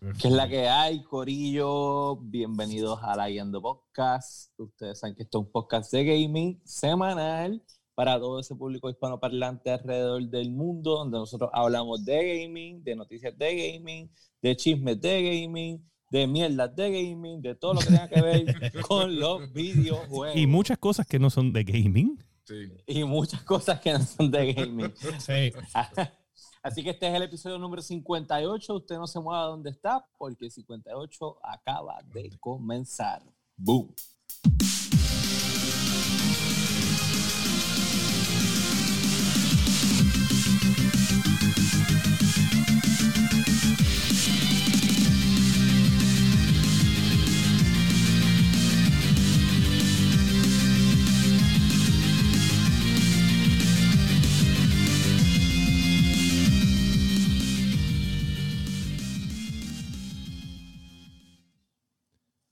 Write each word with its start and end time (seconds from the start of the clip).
¿Qué 0.00 0.28
es 0.28 0.34
la 0.34 0.48
que 0.48 0.68
hay, 0.68 1.02
Corillo? 1.04 2.16
Bienvenidos 2.16 2.98
a 3.02 3.16
la 3.16 3.28
Guiando 3.28 3.62
Podcast. 3.62 4.52
Ustedes 4.58 4.98
saben 4.98 5.14
que 5.14 5.22
esto 5.22 5.38
es 5.38 5.46
un 5.46 5.52
podcast 5.52 5.92
de 5.92 6.04
gaming 6.04 6.60
semanal 6.64 7.62
para 7.94 8.18
todo 8.18 8.40
ese 8.40 8.54
público 8.56 8.90
hispanoparlante 8.90 9.70
alrededor 9.70 10.22
del 10.28 10.50
mundo, 10.50 10.98
donde 10.98 11.18
nosotros 11.18 11.50
hablamos 11.52 12.04
de 12.04 12.42
gaming, 12.42 12.82
de 12.82 12.96
noticias 12.96 13.36
de 13.38 13.72
gaming, 13.72 14.10
de 14.42 14.56
chismes 14.56 15.00
de 15.00 15.22
gaming, 15.22 15.90
de 16.10 16.26
mierdas 16.26 16.74
de 16.74 16.90
gaming, 16.90 17.40
de 17.40 17.54
todo 17.54 17.74
lo 17.74 17.80
que 17.80 17.86
tenga 17.86 18.08
que 18.08 18.20
ver 18.20 18.82
con 18.88 19.18
los 19.18 19.52
videojuegos. 19.52 20.36
Y 20.36 20.46
muchas 20.46 20.78
cosas 20.78 21.06
que 21.06 21.18
no 21.18 21.30
son 21.30 21.52
de 21.52 21.64
gaming. 21.64 22.18
Sí. 22.44 22.72
Y 22.86 23.04
muchas 23.04 23.42
cosas 23.42 23.80
que 23.80 23.92
no 23.92 24.00
son 24.00 24.30
de 24.30 24.52
gaming. 24.52 24.92
Sí. 25.18 25.52
Así 26.64 26.82
que 26.82 26.90
este 26.90 27.06
es 27.06 27.14
el 27.14 27.22
episodio 27.22 27.58
número 27.58 27.82
58. 27.82 28.74
Usted 28.74 28.96
no 28.96 29.06
se 29.06 29.20
mueva 29.20 29.42
donde 29.42 29.68
está 29.68 30.02
porque 30.16 30.50
58 30.50 31.36
acaba 31.42 32.00
de 32.14 32.30
comenzar. 32.40 33.22
Boom. 33.54 33.94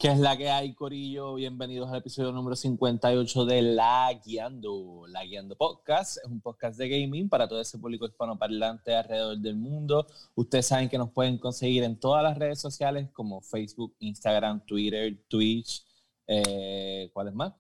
¿Qué 0.02 0.09
es 0.09 0.19
la 0.19 0.37
que 0.37 0.51
hay, 0.51 0.74
Corillo? 0.74 1.35
Bienvenidos 1.35 1.88
al 1.88 1.99
episodio 1.99 2.32
número 2.32 2.57
58 2.57 3.45
de 3.45 3.63
La 3.63 4.13
Guiando. 4.26 5.04
La 5.07 5.24
Guiando 5.24 5.54
Podcast 5.54 6.16
es 6.16 6.24
un 6.24 6.40
podcast 6.40 6.76
de 6.76 6.88
gaming 6.88 7.29
para 7.29 7.46
todo 7.46 7.60
ese 7.60 7.79
público 7.79 8.07
hispanoparlante 8.07 8.96
alrededor 8.96 9.38
del 9.38 9.54
mundo. 9.54 10.09
Ustedes 10.35 10.66
saben 10.66 10.88
que 10.88 10.99
nos 10.99 11.13
pueden 11.13 11.38
conseguir 11.38 11.85
en 11.85 12.01
todas 12.01 12.24
las 12.24 12.37
redes 12.37 12.60
sociales 12.60 13.10
como 13.13 13.43
Facebook, 13.43 13.95
Instagram, 14.01 14.66
Twitter, 14.66 15.23
Twitch. 15.29 15.85
Eh, 16.26 17.09
¿Cuáles 17.13 17.35
más? 17.35 17.52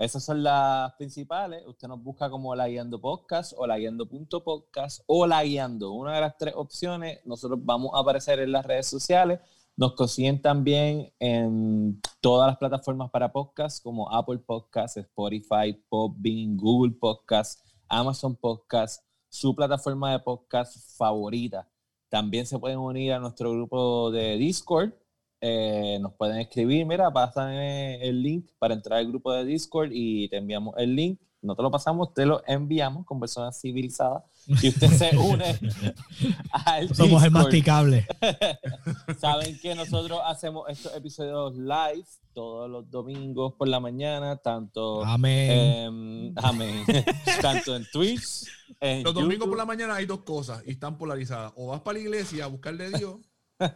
Esas 0.00 0.24
son 0.24 0.42
las 0.42 0.92
principales. 0.94 1.64
Usted 1.64 1.86
nos 1.86 2.02
busca 2.02 2.28
como 2.28 2.56
La 2.56 2.66
Guiando 2.66 3.00
Podcast 3.00 3.52
o 3.56 3.68
La 3.68 3.78
Guiando.podcast 3.78 5.04
o 5.06 5.28
La 5.28 5.44
Guiando. 5.44 5.92
Una 5.92 6.16
de 6.16 6.22
las 6.22 6.36
tres 6.36 6.54
opciones. 6.56 7.20
Nosotros 7.24 7.60
vamos 7.62 7.92
a 7.94 8.00
aparecer 8.00 8.40
en 8.40 8.50
las 8.50 8.66
redes 8.66 8.88
sociales 8.88 9.38
nos 9.78 9.94
consiguen 9.94 10.42
también 10.42 11.12
en 11.20 12.00
todas 12.20 12.48
las 12.48 12.58
plataformas 12.58 13.10
para 13.10 13.30
podcast 13.30 13.80
como 13.80 14.12
Apple 14.12 14.38
Podcasts, 14.38 14.96
Spotify, 14.96 15.72
Podbean, 15.88 16.56
Google 16.56 16.96
Podcasts, 16.98 17.62
Amazon 17.88 18.34
Podcasts, 18.34 19.06
su 19.28 19.54
plataforma 19.54 20.10
de 20.10 20.18
podcast 20.18 20.76
favorita. 20.96 21.70
También 22.08 22.44
se 22.44 22.58
pueden 22.58 22.78
unir 22.78 23.12
a 23.12 23.20
nuestro 23.20 23.52
grupo 23.52 24.10
de 24.10 24.36
Discord. 24.36 24.94
Eh, 25.40 25.98
nos 26.00 26.12
pueden 26.14 26.38
escribir, 26.38 26.84
mira, 26.84 27.12
pásame 27.12 28.02
el 28.02 28.20
link 28.20 28.50
para 28.58 28.74
entrar 28.74 28.98
al 28.98 29.06
grupo 29.06 29.32
de 29.32 29.44
Discord 29.44 29.90
y 29.92 30.28
te 30.28 30.38
enviamos 30.38 30.74
el 30.76 30.96
link 30.96 31.20
no 31.40 31.54
te 31.54 31.62
lo 31.62 31.70
pasamos, 31.70 32.12
te 32.12 32.26
lo 32.26 32.42
enviamos 32.46 33.06
con 33.06 33.20
personas 33.20 33.60
civilizadas 33.60 34.24
y 34.46 34.68
usted 34.68 34.88
se 34.88 35.16
une 35.16 35.58
al 36.50 36.94
Somos 36.94 37.22
el 37.22 37.30
masticable. 37.30 38.06
Saben 39.18 39.58
que 39.60 39.74
nosotros 39.74 40.20
hacemos 40.24 40.68
estos 40.68 40.94
episodios 40.96 41.56
live 41.56 42.06
todos 42.34 42.70
los 42.70 42.90
domingos 42.90 43.54
por 43.54 43.68
la 43.68 43.80
mañana, 43.80 44.36
tanto, 44.36 45.04
amén. 45.04 46.32
amén. 46.36 46.84
tanto 47.42 47.76
en 47.76 47.86
Twitch. 47.92 48.46
los 48.80 49.14
domingos 49.14 49.48
por 49.48 49.58
la 49.58 49.64
mañana 49.64 49.96
hay 49.96 50.06
dos 50.06 50.20
cosas 50.20 50.62
y 50.66 50.72
están 50.72 50.98
polarizadas. 50.98 51.52
O 51.56 51.68
vas 51.68 51.80
para 51.80 51.98
la 51.98 52.04
iglesia 52.04 52.44
a 52.44 52.48
buscarle 52.48 52.86
a 52.86 52.90
Dios 52.90 53.16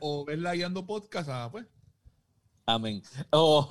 o 0.01 0.25
ves 0.25 0.39
la 0.39 0.55
guiando 0.55 0.87
podcast, 0.87 1.29
ah, 1.29 1.49
pues 1.51 1.67
Amén. 2.65 3.03
Oh, 3.33 3.67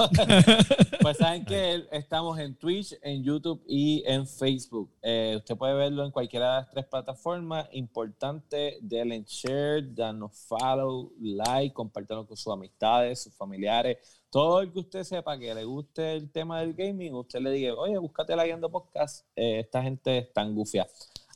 pues 1.02 1.18
saben 1.18 1.46
que 1.46 1.88
estamos 1.94 2.38
en 2.38 2.56
Twitch, 2.56 2.94
en 3.02 3.24
YouTube 3.24 3.64
y 3.66 4.04
en 4.06 4.28
Facebook. 4.28 4.92
Eh, 5.02 5.36
usted 5.38 5.56
puede 5.56 5.74
verlo 5.76 6.04
en 6.04 6.12
cualquiera 6.12 6.50
de 6.50 6.62
las 6.62 6.70
tres 6.72 6.86
plataformas. 6.88 7.70
Importante, 7.72 8.80
denle 8.82 9.24
share, 9.26 9.96
danos 9.96 10.38
follow, 10.46 11.14
like, 11.22 11.74
compártanlo 11.74 12.28
con 12.28 12.36
sus 12.36 12.52
amistades, 12.52 13.24
sus 13.24 13.34
familiares. 13.34 13.98
Todo 14.30 14.60
el 14.60 14.74
que 14.74 14.80
usted 14.80 15.04
sepa 15.06 15.40
que 15.40 15.56
le 15.56 15.64
guste 15.64 16.14
el 16.14 16.30
tema 16.30 16.60
del 16.60 16.74
gaming, 16.74 17.14
usted 17.14 17.40
le 17.40 17.52
diga, 17.52 17.76
oye, 17.76 17.98
búscate 17.98 18.36
la 18.36 18.44
guiando 18.44 18.70
podcast. 18.70 19.26
Eh, 19.38 19.60
esta 19.60 19.82
gente 19.82 20.18
está 20.18 20.42
en 20.42 20.54
gufia. 20.54 20.86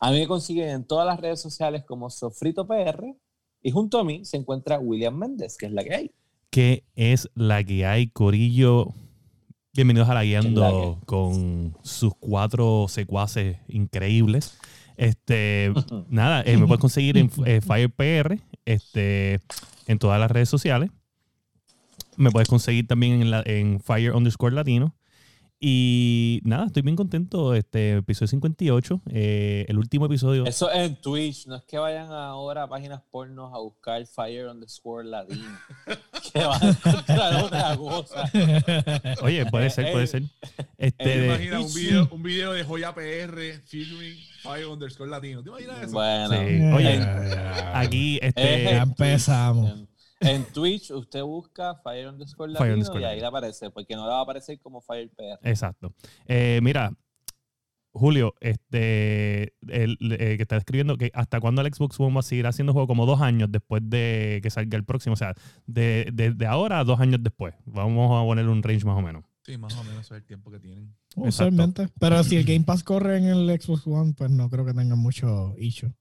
A 0.01 0.11
mí 0.11 0.19
me 0.19 0.27
consiguen 0.27 0.69
en 0.69 0.85
todas 0.85 1.05
las 1.07 1.21
redes 1.21 1.39
sociales 1.39 1.85
como 1.85 2.09
Sofrito 2.09 2.67
PR 2.67 3.15
y 3.61 3.71
junto 3.71 3.97
a 3.97 4.03
mí 4.03 4.25
se 4.25 4.35
encuentra 4.35 4.77
William 4.77 5.17
Méndez, 5.17 5.57
que 5.57 5.67
es 5.67 5.71
la 5.71 5.81
que 5.81 5.95
hay 5.95 6.11
que 6.55 6.85
es 6.95 7.29
la 7.35 7.65
que 7.65 7.85
hay, 7.85 8.07
Corillo. 8.07 8.93
Bienvenidos 9.73 10.07
a 10.07 10.13
la 10.13 10.23
guiando 10.23 11.01
con 11.05 11.75
sus 11.81 12.13
cuatro 12.17 12.85
secuaces 12.87 13.57
increíbles. 13.67 14.57
Este, 14.95 15.73
nada, 16.07 16.43
eh, 16.45 16.55
me 16.55 16.65
puedes 16.65 16.79
conseguir 16.79 17.17
en 17.17 17.29
eh, 17.45 17.59
FirePR, 17.59 18.39
este, 18.63 19.41
en 19.87 19.99
todas 19.99 20.17
las 20.17 20.31
redes 20.31 20.47
sociales. 20.47 20.91
Me 22.15 22.31
puedes 22.31 22.47
conseguir 22.47 22.87
también 22.87 23.21
en, 23.21 23.31
la, 23.31 23.43
en 23.45 23.81
Fire 23.81 24.13
underscore 24.13 24.55
Latino. 24.55 24.95
Y 25.59 26.41
nada, 26.43 26.65
estoy 26.65 26.81
bien 26.81 26.95
contento. 26.95 27.53
Este 27.53 27.97
episodio 27.97 28.27
58, 28.27 29.01
eh, 29.09 29.65
el 29.69 29.77
último 29.77 30.05
episodio. 30.05 30.45
Eso 30.45 30.69
es 30.69 30.89
en 30.89 30.95
Twitch, 30.97 31.47
no 31.47 31.55
es 31.55 31.63
que 31.63 31.77
vayan 31.77 32.11
ahora 32.11 32.63
a 32.63 32.67
páginas 32.67 33.01
pornos 33.09 33.53
a 33.53 33.59
buscar 33.59 34.05
Fire 34.05 34.47
on 34.47 34.59
the 34.59 34.67
Square 34.67 35.07
Ladino. 35.07 35.47
que 36.33 36.39
van 36.39 36.61
a 36.61 36.69
encontrar 36.69 37.43
otra 37.43 37.77
cosa. 37.77 38.29
Oye, 39.21 39.45
puede 39.45 39.69
ser, 39.69 39.91
puede 39.93 40.07
ser. 40.07 40.23
Este, 40.77 41.25
imagina 41.25 41.61
un 41.61 41.73
video, 41.73 42.09
un 42.11 42.23
video 42.23 42.53
de 42.53 42.63
Joya 42.63 42.93
PR 42.93 43.61
filming 43.65 44.17
Fire 44.43 44.67
underscore 44.67 45.09
Latino. 45.09 45.41
¿Te 45.41 45.49
imaginas 45.49 45.83
eso? 45.83 45.91
Bueno, 45.93 46.29
sí. 46.31 46.73
oye, 46.73 46.99
aquí 47.73 48.19
este, 48.21 48.65
ya 48.65 48.83
empezamos. 48.83 49.94
En 50.19 50.45
Twitch 50.45 50.91
usted 50.91 51.21
busca 51.23 51.75
Fire 51.75 52.07
underscore 52.07 52.53
Latino 52.53 52.99
y 52.99 53.03
ahí 53.03 53.19
le 53.19 53.25
aparece, 53.25 53.69
porque 53.69 53.95
no 53.95 54.03
le 54.03 54.11
va 54.11 54.19
a 54.19 54.23
aparecer 54.23 54.59
como 54.59 54.81
Fire 54.81 55.09
PR. 55.09 55.39
Exacto. 55.43 55.93
Eh, 56.25 56.59
mira, 56.63 56.91
Julio, 57.91 58.35
este, 58.41 59.53
el, 59.67 59.97
eh, 60.01 60.35
que 60.35 60.41
está 60.41 60.57
escribiendo 60.57 60.97
que 60.97 61.11
hasta 61.13 61.39
cuándo 61.39 61.61
el 61.61 61.73
Xbox 61.73 61.97
One 61.97 62.13
va 62.13 62.19
a 62.19 62.23
seguir 62.23 62.45
haciendo 62.45 62.73
juego 62.73 62.87
como 62.87 63.05
dos 63.05 63.21
años 63.21 63.49
después 63.49 63.81
de 63.85 64.41
que 64.43 64.49
salga 64.49 64.77
el 64.77 64.83
próximo. 64.83 65.13
O 65.13 65.15
sea, 65.15 65.33
de, 65.65 66.11
de, 66.13 66.45
ahora 66.45 66.79
a 66.79 66.83
dos 66.83 66.99
años 66.99 67.23
después. 67.23 67.55
Vamos 67.65 68.11
a 68.11 68.25
poner 68.25 68.49
un 68.49 68.61
range 68.63 68.85
más 68.85 68.97
o 68.97 69.01
menos. 69.01 69.23
Sí, 69.43 69.57
más 69.57 69.77
o 69.77 69.83
menos 69.85 70.05
es 70.05 70.11
el 70.11 70.25
tiempo 70.25 70.51
que 70.51 70.59
tienen. 70.59 70.93
Usualmente. 71.15 71.87
Pero 71.97 72.21
si 72.25 72.35
el 72.35 72.43
Game 72.43 72.65
Pass 72.65 72.83
corre 72.83 73.17
en 73.17 73.25
el 73.25 73.61
Xbox 73.61 73.87
One, 73.87 74.13
pues 74.17 74.29
no 74.29 74.49
creo 74.49 74.65
que 74.65 74.73
tenga 74.73 74.95
mucho 74.95 75.55
issue. 75.57 75.93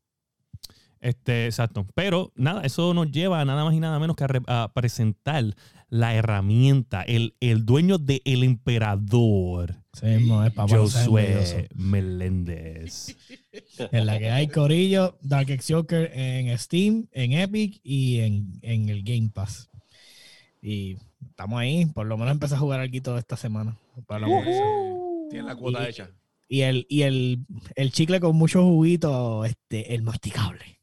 Este, 1.05 1.45
exacto. 1.45 1.87
Pero 1.95 2.33
nada, 2.35 2.63
eso 2.63 2.95
nos 2.95 3.11
lleva 3.13 3.39
a 3.39 3.45
nada 3.45 3.63
más 3.63 3.75
y 3.75 3.81
nada 3.81 3.99
menos 3.99 4.17
que 4.17 4.25
a, 4.47 4.73
presentar 4.73 5.45
la 5.91 6.15
herramienta, 6.15 7.03
el, 7.03 7.35
el 7.41 7.67
dueño 7.67 7.99
del 7.99 8.23
el 8.25 8.43
emperador. 8.43 9.77
Sí, 9.93 10.07
no, 10.27 10.43
es 10.43 10.55
Josué 10.57 11.69
Meléndez. 11.75 13.19
en 13.93 14.07
la 14.07 14.19
que 14.19 14.31
hay 14.31 14.49
Corillo, 14.49 15.19
Dark 15.21 15.51
X 15.51 15.67
Joker 15.69 16.11
en 16.15 16.59
Steam, 16.59 17.07
en 17.13 17.33
Epic 17.33 17.81
y 17.85 18.21
en, 18.21 18.61
el 18.63 19.03
Game 19.03 19.29
Pass. 19.29 19.69
Y 20.63 20.97
estamos 21.21 21.61
ahí, 21.61 21.85
por 21.85 22.07
lo 22.07 22.17
menos 22.17 22.33
empecé 22.33 22.55
a 22.55 22.59
jugar 22.59 22.81
algo 22.81 23.19
esta 23.19 23.37
semana. 23.37 23.77
Para 24.07 24.27
Tiene 25.29 25.47
la 25.47 25.55
cuota 25.55 25.87
hecha. 25.87 26.09
Y 26.49 26.63
el, 26.63 26.87
y 26.89 27.03
el, 27.03 27.45
el 27.75 27.93
chicle 27.93 28.21
con 28.21 28.37
mucho 28.37 28.63
juguito, 28.63 29.45
este, 29.45 29.95
el 29.95 30.01
masticable. 30.03 30.75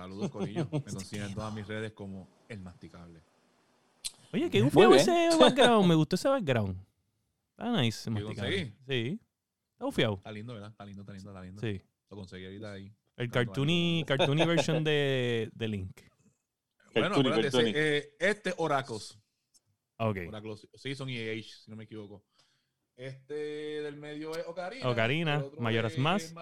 Saludos, 0.00 0.30
Corillo. 0.32 0.66
Me 0.72 0.80
consiguen 0.80 1.26
en 1.26 1.34
todas 1.34 1.52
mis 1.52 1.66
redes 1.66 1.92
como 1.92 2.26
El 2.48 2.60
Masticable. 2.60 3.20
Oye, 4.32 4.48
qué 4.48 4.70
feo 4.70 4.94
ese 4.94 5.28
background. 5.38 5.86
Me 5.86 5.94
gustó 5.94 6.16
ese 6.16 6.26
background. 6.26 6.74
Está 7.50 7.70
nice. 7.82 8.10
¿Lo 8.10 8.24
conseguí? 8.24 8.72
Sí. 8.88 9.20
Está 9.72 9.84
bufiado. 9.84 10.14
Está 10.14 10.32
lindo, 10.32 10.54
¿verdad? 10.54 10.70
Está 10.70 10.86
lindo, 10.86 11.02
está 11.02 11.12
lindo, 11.12 11.30
está 11.30 11.42
lindo. 11.42 11.60
Sí. 11.60 11.82
Lo 12.08 12.16
conseguí 12.16 12.46
ahorita 12.46 12.72
ahí. 12.72 12.90
El 13.16 13.30
cartoony, 13.30 14.04
cartoony 14.06 14.46
version 14.46 14.82
de, 14.82 15.50
de 15.52 15.68
Link. 15.68 16.00
Bueno, 16.94 17.16
acuérdate, 17.16 17.72
eh, 17.74 18.16
este 18.18 18.54
Oracos. 18.56 19.18
Ok. 19.98 20.16
Oracos 20.28 20.66
Season 20.76 21.10
y 21.10 21.18
Age, 21.18 21.42
si 21.42 21.70
no 21.70 21.76
me 21.76 21.84
equivoco. 21.84 22.24
Este 22.96 23.34
del 23.82 23.96
medio 23.96 24.34
es 24.34 24.46
Ocarina. 24.46 24.88
Ocarina, 24.88 25.44
Mayoras 25.58 25.98
Más. 25.98 26.34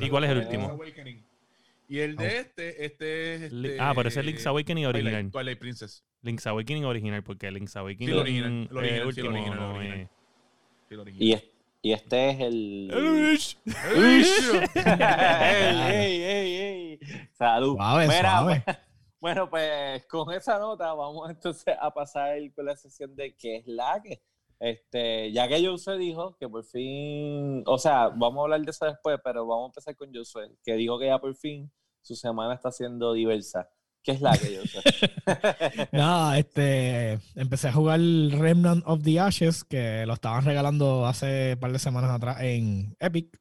¿Y 0.00 0.08
cuál 0.08 0.24
es 0.24 0.30
el 0.30 0.38
último? 0.38 0.78
Y 1.92 2.00
el 2.00 2.16
de 2.16 2.38
este, 2.38 2.86
este 2.86 3.34
es. 3.34 3.42
Este, 3.52 3.76
ah, 3.78 3.92
pero 3.94 4.08
ese 4.08 4.20
es 4.20 4.24
Link's 4.26 4.46
Awakening 4.46 4.84
Twilight, 4.84 5.04
original. 5.04 5.30
Twilight 5.30 5.58
Princess. 5.58 6.02
Link's 6.22 6.46
Awakening 6.46 6.84
original, 6.86 7.22
porque 7.22 7.50
Link's 7.50 7.76
Awakening 7.76 8.08
Sí, 8.08 8.12
el 8.14 8.18
original, 8.18 8.68
el 8.70 8.76
original, 8.78 8.84
eh, 8.84 8.88
sí, 8.88 9.00
el 9.00 9.06
último, 9.06 9.28
original, 9.28 9.52
el 9.52 9.60
no, 9.60 9.74
original. 9.74 9.98
eh. 10.00 10.08
Sí, 10.88 10.94
el 10.94 11.00
original. 11.00 11.22
Y, 11.28 11.32
es- 11.34 11.44
y 11.82 11.92
este 11.92 12.30
es 12.30 12.40
el. 12.40 12.90
Elish. 12.94 13.58
ey, 14.74 15.82
ey, 15.92 16.22
ey, 16.22 16.54
ey. 16.56 16.98
Salud. 17.32 17.76
Suave, 17.76 18.08
Mira, 18.08 18.38
suave. 18.38 18.62
pues, 18.64 18.76
bueno, 19.20 19.50
pues 19.50 20.06
con 20.06 20.32
esa 20.32 20.58
nota 20.58 20.94
vamos 20.94 21.28
entonces 21.28 21.74
a 21.78 21.92
pasar 21.92 22.38
con 22.54 22.64
la 22.64 22.76
sesión 22.76 23.14
de 23.14 23.34
qué 23.36 23.56
es 23.56 23.66
la 23.66 24.00
que. 24.02 24.22
Este, 24.58 25.30
ya 25.32 25.46
que 25.48 25.62
Josué 25.66 25.98
dijo 25.98 26.36
que 26.38 26.48
por 26.48 26.64
fin, 26.64 27.64
o 27.66 27.76
sea, 27.78 28.08
vamos 28.08 28.38
a 28.38 28.42
hablar 28.44 28.60
de 28.62 28.70
eso 28.70 28.86
después, 28.86 29.18
pero 29.22 29.44
vamos 29.44 29.64
a 29.64 29.70
empezar 29.72 29.96
con 29.96 30.14
Josué, 30.14 30.52
que 30.64 30.74
dijo 30.74 30.98
que 31.00 31.06
ya 31.06 31.18
por 31.18 31.34
fin 31.34 31.68
su 32.02 32.16
semana 32.16 32.54
está 32.54 32.70
siendo 32.72 33.12
diversa. 33.14 33.68
¿Qué 34.02 34.12
es 34.12 34.20
la 34.20 34.38
que, 34.40 34.58
Josué? 34.58 34.82
Nada, 35.90 36.38
este, 36.38 37.20
empecé 37.34 37.68
a 37.68 37.72
jugar 37.72 38.00
Remnant 38.00 38.82
of 38.86 39.02
the 39.02 39.20
Ashes, 39.20 39.64
que 39.64 40.04
lo 40.06 40.14
estaban 40.14 40.44
regalando 40.44 41.06
hace 41.06 41.52
un 41.54 41.60
par 41.60 41.72
de 41.72 41.78
semanas 41.78 42.10
atrás 42.10 42.38
en 42.40 42.96
Epic. 42.98 43.38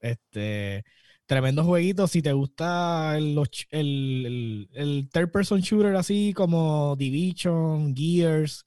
Este, 0.00 0.84
tremendo 1.26 1.64
jueguito. 1.64 2.06
Si 2.08 2.22
te 2.22 2.32
gusta 2.32 3.16
el, 3.18 3.38
el, 3.70 4.26
el- 4.26 4.70
el 4.74 5.10
third 5.12 5.30
person 5.32 5.60
shooter 5.60 5.96
así 5.96 6.32
como 6.34 6.96
Division, 6.96 7.94
Gears, 7.96 8.64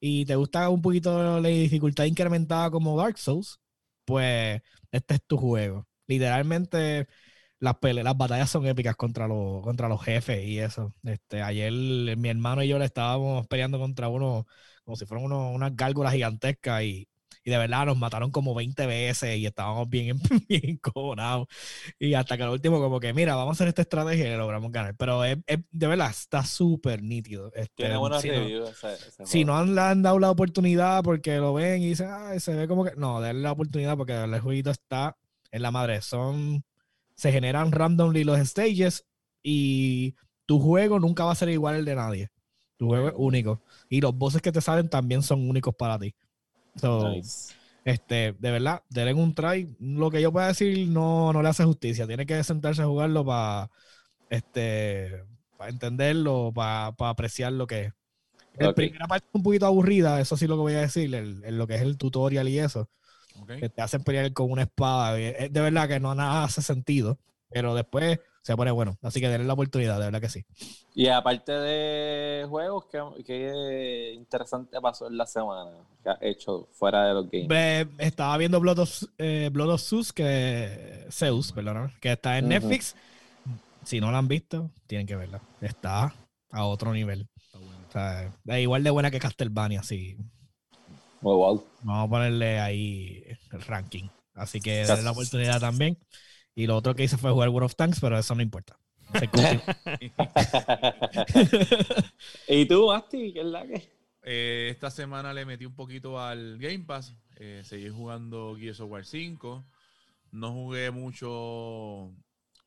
y 0.00 0.24
te 0.26 0.36
gusta 0.36 0.68
un 0.70 0.82
poquito 0.82 1.40
la 1.40 1.48
dificultad 1.48 2.04
incrementada 2.04 2.70
como 2.70 2.96
Dark 2.96 3.18
Souls, 3.18 3.60
pues 4.04 4.60
este 4.92 5.14
es 5.14 5.22
tu 5.26 5.36
juego. 5.38 5.86
Literalmente 6.06 7.08
las 7.60 7.74
pele- 7.76 8.02
las 8.02 8.16
batallas 8.16 8.50
son 8.50 8.66
épicas 8.66 8.96
contra 8.96 9.26
los, 9.28 9.62
contra 9.62 9.88
los 9.88 10.02
jefes 10.02 10.44
y 10.46 10.58
eso. 10.58 10.94
Este, 11.04 11.42
ayer 11.42 11.72
mi 12.16 12.28
hermano 12.28 12.62
y 12.62 12.68
yo 12.68 12.78
le 12.78 12.84
estábamos 12.86 13.46
peleando 13.48 13.78
contra 13.78 14.08
uno, 14.08 14.46
como 14.84 14.96
si 14.96 15.06
fueran 15.06 15.26
unos- 15.26 15.54
unas 15.54 15.74
gárgolas 15.76 16.12
gigantescas 16.14 16.82
y, 16.84 17.08
y 17.44 17.50
de 17.50 17.58
verdad 17.58 17.86
nos 17.86 17.96
mataron 17.98 18.30
como 18.30 18.54
20 18.54 18.86
veces 18.86 19.36
y 19.38 19.46
estábamos 19.46 19.88
bien, 19.88 20.18
bien 20.48 20.62
encojonados. 20.70 21.46
Y 21.98 22.14
hasta 22.14 22.36
que 22.36 22.42
al 22.42 22.50
último 22.50 22.80
como 22.80 23.00
que, 23.00 23.12
mira, 23.12 23.34
vamos 23.36 23.52
a 23.52 23.56
hacer 23.56 23.68
esta 23.68 23.82
estrategia 23.82 24.32
y 24.32 24.36
logramos 24.36 24.70
ganar. 24.72 24.94
Pero 24.96 25.24
es, 25.24 25.38
es- 25.46 25.58
de 25.70 25.86
verdad, 25.86 26.10
está 26.10 26.44
súper 26.44 27.02
nítido. 27.02 27.48
Este, 27.54 27.70
Tiene 27.76 27.96
buenos 27.96 28.22
si 28.22 28.28
no- 28.28 28.34
ese- 28.68 28.94
ese 28.94 29.26
si 29.26 29.44
no 29.44 29.56
han, 29.58 29.74
le 29.74 29.80
han 29.80 30.02
dado 30.02 30.18
la 30.18 30.30
oportunidad 30.30 31.02
porque 31.02 31.36
lo 31.38 31.54
ven 31.54 31.82
y 31.82 31.88
dicen, 31.88 32.08
ah, 32.10 32.38
se 32.38 32.54
ve 32.54 32.68
como 32.68 32.84
que. 32.84 32.92
No, 32.96 33.20
denle 33.20 33.42
la 33.42 33.52
oportunidad 33.52 33.96
porque 33.96 34.14
el 34.14 34.40
jueguito 34.40 34.70
está 34.70 35.16
en 35.50 35.62
la 35.62 35.70
madre. 35.70 36.00
Son. 36.02 36.64
Se 37.18 37.32
generan 37.32 37.72
randomly 37.72 38.24
los 38.24 38.38
stages 38.40 39.04
y 39.42 40.14
tu 40.46 40.60
juego 40.60 41.00
nunca 41.00 41.24
va 41.26 41.32
a 41.32 41.36
ser 41.36 41.50
igual 41.50 41.74
al 41.76 41.84
de 41.84 41.94
nadie. 41.96 42.30
Tu 42.78 42.86
juego 42.86 43.08
es 43.08 43.14
único. 43.18 43.60
Y 43.90 44.00
los 44.00 44.16
bosses 44.16 44.40
que 44.42 44.52
te 44.52 44.62
salen 44.62 44.88
también 44.88 45.22
son 45.22 45.50
únicos 45.50 45.74
para 45.74 45.98
ti. 45.98 46.14
So, 46.76 47.10
Nice. 47.10 47.54
este, 47.84 48.34
de 48.38 48.50
verdad, 48.52 48.82
denle 48.90 49.14
un 49.14 49.34
try. 49.34 49.76
Lo 49.80 50.10
que 50.10 50.22
yo 50.22 50.32
pueda 50.32 50.48
decir 50.48 50.88
no, 50.88 51.32
no 51.32 51.42
le 51.42 51.48
hace 51.50 51.64
justicia. 51.64 52.06
Tiene 52.06 52.26
que 52.26 52.42
sentarse 52.44 52.82
a 52.82 52.86
jugarlo 52.86 53.24
para 53.24 53.70
este, 54.30 55.24
para 55.56 55.70
entenderlo, 55.70 56.52
para 56.54 56.94
apreciar 57.10 57.52
lo 57.52 57.66
que 57.66 57.86
es. 57.86 57.92
La 58.58 58.72
primera 58.74 59.06
parte 59.06 59.26
es 59.28 59.34
un 59.34 59.42
poquito 59.42 59.66
aburrida, 59.66 60.20
eso 60.20 60.36
sí 60.36 60.46
lo 60.46 60.56
que 60.56 60.60
voy 60.62 60.74
a 60.74 60.80
decir, 60.80 61.14
el- 61.14 61.58
lo 61.58 61.66
que 61.66 61.76
es 61.76 61.82
el 61.82 61.96
tutorial 61.98 62.48
y 62.48 62.58
eso, 62.58 62.90
Ok. 63.40 63.52
que 63.58 63.68
te 63.68 63.82
hacen 63.82 64.02
pelear 64.02 64.32
con 64.32 64.50
una 64.50 64.62
espada. 64.62 65.18
eh, 65.18 65.36
eh, 65.38 65.48
De 65.50 65.60
verdad 65.60 65.88
que 65.88 66.00
no 66.00 66.14
nada 66.14 66.44
hace 66.44 66.62
sentido, 66.62 67.18
pero 67.50 67.74
después 67.74 68.18
se 68.42 68.56
pone 68.56 68.70
bueno. 68.70 68.96
Así 69.02 69.20
que 69.20 69.28
denle 69.28 69.46
la 69.46 69.52
oportunidad, 69.52 69.98
de 69.98 70.06
verdad 70.06 70.20
que 70.20 70.28
sí. 70.28 70.44
Y 70.94 71.08
aparte 71.08 71.52
de 71.52 72.46
juegos, 72.48 72.86
¿qué, 72.86 73.02
qué 73.24 74.12
interesante 74.14 74.80
pasó 74.80 75.06
en 75.06 75.16
la 75.16 75.26
semana 75.26 75.70
que 76.02 76.10
has 76.10 76.18
hecho 76.22 76.68
fuera 76.72 77.04
de 77.06 77.14
los 77.14 77.30
games? 77.30 77.86
Estaba 77.98 78.36
viendo 78.38 78.58
Blood 78.58 78.78
of, 78.80 79.02
eh, 79.18 79.50
Blood 79.52 79.74
of 79.74 79.82
Zeus, 79.82 80.12
que, 80.12 81.06
Zeus, 81.10 81.52
perdón, 81.52 81.92
que 82.00 82.12
está 82.12 82.38
en 82.38 82.46
Ujú. 82.46 82.54
Netflix. 82.54 82.96
Si 83.84 84.00
no 84.00 84.10
la 84.10 84.18
han 84.18 84.28
visto, 84.28 84.70
tienen 84.86 85.06
que 85.06 85.16
verla. 85.16 85.40
Está 85.60 86.14
a 86.50 86.64
otro 86.64 86.92
nivel. 86.92 87.28
Está 87.36 87.58
bueno. 87.58 87.80
O 87.88 87.92
sea, 87.92 88.32
es 88.46 88.58
igual 88.58 88.82
de 88.82 88.90
buena 88.90 89.10
que 89.10 89.18
Castlevania, 89.18 89.82
sí. 89.82 90.16
Oh, 91.22 91.36
wow. 91.36 91.64
Vamos 91.82 92.06
a 92.06 92.10
ponerle 92.10 92.60
ahí 92.60 93.24
el 93.52 93.62
ranking. 93.62 94.08
Así 94.34 94.60
que 94.60 94.84
denle 94.84 95.02
la 95.02 95.10
oportunidad 95.10 95.60
también. 95.60 95.98
Y 96.54 96.66
lo 96.66 96.76
otro 96.76 96.94
que 96.94 97.04
hice 97.04 97.16
fue 97.16 97.30
jugar 97.30 97.48
World 97.48 97.66
of 97.66 97.76
Tanks, 97.76 98.00
pero 98.00 98.18
eso 98.18 98.34
no 98.34 98.42
importa. 98.42 98.78
¿Y 102.48 102.66
tú, 102.66 102.88
Masti? 102.88 103.32
¿Qué 103.32 103.40
es 103.40 103.46
la 103.46 103.66
que? 103.66 103.88
Eh, 104.22 104.68
esta 104.70 104.90
semana 104.90 105.32
le 105.32 105.46
metí 105.46 105.64
un 105.64 105.74
poquito 105.74 106.20
al 106.20 106.58
Game 106.58 106.80
Pass. 106.80 107.14
Eh, 107.36 107.62
seguí 107.64 107.88
jugando 107.88 108.56
Gears 108.58 108.80
of 108.80 108.90
War 108.90 109.04
5. 109.04 109.64
No 110.32 110.52
jugué 110.52 110.90
mucho 110.90 112.12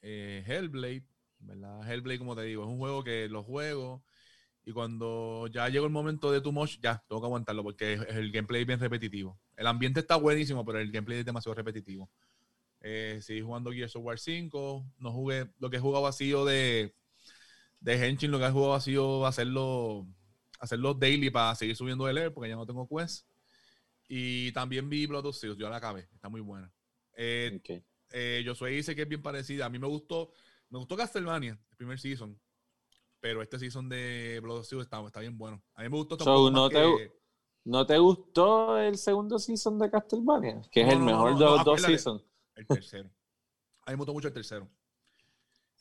eh, 0.01 0.43
Hellblade. 0.47 1.03
¿verdad? 1.39 1.89
Hellblade, 1.89 2.19
como 2.19 2.35
te 2.35 2.43
digo, 2.43 2.63
es 2.63 2.69
un 2.69 2.77
juego 2.77 3.03
que 3.03 3.27
lo 3.27 3.43
juego. 3.43 4.03
Y 4.63 4.71
cuando 4.73 5.47
ya 5.47 5.67
llegó 5.69 5.85
el 5.85 5.91
momento 5.91 6.31
de 6.31 6.39
Too 6.41 6.51
Much, 6.51 6.77
ya 6.81 7.03
tengo 7.07 7.21
que 7.21 7.25
aguantarlo 7.25 7.63
porque 7.63 7.93
el 7.93 8.31
gameplay 8.31 8.61
es 8.61 8.67
bien 8.67 8.79
repetitivo. 8.79 9.39
El 9.55 9.67
ambiente 9.67 9.99
está 10.01 10.15
buenísimo, 10.15 10.63
pero 10.65 10.79
el 10.79 10.91
gameplay 10.91 11.19
es 11.19 11.25
demasiado 11.25 11.55
repetitivo. 11.55 12.09
Eh, 12.81 13.19
seguí 13.21 13.41
jugando 13.41 13.71
Gears 13.71 13.95
of 13.95 14.03
War 14.03 14.19
5. 14.19 14.85
No 14.97 15.11
jugué. 15.11 15.51
Lo 15.59 15.69
que 15.69 15.77
he 15.77 15.79
jugado 15.79 16.11
sido 16.11 16.45
de, 16.45 16.95
de 17.79 17.93
Henshin, 18.07 18.31
lo 18.31 18.39
que 18.39 18.45
he 18.45 18.51
jugado 18.51 18.79
sido 18.79 19.25
hacerlo 19.25 20.07
hacerlo 20.59 20.93
daily 20.93 21.31
para 21.31 21.55
seguir 21.55 21.75
subiendo 21.75 22.07
el 22.07 22.13
level 22.15 22.33
porque 22.33 22.49
ya 22.49 22.55
no 22.55 22.65
tengo 22.67 22.87
quest. 22.87 23.27
Y 24.07 24.51
también 24.51 24.89
vi 24.89 25.07
Blood 25.07 25.25
of 25.25 25.37
Zeus, 25.37 25.57
yo 25.57 25.69
la 25.69 25.77
acabé, 25.77 26.07
está 26.13 26.29
muy 26.29 26.41
buena. 26.41 26.71
Eh, 27.17 27.53
Ok. 27.59 27.83
eh, 28.11 28.43
Josué 28.45 28.71
dice 28.71 28.95
que 28.95 29.03
es 29.03 29.07
bien 29.07 29.21
parecida. 29.23 29.65
A 29.65 29.69
mí 29.69 29.79
me 29.79 29.87
gustó, 29.87 30.31
me 30.69 30.77
gustó 30.77 30.95
Castlevania, 30.95 31.59
el 31.71 31.77
primer 31.77 31.99
season. 31.99 32.39
Pero 33.21 33.41
este 33.41 33.57
season 33.59 33.87
de 33.87 34.39
Blood 34.41 34.59
of 34.59 34.67
Zeus 34.67 34.83
está, 34.83 34.99
está 35.05 35.19
bien 35.21 35.37
bueno. 35.37 35.61
A 35.75 35.83
mí 35.83 35.89
me 35.89 35.95
gustó 35.97 36.17
So, 36.19 36.49
no 36.51 36.67
te- 36.69 36.75
que- 36.75 37.21
¿No 37.63 37.85
te 37.85 37.97
gustó 37.99 38.77
el 38.79 38.97
segundo 38.97 39.37
season 39.37 39.77
de 39.77 39.89
Castlevania? 39.91 40.61
Que 40.71 40.81
es 40.81 40.89
el 40.91 40.97
no, 40.99 41.05
mejor 41.05 41.37
de 41.37 41.45
los 41.45 41.63
dos 41.63 41.81
seasons. 41.81 42.23
el 42.55 42.65
tercero. 42.65 43.09
A 43.85 43.91
mí 43.91 43.93
me 43.93 43.97
gustó 43.97 44.13
mucho 44.13 44.27
el 44.29 44.33
tercero. 44.33 44.67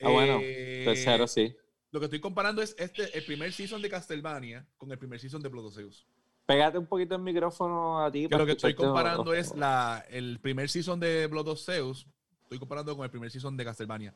Ah, 0.03 0.09
bueno, 0.09 0.37
Eh, 0.41 0.83
Tercero, 0.85 1.27
sí. 1.27 1.55
Lo 1.91 1.99
que 1.99 2.05
estoy 2.05 2.19
comparando 2.19 2.61
es 2.61 2.75
este, 2.79 3.15
el 3.17 3.25
primer 3.25 3.51
season 3.51 3.81
de 3.81 3.89
Castlevania 3.89 4.65
con 4.77 4.91
el 4.91 4.97
primer 4.97 5.19
season 5.19 5.41
de 5.41 5.49
Blood 5.49 5.65
of 5.67 5.73
Zeus. 5.75 6.07
Pégate 6.45 6.77
un 6.77 6.85
poquito 6.87 7.15
el 7.15 7.21
micrófono 7.21 8.03
a 8.03 8.11
ti. 8.11 8.27
Que 8.27 8.37
lo 8.37 8.45
que 8.45 8.53
estoy 8.53 8.73
comparando 8.75 9.33
es 9.33 9.55
la, 9.55 10.03
el 10.09 10.39
primer 10.39 10.69
season 10.69 10.99
de 10.99 11.27
Blood 11.27 11.47
of 11.49 11.59
Zeus. 11.59 12.07
Estoy 12.43 12.59
comparando 12.59 12.95
con 12.95 13.03
el 13.05 13.11
primer 13.11 13.29
season 13.31 13.55
de 13.57 13.65
Castlevania. 13.65 14.13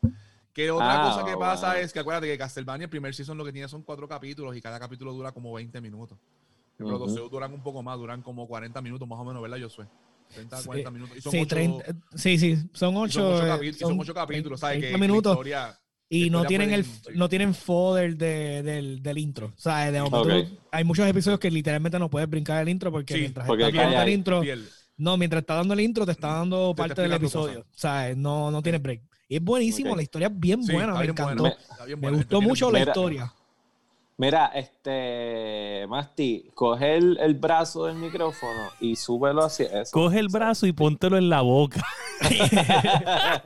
Que 0.56 0.72
otra 0.72 1.04
Ah, 1.04 1.12
cosa 1.12 1.26
que 1.30 1.38
pasa 1.38 1.80
es 1.82 1.92
que 1.92 2.00
acuérdate 2.00 2.28
que 2.28 2.38
Castlevania, 2.38 2.86
el 2.86 2.90
primer 2.90 3.14
season, 3.14 3.38
lo 3.38 3.44
que 3.44 3.52
tiene 3.52 3.68
son 3.68 3.84
cuatro 3.84 4.08
capítulos 4.08 4.56
y 4.56 4.62
cada 4.62 4.80
capítulo 4.80 5.12
dura 5.12 5.34
como 5.34 5.52
20 5.52 5.82
minutos. 5.82 6.18
Blood 6.80 7.02
of 7.02 7.08
Ujú. 7.10 7.16
Zeus 7.18 7.30
duran 7.32 7.54
un 7.54 7.62
poco 7.62 7.84
más, 7.84 7.98
duran 7.98 8.22
como 8.22 8.48
40 8.48 8.82
minutos 8.82 9.06
más 9.06 9.20
o 9.20 9.26
menos, 9.26 9.42
¿verdad, 9.42 9.58
Josué? 9.62 9.86
30, 10.34 10.58
Sí, 10.60 10.66
40 10.66 10.92
minutos. 10.92 11.18
Y 11.18 11.22
son 11.22 11.32
Sí, 11.34 11.40
ocho- 11.40 11.48
30 11.48 11.86
sí, 12.16 12.38
sí, 12.40 12.58
son 12.74 12.96
ocho, 12.96 13.20
son 13.20 13.34
ocho 13.36 13.46
eh, 13.46 13.50
capi- 13.50 13.68
y 13.68 13.74
son 13.74 13.90
son 13.90 14.00
ocho 14.00 14.14
capítulos, 14.14 14.60
¿sabes? 14.62 14.76
Que 14.78 14.82
30 14.88 14.98
la 14.98 15.02
minutos. 15.08 15.34
historia- 15.34 15.80
Y 16.08 16.30
no 16.30 16.46
tienen 16.46 16.72
el 16.72 16.86
no 17.16 17.28
tienen 17.28 17.54
fodder 17.54 18.16
de- 18.16 18.64
del, 18.64 19.04
del 19.04 19.18
intro. 19.18 19.48
O 19.48 19.60
sea, 19.60 19.92
de 19.92 20.00
momento 20.02 20.22
Ok. 20.22 20.48
tú- 20.48 20.58
hay 20.72 20.84
muchos 20.86 21.06
episodios 21.06 21.40
que 21.40 21.52
literalmente 21.52 22.00
no 22.00 22.10
puedes 22.10 22.30
brincar 22.30 22.62
el 22.62 22.70
intro 22.70 22.92
porque 22.92 23.14
Sí, 23.16 23.20
mientras 23.22 23.46
porque 23.46 23.68
está 23.68 23.82
dando 23.84 24.02
el 24.04 24.10
intro, 24.10 24.42
no, 24.98 25.18
mientras 25.18 25.42
está 25.42 25.56
dando 25.56 25.74
el 25.74 25.80
intro 25.82 26.06
te 26.06 26.14
está 26.14 26.28
dando 26.36 26.74
Te 26.74 26.78
parte 26.82 27.02
del 27.02 27.12
episodio. 27.14 27.60
O 27.62 27.66
sea, 27.78 28.14
no, 28.16 28.52
no 28.52 28.62
tiene 28.62 28.78
break. 28.78 29.02
Y 29.28 29.38
es 29.38 29.44
buenísimo, 29.44 29.96
la 29.96 30.04
historia 30.04 30.28
es 30.28 30.40
bien 30.40 30.64
Sí, 30.64 30.72
buena, 30.74 30.94
me 30.94 31.00
bien 31.00 31.12
encantó. 31.12 31.44
buena, 31.44 31.58
Me- 31.98 32.12
gustó 32.12 32.42
mucho 32.42 32.72
la 32.72 32.80
Mira, 32.80 32.92
historia. 32.92 33.34
Mira, 34.18 34.46
este, 34.56 35.86
Masti, 35.90 36.50
coge 36.54 36.96
el, 36.96 37.18
el 37.20 37.34
brazo 37.36 37.86
del 37.86 37.96
micrófono 37.98 38.70
y 38.80 38.96
súbelo 38.96 39.44
hacia 39.44 39.82
eso. 39.82 39.92
Coge 39.92 40.20
el 40.20 40.30
brazo 40.30 40.66
y 40.68 40.72
póntelo 40.72 41.18
en 41.18 41.28
la 41.30 41.42
boca. 41.42 41.84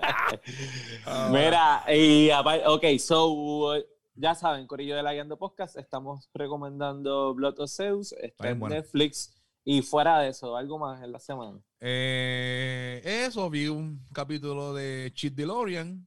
Mira, 1.32 1.84
y 1.94 2.30
aparte, 2.30 2.68
ok, 2.68 2.84
so, 3.00 3.74
ya 4.16 4.36
saben, 4.36 4.68
Corillo 4.68 4.96
de 4.96 5.04
la 5.04 5.14
Guiando 5.14 5.38
Podcast, 5.38 5.78
estamos 5.78 6.30
recomendando 6.34 7.34
Blood 7.34 7.60
of 7.60 7.72
Zeus, 7.72 8.12
está 8.14 8.50
en 8.50 8.60
bueno. 8.60 8.76
Netflix, 8.76 9.34
y 9.66 9.82
fuera 9.82 10.20
de 10.20 10.30
eso, 10.30 10.56
algo 10.58 10.80
más 10.80 11.02
en 11.04 11.12
la 11.12 11.20
semana. 11.20 11.60
Eh, 11.80 13.02
eso, 13.28 13.50
vi 13.50 13.68
un 13.68 14.02
capítulo 14.14 14.74
de 14.74 15.12
Cheat 15.14 15.34
DeLorean. 15.34 16.06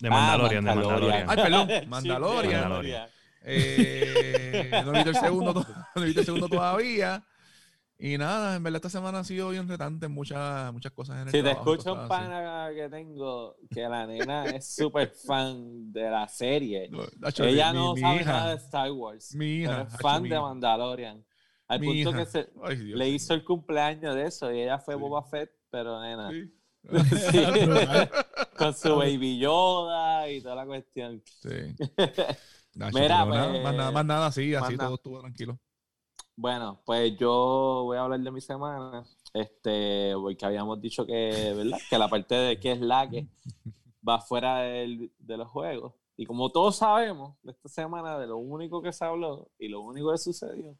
De 0.00 0.10
Mandalorian, 0.10 0.68
Ah, 0.68 0.70
de 0.74 0.76
Mandalorian. 0.80 1.26
Ay, 1.30 1.36
perdón, 1.36 1.68
Mandalorian. 1.88 2.60
Mandalorian. 2.62 3.08
Eh, 3.42 4.70
no 4.84 4.90
he 4.92 4.94
visto 4.94 5.10
el 5.10 5.16
segundo, 5.16 5.54
to- 5.54 5.66
no 5.96 6.02
he 6.02 6.06
visto 6.06 6.20
el 6.20 6.26
segundo 6.26 6.48
todavía. 6.48 7.24
Y 8.00 8.16
nada, 8.16 8.54
en 8.54 8.62
verdad 8.62 8.76
esta 8.76 8.90
semana 8.90 9.18
ha 9.18 9.24
sido 9.24 9.48
bien 9.48 9.66
retante 9.68 10.06
en 10.06 10.12
muchas, 10.12 10.72
muchas 10.72 10.92
cosas 10.92 11.16
en 11.16 11.22
el 11.28 11.32
Si 11.32 11.42
te 11.42 11.50
escucho 11.50 11.94
un 11.94 11.98
cosas 11.98 12.10
así. 12.12 12.28
pana 12.28 12.68
que 12.72 12.88
tengo, 12.88 13.56
que 13.68 13.80
la 13.88 14.06
nena 14.06 14.44
es 14.44 14.72
súper 14.72 15.08
fan 15.10 15.92
de 15.92 16.08
la 16.08 16.28
serie. 16.28 16.88
No, 16.90 17.00
Ella 17.44 17.72
mi- 17.72 17.78
no 17.78 17.94
mi 17.94 18.00
sabe 18.00 18.16
hija, 18.20 18.32
nada 18.32 18.50
de 18.50 18.56
Star 18.56 18.92
Wars. 18.92 19.34
Mi 19.34 19.46
hija, 19.62 19.70
pero 19.70 19.82
es 19.88 19.94
Hacho, 19.94 20.02
fan 20.02 20.22
de 20.22 20.28
hija. 20.28 20.40
Mandalorian. 20.42 21.24
Al 21.68 21.80
Mi 21.80 21.86
punto 21.86 22.10
hija. 22.10 22.18
que 22.18 22.26
se, 22.26 22.50
Ay, 22.62 22.76
Dios 22.76 22.98
le 22.98 23.08
hizo 23.10 23.34
el 23.34 23.44
cumpleaños 23.44 24.14
de 24.14 24.24
eso 24.24 24.50
y 24.52 24.62
ella 24.62 24.78
fue 24.78 24.94
Sí. 24.94 25.00
Boba 25.00 25.22
Fett, 25.22 25.50
pero 25.70 26.00
nena. 26.00 26.30
Sí. 26.30 26.50
Sí. 27.30 27.38
Con 28.58 28.74
su 28.74 28.96
baby 28.96 29.38
Yoda 29.38 30.30
y 30.30 30.40
toda 30.40 30.54
la 30.54 30.66
cuestión. 30.66 31.22
Sí. 31.42 31.48
Nacho, 32.74 32.98
Mira, 32.98 33.24
pero 33.24 33.34
nada, 33.34 33.50
pues, 33.50 33.62
más 33.64 33.74
nada, 33.74 33.90
más 33.90 34.04
nada, 34.06 34.26
así, 34.26 34.50
más 34.52 34.62
así 34.64 34.76
nada. 34.76 34.86
todo 34.88 34.94
estuvo 34.96 35.20
tranquilo. 35.20 35.58
Bueno, 36.36 36.80
pues 36.86 37.16
yo 37.18 37.82
voy 37.84 37.96
a 37.96 38.02
hablar 38.02 38.20
de 38.20 38.30
mi 38.30 38.40
semana. 38.40 39.04
Este, 39.34 40.12
porque 40.20 40.46
habíamos 40.46 40.80
dicho 40.80 41.04
que, 41.04 41.52
¿verdad? 41.56 41.78
Que 41.90 41.98
la 41.98 42.08
parte 42.08 42.34
de 42.36 42.60
que 42.60 42.72
es 42.72 42.80
la 42.80 43.08
que 43.10 43.26
va 44.08 44.20
fuera 44.20 44.58
del- 44.60 45.12
de 45.18 45.36
los 45.36 45.48
juegos. 45.48 45.94
Y 46.16 46.24
como 46.26 46.50
todos 46.50 46.76
sabemos, 46.76 47.36
de 47.42 47.52
esta 47.52 47.68
semana, 47.68 48.18
de 48.18 48.26
lo 48.28 48.38
único 48.38 48.80
que 48.80 48.92
se 48.92 49.04
habló 49.04 49.50
y 49.58 49.68
lo 49.68 49.80
único 49.80 50.12
que 50.12 50.18
sucedió 50.18 50.76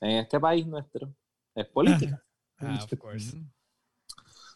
en 0.00 0.18
este 0.18 0.38
país 0.38 0.66
nuestro 0.66 1.14
es 1.54 1.66
política. 1.66 2.22
Ah, 2.58 2.78
of 2.82 2.98
course. 2.98 3.36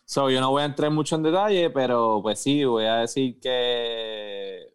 So, 0.05 0.29
yo 0.29 0.41
no 0.41 0.51
voy 0.51 0.63
a 0.63 0.67
entrar 0.67 0.91
mucho 0.91 1.17
en 1.17 1.23
detalle, 1.23 1.71
pero 1.71 2.21
pues 2.23 2.41
sí, 2.41 2.65
voy 2.65 2.85
a 2.85 2.97
decir 2.97 3.39
que 3.41 4.75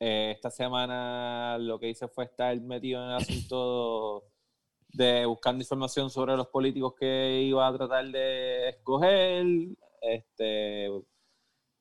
eh, 0.00 0.32
esta 0.34 0.50
semana 0.50 1.58
lo 1.58 1.78
que 1.78 1.90
hice 1.90 2.08
fue 2.08 2.24
estar 2.24 2.58
metido 2.60 3.02
en 3.02 3.10
el 3.10 3.16
asunto 3.16 4.24
de 4.88 5.24
buscando 5.26 5.62
información 5.62 6.10
sobre 6.10 6.36
los 6.36 6.48
políticos 6.48 6.94
que 6.98 7.42
iba 7.42 7.66
a 7.66 7.72
tratar 7.72 8.06
de 8.06 8.70
escoger, 8.70 9.46
este, 10.00 10.88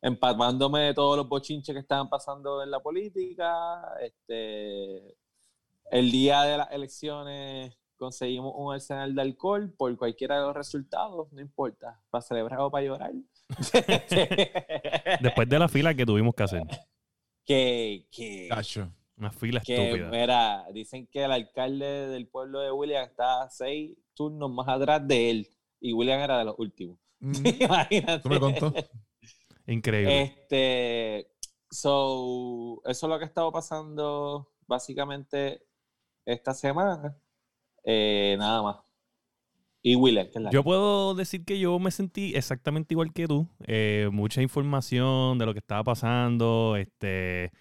empapándome 0.02 0.82
de 0.82 0.94
todos 0.94 1.18
los 1.18 1.28
bochinches 1.28 1.74
que 1.74 1.80
estaban 1.80 2.10
pasando 2.10 2.62
en 2.62 2.70
la 2.70 2.82
política. 2.82 3.96
Este, 4.02 5.18
el 5.92 6.12
día 6.12 6.44
de 6.44 6.58
las 6.58 6.72
elecciones 6.72 7.79
conseguimos 8.00 8.54
un 8.56 8.74
arsenal 8.74 9.14
de 9.14 9.22
alcohol 9.22 9.72
por 9.78 9.96
cualquiera 9.98 10.38
de 10.38 10.42
los 10.42 10.56
resultados, 10.56 11.32
no 11.32 11.42
importa, 11.42 12.02
para 12.10 12.22
celebrar 12.22 12.62
o 12.62 12.72
para 12.72 12.86
llorar. 12.86 13.12
Después 15.22 15.50
de 15.50 15.60
la 15.60 15.68
fila 15.68 15.94
que 15.94 16.06
tuvimos 16.06 16.34
que 16.34 16.44
hacer. 16.44 16.64
que, 17.46 18.08
que. 18.12 18.50
Una 19.18 19.32
fila 19.32 19.60
que, 19.60 19.76
estúpida. 19.76 20.10
mira, 20.10 20.66
dicen 20.74 21.06
que 21.08 21.26
el 21.26 21.32
alcalde 21.34 22.08
del 22.08 22.28
pueblo 22.28 22.62
de 22.62 22.72
William 22.72 23.04
está 23.04 23.50
seis 23.50 23.98
turnos 24.14 24.50
más 24.50 24.70
atrás 24.70 25.06
de 25.06 25.30
él 25.30 25.50
y 25.82 25.92
William 25.92 26.22
era 26.22 26.40
de 26.40 26.46
los 26.46 26.56
últimos. 26.58 26.98
Ujú. 27.20 27.34
Imagínate. 27.60 28.24
Tú 28.24 28.30
me 28.30 28.40
contó. 28.40 28.74
Increíble. 29.68 30.22
Este, 30.22 31.32
so, 31.70 32.82
eso 32.86 33.06
es 33.06 33.10
lo 33.10 33.18
que 33.20 33.26
ha 33.26 33.28
estado 33.28 33.52
pasando 33.52 34.54
básicamente 34.66 35.68
esta 36.26 36.54
semana. 36.54 37.20
Eh, 37.84 38.36
nada 38.38 38.62
más. 38.62 38.78
Y 39.82 39.96
William, 39.96 40.26
que 40.26 40.40
es 40.40 40.42
la 40.42 40.50
Yo 40.52 40.64
puedo 40.64 41.16
decir 41.16 41.46
que 41.46 41.58
yo 41.58 41.80
me 41.80 41.92
sentí 41.92 42.36
exactamente 42.36 42.94
igual 42.94 43.14
que 43.14 43.28
tú. 43.28 43.48
Eh, 43.66 44.10
mucha 44.12 44.42
información 44.42 45.38
de 45.38 45.46
lo 45.46 45.54
que 45.54 45.60
estaba 45.60 45.84
pasando, 45.84 46.76
este, 46.76 47.52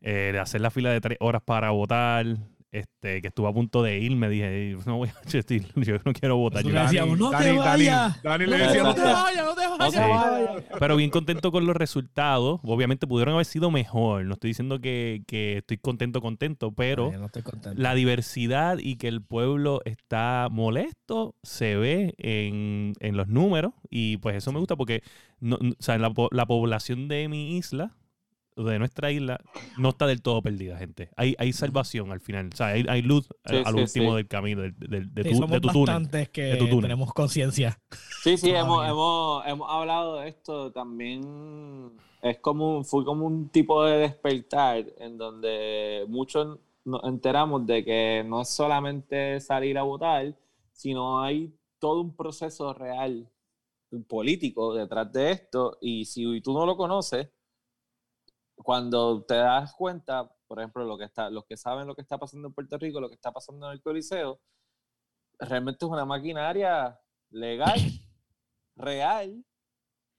eh, 0.00 0.30
de 0.32 0.38
hacer 0.38 0.60
la 0.60 0.70
fila 0.70 0.90
de 0.90 1.00
tres 1.00 1.18
horas 1.20 1.42
para 1.42 1.70
votar, 1.70 2.26
este, 2.72 3.20
que 3.20 3.28
estuve 3.28 3.48
a 3.48 3.52
punto 3.52 3.82
de 3.82 3.98
irme. 3.98 4.28
Dije, 4.28 4.76
no 4.86 4.96
voy 4.98 5.08
a 5.08 5.14
yo 5.82 5.94
no 6.04 6.12
quiero 6.12 6.36
votar. 6.36 6.62
Yo- 6.62 6.70
decíamos, 6.70 7.18
no 7.18 7.30
te 7.30 7.36
Dani, 7.36 7.46
Dani, 7.48 7.58
vayas. 7.58 8.22
Dani 8.22 8.46
le 8.46 8.58
No, 8.58 8.64
decía, 8.64 8.82
no 8.82 8.94
te 8.94 9.00
vayas, 9.02 9.44
no 9.44 9.54
te 9.54 9.66
vayas. 9.66 10.30
vaya. 10.30 10.64
Pero 10.78 10.96
bien 10.96 11.10
contento 11.10 11.50
con 11.52 11.66
los 11.66 11.76
resultados. 11.76 12.60
Obviamente 12.62 13.06
pudieron 13.06 13.34
haber 13.34 13.46
sido 13.46 13.70
mejor. 13.70 14.24
No 14.24 14.34
estoy 14.34 14.50
diciendo 14.50 14.80
que, 14.80 15.22
que 15.26 15.58
estoy 15.58 15.78
contento, 15.78 16.20
contento, 16.20 16.72
pero 16.72 17.10
Ay, 17.12 17.18
no 17.18 17.26
estoy 17.26 17.42
contento. 17.42 17.80
la 17.80 17.94
diversidad 17.94 18.78
y 18.80 18.96
que 18.96 19.08
el 19.08 19.22
pueblo 19.22 19.80
está 19.84 20.48
molesto 20.50 21.34
se 21.42 21.76
ve 21.76 22.14
en, 22.18 22.94
en 23.00 23.16
los 23.16 23.28
números 23.28 23.72
y 23.90 24.16
pues 24.18 24.36
eso 24.36 24.52
me 24.52 24.58
gusta 24.58 24.76
porque 24.76 25.02
no, 25.40 25.58
no- 25.60 25.70
o 25.72 25.82
sea, 25.82 25.98
la, 25.98 26.10
po- 26.10 26.28
la 26.32 26.46
población 26.46 27.08
de 27.08 27.28
mi 27.28 27.56
isla, 27.56 27.96
de 28.56 28.78
nuestra 28.78 29.10
isla, 29.10 29.40
no 29.78 29.90
está 29.90 30.06
del 30.06 30.22
todo 30.22 30.42
perdida, 30.42 30.76
gente. 30.76 31.10
Hay, 31.16 31.34
hay 31.38 31.52
salvación 31.52 32.12
al 32.12 32.20
final, 32.20 32.50
o 32.52 32.56
sea, 32.56 32.66
hay, 32.68 32.84
hay 32.88 33.02
luz 33.02 33.26
Sí, 33.46 33.56
al, 33.56 33.66
al 33.66 33.74
sí, 33.74 33.80
último 33.80 34.10
sí. 34.10 34.16
del 34.16 34.28
camino, 34.28 34.62
del- 34.62 34.74
del- 34.78 35.14
de, 35.14 35.22
Sí, 35.22 35.28
tu, 35.30 35.34
somos 35.36 35.50
de 35.50 35.60
tu 35.60 35.68
túnel. 35.68 35.86
bastantes 35.86 36.28
que 36.30 36.42
de 36.42 36.56
tu 36.56 36.64
túnel. 36.66 36.82
tenemos 36.82 37.12
conciencia. 37.14 37.80
Sí, 38.22 38.36
sí, 38.36 38.50
hemos, 38.50 38.86
hemos, 38.86 39.46
hemos 39.46 39.70
hablado 39.70 40.16
de 40.20 40.28
esto 40.28 40.70
también. 40.72 41.92
Es 42.22 42.38
como, 42.38 42.84
fue 42.84 43.04
como 43.04 43.26
un 43.26 43.48
tipo 43.48 43.82
de 43.84 43.96
despertar 43.98 44.84
en 44.98 45.16
donde 45.16 46.04
muchos 46.08 46.58
nos 46.84 47.02
enteramos 47.04 47.66
de 47.66 47.82
que 47.84 48.22
no 48.26 48.42
es 48.42 48.48
solamente 48.50 49.40
salir 49.40 49.78
a 49.78 49.82
votar, 49.84 50.34
sino 50.72 51.22
hay 51.22 51.50
todo 51.78 52.00
un 52.02 52.14
proceso 52.14 52.74
real 52.74 53.26
político 54.06 54.74
detrás 54.74 55.10
de 55.12 55.30
esto. 55.30 55.78
Y 55.80 56.04
si 56.04 56.40
tú 56.42 56.52
no 56.52 56.66
lo 56.66 56.76
conoces, 56.76 57.28
cuando 58.62 59.22
te 59.24 59.34
das 59.34 59.72
cuenta, 59.74 60.30
por 60.46 60.58
ejemplo, 60.58 60.84
lo 60.84 60.98
que 60.98 61.04
está, 61.04 61.30
los 61.30 61.44
que 61.44 61.56
saben 61.56 61.86
lo 61.86 61.94
que 61.94 62.02
está 62.02 62.18
pasando 62.18 62.48
en 62.48 62.54
Puerto 62.54 62.76
Rico, 62.78 63.00
lo 63.00 63.08
que 63.08 63.14
está 63.14 63.32
pasando 63.32 63.66
en 63.66 63.72
el 63.72 63.82
Coliseo, 63.82 64.40
realmente 65.38 65.84
es 65.84 65.90
una 65.90 66.04
maquinaria 66.04 66.98
legal, 67.30 67.78
real, 68.76 69.44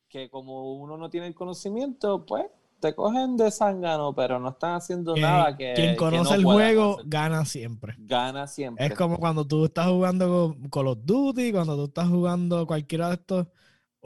que 0.09 0.29
como 0.29 0.73
uno 0.75 0.97
no 0.97 1.09
tiene 1.09 1.27
el 1.27 1.35
conocimiento, 1.35 2.25
pues 2.25 2.45
te 2.79 2.95
cogen 2.95 3.37
de 3.37 3.51
zángano, 3.51 4.13
pero 4.15 4.39
no 4.39 4.49
están 4.49 4.73
haciendo 4.75 5.13
Quien- 5.13 5.21
nada 5.21 5.55
que. 5.55 5.73
Quien 5.75 5.91
que 5.91 5.95
conoce 5.97 6.31
no 6.31 6.35
el 6.35 6.43
juego 6.43 6.93
hacer. 6.95 7.05
gana 7.07 7.45
siempre. 7.45 7.95
gana 7.99 8.47
siempre. 8.47 8.85
Es 8.87 8.95
como 8.95 9.19
cuando 9.19 9.45
tú 9.45 9.65
estás 9.65 9.87
jugando 9.87 10.27
con 10.57 10.69
Call 10.69 10.87
of 10.87 10.97
Duty, 11.03 11.51
cuando 11.51 11.75
tú 11.75 11.83
estás 11.85 12.09
jugando 12.09 12.65
cualquiera 12.65 13.09
de 13.09 13.15
estos 13.15 13.47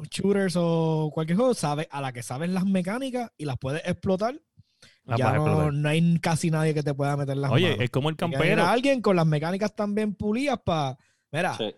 shooters 0.03 0.55
o 0.57 1.09
cualquier 1.13 1.37
juego, 1.37 1.53
sabes, 1.53 1.87
a 1.91 2.01
la 2.01 2.11
que 2.13 2.21
sabes 2.23 2.49
las 2.49 2.65
mecánicas 2.65 3.31
y 3.37 3.45
las 3.45 3.57
puedes 3.57 3.81
explotar, 3.87 4.35
La 5.05 5.17
ya 5.17 5.33
no, 5.33 5.71
no 5.71 5.89
hay 5.89 6.19
casi 6.19 6.51
nadie 6.51 6.73
que 6.73 6.83
te 6.83 6.93
pueda 6.93 7.15
meter 7.17 7.37
las 7.37 7.51
Oye, 7.51 7.69
manos. 7.71 7.83
es 7.83 7.89
como 7.89 8.09
el 8.09 8.15
campero. 8.15 8.65
alguien 8.65 9.01
con 9.01 9.15
las 9.15 9.25
mecánicas 9.25 9.75
también 9.75 10.13
pulidas 10.15 10.59
para, 10.63 10.97
mira, 11.31 11.55
Sí. 11.55 11.73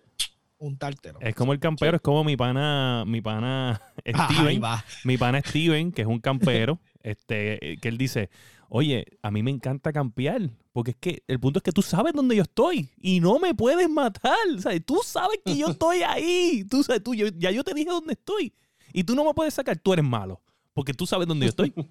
untártelo. 0.58 1.20
Es 1.22 1.36
como 1.36 1.54
el 1.54 1.60
campero, 1.60 1.98
es 1.98 2.02
como 2.02 2.24
mi 2.24 2.36
pana, 2.36 3.04
mi 3.06 3.22
pana 3.22 3.80
Ah, 4.14 4.28
ahí 4.32 4.36
Steven. 4.58 4.64
va. 4.64 4.84
mi 5.04 5.18
pana 5.18 5.42
Steven, 5.42 5.92
que 5.92 6.02
es 6.02 6.08
un 6.08 6.20
campero, 6.20 6.80
este, 7.04 7.78
que 7.82 7.88
él 7.88 7.98
dice, 7.98 8.30
oye, 8.70 9.06
a 9.22 9.32
mí 9.32 9.44
me 9.44 9.52
encanta 9.52 9.92
campear, 9.94 10.50
porque 10.74 10.92
es 10.92 10.98
que 10.98 11.24
el 11.28 11.40
punto 11.40 11.60
es 11.60 11.64
que 11.64 11.72
tú 11.72 11.82
sabes 11.82 12.14
dónde 12.14 12.36
yo 12.36 12.44
estoy 12.44 12.90
y 13.02 13.20
no 13.20 13.40
me 13.40 13.54
puedes 13.56 13.90
matar, 13.90 14.36
¿sabes? 14.60 14.86
Tú 14.86 15.00
sabes 15.04 15.40
que 15.46 15.58
yo 15.58 15.68
estoy 15.72 16.04
ahí, 16.04 16.64
tú 16.70 16.84
sabes, 16.84 17.04
tú, 17.04 17.14
yo- 17.16 17.28
ya 17.38 17.52
yo 17.52 17.64
te 17.64 17.74
dije 17.74 17.90
dónde 17.90 18.14
estoy 18.14 18.54
y 18.94 19.04
tú 19.04 19.16
no 19.16 19.24
me 19.26 19.34
puedes 19.34 19.54
sacar, 19.54 19.78
tú 19.78 19.94
eres 19.94 20.06
malo, 20.06 20.42
porque 20.74 20.94
tú 20.94 21.06
sabes 21.06 21.28
dónde 21.28 21.46
yo 21.46 21.50
estoy. 21.50 21.74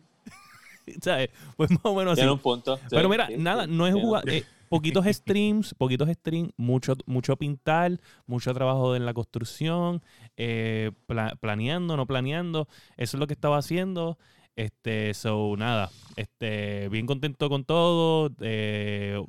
¿Sabes? 1.02 1.30
Pues 1.56 1.71
más 1.71 1.80
o 1.83 1.95
menos 1.97 2.12
así. 2.12 2.21
Tiene 2.21 2.33
un 2.33 2.38
punto. 2.38 2.76
sí, 2.76 2.83
Pero 2.90 3.09
mira, 3.09 3.26
sí, 3.26 3.35
nada, 3.38 3.64
sí, 3.64 3.71
no 3.73 3.87
es 3.88 3.95
jugar. 3.95 4.28
eh, 4.28 4.45
poquitos 4.68 5.04
streams, 5.06 5.75
poquitos 5.75 6.09
streams, 6.09 6.50
mucho, 6.56 6.95
mucho 7.06 7.37
pintar, 7.37 8.00
mucho 8.26 8.52
trabajo 8.54 8.95
en 8.95 9.04
la 9.04 9.12
construcción, 9.14 10.02
eh, 10.37 10.92
pla- 11.06 11.37
planeando, 11.40 11.97
no 11.97 12.06
planeando. 12.06 12.68
Eso 12.97 13.16
es 13.16 13.21
lo 13.21 13.26
que 13.26 13.33
estaba 13.35 13.59
haciendo. 13.59 14.16
Este, 14.57 15.13
so, 15.13 15.55
nada, 15.59 15.91
este, 16.17 16.89
bien 16.89 17.07
contento 17.07 17.49
con 17.51 17.65
todo. 17.65 18.31
eh, 18.41 19.23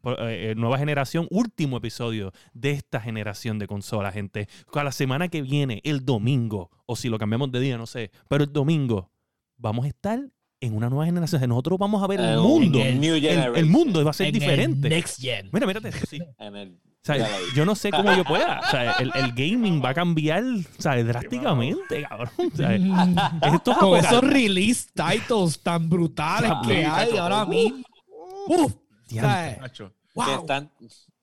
por- 0.00 0.16
eh, 0.20 0.54
nueva 0.56 0.78
generación, 0.78 1.28
último 1.30 1.76
episodio 1.76 2.32
de 2.52 2.72
esta 2.72 3.00
generación 3.00 3.58
de 3.60 3.68
consolas, 3.68 4.12
gente. 4.14 4.48
A 4.74 4.82
la 4.84 4.90
semana 4.92 5.28
que 5.28 5.42
viene, 5.42 5.80
el 5.84 6.04
domingo, 6.04 6.70
o 6.86 6.96
si 6.96 7.08
lo 7.08 7.18
cambiamos 7.18 7.52
de 7.52 7.60
día, 7.60 7.78
no 7.78 7.86
sé, 7.86 8.10
pero 8.28 8.42
el 8.44 8.52
domingo, 8.52 9.10
vamos 9.56 9.84
a 9.84 9.88
estar 9.88 10.20
en 10.60 10.74
una 10.76 10.88
nueva 10.90 11.06
generación. 11.06 11.38
O 11.38 11.40
sea, 11.40 11.46
Nosotros 11.48 11.78
vamos 11.78 12.02
a 12.02 12.06
ver 12.08 12.18
el 12.20 12.34
Eh, 12.34 12.36
mundo. 12.38 12.80
el 12.80 13.00
New 13.00 13.14
El, 13.16 13.56
el 13.56 13.66
mundo 13.66 14.04
va 14.04 14.10
a 14.10 14.14
ser 14.14 14.26
En 14.28 14.34
el 14.34 14.40
diferente. 14.40 14.88
Next 14.88 15.20
Gen. 15.20 15.48
Mira, 15.52 15.66
mírate 15.66 15.92
sí. 15.92 16.18
En 16.38 16.56
el- 16.56 16.78
sea, 17.04 17.28
yo 17.54 17.64
no 17.64 17.74
sé 17.74 17.90
cómo 17.90 18.14
yo 18.14 18.24
pueda. 18.24 18.60
O 18.66 18.70
sea, 18.70 18.92
el, 18.92 19.10
el 19.14 19.32
gaming 19.32 19.82
va 19.84 19.90
a 19.90 19.94
cambiar 19.94 20.42
o 20.44 20.82
sea, 20.82 21.02
drásticamente, 21.02 22.02
cabrón. 22.08 22.30
O 22.52 22.56
sea, 22.56 22.74
esto 22.74 23.72
es 23.72 23.78
Con 23.78 23.98
esos 23.98 24.22
release 24.22 24.88
titles 24.94 25.60
tan 25.60 25.88
brutales 25.88 26.52
que 26.66 26.84
hay 26.86 27.16
ahora 27.16 27.44
mismo. 27.44 27.84
Uf, 28.46 28.72
Diantre. 29.08 29.20
¿sabes? 29.32 29.60
Nacho. 29.60 29.88
que 29.88 29.94
Wow. 30.14 30.40
están, 30.40 30.70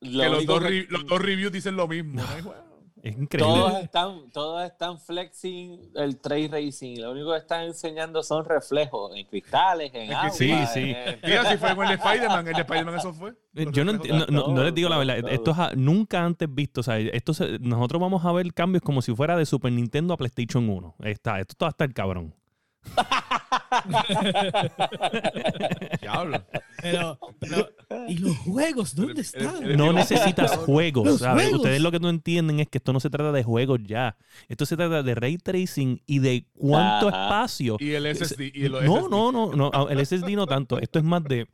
lo 0.02 0.22
Que 0.22 0.30
los 0.30 0.46
dos, 0.46 0.64
los 0.90 1.06
dos 1.06 1.22
reviews 1.22 1.52
dicen 1.52 1.76
lo 1.76 1.88
mismo. 1.88 2.22
¿no? 2.22 2.69
Es 3.04 3.18
increíble. 3.18 3.54
Todos 3.54 3.80
están, 3.84 4.30
todos 4.32 4.64
están 4.66 5.00
flexing 5.00 5.92
el 5.96 6.20
trade 6.20 6.50
racing. 6.52 7.00
Lo 7.00 7.12
único 7.12 7.32
que 7.32 7.38
están 7.38 7.64
enseñando 7.64 8.22
son 8.24 8.44
reflejos 8.46 9.16
en 9.16 9.26
cristales, 9.26 9.92
en 9.94 10.12
agua. 10.14 10.30
sí, 10.32 10.54
sí. 10.74 10.80
en- 10.96 11.20
Mira, 11.24 11.50
si 11.50 11.58
fue 11.58 11.76
con 11.76 11.88
el 11.88 11.94
Spider-Man, 11.94 12.48
el 12.48 12.54
de 12.54 12.62
Spider-Man 12.62 12.96
eso 12.96 13.14
fue. 13.14 13.30
Eh, 13.56 13.66
Yo 13.72 13.86
no, 13.86 13.94
no, 13.94 14.26
no- 14.28 14.48
no 14.50 14.64
les 14.64 14.74
digo 14.76 14.90
la 14.90 14.98
verdad, 14.98 15.18
esto 15.30 15.52
es 15.52 15.58
a- 15.60 15.72
nunca 15.76 16.24
antes 16.26 16.54
visto. 16.54 16.82
O 16.82 16.84
sea, 16.84 16.98
esto 17.00 17.34
se- 17.34 17.60
nosotros 17.60 18.02
vamos 18.02 18.26
a 18.26 18.32
ver 18.32 18.54
cambios 18.54 18.82
como 18.84 19.02
si 19.02 19.16
fuera 19.16 19.38
de 19.38 19.46
Super 19.46 19.72
Nintendo 19.72 20.14
a 20.14 20.18
PlayStation 20.18 20.70
1. 20.70 20.96
Está, 21.00 21.40
esto 21.40 21.56
va 21.64 21.68
a 21.68 21.72
estar 21.72 21.94
cabrón. 21.94 22.36
Diablo. 26.02 26.44
Pero, 26.82 27.20
pero, 27.40 27.70
¿y 28.08 28.18
los 28.18 28.36
juegos? 28.38 28.96
¿Dónde 28.96 29.22
están? 29.22 29.78
No 29.78 29.94
necesitas 29.94 30.58
juegos, 30.58 31.20
¿sabes? 31.20 31.44
juegos. 31.44 31.60
Ustedes 31.60 31.82
lo 31.82 31.92
que 31.92 32.00
no 32.00 32.10
entienden 32.10 32.60
es 32.60 32.68
que 32.70 32.80
esto 32.80 32.94
no 32.94 33.00
se 33.00 33.10
trata 33.10 33.32
de 33.32 33.44
juegos 33.44 33.80
ya. 33.86 34.18
Esto 34.48 34.66
se 34.66 34.78
trata 34.78 35.04
de 35.04 35.16
ray 35.16 35.38
tracing 35.38 36.02
y 36.06 36.20
de 36.20 36.46
cuánto 36.54 37.10
Ajá. 37.10 37.24
espacio. 37.26 37.78
Y 37.80 37.92
el 37.92 38.16
SSD. 38.16 38.42
Y 38.54 38.66
el 38.66 38.72
no, 38.72 38.80
SSD. 38.80 39.10
no, 39.10 39.32
no, 39.32 39.52
no, 39.54 39.72
ah, 39.74 39.88
el 39.90 40.06
SSD 40.06 40.30
no 40.36 40.48
tanto. 40.48 40.80
Esto 40.80 41.00
es 41.00 41.06
más 41.06 41.24
de, 41.24 41.48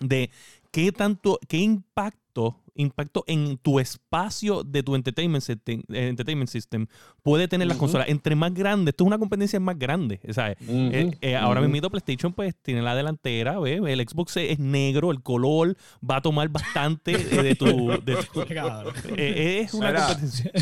de 0.00 0.30
qué 0.76 0.92
tanto, 0.92 1.40
qué 1.48 1.56
impacto, 1.56 2.62
impacto 2.74 3.24
en 3.26 3.56
tu 3.56 3.80
espacio 3.80 4.62
de 4.62 4.82
tu 4.82 4.94
entertainment 4.94 5.42
system, 5.42 5.82
eh, 5.88 6.08
entertainment 6.08 6.50
system 6.50 6.86
puede 7.22 7.48
tener 7.48 7.66
las 7.66 7.78
consolas. 7.78 8.10
Entre 8.10 8.36
más 8.36 8.52
grandes, 8.52 8.92
esto 8.92 9.04
es 9.04 9.06
una 9.06 9.18
competencia 9.18 9.58
más 9.58 9.78
grande, 9.78 10.20
¿sabes? 10.32 10.58
Eh, 10.68 11.16
eh, 11.22 11.34
ahora 11.34 11.62
ujú. 11.62 11.70
mismo 11.70 11.88
PlayStation 11.88 12.34
pues 12.34 12.54
tiene 12.60 12.82
la 12.82 12.94
delantera, 12.94 13.58
¿ves? 13.58 13.80
El 13.86 14.06
Xbox 14.06 14.36
es 14.36 14.58
negro, 14.58 15.12
el 15.12 15.22
color 15.22 15.78
va 16.08 16.16
a 16.16 16.20
tomar 16.20 16.50
bastante 16.50 17.12
eh, 17.12 17.42
de 17.42 17.54
tu... 17.54 17.88
de 18.02 18.12
eh, 19.16 19.60
es 19.60 19.72
una 19.72 19.92
Mira. 19.92 20.06
competencia. 20.08 20.52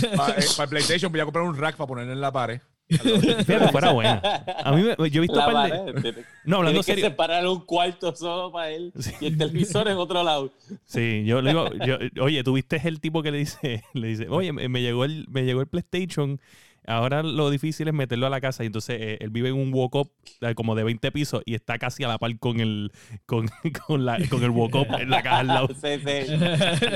Para 0.56 0.68
PlayStation 0.70 1.10
voy 1.10 1.22
a 1.22 1.24
comprar 1.24 1.44
un 1.44 1.56
rack 1.56 1.74
para 1.74 1.88
ponerlo 1.88 2.12
en 2.12 2.20
la 2.20 2.30
pared. 2.30 2.60
Fíjate, 2.88 3.68
fuera 3.72 3.92
buena. 3.92 4.20
A 4.64 4.72
mí 4.72 4.82
me- 4.82 5.10
yo 5.10 5.18
he 5.18 5.22
visto 5.22 5.36
La 5.36 5.46
par 5.50 5.70
de- 5.72 5.78
pared. 5.78 6.02
Tiene- 6.02 6.18
No, 6.44 6.58
hablando 6.58 6.80
que 6.80 6.84
serio. 6.84 7.04
separar 7.06 7.46
un 7.46 7.60
cuarto 7.64 8.14
solo 8.14 8.52
para 8.52 8.70
él 8.70 8.92
Sí. 8.98 9.12
y 9.20 9.26
el 9.26 9.38
televisor 9.38 9.88
en 9.88 9.96
otro 9.96 10.22
lado. 10.22 10.52
Sí, 10.84 11.24
yo 11.24 11.40
le 11.40 11.50
digo, 11.50 11.70
yo- 11.86 11.98
oye, 12.22 12.44
tuviste 12.44 12.80
el 12.84 13.00
tipo 13.00 13.22
que 13.22 13.30
le 13.30 13.38
dice, 13.38 13.82
le 13.94 14.08
dice, 14.08 14.28
oye, 14.28 14.52
me 14.52 14.68
me 14.68 14.82
llegó 14.82 15.04
el, 15.04 15.26
me 15.30 15.44
llegó 15.44 15.60
el 15.62 15.66
PlayStation. 15.66 16.40
Ahora 16.86 17.22
lo 17.22 17.48
difícil 17.48 17.88
es 17.88 17.94
meterlo 17.94 18.26
a 18.26 18.30
la 18.30 18.42
casa 18.42 18.62
y 18.62 18.66
entonces 18.66 18.98
eh, 19.00 19.16
él 19.22 19.30
vive 19.30 19.48
en 19.48 19.54
un 19.54 19.72
walk-up 19.72 20.12
eh, 20.42 20.54
como 20.54 20.74
de 20.74 20.84
20 20.84 21.10
pisos 21.12 21.42
y 21.46 21.54
está 21.54 21.78
casi 21.78 22.04
a 22.04 22.08
la 22.08 22.18
par 22.18 22.38
con 22.38 22.60
el 22.60 22.92
con, 23.24 23.48
con, 23.86 24.04
la, 24.04 24.18
con 24.28 24.42
el 24.44 24.50
walk-up 24.50 24.88
en 25.00 25.08
la 25.08 25.22
caja 25.22 25.38
al 25.38 25.46
lado. 25.46 25.68
Sí, 25.68 25.98
sí. 26.04 26.36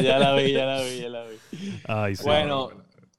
Ya 0.05 0.19
la 0.19 0.35
vi, 0.35 0.53
ya 0.53 0.67
la 0.67 0.83
vi, 0.83 1.01
ya 1.01 1.09
la 1.09 1.25
vi. 1.25 1.37
Ay, 1.87 2.17
sí. 2.17 2.23
Bueno, 2.23 2.69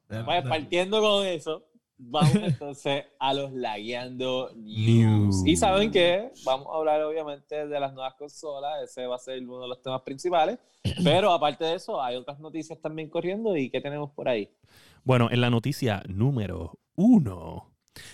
pues 0.07 0.43
partiendo 0.47 1.01
con 1.01 1.25
eso, 1.25 1.65
vamos 1.99 2.35
entonces 2.35 3.05
a 3.19 3.33
los 3.33 3.51
lagueando 3.53 4.51
news. 4.55 5.35
News. 5.35 5.43
Y 5.45 5.55
saben 5.55 5.91
que 5.91 6.31
vamos 6.45 6.67
a 6.71 6.77
hablar 6.77 7.03
obviamente 7.03 7.67
de 7.67 7.79
las 7.79 7.93
nuevas 7.93 8.15
consolas, 8.15 8.81
ese 8.83 9.05
va 9.05 9.15
a 9.15 9.19
ser 9.19 9.43
uno 9.43 9.61
de 9.61 9.67
los 9.67 9.81
temas 9.81 10.01
principales, 10.01 10.57
pero 11.03 11.31
aparte 11.31 11.65
de 11.65 11.75
eso 11.75 12.01
hay 12.01 12.15
otras 12.15 12.39
noticias 12.39 12.79
también 12.81 13.09
corriendo 13.09 13.55
y 13.55 13.69
¿qué 13.69 13.81
tenemos 13.81 14.11
por 14.11 14.27
ahí? 14.27 14.49
Bueno, 15.03 15.29
en 15.31 15.41
la 15.41 15.49
noticia 15.49 16.01
número 16.07 16.79
uno. 16.95 17.71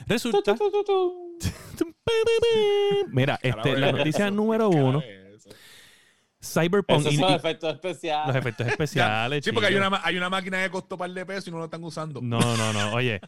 Resulta. 0.07 0.55
Mira, 3.11 3.39
este, 3.41 3.77
la 3.77 3.91
noticia 3.91 4.31
número 4.31 4.69
uno. 4.69 5.01
Cyberpunk 6.45 6.99
Esos 7.01 7.15
son 7.15 7.31
y 7.31 7.33
efectos 7.33 7.73
especiales. 7.73 8.27
los 8.27 8.35
efectos 8.35 8.67
especiales. 8.67 9.43
Sí, 9.45 9.51
porque 9.51 9.67
hay 9.67 9.75
una, 9.75 10.01
hay 10.03 10.17
una 10.17 10.29
máquina 10.29 10.61
que 10.63 10.69
costó 10.69 10.97
par 10.97 11.09
de 11.11 11.25
pesos 11.25 11.47
y 11.47 11.51
no 11.51 11.57
lo 11.57 11.65
están 11.65 11.83
usando. 11.83 12.21
No, 12.21 12.39
no, 12.39 12.73
no. 12.73 12.93
Oye, 12.93 13.19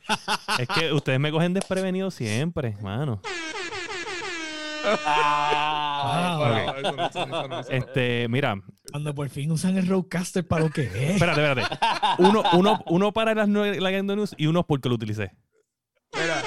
es 0.59 0.67
que 0.67 0.91
ustedes 0.93 1.19
me 1.19 1.31
cogen 1.31 1.53
desprevenido 1.53 2.11
siempre, 2.11 2.77
mano. 2.81 3.21
Ah, 5.05 5.77
Ah, 5.99 6.37
Bueno, 6.37 6.77
eso 6.77 7.21
eso 7.23 7.59
eso 7.59 7.71
Este, 7.71 8.27
mira, 8.29 8.55
Cuando 8.91 9.13
por 9.13 9.27
fin 9.29 9.51
usan 9.51 9.77
el 9.77 9.87
Roadcaster 9.87 10.47
para 10.47 10.63
lo 10.63 10.69
que 10.69 10.83
es. 10.83 10.93
espérate, 11.21 11.43
espérate. 11.45 11.77
Uno, 12.19 12.43
uno, 12.53 12.83
uno 12.87 13.11
para 13.11 13.33
las 13.35 13.49
la 13.49 13.91
Game 13.91 14.15
News 14.15 14.33
y 14.37 14.47
uno 14.47 14.63
porque 14.65 14.89
lo 14.89 14.95
utilicé. 14.95 15.31
Mira, 16.13 16.41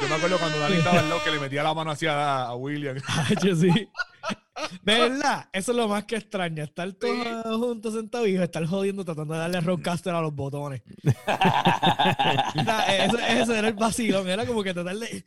yo 0.00 0.08
me 0.08 0.14
acuerdo 0.14 0.38
cuando 0.38 0.58
Dani 0.58 0.76
estaba 0.76 1.00
al 1.00 1.08
lado 1.08 1.22
que 1.22 1.30
le 1.30 1.38
metía 1.40 1.62
la 1.62 1.74
mano 1.74 1.90
hacia 1.90 2.44
a, 2.44 2.54
William. 2.54 2.96
Ay, 3.08 3.36
yo 3.42 3.54
sí. 3.54 3.88
De 4.82 5.00
verdad, 5.00 5.48
eso 5.52 5.72
es 5.72 5.76
lo 5.76 5.88
más 5.88 6.04
que 6.04 6.16
extraña. 6.16 6.64
Estar 6.64 6.92
todos 6.92 7.58
juntos 7.58 7.94
sentados 7.94 8.28
y 8.28 8.36
estar 8.36 8.64
jodiendo 8.66 9.04
tratando 9.04 9.34
de 9.34 9.40
darle 9.40 9.60
roadcaster 9.60 10.14
a 10.14 10.20
los 10.20 10.34
botones. 10.34 10.82
O 12.56 12.64
sea, 12.64 13.04
eso, 13.04 13.18
eso 13.18 13.54
era 13.54 13.68
el 13.68 13.74
vacilón. 13.74 14.28
Era 14.28 14.46
como 14.46 14.62
que 14.62 14.72
tratar 14.72 14.96
de. 14.96 15.24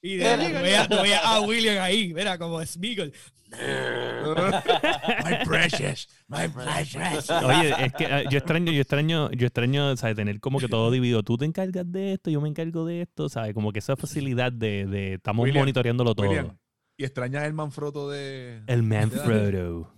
Y 0.00 0.16
de, 0.16 0.86
tú 0.88 0.96
veías 1.02 1.24
a 1.24 1.40
William 1.40 1.80
ahí, 1.80 2.12
mira, 2.12 2.38
como 2.38 2.64
Smeagol. 2.64 3.12
my 5.24 5.44
precious, 5.44 6.08
my 6.26 6.48
precious. 6.48 7.30
Oye, 7.30 7.74
es 7.84 7.92
que 7.92 8.06
ah, 8.06 8.22
yo 8.28 8.38
extraño, 8.38 8.72
yo 8.72 8.80
extraño, 8.80 9.30
yo 9.30 9.46
extraño, 9.46 9.96
¿sabes? 9.96 10.16
Tener 10.16 10.40
como 10.40 10.58
que 10.58 10.68
todo 10.68 10.90
dividido. 10.90 11.22
Tú 11.22 11.36
te 11.36 11.44
encargas 11.44 11.90
de 11.90 12.14
esto, 12.14 12.30
yo 12.30 12.40
me 12.40 12.48
encargo 12.48 12.86
de 12.86 13.02
esto, 13.02 13.28
¿sabes? 13.28 13.52
Como 13.54 13.72
que 13.72 13.80
esa 13.80 13.94
facilidad 13.94 14.52
de, 14.52 14.86
de 14.86 15.14
estamos 15.14 15.44
William, 15.44 15.62
monitoreándolo 15.62 16.14
todo. 16.14 16.28
William, 16.28 16.56
y 16.96 17.04
extrañas 17.04 17.44
el 17.44 17.52
manfrotto 17.54 18.10
de. 18.10 18.62
El 18.66 18.82
Manfrotto. 18.82 19.92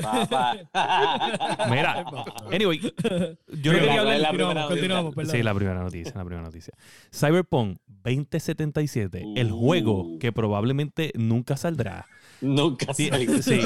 papá. 0.00 0.56
Mira, 1.70 2.04
anyway, 2.52 2.78
yo 2.80 2.90
no 2.92 3.36
Sí, 3.52 3.60
quería 3.62 3.94
la- 3.96 4.00
hablar. 4.00 4.20
la- 4.20 4.28
Continuamos, 4.28 4.32
primera 4.32 4.68
continuamos, 4.68 5.14
perdón. 5.14 5.32
Sí, 5.36 5.42
la 5.42 5.54
primera 5.54 5.82
noticia, 5.82 6.12
la 6.14 6.24
primera 6.24 6.42
noticia. 6.42 6.74
Cyberpunk 7.12 7.78
2077, 8.04 9.24
el 9.36 9.52
Uh. 9.52 9.58
juego 9.58 10.18
que 10.20 10.32
probablemente 10.32 11.12
nunca 11.16 11.56
saldrá. 11.56 12.06
Nunca 12.40 12.94
Sí, 12.94 13.10
sí. 13.42 13.60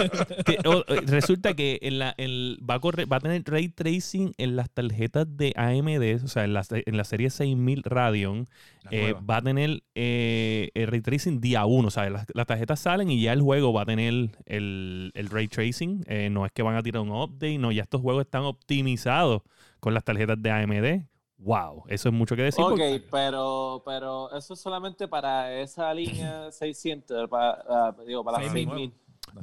Que, 0.45 0.59
o- 0.67 0.79
o- 0.79 0.85
resulta 1.07 1.55
que 1.55 1.79
en 1.83 1.99
la, 1.99 2.15
en- 2.17 2.57
va, 2.59 2.75
a 2.75 2.81
correr, 2.81 3.11
va 3.11 3.17
a 3.17 3.21
tener 3.21 3.43
ray 3.47 3.69
tracing 3.69 4.33
en 4.39 4.57
las 4.57 4.71
tarjetas 4.71 5.27
de 5.37 5.53
AMD, 5.57 6.25
o 6.25 6.29
sea, 6.29 6.45
en 6.45 6.55
la, 6.55 6.65
en 6.71 6.97
la 6.97 7.05
serie 7.05 7.31
6000 7.31 7.83
Radeon, 7.85 8.47
eh, 8.91 9.15
va 9.29 9.37
a 9.37 9.43
tener 9.43 9.83
eh, 9.95 10.71
el 10.75 10.87
ray 10.89 11.01
tracing 11.01 11.41
día 11.41 11.65
1, 11.67 11.87
o 11.89 11.91
sea, 11.91 12.09
las, 12.11 12.27
las 12.35 12.47
tarjetas 12.47 12.81
salen 12.81 13.11
y 13.11 13.21
ya 13.21 13.33
el 13.33 13.43
juego 13.43 13.73
va 13.73 13.83
a 13.83 13.87
tener 13.87 14.31
el, 14.47 15.11
el 15.15 15.29
ray 15.31 15.49
tracing. 15.49 16.05
Eh, 16.07 16.29
no 16.31 16.47
es 16.47 16.53
que 16.53 16.63
van 16.63 16.77
a 16.77 16.83
tirar 16.83 17.03
un 17.03 17.11
update, 17.11 17.59
no, 17.59 17.73
ya 17.73 17.83
estos 17.83 18.01
juegos 18.01 18.25
están 18.25 18.43
optimizados 18.43 19.43
con 19.81 19.95
las 19.95 20.05
tarjetas 20.05 20.41
de 20.41 20.51
AMD. 20.51 21.05
Wow, 21.43 21.85
eso 21.89 22.09
es 22.09 22.15
mucho 22.15 22.37
que 22.37 22.43
decir. 22.43 22.63
Ok, 22.65 22.71
porque- 22.71 23.03
pero, 23.11 23.83
pero 23.85 24.33
eso 24.37 24.55
es 24.55 24.61
solamente 24.61 25.09
para 25.09 25.53
esa 25.61 25.93
línea 25.93 26.51
600, 26.53 27.29
para, 27.29 27.63
ah, 27.69 27.97
digo, 28.07 28.23
para 28.25 28.39
las 28.39 28.53
6000. 28.53 28.69
6000. 28.69 28.93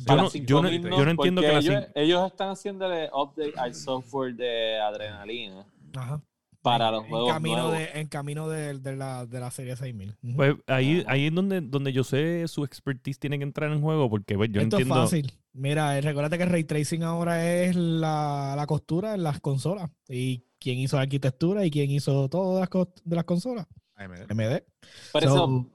Yo 0.06 0.16
no- 0.16 0.30
yo 0.32 0.62
no- 0.62 0.70
5000 0.70 0.92
yo 0.98 1.06
no 1.06 1.12
entiendo 1.12 1.42
que 1.42 1.48
la 1.48 1.60
ellos, 1.60 1.84
ellos 1.96 2.28
están 2.32 2.50
haciéndole 2.50 3.10
update 3.14 3.54
al 3.58 3.74
software 3.74 4.36
de 4.36 4.80
adrenalina 4.80 5.66
Ajá. 5.96 6.22
para 6.62 6.92
los 6.92 7.04
en 7.06 7.10
juegos 7.10 7.34
camino 7.34 7.56
nuevos. 7.70 7.74
de 7.78 8.00
En 8.00 8.08
camino 8.08 8.50
de, 8.50 8.78
de 8.80 8.96
la, 8.96 9.26
de 9.26 9.40
la 9.40 9.50
serie 9.52 9.76
6000. 9.76 10.16
Ujú. 10.24 10.36
Pues 10.36 10.56
ahí, 10.68 11.04
ahí 11.08 11.28
es 11.28 11.34
donde, 11.34 11.62
donde 11.62 11.92
yo 11.92 12.04
sé 12.04 12.48
su 12.48 12.64
expertise 12.64 13.18
tiene 13.20 13.38
que 13.40 13.44
entrar 13.44 13.72
en 13.72 13.82
juego, 13.82 14.10
porque 14.10 14.36
pues, 14.36 14.52
yo 14.52 14.62
Esto 14.62 14.78
entiendo. 14.78 14.96
es 14.96 15.10
fácil. 15.10 15.32
Mira, 15.54 15.98
eh, 15.98 16.02
recuérdate 16.02 16.38
que 16.38 16.44
el 16.44 16.50
ray 16.50 16.64
tracing 16.66 17.04
ahora 17.04 17.46
es 17.52 17.76
la, 17.76 18.54
la 18.56 18.68
costura 18.68 19.16
en 19.16 19.24
las 19.24 19.40
consolas. 19.40 19.90
Y 20.08 20.44
quién 20.60 20.78
hizo 20.80 20.96
la 20.98 21.04
arquitectura 21.04 21.66
y 21.66 21.72
quién 21.72 21.90
hizo 21.92 22.30
todo 22.30 22.56
de 22.56 22.60
las, 22.62 22.70
de 23.04 23.16
las 23.16 23.26
consolas. 23.26 23.66
AMD. 23.96 24.32
MD. 24.34 24.64
Por 25.12 25.24
So, 25.24 25.28
eso, 25.28 25.70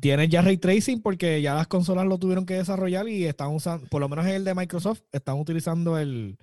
Tienes 0.00 0.28
ya 0.28 0.42
ray 0.42 0.58
tracing 0.58 1.00
porque 1.00 1.40
ya 1.40 1.54
las 1.54 1.68
consolas 1.68 2.04
lo 2.06 2.18
tuvieron 2.18 2.44
que 2.44 2.54
desarrollar 2.54 3.08
y 3.08 3.24
están 3.24 3.54
usando, 3.54 3.86
por 3.88 4.00
lo 4.00 4.08
menos 4.08 4.26
en 4.26 4.32
el 4.34 4.44
de 4.44 4.54
Microsoft, 4.54 5.00
están 5.12 5.38
utilizando 5.38 5.96
el, 5.98 6.36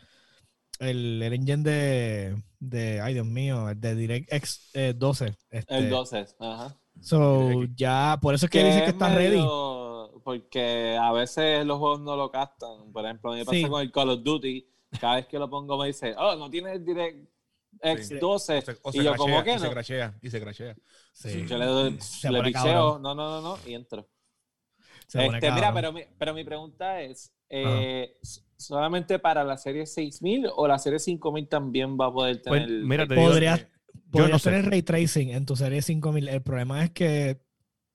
el, 0.80 1.22
el 1.22 1.34
engine 1.34 1.62
de, 1.64 2.42
de, 2.60 3.02
ay 3.02 3.14
Dios 3.14 3.26
mío, 3.28 3.70
el 3.70 3.80
de 3.80 3.94
DirectX 3.96 4.70
eh, 4.74 4.94
12. 4.96 5.36
este. 5.50 5.78
el 5.78 5.90
12. 5.90 6.26
Ajá. 6.40 6.80
So, 7.02 7.64
ya, 7.76 8.18
por 8.22 8.34
eso 8.34 8.46
es 8.46 8.50
que 8.52 8.64
dicen 8.64 8.80
que 8.80 8.86
es 8.88 8.94
está 8.94 9.14
ready. 9.14 9.44
Porque 10.24 10.98
a 11.00 11.12
veces 11.12 11.66
los 11.66 11.78
juegos 11.78 12.00
no 12.00 12.16
lo 12.16 12.32
captan. 12.32 12.92
Por 12.92 13.06
ejemplo, 13.06 13.32
a 13.32 13.34
mí 13.34 13.40
me 13.40 13.46
pasa 13.46 13.58
Sí. 13.58 13.66
con 13.66 13.82
el 13.82 13.92
Call 13.92 14.10
of 14.12 14.24
Duty. 14.24 14.66
Cada 15.00 15.18
vez 15.18 15.28
que 15.28 15.38
lo 15.38 15.50
pongo 15.50 15.78
me 15.78 15.88
dice, 15.88 16.16
oh, 16.18 16.36
no 16.38 16.50
tiene 16.50 16.72
el 16.72 16.84
DirectX 17.84 18.08
Sí. 18.08 18.18
12. 18.20 18.58
O 18.58 18.62
se, 18.62 18.78
o 18.82 18.92
se 18.92 18.98
y 18.98 19.04
yo, 19.04 19.12
crashea, 19.12 19.18
como 19.18 19.44
que 19.44 19.54
y 19.56 19.60
se 19.60 19.66
no? 19.66 19.72
crashea, 19.72 20.20
y 20.22 20.30
se 20.30 20.42
crashea. 20.42 20.76
Sí. 21.14 21.46
Yo 21.48 21.58
le 21.58 21.66
doy, 21.66 21.98
Se 22.00 22.32
le 22.32 22.42
picheo, 22.44 23.00
no, 23.00 23.16
no, 23.16 23.30
no, 23.30 23.42
no, 23.42 23.58
y 23.66 23.74
entro. 23.74 24.08
Se 25.08 25.26
Este, 25.26 25.52
mira, 25.52 25.74
pero 25.74 25.94
mi, 25.94 26.02
pero 26.18 26.34
mi 26.34 26.44
pregunta 26.44 27.02
es, 27.02 27.32
eh, 27.50 28.18
¿solamente 28.58 29.20
para 29.20 29.44
la 29.44 29.58
serie 29.58 29.86
6000 29.86 30.48
o 30.56 30.68
la 30.68 30.80
serie 30.80 31.00
5000 31.00 31.48
también 31.48 31.96
va 32.00 32.08
a 32.08 32.14
poder 32.14 32.42
Pues, 32.42 32.66
tener? 32.66 32.84
mira, 32.84 33.08
te 33.08 33.16
Podrías, 33.16 33.60
yo 33.60 33.68
podrías 34.10 34.32
no 34.32 34.40
sé. 34.40 34.50
tener 34.50 34.66
ray 34.70 34.82
tracing 34.82 35.30
en 35.30 35.46
tu 35.46 35.56
serie 35.56 35.82
5000. 35.82 36.28
El 36.28 36.42
problema 36.42 36.84
es 36.84 36.90
que 36.92 37.40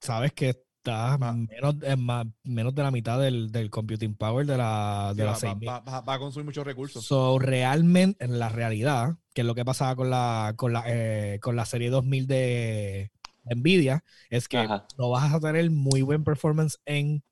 sabes 0.01 0.33
que 0.33 0.51
está 0.51 1.17
Va. 1.17 1.33
menos, 1.35 1.75
más- 1.99 2.27
menos 2.45 2.75
de 2.75 2.83
la 2.83 2.91
mitad 2.91 3.19
del, 3.21 3.51
del 3.51 3.71
computing 3.71 4.15
power 4.15 4.47
de 4.47 4.57
la, 4.57 5.13
de 5.15 5.23
Sí, 5.23 5.27
la 5.27 5.33
va, 5.33 5.37
6000. 5.37 5.69
va- 5.69 5.81
va- 5.81 6.01
va 6.03 6.15
a 6.15 6.19
consumir 6.19 6.47
muchos 6.47 6.65
recursos. 6.65 7.05
So, 7.05 7.39
realmente, 7.39 8.25
en 8.25 8.39
la 8.39 8.49
realidad, 8.49 9.17
que 9.35 9.43
es 9.43 9.47
lo 9.47 9.55
que 9.55 9.65
pasaba 9.65 9.95
con 9.97 10.11
la, 10.11 10.55
con 10.57 10.73
la, 10.73 10.85
eh, 10.87 11.39
con 11.41 11.57
la 11.57 11.65
serie 11.65 11.91
2000 11.91 12.27
de 12.27 13.11
Nvidia, 13.45 14.05
es 14.29 14.49
que 14.49 14.59
Ajá. 14.59 14.87
no 14.99 15.11
vas 15.11 15.33
a 15.33 15.41
tener 15.41 15.71
muy 15.71 16.03
buen 16.03 16.25
performance 16.25 16.79
en 16.85 17.23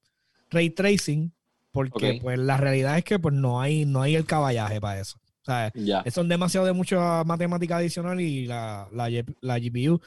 ray 0.50 0.70
tracing, 0.70 1.32
porque 1.72 2.18
pues 2.22 2.38
la 2.38 2.56
realidad 2.56 2.98
es 2.98 3.04
que 3.04 3.18
pues 3.18 3.34
no 3.34 3.60
hay, 3.60 3.84
no 3.84 4.02
hay 4.02 4.16
el 4.16 4.24
caballaje 4.26 4.80
para 4.80 5.00
eso. 5.00 5.18
O 5.42 5.44
sea, 5.44 5.70
Ya. 5.74 6.04
son 6.10 6.28
demasiado 6.28 6.66
de 6.66 6.72
mucha 6.72 7.24
matemática 7.24 7.76
adicional 7.76 8.20
y 8.20 8.46
la, 8.46 8.88
la, 8.92 9.08
la 9.40 9.58
GPU, 9.58 10.00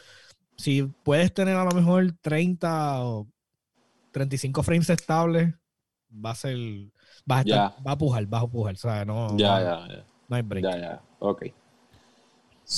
si 0.58 0.84
puedes 1.04 1.34
tener 1.34 1.56
a 1.56 1.64
lo 1.66 1.72
mejor 1.72 2.12
30 2.22 3.04
o 3.04 3.28
35 4.12 4.64
frames 4.64 4.90
estables, 4.90 5.54
va 6.14 6.32
a 6.32 6.36
ser, 6.36 6.58
va 7.30 7.40
a, 7.40 7.42
estar- 7.42 7.86
va 7.88 7.92
a 7.94 7.98
pujar, 7.98 8.32
va 8.34 8.40
a 8.42 8.48
pujar, 8.48 8.74
o 8.76 8.78
sea, 8.78 9.06
no, 9.06 9.38
Ya, 9.38 9.60
no, 9.88 9.88
no 10.30 10.36
hay 10.36 10.42
break. 10.42 10.66
Ok. 11.20 11.46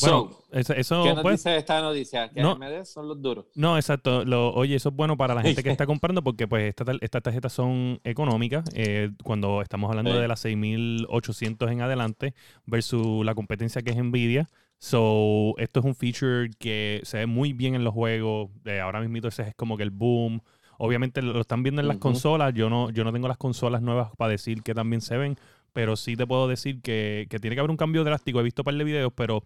Bueno, 0.01 0.29
So, 0.29 0.43
eso, 0.51 0.73
eso, 0.73 1.03
¿qué 1.03 1.13
nos 1.13 1.21
pues, 1.21 1.43
dice 1.43 1.57
esta 1.57 1.81
noticia? 1.81 2.29
Que 2.29 2.41
no. 2.41 2.51
AMD 2.51 2.85
son 2.85 3.07
los 3.07 3.21
duros. 3.21 3.45
No, 3.55 3.77
exacto. 3.77 4.25
Lo, 4.25 4.53
oye, 4.53 4.75
eso 4.75 4.89
es 4.89 4.95
bueno 4.95 5.15
para 5.17 5.35
la 5.35 5.41
gente 5.41 5.63
que 5.63 5.69
está 5.69 5.85
comprando 5.85 6.23
porque 6.23 6.47
pues 6.47 6.69
esta 6.69 6.85
estas 7.01 7.21
tarjetas 7.23 7.53
son 7.53 7.99
económicas 8.03 8.63
eh, 8.73 9.11
cuando 9.23 9.61
estamos 9.61 9.89
hablando 9.89 10.11
Sí. 10.13 10.19
de 10.19 10.27
las 10.27 10.39
6800 10.39 11.71
en 11.71 11.81
adelante 11.81 12.33
versus 12.65 13.25
la 13.25 13.35
competencia 13.35 13.81
que 13.81 13.91
es 13.91 13.97
Nvidia. 13.97 14.49
So, 14.79 15.53
esto 15.57 15.79
es 15.79 15.85
un 15.85 15.95
feature 15.95 16.49
que 16.59 16.99
se 17.03 17.17
ve 17.19 17.25
muy 17.25 17.53
bien 17.53 17.75
en 17.75 17.83
los 17.83 17.93
juegos. 17.93 18.49
Eh, 18.65 18.79
ahora 18.79 18.99
mismo 18.99 19.27
ese 19.27 19.43
es 19.43 19.55
como 19.55 19.77
que 19.77 19.83
el 19.83 19.91
boom. 19.91 20.41
Obviamente 20.77 21.21
lo 21.21 21.39
están 21.39 21.63
viendo 21.63 21.81
en 21.81 21.87
las 21.87 21.97
consolas. 21.97 22.53
Yo 22.53 22.69
no, 22.69 22.89
yo 22.89 23.03
no 23.03 23.13
tengo 23.13 23.27
las 23.27 23.37
consolas 23.37 23.81
nuevas 23.81 24.09
para 24.17 24.31
decir 24.31 24.61
que 24.63 24.73
también 24.73 25.01
se 25.01 25.15
ven, 25.17 25.37
pero 25.71 25.95
sí 25.95 26.17
te 26.17 26.27
puedo 26.27 26.47
decir 26.47 26.81
que, 26.81 27.27
que 27.29 27.39
tiene 27.39 27.55
que 27.55 27.61
haber 27.61 27.71
un 27.71 27.77
cambio 27.77 28.03
drástico. 28.03 28.39
He 28.39 28.43
visto 28.43 28.63
un 28.63 28.65
par 28.65 28.75
de 28.75 28.83
videos, 28.83 29.13
pero 29.15 29.43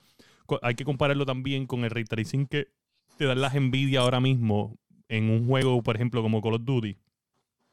hay 0.61 0.75
que 0.75 0.85
compararlo 0.85 1.25
también 1.25 1.65
con 1.67 1.83
el 1.83 1.89
ray 1.91 2.03
tracing 2.05 2.47
que 2.47 2.67
te 3.17 3.25
dan 3.25 3.41
las 3.41 3.53
Nvidia 3.55 4.01
ahora 4.01 4.19
mismo 4.19 4.77
en 5.09 5.29
un 5.29 5.47
juego, 5.47 5.81
por 5.83 5.95
ejemplo, 5.95 6.21
como 6.21 6.41
Call 6.41 6.55
of 6.55 6.61
Duty, 6.65 6.97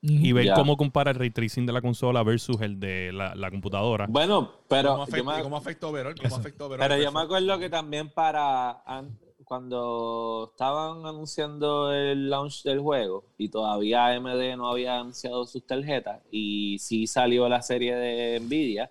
y 0.00 0.32
ver 0.32 0.52
cómo 0.54 0.76
compara 0.76 1.10
el 1.12 1.16
ray 1.18 1.30
tracing 1.30 1.66
de 1.66 1.72
la 1.72 1.80
consola 1.82 2.22
versus 2.22 2.60
el 2.60 2.78
de 2.78 3.10
la, 3.12 3.34
la 3.34 3.50
computadora. 3.50 4.06
Bueno, 4.06 4.52
pero 4.68 4.90
¿Cómo 4.90 5.06
yo 5.06 5.12
afecta, 5.12 5.36
me- 5.36 5.42
¿Cómo 5.42 5.56
afecta 5.56 5.86
overall? 5.86 6.14
¿Cómo 6.14 6.26
Eso. 6.28 6.36
afecta 6.36 6.64
overall 6.66 6.88
Pero 6.88 7.02
yo 7.02 7.10
me 7.12 7.20
acuerdo 7.20 7.58
que 7.58 7.70
también 7.70 8.10
para 8.10 8.82
an- 8.86 9.18
cuando 9.44 10.50
estaban 10.52 11.04
anunciando 11.06 11.92
el 11.92 12.30
launch 12.30 12.62
del 12.64 12.80
juego 12.80 13.24
y 13.36 13.48
todavía 13.50 14.06
AMD 14.06 14.56
no 14.56 14.68
había 14.70 15.00
anunciado 15.00 15.46
sus 15.46 15.66
tarjetas 15.66 16.22
y 16.30 16.78
sí 16.78 17.06
salió 17.06 17.48
la 17.48 17.60
serie 17.62 17.94
de 17.94 18.40
Nvidia, 18.40 18.90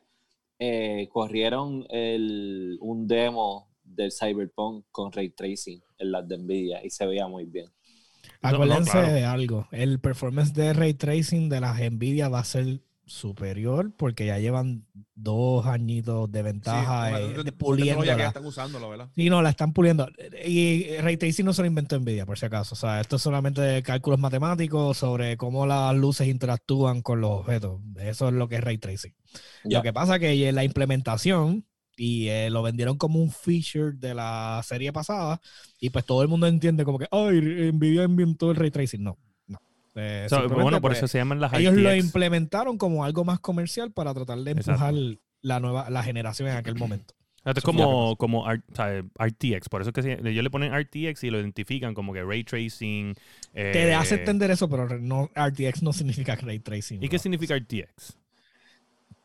eh, 0.60 1.10
corrieron 1.12 1.86
el, 1.89 2.78
un 2.82 3.08
demo 3.08 3.67
del 3.96 4.12
Cyberpunk 4.12 4.86
con 4.92 5.12
ray 5.12 5.30
tracing 5.30 5.82
en 5.98 6.12
las 6.12 6.28
de 6.28 6.38
Nvidia 6.38 6.84
y 6.84 6.90
se 6.90 7.06
veía 7.06 7.28
muy 7.28 7.46
bien. 7.46 7.68
No, 8.42 8.50
no, 8.52 8.56
Acuérdense 8.64 8.92
claro. 8.92 9.14
de 9.14 9.26
algo. 9.26 9.68
El 9.72 10.00
performance 10.00 10.54
de 10.54 10.74
ray 10.74 10.94
tracing 10.94 11.50
de 11.50 11.62
las 11.62 11.80
Nvidia 11.80 12.30
va 12.30 12.40
a 12.40 12.44
ser 12.44 12.82
superior 13.06 13.92
porque 13.98 14.26
ya 14.26 14.40
llevan 14.40 14.86
dos 15.14 15.66
añitos 15.66 16.32
de 16.32 16.40
Sí, 16.40 16.44
ventaja 16.44 17.10
eh, 17.10 17.14
tecnología 17.14 17.44
que 17.44 17.52
puliéndola. 17.54 18.28
están 18.28 18.72
la 18.82 18.88
verdad. 18.88 19.10
Sí, 19.14 19.30
no, 19.30 19.42
la 19.42 19.50
están 19.50 19.74
puliendo. 19.74 20.08
Y 20.46 20.98
Ray 20.98 21.18
Tracing 21.18 21.46
no 21.46 21.54
se 21.54 21.62
lo 21.62 21.68
inventó 21.68 22.00
Nvidia, 22.00 22.26
por 22.26 22.38
si 22.38 22.46
acaso. 22.46 22.76
O 22.76 22.78
sea, 22.78 23.02
esto 23.02 23.18
es 23.18 23.22
solamente 23.22 23.84
cálculos 23.84 24.20
matemáticos 24.20 24.98
sobre 24.98 25.38
cómo 25.38 25.66
las 25.66 25.96
luces 25.96 26.28
interactúan 26.28 27.02
con 27.02 27.22
los 27.22 27.32
objetos. 27.42 27.82
Eso 28.00 28.30
es 28.30 28.34
lo 28.34 28.48
que 28.48 28.56
es 28.56 28.62
Ray 28.62 28.78
Tracing. 28.78 29.14
Lo 29.66 29.82
que 29.82 29.94
pasa 29.94 30.20
que 30.20 30.52
la 30.52 30.64
implementación 30.64 31.66
y 31.98 32.28
eh, 32.28 32.50
lo 32.50 32.62
vendieron 32.64 32.98
como 32.98 33.20
un 33.20 33.32
feature 33.32 33.94
de 33.96 34.14
la 34.14 34.62
serie 34.64 34.92
pasada 34.92 35.40
y 35.80 35.90
pues 35.90 36.06
todo 36.06 36.22
el 36.22 36.28
mundo 36.28 36.48
entiende 36.48 36.86
como 36.86 36.98
que, 37.00 37.08
ay, 37.12 37.72
Nvidia 37.72 38.04
inventó 38.04 38.52
el 38.52 38.58
Ray 38.58 38.72
Tracing. 38.72 39.04
No, 39.04 39.18
no. 39.48 39.60
Eh, 39.96 40.26
So, 40.30 40.48
bueno, 40.50 40.82
por 40.82 40.92
pues, 40.92 40.98
eso 40.98 41.08
se 41.08 41.18
llaman 41.20 41.40
las 41.40 41.54
ellos 41.54 41.76
lo 41.76 41.96
implementaron 41.96 42.78
como 42.78 43.04
algo 43.04 43.24
más 43.24 43.40
comercial 43.40 43.92
para 43.92 44.14
tratar 44.14 44.40
de 44.40 44.52
Exacto. 44.52 44.72
empujar 44.72 45.18
la 45.42 45.60
nueva 45.60 45.90
la 45.90 46.04
generación 46.04 46.50
en 46.50 46.56
aquel 46.56 46.76
momento. 46.76 47.14
Esto 47.46 47.60
es 47.60 47.66
como, 47.66 48.16
como 48.16 48.50
R- 48.50 48.62
o 48.72 48.76
sea, 48.76 49.04
RTX, 49.20 49.68
por 49.68 49.82
eso 49.82 49.90
es 49.90 49.94
que 49.94 50.02
se- 50.02 50.30
ellos 50.30 50.44
le 50.44 50.50
ponen 50.50 50.74
RTX 50.74 51.26
y 51.26 51.30
lo 51.30 51.40
identifican 51.42 51.94
como 51.94 52.14
que 52.14 52.24
ray 52.24 52.46
tracing. 52.46 53.14
Te 53.52 53.90
eh, 53.90 53.94
hace 53.94 54.16
entender 54.16 54.50
eso, 54.50 54.70
pero 54.70 54.98
no, 55.00 55.30
RTX 55.36 55.84
no 55.84 55.92
significa 55.92 56.36
ray 56.38 56.60
tracing. 56.60 57.04
¿Y 57.04 57.10
qué 57.10 57.20
significa 57.20 57.54
RTX? 57.56 58.18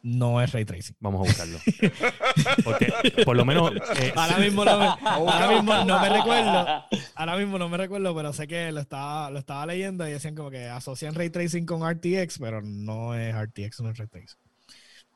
No 0.01 0.41
es 0.41 0.53
ray 0.53 0.65
tracing. 0.65 0.97
Vamos 1.01 1.21
a 1.21 1.25
buscarlo. 1.29 1.59
Porque 2.65 2.93
por 3.25 3.37
lo 3.37 3.45
menos. 3.45 3.73
eh, 4.01 4.13
Ahora 4.15 4.39
mismo 4.39 4.65
no 4.65 4.79
me, 4.79 4.87
ahora 5.09 5.49
mismo 5.49 5.75
no 5.85 6.01
me 6.01 6.09
recuerdo. 6.09 6.85
Ahora 7.17 7.37
mismo 7.37 7.59
no 7.59 7.69
me 7.69 7.77
recuerdo, 7.77 8.15
pero 8.15 8.33
sé 8.33 8.47
que 8.47 8.71
lo 8.71 8.81
estaba, 8.81 9.31
lo 9.31 9.39
estaba 9.41 9.67
leyendo 9.67 10.07
y 10.07 10.13
decían 10.13 10.35
como 10.37 10.51
que 10.51 10.67
asocian 10.67 11.15
ray 11.15 11.31
tracing 11.31 11.67
con 11.67 11.83
RTX, 11.89 12.39
pero 12.39 12.63
no 12.63 13.15
es 13.17 13.35
RTX, 13.35 13.81
no 13.81 13.91
es 13.91 13.99
ray 13.99 14.07
tracing. 14.09 14.39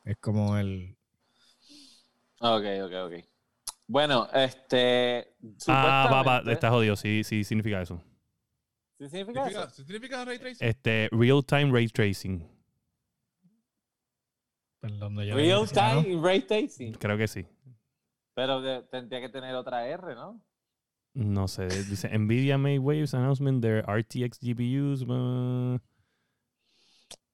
Es 0.03 0.17
como 0.17 0.57
el. 0.57 0.97
Ok, 2.39 2.63
ok, 2.85 2.93
ok. 3.05 3.13
Bueno, 3.87 4.27
este. 4.33 5.27
ah, 5.67 6.07
va, 6.11 6.21
va, 6.23 6.23
supuestamente- 6.23 6.51
está 6.53 6.69
jodido. 6.71 6.95
Sí, 6.97 7.23
sí, 7.23 7.43
significa 7.45 7.81
eso. 7.81 8.03
¿Sí 8.99 9.09
significa 9.09 9.45
¿Significa, 9.45 9.63
eso? 9.73 9.83
¿Significa 9.85 10.25
ray 10.25 10.39
tracing? 10.39 10.67
Este, 10.67 11.09
real 11.11 11.43
time 11.45 11.71
ray 11.71 11.87
tracing. 11.87 12.45
Yo 14.83 15.35
Real 15.35 15.69
time 15.71 16.19
ray 16.21 16.41
tracing. 16.41 16.93
Creo 16.93 17.17
que 17.17 17.27
sí. 17.27 17.45
Pero 18.35 18.61
de- 18.61 18.81
tendría 18.83 19.21
que 19.21 19.29
tener 19.29 19.55
otra 19.55 19.87
R, 19.87 20.15
¿no? 20.15 20.41
No 21.13 21.47
sé. 21.47 21.67
Dice 21.67 22.09
Nvidia 22.17 22.57
made 22.57 22.79
waves 22.79 23.13
announcement 23.13 23.61
their 23.61 23.85
RTX 23.87 24.39
GPUs. 24.41 25.03
uh, 25.03 25.79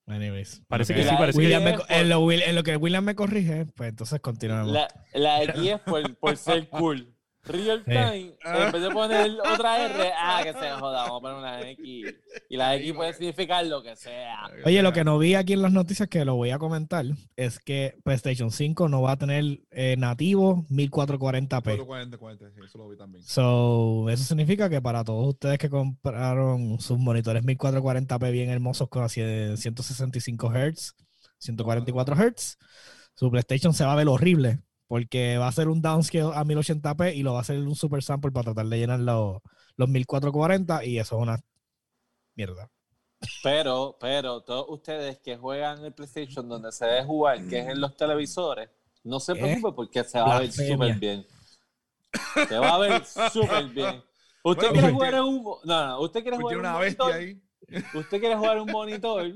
Anyways. 0.08 0.62
Parece 0.68 0.94
que 0.94 1.04
sí, 1.04 1.08
La- 1.12 1.18
parece 1.18 1.38
que 1.40 1.46
William 1.46 1.62
sí. 1.64 1.70
me 1.88 1.96
en, 2.00 2.10
lo, 2.10 2.32
en 2.32 2.56
lo 2.56 2.64
que 2.64 2.76
William 2.78 3.04
me 3.04 3.16
corrige, 3.16 3.66
pues 3.76 3.90
entonces 3.90 4.20
continuamos. 4.20 4.72
La, 4.74 4.88
la 5.14 5.44
X 5.44 5.56
es 5.66 5.80
por, 5.82 6.16
por 6.18 6.36
ser 6.38 6.68
cool. 6.70 7.16
Real 7.46 7.80
Sí. 7.80 7.92
time, 7.92 8.36
en 8.44 8.72
vez 8.72 8.82
de 8.82 8.90
poner 8.92 9.32
otra 9.54 9.86
R, 9.86 10.12
ah, 10.18 10.42
que 10.44 10.54
se 10.54 10.70
joda, 10.72 11.04
vamos 11.04 11.18
a 11.18 11.22
poner 11.22 11.38
una 11.38 11.70
X. 11.72 12.16
Y 12.50 12.58
la 12.58 12.76
X 12.76 12.94
puede 12.94 13.14
significar 13.14 13.66
lo 13.66 13.82
que 13.82 13.96
sea. 13.96 14.50
Oye, 14.66 14.82
lo 14.84 14.92
que 14.94 15.04
no 15.04 15.18
vi 15.18 15.36
aquí 15.36 15.54
en 15.54 15.62
las 15.62 15.72
noticias 15.72 16.10
que 16.10 16.26
lo 16.26 16.36
voy 16.36 16.52
a 16.52 16.60
comentar 16.60 17.06
es 17.38 17.60
que 17.60 17.98
PlayStation 18.04 18.52
5 18.52 18.90
no 18.90 19.02
va 19.02 19.14
a 19.14 19.18
tener 19.18 19.62
eh, 19.72 19.96
nativo 19.98 20.66
1440p. 20.70 21.78
440, 21.86 22.18
40, 22.18 22.50
sí, 22.52 22.60
eso 22.66 22.78
lo 22.78 22.90
vi 22.90 22.98
también. 22.98 23.24
So, 23.24 24.10
eso 24.10 24.24
significa 24.26 24.70
que 24.70 24.82
para 24.82 25.04
todos 25.04 25.28
ustedes 25.30 25.58
que 25.58 25.70
compraron 25.70 26.80
sus 26.80 27.00
monitores 27.00 27.44
1440p 27.44 28.32
bien 28.32 28.50
hermosos 28.50 28.90
con 28.90 29.04
así 29.04 29.22
de 29.22 29.56
165 29.58 30.52
Hz, 30.52 30.94
144 31.40 32.16
Hz, 32.16 32.58
su 33.16 33.32
PlayStation 33.32 33.74
se 33.74 33.86
va 33.86 33.94
a 33.94 33.96
ver 33.96 34.08
horrible 34.08 34.60
porque 34.90 35.38
va 35.38 35.48
a 35.48 35.52
ser 35.52 35.68
un 35.68 35.84
downscale 35.84 36.32
a 36.34 36.44
1080p 36.44 37.16
y 37.16 37.22
lo 37.22 37.34
va 37.34 37.38
a 37.38 37.42
hacer 37.42 37.60
un 37.60 37.76
super 37.76 38.02
sample 38.02 38.32
para 38.32 38.46
tratar 38.46 38.66
de 38.66 38.80
llenar 38.80 39.00
los, 39.00 39.38
los 39.76 39.88
1440 39.88 40.84
y 40.84 40.98
eso 40.98 41.16
es 41.16 41.22
una 41.22 41.40
mierda. 42.34 42.72
Pero, 43.44 43.98
pero, 44.00 44.42
todos 44.42 44.66
ustedes 44.68 45.20
que 45.20 45.38
juegan 45.38 45.86
el 45.86 45.94
PlayStation 45.94 46.50
donde 46.50 46.72
se 46.72 46.86
debe 46.86 47.04
jugar, 47.04 47.46
que 47.48 47.60
es 47.60 47.68
en 47.68 47.80
los 47.80 47.96
televisores, 47.96 48.68
no 49.04 49.20
se 49.20 49.34
¿Qué? 49.36 49.42
preocupen 49.42 49.76
porque 49.76 50.04
se 50.04 50.20
va 50.20 50.38
a 50.38 50.40
ver 50.40 50.52
súper 50.52 50.96
bien. 50.96 51.28
Se 52.48 52.58
va 52.58 52.74
a 52.74 52.78
ver 52.80 53.06
súper 53.32 53.66
bien. 53.68 54.04
¿Usted 54.44 54.70
Bueno, 54.70 54.74
quiere 54.74 54.92
jugar 54.92 55.14
en 55.14 55.22
un... 55.22 55.44
No, 55.66 55.88
no, 55.88 56.02
usted 56.02 56.24
quiere 56.24 56.38
jugar 56.38 56.58
un 56.58 56.72
monitor? 56.72 57.12
ahí. 57.14 57.40
Usted 57.94 58.20
quiere 58.20 58.36
jugar 58.36 58.58
en 58.58 58.64
un 58.64 58.72
monitor, 58.72 59.34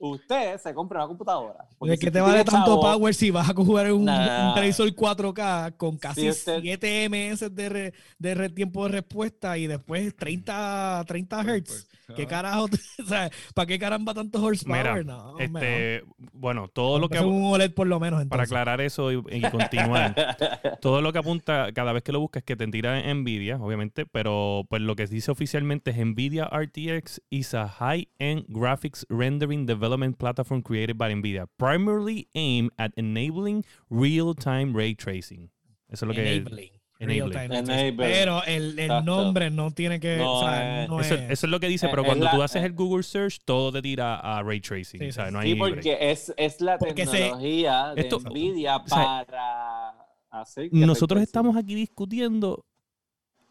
usted 0.00 0.58
se 0.58 0.74
compra 0.74 0.98
una 1.00 1.08
computadora. 1.08 1.64
¿De 1.80 1.92
si 1.92 1.98
qué 1.98 2.10
te 2.10 2.20
usted 2.20 2.32
vale 2.32 2.44
tanto 2.44 2.70
chavo, 2.70 2.80
power 2.80 3.14
si 3.14 3.30
vas 3.30 3.48
a 3.48 3.54
jugar 3.54 3.92
un, 3.92 4.04
Nah. 4.06 4.48
un 4.48 4.54
televisor 4.54 4.88
4K 4.94 5.76
con 5.76 5.96
casi 5.98 6.28
usted- 6.30 6.60
7 6.62 7.08
ms 7.08 7.54
de, 7.54 7.68
re- 7.68 7.92
de 8.18 8.34
re- 8.34 8.48
tiempo 8.50 8.84
de 8.86 8.92
respuesta 8.92 9.56
y 9.58 9.66
después 9.66 10.16
30, 10.16 11.04
30 11.06 11.42
Hz? 11.44 11.86
¿Qué 12.16 12.26
carajo? 12.26 12.64
o 13.04 13.06
sea, 13.06 13.30
¿Para 13.54 13.66
qué 13.66 13.78
caramba 13.78 14.12
tanto 14.14 14.42
horsepower? 14.42 15.04
Mira, 15.04 15.04
no, 15.04 15.38
este, 15.38 16.02
bueno, 16.32 16.66
todo 16.66 16.98
lo 16.98 17.08
que. 17.08 17.18
Es 17.18 17.22
un 17.22 17.44
OLED 17.44 17.72
por 17.72 17.86
lo 17.86 18.00
menos. 18.00 18.16
Para 18.24 18.42
Entonces. 18.42 18.48
aclarar 18.50 18.80
eso 18.80 19.12
y, 19.12 19.22
y 19.30 19.40
continuar, 19.42 20.16
todo 20.80 21.02
lo 21.02 21.12
que 21.12 21.18
apunta 21.20 21.72
cada 21.72 21.92
vez 21.92 22.02
que 22.02 22.10
lo 22.10 22.18
buscas 22.18 22.40
es 22.40 22.44
que 22.46 22.56
te 22.56 22.66
tira 22.66 23.00
Nvidia, 23.14 23.58
obviamente, 23.58 24.06
pero 24.06 24.64
pues 24.68 24.82
lo 24.82 24.96
que 24.96 25.06
dice 25.06 25.30
oficialmente 25.30 25.92
es 25.92 25.98
Nvidia 26.04 26.46
RTX 26.52 27.20
is 27.30 27.54
a 27.54 27.68
high-end 27.68 28.44
graphics 28.48 29.06
rendering 29.08 29.66
development 29.66 29.89
platform 30.16 30.62
created 30.62 30.96
by 30.96 31.12
Nvidia, 31.12 31.46
primarily 31.56 32.28
aimed 32.34 32.70
at 32.78 32.92
enabling 32.96 33.64
real-time 33.88 34.72
ray 34.74 34.94
tracing. 34.94 35.50
Eso 35.88 36.04
es 36.04 36.08
lo 36.08 36.14
que 36.14 36.36
Enabling. 36.36 36.70
Enable. 37.00 37.94
Pero 37.96 38.44
el, 38.44 38.78
el 38.78 39.04
nombre 39.06 39.50
no 39.50 39.70
tiene 39.70 39.98
que. 39.98 40.18
No 40.18 40.34
o 40.34 40.40
sea, 40.42 40.82
es- 40.82 40.88
no 40.90 41.00
Eso, 41.00 41.14
es- 41.14 41.30
eso 41.30 41.46
es 41.46 41.50
lo 41.50 41.58
que 41.58 41.68
dice, 41.68 41.86
Eh, 41.86 41.88
pero 41.90 42.02
es 42.02 42.06
cuando 42.06 42.26
la- 42.26 42.30
tú 42.32 42.42
haces 42.42 42.62
eh. 42.62 42.66
el 42.66 42.72
Google 42.74 43.02
Search, 43.02 43.38
todo 43.44 43.72
te 43.72 43.80
tira 43.80 44.16
a 44.20 44.42
ray 44.42 44.60
tracing. 44.60 45.00
Sí, 45.00 45.08
o 45.08 45.12
sea, 45.12 45.26
sí. 45.28 45.32
no 45.32 45.38
hay 45.38 45.52
Sí, 45.52 45.58
porque 45.58 45.96
es, 46.10 46.32
es 46.36 46.60
la 46.60 46.76
Porque 46.76 47.06
se- 47.06 47.12
tecnología 47.12 47.94
de 47.94 48.00
Esto- 48.02 48.20
Nvidia 48.20 48.82
sea, 48.86 49.24
para 49.26 49.94
hacer 50.30 50.68
que 50.70 50.76
Nosotros 50.76 51.22
estamos 51.22 51.56
aquí 51.56 51.74
discutiendo 51.74 52.66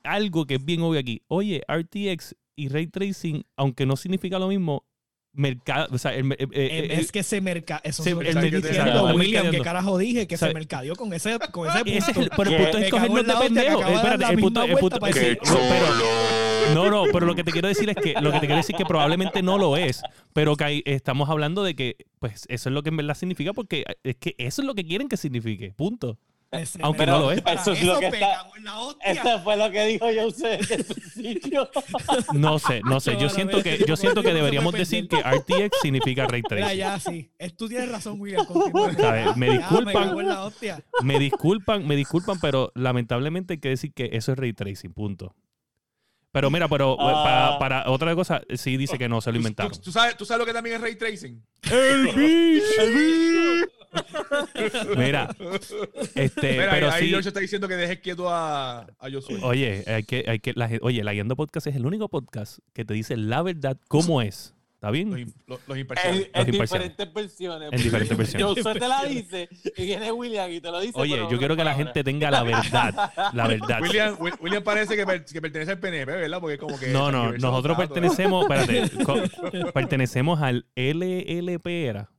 algo 0.03 0.45
que 0.45 0.55
es 0.55 0.63
bien 0.65 0.81
obvio 0.83 0.99
aquí. 0.99 1.23
Oye, 1.27 1.63
RTX 1.67 2.35
y 2.55 2.69
ray 2.69 2.85
tracing, 2.85 3.43
aunque 3.57 3.85
no 3.87 3.95
significa 3.95 4.37
lo 4.37 4.47
mismo, 4.47 4.85
mercado, 5.33 5.87
o 5.91 5.97
sea, 5.97 6.13
el- 6.15 6.31
eh, 6.33 6.35
eh, 6.39 6.47
eh, 6.53 6.87
es 6.99 7.11
que 7.11 7.23
se 7.23 7.39
merca. 7.41 7.79
Eso 7.83 8.03
se- 8.03 8.09
es 8.09 8.15
lo 8.15 8.21
que 8.21 8.29
el 8.29 8.61
diciendo, 8.61 9.05
William. 9.05 9.17
mercadeando. 9.17 9.51
¿Qué 9.51 9.61
carajo 9.61 9.97
dije? 9.97 10.27
Que 10.27 10.35
O 10.35 10.37
sea, 10.37 10.47
se 10.49 10.53
mercadeó 10.53 10.95
con 10.95 11.13
ese, 11.13 11.37
con 11.51 11.67
ese 11.69 11.77
punto. 11.79 11.91
ese 11.97 12.11
es 12.11 12.17
el, 12.17 12.29
pero 12.35 12.49
el 12.49 12.57
punto 12.57 12.77
es 12.77 12.83
en 12.93 13.13
de 13.27 13.33
pendejo. 13.35 13.81
Espérate, 13.85 14.25
el 14.33 14.39
punto, 14.39 14.63
el 14.63 14.77
pero, 15.69 16.73
no, 16.75 16.89
no, 16.89 17.03
pero 17.11 17.25
lo 17.25 17.35
que 17.35 17.43
te 17.43 17.51
quiero 17.51 17.67
decir 17.67 17.89
es 17.89 17.95
que 17.95 18.13
lo 18.21 18.31
que 18.31 18.39
te 18.39 18.45
quiero 18.47 18.57
decir 18.57 18.75
es 18.75 18.77
que 18.79 18.85
probablemente 18.85 19.41
no 19.41 19.57
lo 19.57 19.77
es, 19.77 20.01
pero 20.33 20.55
que 20.55 20.63
hay- 20.63 20.83
estamos 20.85 21.29
hablando 21.29 21.63
de 21.63 21.75
que 21.75 21.95
pues 22.19 22.45
eso 22.49 22.69
es 22.69 22.73
lo 22.73 22.83
que 22.83 22.89
en 22.89 22.97
verdad 22.97 23.15
significa 23.15 23.53
porque 23.53 23.83
es 24.03 24.15
que 24.17 24.35
eso 24.37 24.61
es 24.61 24.65
lo 24.67 24.75
que 24.75 24.83
quieren 24.85 25.07
que 25.09 25.17
signifique, 25.17 25.73
punto. 25.75 26.17
Ese 26.51 26.79
Aunque 26.81 27.05
no 27.05 27.19
lo 27.19 27.31
es. 27.31 27.43
Eso 27.45 27.73
es 27.73 27.83
lo 27.83 27.99
que 27.99 28.07
está- 28.07 28.19
cago 28.19 28.55
en 28.57 28.63
la 28.63 28.79
hostia. 28.79 29.11
Eso 29.11 29.39
fue 29.43 29.55
lo 29.55 29.69
que 29.69 29.85
dijo 29.85 30.09
yo 30.09 30.27
usted 30.27 30.57
desde 30.59 30.75
el 30.77 30.83
principio. 30.85 31.69
No 32.33 32.57
sé, 32.57 32.81
no 32.83 32.99
sé. 32.99 33.17
Yo 33.19 33.29
siento 33.29 33.61
que 33.61 33.83
yo 33.87 33.95
siento 33.95 34.23
que 34.23 34.33
deberíamos 34.33 34.73
decir 34.73 35.07
que 35.07 35.17
RTX 35.21 35.77
significa 35.81 36.25
ray 36.25 36.41
tracing. 36.41 36.77
ya, 36.77 36.99
sí. 36.99 37.31
Tú 37.55 37.67
tienes 37.69 37.91
razón, 37.91 38.19
William. 38.19 38.47
Me 39.35 39.47
Ya, 39.47 39.53
disculpan. 39.59 40.15
me 41.03 41.19
disculpan, 41.19 41.87
me 41.87 41.95
disculpan, 41.95 42.39
pero 42.39 42.71
lamentablemente 42.73 43.53
hay 43.53 43.59
que 43.59 43.69
decir 43.69 43.93
que 43.93 44.09
eso 44.13 44.31
es 44.31 44.39
ray 44.39 44.53
tracing, 44.53 44.91
punto. 44.91 45.35
Pero 46.31 46.49
mira, 46.51 46.67
pero 46.67 46.95
Ah. 46.99 47.23
para, 47.23 47.59
para 47.83 47.91
otra 47.91 48.15
cosa, 48.15 48.41
sí 48.55 48.77
dice 48.77 48.97
que 48.97 49.09
no 49.09 49.19
se 49.21 49.29
lo 49.31 49.33
¿Tú, 49.33 49.37
inventaron. 49.39 49.71
tú- 49.71 49.81
tú 49.81 49.91
sabes, 49.91 50.15
¿Tú 50.17 50.25
sabes 50.25 50.39
lo 50.39 50.45
que 50.45 50.53
también 50.53 50.75
es 50.77 50.81
ray 50.81 50.95
tracing? 50.95 51.43
Mira, 54.97 55.29
este, 56.15 56.51
Mira, 56.51 56.69
pero 56.71 56.91
ahí 56.91 57.03
sí. 57.05 57.09
George 57.09 57.27
está 57.29 57.39
diciendo 57.39 57.67
que 57.67 57.75
dejes 57.75 57.99
quieto 57.99 58.29
a, 58.29 58.81
a 58.81 59.11
Josué. 59.11 59.39
Oye, 59.41 59.83
hay 59.87 60.03
que, 60.03 60.25
hay 60.27 60.39
que, 60.39 60.53
la, 60.53 60.69
oye, 60.81 61.03
la 61.03 61.13
Guiando 61.13 61.35
Podcast 61.35 61.67
es 61.67 61.75
el 61.75 61.85
único 61.85 62.09
podcast 62.09 62.59
que 62.73 62.85
te 62.85 62.93
dice 62.93 63.17
la 63.17 63.41
verdad 63.41 63.77
cómo 63.87 64.21
es. 64.21 64.55
¿Está 64.75 64.91
bien? 64.91 65.09
los, 65.45 65.59
los 65.67 65.75
En, 65.75 65.81
imparciales. 65.81 66.29
en 66.33 66.53
imparciales. 66.53 66.69
diferentes 66.69 67.13
versiones. 67.13 67.69
En 67.73 67.81
diferentes 67.83 68.17
versiones. 68.17 68.41
Yo 68.41 68.51
usted 68.53 68.79
te 68.79 68.87
la 68.87 69.03
dice 69.03 69.49
y 69.75 69.85
viene 69.87 70.09
William 70.13 70.49
y 70.49 70.61
te 70.61 70.71
lo 70.71 70.79
dice. 70.79 70.93
Oye, 70.95 71.17
yo 71.29 71.37
quiero 71.37 71.57
que 71.57 71.65
la 71.65 71.75
gente 71.75 72.01
tenga 72.01 72.31
la 72.31 72.43
verdad. 72.43 73.11
La 73.33 73.45
verdad. 73.49 73.81
William, 73.81 74.15
Wi- 74.21 74.31
William 74.39 74.63
parece 74.63 74.95
que, 74.95 75.05
per- 75.05 75.25
que 75.25 75.41
pertenece 75.41 75.71
al 75.71 75.79
PNP, 75.79 76.05
¿verdad? 76.13 76.39
Porque 76.39 76.57
como 76.57 76.79
que... 76.79 76.87
No, 76.91 77.11
no, 77.11 77.33
nosotros 77.33 77.77
datos, 77.77 77.89
pertenecemos, 77.93 78.45
espérate, 78.49 79.71
pertenecemos 79.73 80.41
al 80.41 80.65
LLP 80.77 81.67
era. 81.67 82.09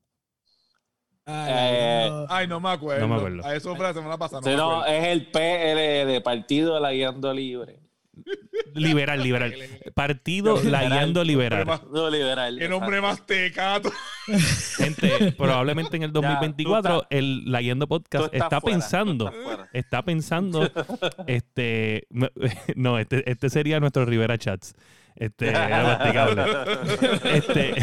Ay, 1.31 1.53
Eh, 1.53 2.07
no. 2.09 2.21
¿verdad? 2.21 2.27
Ay, 2.31 2.47
no 2.49 2.61
me 2.61 2.71
acuerdo. 2.71 3.01
No 3.01 3.09
me 3.09 3.17
acuerdo. 3.17 3.47
A 3.47 3.55
eso 3.55 3.77
fue 3.77 3.85
la 3.87 3.95
semana 3.95 4.19
pasada. 4.19 4.41
No 4.41 4.45
Sí, 4.45 4.51
me 4.51 4.57
no, 4.57 4.85
es 4.87 5.05
el 5.07 5.27
PL 5.31 6.07
de 6.07 6.21
Partido 6.23 6.75
de 6.75 6.81
la 6.81 6.93
Guiando 6.93 7.33
Libre. 7.33 7.81
Liberal, 8.75 9.23
liberal. 9.23 9.55
Partido. 9.95 10.61
La 10.63 10.85
Guiando 10.85 11.25
Liberal. 11.25 11.67
No, 11.91 12.11
liberal. 12.11 12.59
Qué 12.59 12.69
nombre 12.69 13.01
más 13.01 13.25
tecato. 13.25 13.91
Gente, 14.77 15.33
probablemente 15.33 15.97
en 15.97 16.03
el 16.05 16.13
2024 16.13 17.07
el 17.11 17.51
La 17.51 17.61
Guiando 17.61 17.87
Tú 17.87 17.89
Podcast 17.89 18.35
está 18.35 18.61
fuera, 18.61 18.77
pensando, 18.77 19.33
está 19.73 20.03
pensando, 20.05 20.71
este, 21.27 22.07
no, 22.77 22.99
este, 22.99 23.29
este 23.31 23.49
sería 23.49 23.81
nuestro 23.81 24.05
Rivera 24.05 24.37
Chats. 24.37 24.75
Este, 25.17 25.49
era 25.49 25.83
masticable. 25.83 26.45
Este, 27.25 27.75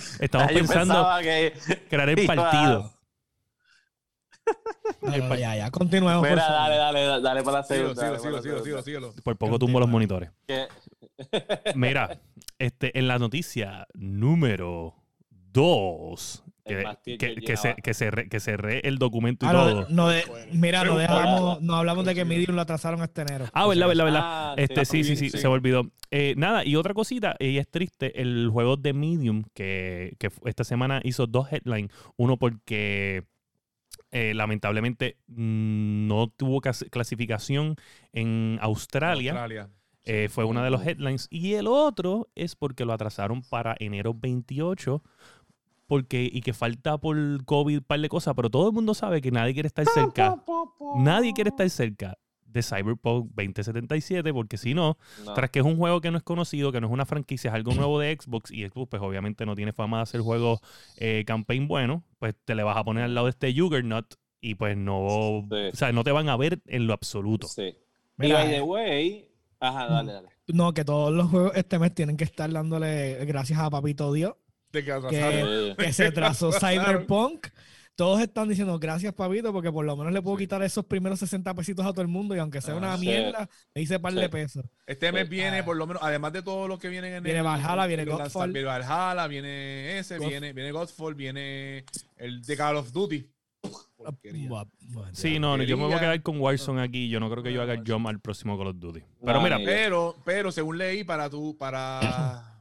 estamos 0.20 0.48
Ah, 0.48 0.54
pensando 0.54 1.08
que 1.20 1.54
crear 1.88 2.08
el 2.08 2.26
partido. 2.26 2.92
Ya, 5.38 5.56
ya, 5.56 5.70
continuemos. 5.70 6.20
por 6.22 6.30
Mira, 6.30 6.42
favor. 6.42 6.70
dale, 6.70 6.76
dale, 7.02 7.20
dale 7.22 7.42
para 7.42 7.58
la 7.58 7.62
Síguelo, 7.64 7.94
segunda. 7.94 8.02
dale 8.02 8.18
síguelo, 8.18 8.32
para 8.36 8.42
síguelo, 8.42 8.56
la 8.56 8.62
síguelo, 8.62 8.82
segunda. 8.82 9.10
síguelo. 9.10 9.22
Por 9.22 9.36
poco 9.36 9.58
tumbo 9.58 9.80
los 9.80 9.88
monitores. 9.88 10.30
Mira, 11.74 12.18
este, 12.58 12.98
en 12.98 13.08
la 13.08 13.18
noticia 13.18 13.86
número 13.94 14.94
2, 15.30 16.44
Que, 17.04 17.34
que, 17.34 17.56
se, 17.56 17.74
que, 18.28 18.80
el 18.84 18.98
documento 18.98 19.46
y 19.46 19.48
Ah, 19.48 19.52
todo. 19.52 19.80
no, 19.82 19.86
no 19.90 20.08
de- 20.08 20.24
mira, 20.52 20.84
no, 20.84 20.96
dejamos, 20.96 21.60
no 21.62 21.74
hablamos 21.74 22.04
de 22.04 22.14
que 22.14 22.24
Medium 22.24 22.54
lo 22.54 22.62
atrasaron 22.62 23.02
este 23.02 23.22
enero. 23.22 23.46
Ah, 23.52 23.66
verdad, 23.66 23.88
verdad, 23.88 24.04
verdad. 24.04 24.20
Ah, 24.22 24.54
Este, 24.56 24.84
sí, 24.84 25.02
sí, 25.04 25.16
sí, 25.16 25.30
sí. 25.30 25.38
se 25.38 25.48
me 25.48 25.54
olvidó. 25.54 25.90
Eh, 26.10 26.34
nada, 26.36 26.64
y 26.64 26.76
otra 26.76 26.94
cosita, 26.94 27.34
y 27.38 27.58
es 27.58 27.68
triste, 27.68 28.20
el 28.20 28.48
juego 28.52 28.76
de 28.76 28.92
Medium, 28.92 29.42
que, 29.54 30.14
que 30.18 30.30
esta 30.44 30.64
semana 30.64 31.00
hizo 31.04 31.26
dos 31.26 31.52
headlines. 31.52 31.90
Uno 32.16 32.36
porque 32.36 33.24
eh, 34.10 34.32
lamentablemente 34.34 35.16
mm, 35.26 36.06
no 36.06 36.28
tuvo 36.28 36.60
clasificación 36.60 37.76
en 38.12 38.58
Australia. 38.62 39.32
Australia. 39.32 39.68
Eh, 40.04 40.28
fue 40.30 40.44
una 40.44 40.64
de 40.64 40.70
los 40.70 40.86
headlines. 40.86 41.26
Y 41.30 41.52
el 41.54 41.66
otro 41.66 42.28
es 42.34 42.56
porque 42.56 42.86
lo 42.86 42.94
atrasaron 42.94 43.42
para 43.42 43.76
enero 43.78 44.14
28. 44.14 45.02
Porque, 45.88 46.28
y 46.32 46.42
que 46.42 46.52
falta 46.52 46.98
por 46.98 47.16
COVID 47.44 47.78
un 47.78 47.84
par 47.84 47.98
de 47.98 48.08
cosas, 48.08 48.34
pero 48.36 48.50
todo 48.50 48.68
el 48.68 48.72
mundo 48.74 48.94
sabe 48.94 49.20
que 49.20 49.30
nadie 49.32 49.54
quiere 49.54 49.66
estar 49.66 49.84
cerca. 49.86 50.36
Nadie 50.96 51.32
quiere 51.32 51.48
estar 51.50 51.68
cerca 51.70 52.16
de 52.44 52.62
Cyberpunk 52.62 53.26
2077, 53.34 54.32
porque 54.32 54.56
si 54.56 54.74
no, 54.74 54.96
No. 55.24 55.34
tras 55.34 55.50
que 55.50 55.58
es 55.58 55.64
un 55.64 55.76
juego 55.76 56.00
que 56.00 56.10
no 56.10 56.16
es 56.18 56.22
conocido, 56.22 56.72
que 56.72 56.80
no 56.80 56.86
es 56.86 56.92
una 56.92 57.04
franquicia, 57.04 57.48
es 57.48 57.54
algo 57.54 57.74
nuevo 57.74 57.98
de 57.98 58.16
Xbox, 58.18 58.50
y 58.50 58.66
Xbox 58.68 58.88
pues 58.90 59.02
obviamente 59.02 59.44
no 59.44 59.54
tiene 59.56 59.72
fama 59.72 59.98
de 59.98 60.02
hacer 60.04 60.20
juegos 60.22 60.60
eh, 60.96 61.24
campaign 61.26 61.68
bueno, 61.68 62.04
pues 62.18 62.34
te 62.44 62.54
le 62.54 62.62
vas 62.62 62.76
a 62.76 62.84
poner 62.84 63.04
al 63.04 63.14
lado 63.14 63.26
de 63.26 63.30
este 63.30 63.52
Juggernaut 63.58 64.14
y 64.40 64.54
pues 64.54 64.76
no, 64.76 65.46
Sí. 65.50 65.56
o 65.72 65.76
sea, 65.76 65.92
no 65.92 66.04
te 66.04 66.12
van 66.12 66.28
a 66.28 66.36
ver 66.36 66.60
en 66.66 66.86
lo 66.86 66.92
absoluto. 66.94 67.48
Sí. 67.48 67.74
Y 68.20 68.32
by 68.32 68.48
the 68.50 68.62
way, 68.62 69.28
ajá, 69.60 69.86
dale, 69.86 70.12
dale. 70.12 70.28
No, 70.48 70.72
que 70.72 70.84
todos 70.84 71.12
los 71.12 71.28
juegos 71.28 71.52
este 71.54 71.78
mes 71.78 71.94
tienen 71.94 72.16
que 72.16 72.24
estar 72.24 72.50
dándole 72.50 73.24
gracias 73.26 73.58
a 73.58 73.68
Papito 73.70 74.12
Dios 74.12 74.34
que 74.72 74.84
que, 74.84 75.74
que 75.78 75.92
se 75.92 76.10
trazó 76.12 76.50
Cyberpunk. 76.60 77.46
Todos 77.96 78.20
están 78.20 78.48
diciendo 78.48 78.78
gracias, 78.78 79.12
Papito, 79.12 79.52
porque 79.52 79.72
por 79.72 79.84
lo 79.84 79.96
menos 79.96 80.12
le 80.12 80.22
puedo 80.22 80.36
quitar 80.36 80.62
esos 80.62 80.84
primeros 80.84 81.18
60 81.18 81.52
pesitos 81.54 81.84
a 81.84 81.90
todo 81.90 82.02
el 82.02 82.06
mundo 82.06 82.36
y 82.36 82.38
aunque 82.38 82.60
sea 82.60 82.74
Ah, 82.74 82.76
una 82.76 82.96
sí. 82.96 83.06
mierda, 83.06 83.48
le 83.74 83.82
hice 83.82 83.98
par 83.98 84.14
de 84.14 84.28
pesos. 84.28 84.64
Este 84.86 85.10
mes 85.10 85.24
Sí. 85.24 85.30
viene, 85.30 85.58
Ah. 85.58 85.64
por 85.64 85.76
lo 85.76 85.84
menos, 85.84 86.00
además 86.04 86.32
de 86.32 86.42
todos 86.42 86.68
los 86.68 86.78
que 86.78 86.88
vienen 86.88 87.14
en 87.14 87.24
Viene 87.24 87.40
el- 87.40 87.44
Valhalla, 87.44 87.86
viene 87.86 88.04
Godfall. 88.04 88.52
Viene 88.52 88.68
Valhalla, 88.68 89.26
viene 89.26 89.98
ese, 89.98 90.18
God- 90.18 90.28
viene, 90.28 90.52
viene 90.52 90.70
Godfall, 90.70 91.16
viene 91.16 91.84
el 92.16 92.40
de 92.42 92.56
Call 92.56 92.76
of 92.76 92.92
Duty. 92.92 93.26
Porquería. 93.96 94.48
Sí, 95.12 95.40
no, 95.40 95.56
no, 95.56 95.64
yo 95.64 95.76
me 95.76 95.86
voy 95.86 95.94
a 95.94 95.98
quedar 95.98 96.22
con 96.22 96.40
Warzone 96.40 96.80
aquí. 96.82 97.08
Yo 97.08 97.18
no 97.18 97.28
creo 97.28 97.42
que 97.42 97.52
yo 97.52 97.62
haga 97.62 97.72
el 97.74 97.82
jump 97.84 98.06
al 98.06 98.20
próximo 98.20 98.56
Call 98.56 98.68
of 98.68 98.76
Duty. 98.78 99.00
Pero 99.24 99.40
mira, 99.40 99.58
Pero, 99.64 100.14
pero 100.24 100.52
según 100.52 100.78
leí, 100.78 101.02
para 101.02 101.28
tu, 101.28 101.56
para, 101.58 101.98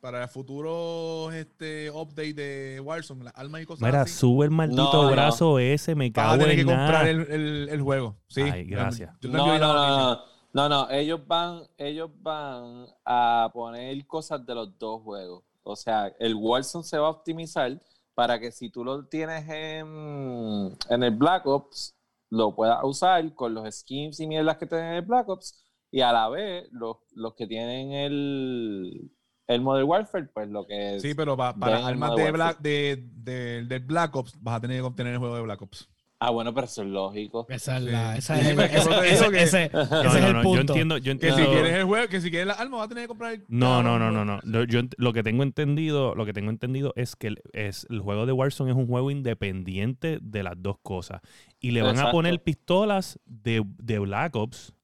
para 0.00 0.22
el 0.22 0.28
futuro 0.28 1.30
este 1.32 1.90
update 1.90 2.34
de 2.34 2.80
Warzone, 2.80 3.24
las 3.24 3.36
armas 3.36 3.62
y 3.62 3.66
cosas 3.66 3.82
mira, 3.86 4.02
así, 4.02 4.14
sube 4.14 4.46
el 4.46 4.50
maldito 4.50 4.82
No, 4.92 5.02
no. 5.04 5.10
brazo 5.10 5.58
ese, 5.58 5.94
me 5.94 6.10
vas 6.10 6.26
a 6.34 6.38
cago 6.38 6.44
que 6.46 6.52
en 6.60 6.66
comprar 6.66 6.90
nada. 6.90 7.10
el, 7.10 7.20
el, 7.30 7.68
el 7.70 7.82
juego. 7.82 8.16
Sí. 8.28 8.42
Ay, 8.42 8.64
gracias. 8.64 9.14
Yo 9.20 9.28
No, 9.30 9.58
no, 9.58 10.18
no, 10.52 10.68
no, 10.68 10.90
ellos 10.90 11.20
van, 11.26 11.62
ellos 11.78 12.10
van 12.22 12.86
a 13.04 13.50
poner 13.52 14.06
cosas 14.06 14.44
de 14.44 14.54
los 14.54 14.76
dos 14.78 15.02
juegos. 15.02 15.44
O 15.62 15.76
sea, 15.76 16.12
el 16.18 16.34
Warzone 16.34 16.82
se 16.84 16.98
va 16.98 17.06
a 17.06 17.10
optimizar 17.10 17.78
para 18.14 18.40
que 18.40 18.50
si 18.50 18.70
tú 18.70 18.84
lo 18.84 19.04
tienes 19.06 19.48
en, 19.48 20.76
en 20.88 21.02
el 21.02 21.10
Black 21.12 21.46
Ops, 21.46 21.94
lo 22.30 22.54
puedas 22.54 22.78
usar 22.82 23.34
con 23.34 23.54
los 23.54 23.72
skins 23.74 24.18
y 24.20 24.26
mierdas 24.26 24.56
que 24.56 24.66
tienen 24.66 24.86
en 24.88 24.94
el 24.94 25.02
Black 25.02 25.28
Ops, 25.28 25.62
y 25.92 26.00
a 26.00 26.12
la 26.12 26.28
vez 26.28 26.68
los, 26.72 26.96
los 27.14 27.34
que 27.34 27.46
tienen 27.46 27.92
el, 27.92 29.10
el 29.54 29.60
Modern 29.60 29.88
Warfare, 29.88 30.26
pues 30.32 30.48
lo 30.48 30.66
que 30.66 30.96
es. 30.96 31.02
Sí, 31.02 31.14
pero 31.14 31.36
pa- 31.36 31.54
para 31.54 31.86
armas 31.86 32.14
de. 32.16 32.30
Black, 32.30 32.60
de, 32.60 33.04
de, 33.16 33.64
del 33.64 33.80
Black 33.80 34.14
Ops 34.16 34.34
vas 34.42 34.56
a 34.56 34.60
tener 34.60 34.78
que 34.78 34.82
obtener 34.82 35.12
el 35.14 35.18
juego 35.18 35.36
de 35.36 35.42
Black 35.42 35.60
Ops. 35.62 35.88
Ah, 36.22 36.28
bueno, 36.28 36.52
pero 36.52 36.66
eso 36.66 36.82
es 36.82 36.88
lógico. 36.88 37.46
Esa 37.48 37.78
es 37.78 37.84
Sí. 37.84 37.90
la, 37.90 38.16
esa 38.16 38.38
es 38.38 38.46
el, 38.48 38.56
pero 38.56 39.02
es 39.02 39.22
que 39.22 39.42
ese, 39.42 39.64
es 39.64 39.72
el 39.72 40.32
no, 40.34 40.42
punto. 40.42 40.54
yo 40.54 40.60
entiendo, 40.60 40.98
yo 40.98 41.18
Que 41.18 41.32
si 41.32 41.42
quieres 41.46 41.72
el 41.72 41.84
juego, 41.84 42.08
que 42.08 42.20
si 42.20 42.28
quieres 42.30 42.46
las 42.46 42.60
armas 42.60 42.80
vas 42.80 42.86
a 42.86 42.88
tener 42.90 43.04
que 43.04 43.08
comprar 43.08 43.32
el 43.32 43.44
No, 43.48 43.82
no, 43.82 43.98
no, 43.98 44.10
no, 44.10 44.26
no. 44.26 44.38
Lo, 44.42 44.64
yo 44.64 44.82
lo 44.98 45.14
que 45.14 45.22
tengo 45.22 45.42
entendido, 45.42 46.14
lo 46.14 46.26
que 46.26 46.34
tengo 46.34 46.50
entendido 46.50 46.92
es 46.94 47.16
que 47.16 47.28
el, 47.28 47.42
es, 47.54 47.86
el 47.88 48.00
juego 48.00 48.26
de 48.26 48.32
Warzone 48.32 48.70
es 48.70 48.76
un 48.76 48.86
juego 48.86 49.10
independiente 49.10 50.18
de 50.20 50.42
las 50.42 50.54
dos 50.58 50.76
cosas. 50.82 51.22
Y 51.58 51.70
le 51.70 51.80
van 51.80 51.98
a 51.98 52.10
poner 52.10 52.42
pistolas 52.42 53.18
de, 53.24 53.64
de 53.78 53.98
Black 53.98 54.36
Ops. 54.36 54.74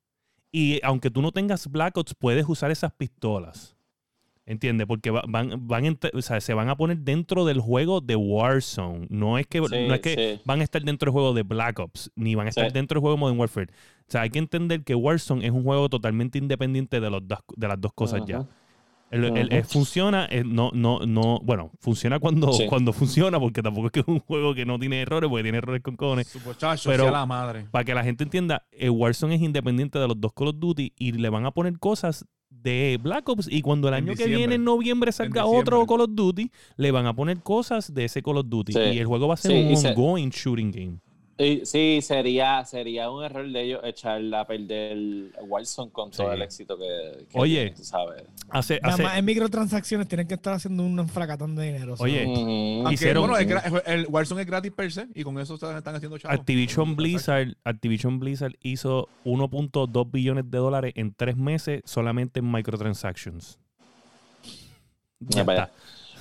Y 0.51 0.81
aunque 0.83 1.11
tú 1.11 1.21
no 1.21 1.33
tengas 1.33 1.67
Black 1.71 1.99
Ops, 1.99 2.15
puedes 2.15 2.49
usar 2.49 2.71
esas 2.71 2.93
pistolas. 2.95 3.76
¿Entiendes? 4.49 4.87
Porque 4.87 5.11
va- 5.11 5.25
van, 5.29 5.67
van 5.67 5.85
ent- 5.85 6.11
o 6.17 6.23
sea, 6.23 6.41
se 6.41 6.55
van 6.55 6.69
a 6.69 6.77
poner 6.77 6.99
dentro 6.99 7.45
del 7.45 7.61
juego 7.61 8.01
de 8.01 8.15
Warzone. 8.15 9.09
No 9.11 9.39
es 9.39 9.47
que, 9.49 9.59
Sí, 9.59 9.87
no 9.89 9.95
es 9.95 10.01
que 10.01 10.37
sí. 10.37 10.43
van 10.45 10.61
a 10.61 10.65
estar 10.65 10.83
dentro 10.83 11.07
del 11.07 11.13
juego 11.15 11.35
de 11.35 11.43
Black 11.43 11.81
Ops, 11.81 12.13
ni 12.15 12.37
van 12.37 12.47
a 12.47 12.51
estar 12.51 12.67
Sí. 12.69 12.73
dentro 12.73 12.97
del 12.97 13.01
juego 13.01 13.17
de 13.17 13.21
Modern 13.21 13.41
Warfare. 13.41 13.73
O 13.73 14.05
sea, 14.11 14.21
hay 14.23 14.31
que 14.31 14.39
entender 14.39 14.85
que 14.85 14.95
Warzone 14.95 15.45
es 15.45 15.51
un 15.51 15.65
juego 15.65 15.89
totalmente 15.89 16.39
independiente 16.39 17.01
de, 17.01 17.11
los 17.11 17.27
dos, 17.27 17.41
de 17.57 17.67
las 17.69 17.81
dos 17.81 17.93
cosas 17.93 18.23
ya. 18.25 18.37
Ajá. 18.39 18.49
El- 19.11 19.25
el- 19.25 19.31
Ujú. 19.47 19.55
el 19.57 19.65
funciona, 19.65 20.27
eh, 20.31 20.43
no, 20.45 20.71
no, 20.75 20.99
no, 21.07 21.39
bueno, 21.43 21.71
funciona 21.81 22.19
cuando, 22.19 22.53
Sí. 22.53 22.67
cuando 22.69 22.93
funciona, 22.93 23.39
porque 23.39 23.63
tampoco 23.63 23.87
es 23.87 23.93
que 23.93 24.01
es 24.01 24.09
un 24.09 24.19
juego 24.21 24.53
que 24.55 24.65
no 24.67 24.79
tiene 24.81 25.01
errores, 25.03 25.29
porque 25.31 25.45
tiene 25.45 25.59
errores 25.59 25.81
con 25.83 25.95
cojones. 25.97 26.27
Su 26.29 26.41
muchacho, 26.41 26.89
Pero- 26.91 27.05
sea 27.05 27.13
la 27.13 27.25
madre. 27.27 27.67
Para 27.71 27.85
que 27.85 27.95
la 27.95 28.03
gente 28.05 28.25
entienda, 28.25 28.65
eh, 28.73 28.91
Warzone 28.91 29.37
es 29.37 29.43
independiente 29.43 29.99
de 30.01 30.07
los 30.09 30.21
dos 30.21 30.33
Call 30.33 30.49
of 30.49 30.57
Duty 30.59 30.93
y 30.99 31.13
le 31.13 31.29
van 31.31 31.47
a 31.47 31.53
poner 31.53 31.79
cosas 31.79 32.27
de 32.63 32.99
Black 33.03 33.29
Ops 33.29 33.49
y 33.51 33.63
cuando 33.63 33.89
el 33.89 33.95
año 33.95 34.15
que 34.15 34.27
viene, 34.27 34.57
en 34.57 34.65
noviembre, 34.65 35.13
salga 35.13 35.47
otro 35.47 35.87
Call 35.87 36.01
of 36.03 36.11
Duty, 36.13 36.51
le 36.77 36.91
van 36.91 37.07
a 37.07 37.15
poner 37.15 37.41
cosas 37.43 37.93
de 37.95 38.05
ese 38.07 38.23
Call 38.23 38.39
of 38.39 38.47
Duty. 38.49 38.73
Sí. 38.73 38.79
Y 38.79 38.99
el 38.99 39.07
juego 39.07 39.29
va 39.29 39.35
a 39.35 39.37
ser 39.37 39.53
Sí, 39.53 39.59
un 39.71 39.77
se- 39.77 39.89
ongoing 39.91 40.31
shooting 40.31 40.71
game. 40.71 40.99
Y, 41.39 41.67
sí, 41.67 42.01
sería, 42.01 42.65
sería 42.65 43.11
un 43.11 43.23
error 43.23 43.47
de 43.47 43.61
ellos 43.63 43.81
echarla 43.85 44.41
a 44.41 44.47
perder 44.47 45.33
Warzone 45.43 45.91
con 45.93 46.11
todo 46.11 46.33
el 46.33 46.41
éxito 46.41 46.79
que, 46.79 47.27
que 47.31 47.39
Oye. 47.39 47.55
tiene, 47.65 47.77
tú 47.77 47.85
sabes. 47.85 48.23
Hace, 48.49 48.81
Nada 48.81 48.95
hace- 48.95 49.03
más 49.03 49.19
en 49.19 49.25
microtransacciones 49.27 50.09
tienen 50.09 50.27
que 50.27 50.33
estar 50.33 50.55
haciendo 50.55 50.83
un 50.83 51.07
fracatón 51.11 51.55
de 51.55 51.65
dinero. 51.67 51.95
Oye. 51.99 52.25
Aunque, 52.25 52.95
hicieron- 52.95 53.29
bueno, 53.29 53.37
gra- 53.51 53.83
el 53.85 54.07
Warzone 54.09 54.41
es 54.41 54.47
gratis 54.47 54.73
per 54.73 54.91
se 54.91 55.09
y 55.15 55.25
con 55.25 55.39
eso 55.39 55.55
están, 55.57 55.77
están 55.77 55.95
haciendo 55.95 56.17
chavos. 56.17 56.39
Activision 56.39 56.97
Blizzard, 56.97 57.55
Activision 57.65 58.19
Blizzard 58.19 58.55
hizo 58.63 59.07
1.2 59.25 60.11
billones 60.11 60.51
de 60.51 60.57
dólares 60.57 60.93
en 60.97 61.13
tres 61.13 61.37
meses 61.37 61.83
solamente 61.85 62.41
en 62.41 62.51
microtransactions. 62.51 63.59
Ya 65.21 65.39
Ya 65.39 65.45
vaya. 65.45 65.63
está. 65.65 65.77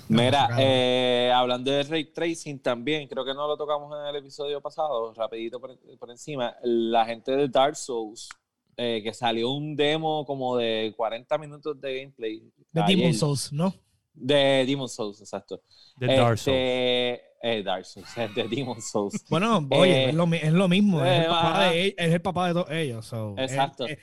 Mira, 0.07 0.49
eh, 0.59 1.31
hablando 1.33 1.71
de 1.71 1.83
ray 1.83 2.05
tracing 2.05 2.59
también, 2.59 3.07
creo 3.07 3.25
que 3.25 3.33
no 3.33 3.47
lo 3.47 3.57
tocamos 3.57 3.91
en 3.99 4.07
el 4.07 4.15
episodio 4.17 4.61
pasado, 4.61 5.13
rapidito 5.13 5.59
por, 5.59 5.75
por 5.97 6.11
encima, 6.11 6.55
la 6.63 7.05
gente 7.05 7.35
de 7.35 7.47
Dark 7.47 7.75
Souls, 7.75 8.29
eh, 8.77 9.01
que 9.03 9.13
salió 9.13 9.49
un 9.51 9.75
demo 9.75 10.25
como 10.25 10.57
de 10.57 10.93
40 10.95 11.37
minutos 11.39 11.79
de 11.81 11.99
gameplay. 12.01 12.43
de 12.71 12.81
ayer. 12.81 12.97
Demon 12.97 13.13
Souls, 13.13 13.51
¿no? 13.51 13.73
De 14.13 14.63
Demon 14.67 14.87
Souls, 14.89 15.19
exacto. 15.21 15.61
De 15.97 16.07
Dark 16.07 16.35
Este, 16.35 16.51
Souls. 16.51 17.41
eh, 17.41 17.63
Dark 17.63 17.85
Souls, 17.85 18.07
de 18.35 18.47
Demon 18.47 18.81
Souls. 18.81 19.25
Bueno, 19.29 19.67
oye, 19.71 20.05
Eh, 20.05 20.09
es, 20.09 20.13
lo, 20.15 20.27
mi- 20.27 20.37
es 20.37 20.53
lo 20.53 20.67
mismo. 20.67 21.03
es, 21.03 21.11
eh, 21.11 21.17
el 21.23 21.25
papá 21.27 21.49
ajá. 21.51 21.69
de, 21.71 21.85
e- 21.87 21.95
es 21.97 22.13
el 22.13 22.21
papá 22.21 22.47
de 22.47 22.53
todos 22.53 22.71
ellos. 22.71 23.05
so, 23.05 23.33
es- 23.37 23.51
Exacto. 23.51 23.85
Es, 23.87 23.97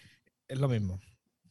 es 0.48 0.58
lo 0.58 0.68
mismo. 0.68 0.98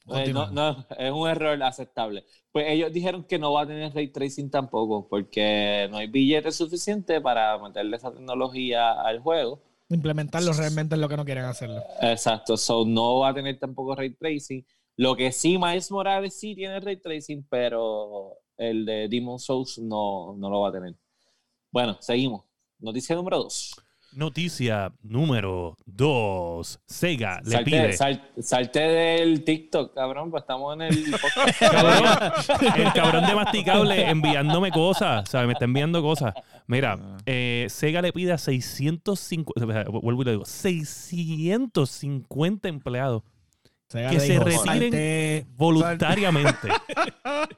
Eh, 0.07 0.33
no, 0.33 0.49
no, 0.51 0.85
es 0.97 1.11
un 1.11 1.29
error 1.29 1.61
aceptable. 1.63 2.25
Pues 2.51 2.65
ellos 2.69 2.91
dijeron 2.91 3.23
que 3.23 3.37
no 3.37 3.53
va 3.53 3.61
a 3.61 3.67
tener 3.67 3.93
ray 3.93 4.07
tracing 4.07 4.49
tampoco, 4.49 5.07
porque 5.07 5.87
no 5.91 5.97
hay 5.97 6.07
billete 6.07 6.51
suficiente 6.51 7.21
para 7.21 7.57
meterle 7.59 7.97
esa 7.97 8.11
tecnología 8.11 8.93
al 8.93 9.19
juego. 9.19 9.61
Implementarlo 9.89 10.53
realmente 10.53 10.95
es 10.95 11.01
lo 11.01 11.09
que 11.09 11.17
no 11.17 11.25
quieren 11.25 11.45
hacerlo. 11.45 11.83
Exacto, 12.01 12.57
so 12.57 12.85
no 12.85 13.19
va 13.19 13.29
a 13.29 13.33
tener 13.33 13.59
tampoco 13.59 13.95
ray 13.95 14.13
tracing. 14.15 14.65
Lo 14.97 15.15
que 15.15 15.31
sí, 15.31 15.57
Miles 15.57 15.91
Morales 15.91 16.39
sí 16.39 16.55
tiene 16.55 16.79
ray 16.79 16.97
tracing, 16.97 17.45
pero 17.49 18.37
el 18.57 18.85
de 18.85 19.07
Demon 19.07 19.39
Souls 19.39 19.79
no, 19.79 20.35
no 20.37 20.49
lo 20.49 20.61
va 20.61 20.69
a 20.69 20.71
tener. 20.71 20.95
Bueno, 21.71 21.97
seguimos. 21.99 22.43
Noticia 22.79 23.15
número 23.15 23.37
dos. 23.37 23.75
Noticia 24.13 24.91
número 25.03 25.77
2. 25.85 26.79
Sega 26.85 27.41
le 27.43 27.51
Salte, 27.51 27.71
pide. 27.71 27.93
sal- 27.93 28.29
salte 28.41 28.79
del 28.79 29.43
TikTok, 29.43 29.93
cabrón, 29.95 30.31
pues 30.31 30.41
estamos 30.41 30.73
en 30.75 30.81
el 30.81 31.11
podcast. 31.21 31.59
Cabrón, 31.59 32.03
el 32.77 32.93
cabrón 32.93 33.25
de 33.25 33.35
masticable 33.35 34.09
enviándome 34.09 34.71
cosas, 34.71 35.29
¿sabes? 35.29 35.47
Me 35.47 35.53
está 35.53 35.65
enviando 35.65 36.01
cosas. 36.01 36.33
Mira, 36.67 36.97
Ah. 37.01 37.17
eh, 37.25 37.67
Sega 37.69 38.01
le 38.01 38.11
pide 38.13 38.31
a 38.33 38.37
650, 38.37 39.65
o 39.65 39.71
sea, 39.71 39.83
vuelvo 39.85 40.21
y 40.21 40.25
le 40.25 40.31
digo, 40.31 40.45
650 40.45 42.67
empleados 42.67 43.23
Sega 43.87 44.09
Que 44.09 44.19
se 44.19 44.33
dijo, 44.33 44.43
retiren. 44.45 44.65
"Salte". 44.65 45.45
voluntariamente. 45.57 46.69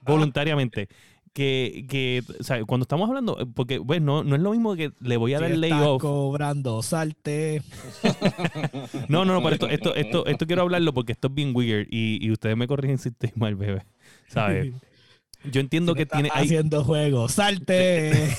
voluntariamente. 0.02 0.88
Que, 1.34 1.88
que, 1.90 2.22
o 2.40 2.44
sea, 2.44 2.64
cuando 2.64 2.84
estamos 2.84 3.10
hablando, 3.10 3.36
porque, 3.56 3.80
bueno, 3.80 4.22
no, 4.22 4.30
no 4.30 4.36
es 4.36 4.42
lo 4.44 4.52
mismo 4.52 4.76
que 4.76 4.92
le 5.00 5.18
voy 5.18 5.34
a 5.34 5.40
dar 5.40 5.50
Si 5.52 5.58
layoff. 5.58 6.00
cobrando, 6.00 6.84
salte. 6.84 7.64
No, 9.10 9.26
no, 9.26 9.34
no, 9.34 9.42
pero 9.42 9.56
esto, 9.56 9.68
esto, 9.68 9.96
esto, 9.96 10.28
esto 10.28 10.46
quiero 10.46 10.62
hablarlo 10.62 10.94
porque 10.94 11.14
esto 11.14 11.30
es 11.30 11.34
bien 11.34 11.56
weird 11.56 11.88
y, 11.90 12.24
y 12.24 12.30
ustedes 12.32 12.56
me 12.56 12.68
corrigen 12.68 13.00
si 13.00 13.10
estoy 13.10 13.32
mal, 13.36 13.56
bebé. 13.56 13.84
¿Sabes? 14.28 14.74
Yo 15.52 15.60
entiendo 15.60 15.92
Si 15.94 15.98
que 15.98 16.06
tiene. 16.06 16.30
hay- 16.32 16.46
haciendo 16.46 16.84
juego, 16.86 17.28
salte. 17.28 18.14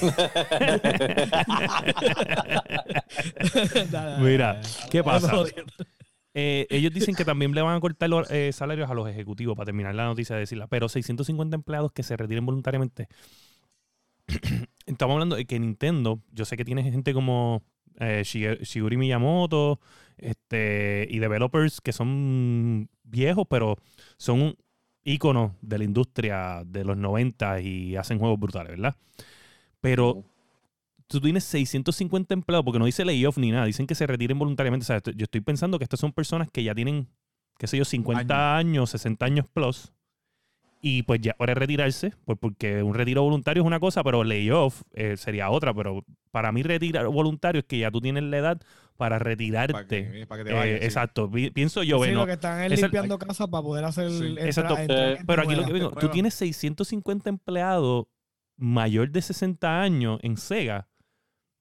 Mira, 4.21 4.61
¿qué 4.91 5.03
pasa? 5.03 5.33
Eh, 6.35 6.67
ellos 6.69 6.93
dicen 6.93 7.15
que 7.15 7.25
también 7.25 7.55
le 7.55 7.63
van 7.63 7.77
a 7.77 7.81
cortar 7.81 8.11
los 8.11 8.29
eh, 8.31 8.53
salarios 8.53 8.91
a 8.91 8.95
los 8.95 9.09
ejecutivos 9.09 9.57
para 9.57 9.67
terminar 9.67 9.95
la 9.95 10.05
noticia 10.05 10.35
de 10.35 10.41
decirla, 10.41 10.67
pero 10.67 10.89
650 10.89 11.55
empleados 11.55 11.93
que 11.93 12.03
se 12.03 12.17
retiren 12.17 12.45
voluntariamente. 12.45 13.09
Estamos 14.87 15.15
hablando 15.15 15.37
de 15.37 15.47
que 15.47 15.59
Nintendo, 15.61 16.21
yo 16.33 16.45
sé 16.45 16.57
que 16.57 16.65
tiene 16.65 16.83
gente 16.83 17.15
como 17.15 17.63
eh, 18.01 18.23
Shigeru 18.25 18.99
Miyamoto 18.99 19.79
este, 20.19 21.07
y 21.09 21.21
developers 21.21 21.81
que 21.81 21.93
son 21.93 22.91
viejos, 23.05 23.47
pero 23.49 23.77
son 24.17 24.41
un 24.43 24.57
ícono 25.05 25.57
de 25.61 25.79
la 25.79 25.85
industria 25.85 26.63
de 26.67 26.85
los 26.85 26.97
90 26.97 27.61
y 27.61 27.95
hacen 27.97 28.19
juegos 28.19 28.41
brutales, 28.41 28.73
¿verdad? 28.73 28.97
Pero 29.81 30.25
tú 31.09 31.21
tienes 31.21 31.45
650 31.45 32.35
empleados, 32.35 32.65
porque 32.65 32.79
no 32.79 32.87
dice 32.87 33.05
layoff 33.05 33.39
ni 33.39 33.51
nada, 33.51 33.67
dicen 33.67 33.87
que 33.87 33.95
se 33.95 34.07
retiren 34.07 34.39
voluntariamente. 34.39 34.85
O 34.85 34.87
sea, 34.87 35.01
yo 35.15 35.25
estoy 35.25 35.41
pensando 35.41 35.79
que 35.79 35.85
estas 35.85 36.01
son 36.01 36.13
personas 36.13 36.49
que 36.51 36.63
ya 36.63 36.75
tienen, 36.75 37.09
qué 37.59 37.67
sé 37.67 37.77
yo, 37.79 37.85
50 37.85 38.57
años, 38.57 38.91
60 38.91 39.25
años 39.27 39.47
plus, 39.53 39.93
y 40.81 41.03
pues 41.05 41.21
ya 41.23 41.35
hora 41.39 41.55
de 41.55 41.61
retirarse, 41.61 42.13
pues 42.27 42.39
porque 42.39 42.83
un 42.83 42.93
retiro 42.95 43.23
voluntario 43.23 43.63
es 43.63 43.67
una 43.67 43.81
cosa, 43.81 44.03
pero 44.05 44.23
layoff 44.23 44.83
eh, 44.93 45.17
sería 45.17 45.49
otra. 45.49 45.73
Pero 45.73 46.05
para 46.31 46.53
mí, 46.53 46.63
retirar 46.63 47.07
voluntario 47.09 47.61
es 47.61 47.65
que 47.65 47.79
ya 47.79 47.91
tú 47.91 48.03
tienes 48.03 48.23
la 48.25 48.37
edad 48.37 48.61
para 48.99 49.19
retirarte. 49.19 49.73
Para 49.73 49.87
que, 49.87 50.27
para 50.27 50.43
que 50.45 50.51
te 50.51 50.55
Eh, 50.55 50.59
vayas. 50.59 50.79
sí. 50.81 50.85
Exacto, 50.85 51.31
Pi- 51.31 51.51
pienso 51.51 51.83
yo, 51.83 51.97
Sí, 51.97 51.99
bueno, 52.01 52.21
lo 52.21 52.27
que 52.27 52.33
están 52.35 52.71
es 52.71 52.79
limpiando 52.83 53.19
casa 53.19 53.47
para 53.47 53.63
poder 53.63 53.85
hacer. 53.87 54.11
Sí. 54.11 54.25
entra- 54.27 54.45
Exacto. 54.45 54.77
entrar 54.79 55.09
Eh, 55.13 55.19
Pero 55.27 55.43
aquí 55.43 55.55
lo 55.55 55.65
que 55.65 55.73
digo, 55.73 55.91
tú 55.93 56.09
tienes 56.11 56.35
650 56.35 57.31
empleados 57.31 58.05
mayor 58.59 59.11
de 59.11 59.23
60 59.23 59.81
años 59.81 60.21
en 60.23 60.37
Sega. 60.37 60.87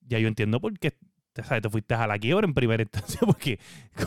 Ya 0.08 0.20
yo 0.20 0.28
entiendo 0.28 0.60
por 0.60 0.78
qué 0.80 0.94
te, 1.34 1.44
sabes, 1.44 1.62
te 1.64 1.70
fuiste 1.70 1.94
a 1.96 2.06
la 2.06 2.20
quiebra 2.20 2.46
en 2.46 2.54
primera 2.54 2.84
instancia, 2.84 3.20
porque, 3.26 3.60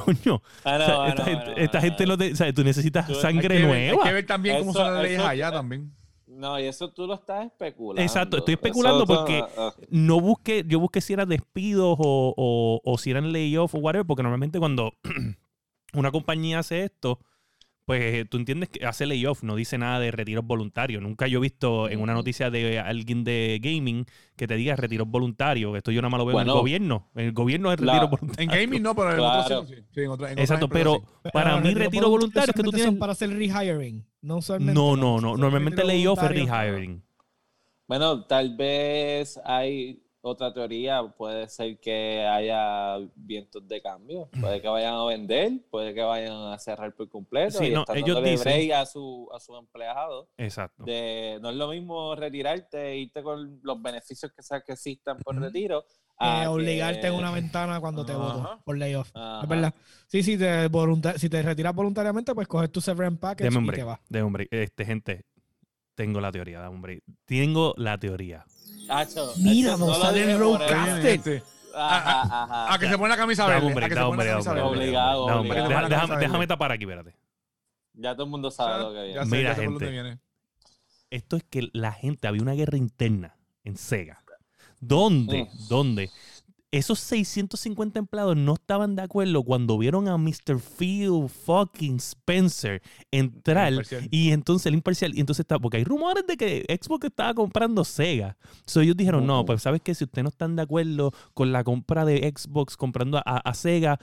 coño, 0.05 0.43
Ah, 0.65 1.09
esta, 1.57 1.81
gente, 1.81 2.07
no, 2.07 2.17
te, 2.17 2.35
sabes, 2.37 2.55
tú 2.55 2.63
necesitas 2.65 3.07
Tú- 3.07 3.13
hay 3.15 3.17
Hay 3.19 3.23
sangre 3.23 3.49
que 3.49 3.55
ver- 3.55 3.67
nueva. 3.67 4.03
Hay 4.05 4.09
que 4.09 4.15
ver 4.15 4.27
también 4.27 4.59
cómo 4.59 4.73
son 4.73 4.95
las 4.95 5.03
leyes 5.03 5.21
allá 5.21 5.51
también. 5.53 5.93
No, 6.29 6.61
y 6.61 6.65
eso 6.67 6.91
tú 6.93 7.07
lo 7.07 7.15
estás 7.15 7.47
especulando. 7.47 8.03
Exacto, 8.03 8.37
estoy 8.37 8.55
especulando 8.55 9.05
eso- 9.05 9.07
porque- 9.15 9.43
ah, 9.57 9.73
No 9.91 10.21
busqué, 10.21 10.65
yo 10.67 10.79
busqué 10.81 11.01
si 11.01 11.13
eran 11.15 11.29
despidos 11.29 11.97
o, 11.99 12.35
o, 12.37 12.81
o 12.85 12.99
si 12.99 13.11
eran 13.11 13.33
layoff 13.33 13.75
o 13.75 13.79
whatever, 13.79 14.07
porque 14.07 14.23
normalmente 14.23 14.59
cuando 14.59 14.93
una 15.95 16.11
compañía 16.11 16.59
hace 16.61 16.85
esto, 16.85 17.21
pues 17.87 18.29
tú 18.29 18.37
entiendes 18.37 18.69
que 18.69 18.85
hace 18.85 19.07
layoff, 19.07 19.43
no 19.45 19.55
dice 19.57 19.79
nada 19.79 20.01
de 20.01 20.11
retiros 20.11 20.45
voluntarios. 20.45 21.01
Nunca 21.01 21.29
yo 21.29 21.39
he 21.39 21.41
visto 21.41 21.89
en 21.89 22.01
una 22.01 22.13
Ujú. 22.13 22.19
noticia 22.19 22.51
de 22.51 22.81
alguien 22.81 23.23
de 23.23 23.61
gaming 23.63 24.05
que 24.37 24.49
te 24.49 24.57
diga 24.57 24.75
retiros 24.75 25.09
voluntarios. 25.09 25.77
Esto 25.77 25.93
yo 25.93 26.03
nada 26.03 26.11
más 26.11 26.19
lo 26.19 26.27
veo 26.27 26.41
en 26.41 26.49
el 26.49 26.53
gobierno. 26.53 27.09
En 27.15 27.27
el 27.27 27.33
gobierno 27.33 27.73
es 27.73 27.81
la- 27.81 27.93
retiro 27.95 28.09
voluntario. 28.09 28.53
En 28.53 28.61
gaming 28.61 28.83
no, 28.83 28.95
pero 28.95 29.11
en 29.13 29.17
Claro. 29.19 29.41
otros 29.61 29.69
sí. 29.69 29.75
sí, 29.95 30.01
en 30.01 30.11
otras- 30.11 30.31
en 30.33 30.35
otras 30.35 30.39
Exacto, 30.51 30.69
pero 30.69 30.97
sí. 31.25 31.31
para 31.33 31.61
mí 31.61 31.73
retiro 31.75 32.11
voluntario 32.11 32.51
es 32.51 32.57
que 32.57 32.63
tú 32.65 32.71
solamente 32.73 32.79
son 32.83 32.87
tienes... 32.95 33.01
para 33.01 33.13
hacer 33.13 33.31
rehiring. 33.31 34.05
No 34.21 34.37
usualmente. 34.39 34.75
No, 34.75 34.97
no, 34.97 35.21
no. 35.21 35.37
Normalmente 35.37 35.85
layoff 35.85 36.21
es 36.25 36.29
rehiring. 36.31 37.03
Bueno, 37.87 38.25
tal 38.25 38.57
vez 38.57 39.39
hay 39.45 40.03
otra 40.27 40.53
teoría. 40.53 41.03
Puede 41.17 41.49
ser 41.49 41.79
que 41.79 42.27
haya 42.27 42.97
vientos 43.15 43.67
de 43.67 43.81
cambio. 43.81 44.29
Puede 44.41 44.61
que 44.61 44.69
vayan 44.69 44.95
a 44.95 45.05
vender, 45.05 45.53
puede 45.71 45.95
que 45.95 46.03
vayan 46.03 46.53
a 46.53 46.59
cerrar 46.59 46.95
por 46.95 47.09
completo. 47.09 47.59
Sí, 47.59 47.67
y 47.67 47.71
no, 47.71 47.81
están 47.81 47.97
ellos 47.97 48.09
dándole 48.17 48.31
dicen- 48.33 48.53
break 48.53 48.73
a 48.73 48.87
su, 48.87 49.29
a 49.35 49.41
su 49.41 49.57
empleado. 49.57 50.29
Exacto. 50.37 50.85
De, 50.85 51.39
no 51.41 51.51
es 51.51 51.57
lo 51.57 51.69
mismo 51.69 52.15
retirarte 52.15 52.93
e 52.93 52.97
irte 52.99 53.23
con 53.23 53.61
los 53.63 53.81
beneficios 53.83 54.33
que, 54.33 54.43
sea 54.43 54.61
que 54.61 54.73
existan 54.73 55.19
por 55.19 55.39
retiro. 55.41 55.85
A 56.19 56.43
que- 56.43 56.49
obligarte 56.49 57.07
en 57.09 57.15
una 57.15 57.31
ventana 57.31 57.79
cuando 57.79 58.05
te 58.05 58.15
voto 58.15 58.61
por 58.65 58.79
layoff. 58.79 59.11
Ajá. 59.15 59.43
Es 59.43 59.49
verdad. 59.49 59.75
Sí, 60.07 60.23
sí, 60.23 60.39
te 60.39 60.69
si 61.19 61.29
te 61.29 61.43
retiras 61.43 61.75
voluntariamente, 61.75 62.35
pues 62.35 62.49
coges 62.49 62.73
tu 62.73 62.81
severance 62.81 63.19
package 63.21 63.53
y 63.53 63.57
hombre, 63.57 63.77
te 63.77 63.83
vas. 63.85 64.01
de 64.09 64.23
hombre. 64.23 64.49
Este, 64.51 64.85
gente, 64.85 65.25
tengo 65.95 66.21
la 66.21 66.33
teoría, 66.33 66.61
dame 66.61 66.75
hombre. 66.75 67.03
Tengo 67.25 67.75
la 67.77 67.99
teoría. 67.99 68.45
Mira, 69.39 69.77
no 69.77 69.87
lo 69.87 69.95
sale 69.95 70.33
el 70.33 70.39
roadcaster. 70.39 71.07
Este, 71.07 71.43
Ajá, 71.75 72.23
ajá. 72.23 72.73
A 72.75 72.79
que 72.79 72.89
se 72.89 72.97
pone 72.97 73.11
la 73.11 73.17
camisa 73.19 73.43
Dame 73.43 73.55
verde. 73.57 73.67
hombre, 73.67 73.85
A 73.85 73.89
que 73.89 73.95
se 73.95 74.01
pone 74.01 74.11
hombre, 74.11 74.27
la 74.27 74.33
camisa 74.33 74.53
verde. 74.55 74.67
Obligado, 74.69 75.25
hombre. 75.27 75.61
déjame, 75.63 75.75
camisa 75.89 76.17
déjame 76.17 76.39
verde. 76.39 76.47
tapar 76.47 76.73
aquí, 76.73 76.85
espérate. 76.85 77.15
Ya 77.93 78.13
todo 78.15 78.25
el 78.25 78.31
mundo 78.31 78.51
sabe 78.51 78.83
lo 78.83 78.93
que 78.93 78.97
Ya 78.97 79.03
viene. 79.05 79.25
sé, 79.25 79.37
Mira, 79.37 79.55
gente. 79.55 79.91
viene. 79.91 80.19
esto 81.11 81.37
es 81.37 81.45
que 81.45 81.69
la 81.73 81.93
gente, 81.93 82.29
había 82.29 82.43
una 82.43 82.53
guerra 82.55 82.79
interna 82.79 83.37
en 83.65 83.77
Sega. 83.77 84.23
¿Dónde? 84.81 85.49
¿Dónde? 85.69 86.11
Esos 86.77 86.99
650 87.01 87.99
empleados 87.99 88.37
no 88.37 88.55
estaban 88.55 88.97
de 88.97 89.03
acuerdo 89.03 89.43
cuando 89.43 89.79
vieron 89.79 90.09
a 90.09 90.19
Mr. 90.19 90.59
Phil 90.61 91.29
fucking 91.29 91.97
Spencer 91.97 92.83
entrar 93.11 93.73
Imparcial. 93.73 94.09
y 94.11 94.33
entonces 94.33 94.67
el 94.67 94.75
imparcial, 94.75 95.17
y 95.17 95.21
entonces 95.21 95.41
está, 95.45 95.59
porque 95.59 95.79
hay 95.79 95.85
rumores 95.85 96.27
de 96.27 96.37
que 96.37 96.65
Xbox 96.83 97.07
estaba 97.07 97.33
comprando 97.35 97.83
Sega. 97.85 98.37
So 98.67 98.81
ellos 98.83 98.97
dijeron, 98.97 99.27
no, 99.27 99.39
Ujú. 99.39 99.47
pues 99.47 99.63
sabes 99.63 99.81
que 99.81 99.95
si 99.95 100.05
ustedes 100.05 100.25
no 100.25 100.29
están 100.29 100.55
de 100.55 100.63
acuerdo 100.63 101.13
con 101.35 101.51
la 101.51 101.65
compra 101.65 102.05
de 102.05 102.31
Xbox 102.37 102.77
comprando 102.77 103.19
a, 103.19 103.23
a 103.39 103.55
Sega, 103.55 103.99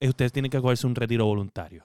eh, 0.00 0.08
ustedes 0.08 0.32
tienen 0.32 0.50
que 0.50 0.60
cogerse 0.60 0.86
un 0.86 0.94
retiro 0.94 1.26
voluntario. 1.26 1.84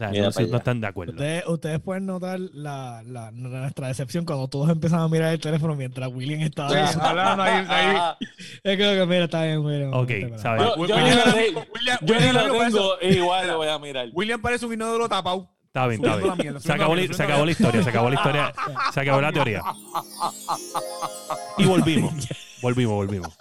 Sea, 0.00 0.10
no, 0.46 0.56
están 0.56 0.80
de 0.80 0.86
acuerdo. 0.86 1.12
Ustedes, 1.12 1.46
ustedes 1.46 1.78
pueden 1.80 2.06
notar 2.06 2.40
la, 2.40 3.02
la- 3.06 3.30
nuestra 3.32 3.88
decepción 3.88 4.24
cuando 4.24 4.48
todos 4.48 4.70
empezaban 4.70 5.04
a 5.04 5.08
mirar 5.08 5.34
el 5.34 5.40
teléfono 5.40 5.76
mientras 5.76 6.08
William 6.10 6.40
estaba. 6.40 6.70
Sí, 6.90 6.98
hablando 7.02 7.42
ahí, 7.42 7.66
ahí. 7.68 7.96
Es 8.64 8.76
que, 8.76 8.78
que, 8.78 9.06
mira, 9.06 9.24
está 9.24 9.44
bien, 9.44 9.58
William. 9.62 9.92
Ok, 9.92 10.10
¿sabes? 10.38 10.62
Yo, 10.62 10.86
yo 10.86 10.96
William- 10.96 11.34
William, 11.74 11.98
yo 12.00 12.14
William 12.14 12.34
lo 12.48 12.56
parece- 12.56 13.10
igual 13.18 13.46
lo 13.48 13.56
voy 13.58 13.68
a 13.68 13.78
mirar. 13.78 14.08
William 14.14 14.40
parece 14.40 14.64
un 14.64 14.72
inodoro 14.72 15.06
tapado. 15.06 15.50
Está 15.66 15.86
bien, 15.86 16.02
está 16.02 16.16
bien. 16.16 16.34
mierda, 16.38 16.60
Se 16.60 16.72
acabó, 16.72 16.96
se 16.96 17.22
acabó 17.22 17.44
la 17.44 17.50
historia, 17.52 17.82
se 17.84 17.90
acabó 17.90 18.08
la 18.08 18.14
historia, 18.16 18.52
se 18.94 19.00
acabó 19.00 19.20
la 19.20 19.32
teoría. 19.32 19.62
Y 21.58 21.64
volvimos, 21.66 22.14
volvimos, 22.62 22.94
volvimos. 22.94 23.38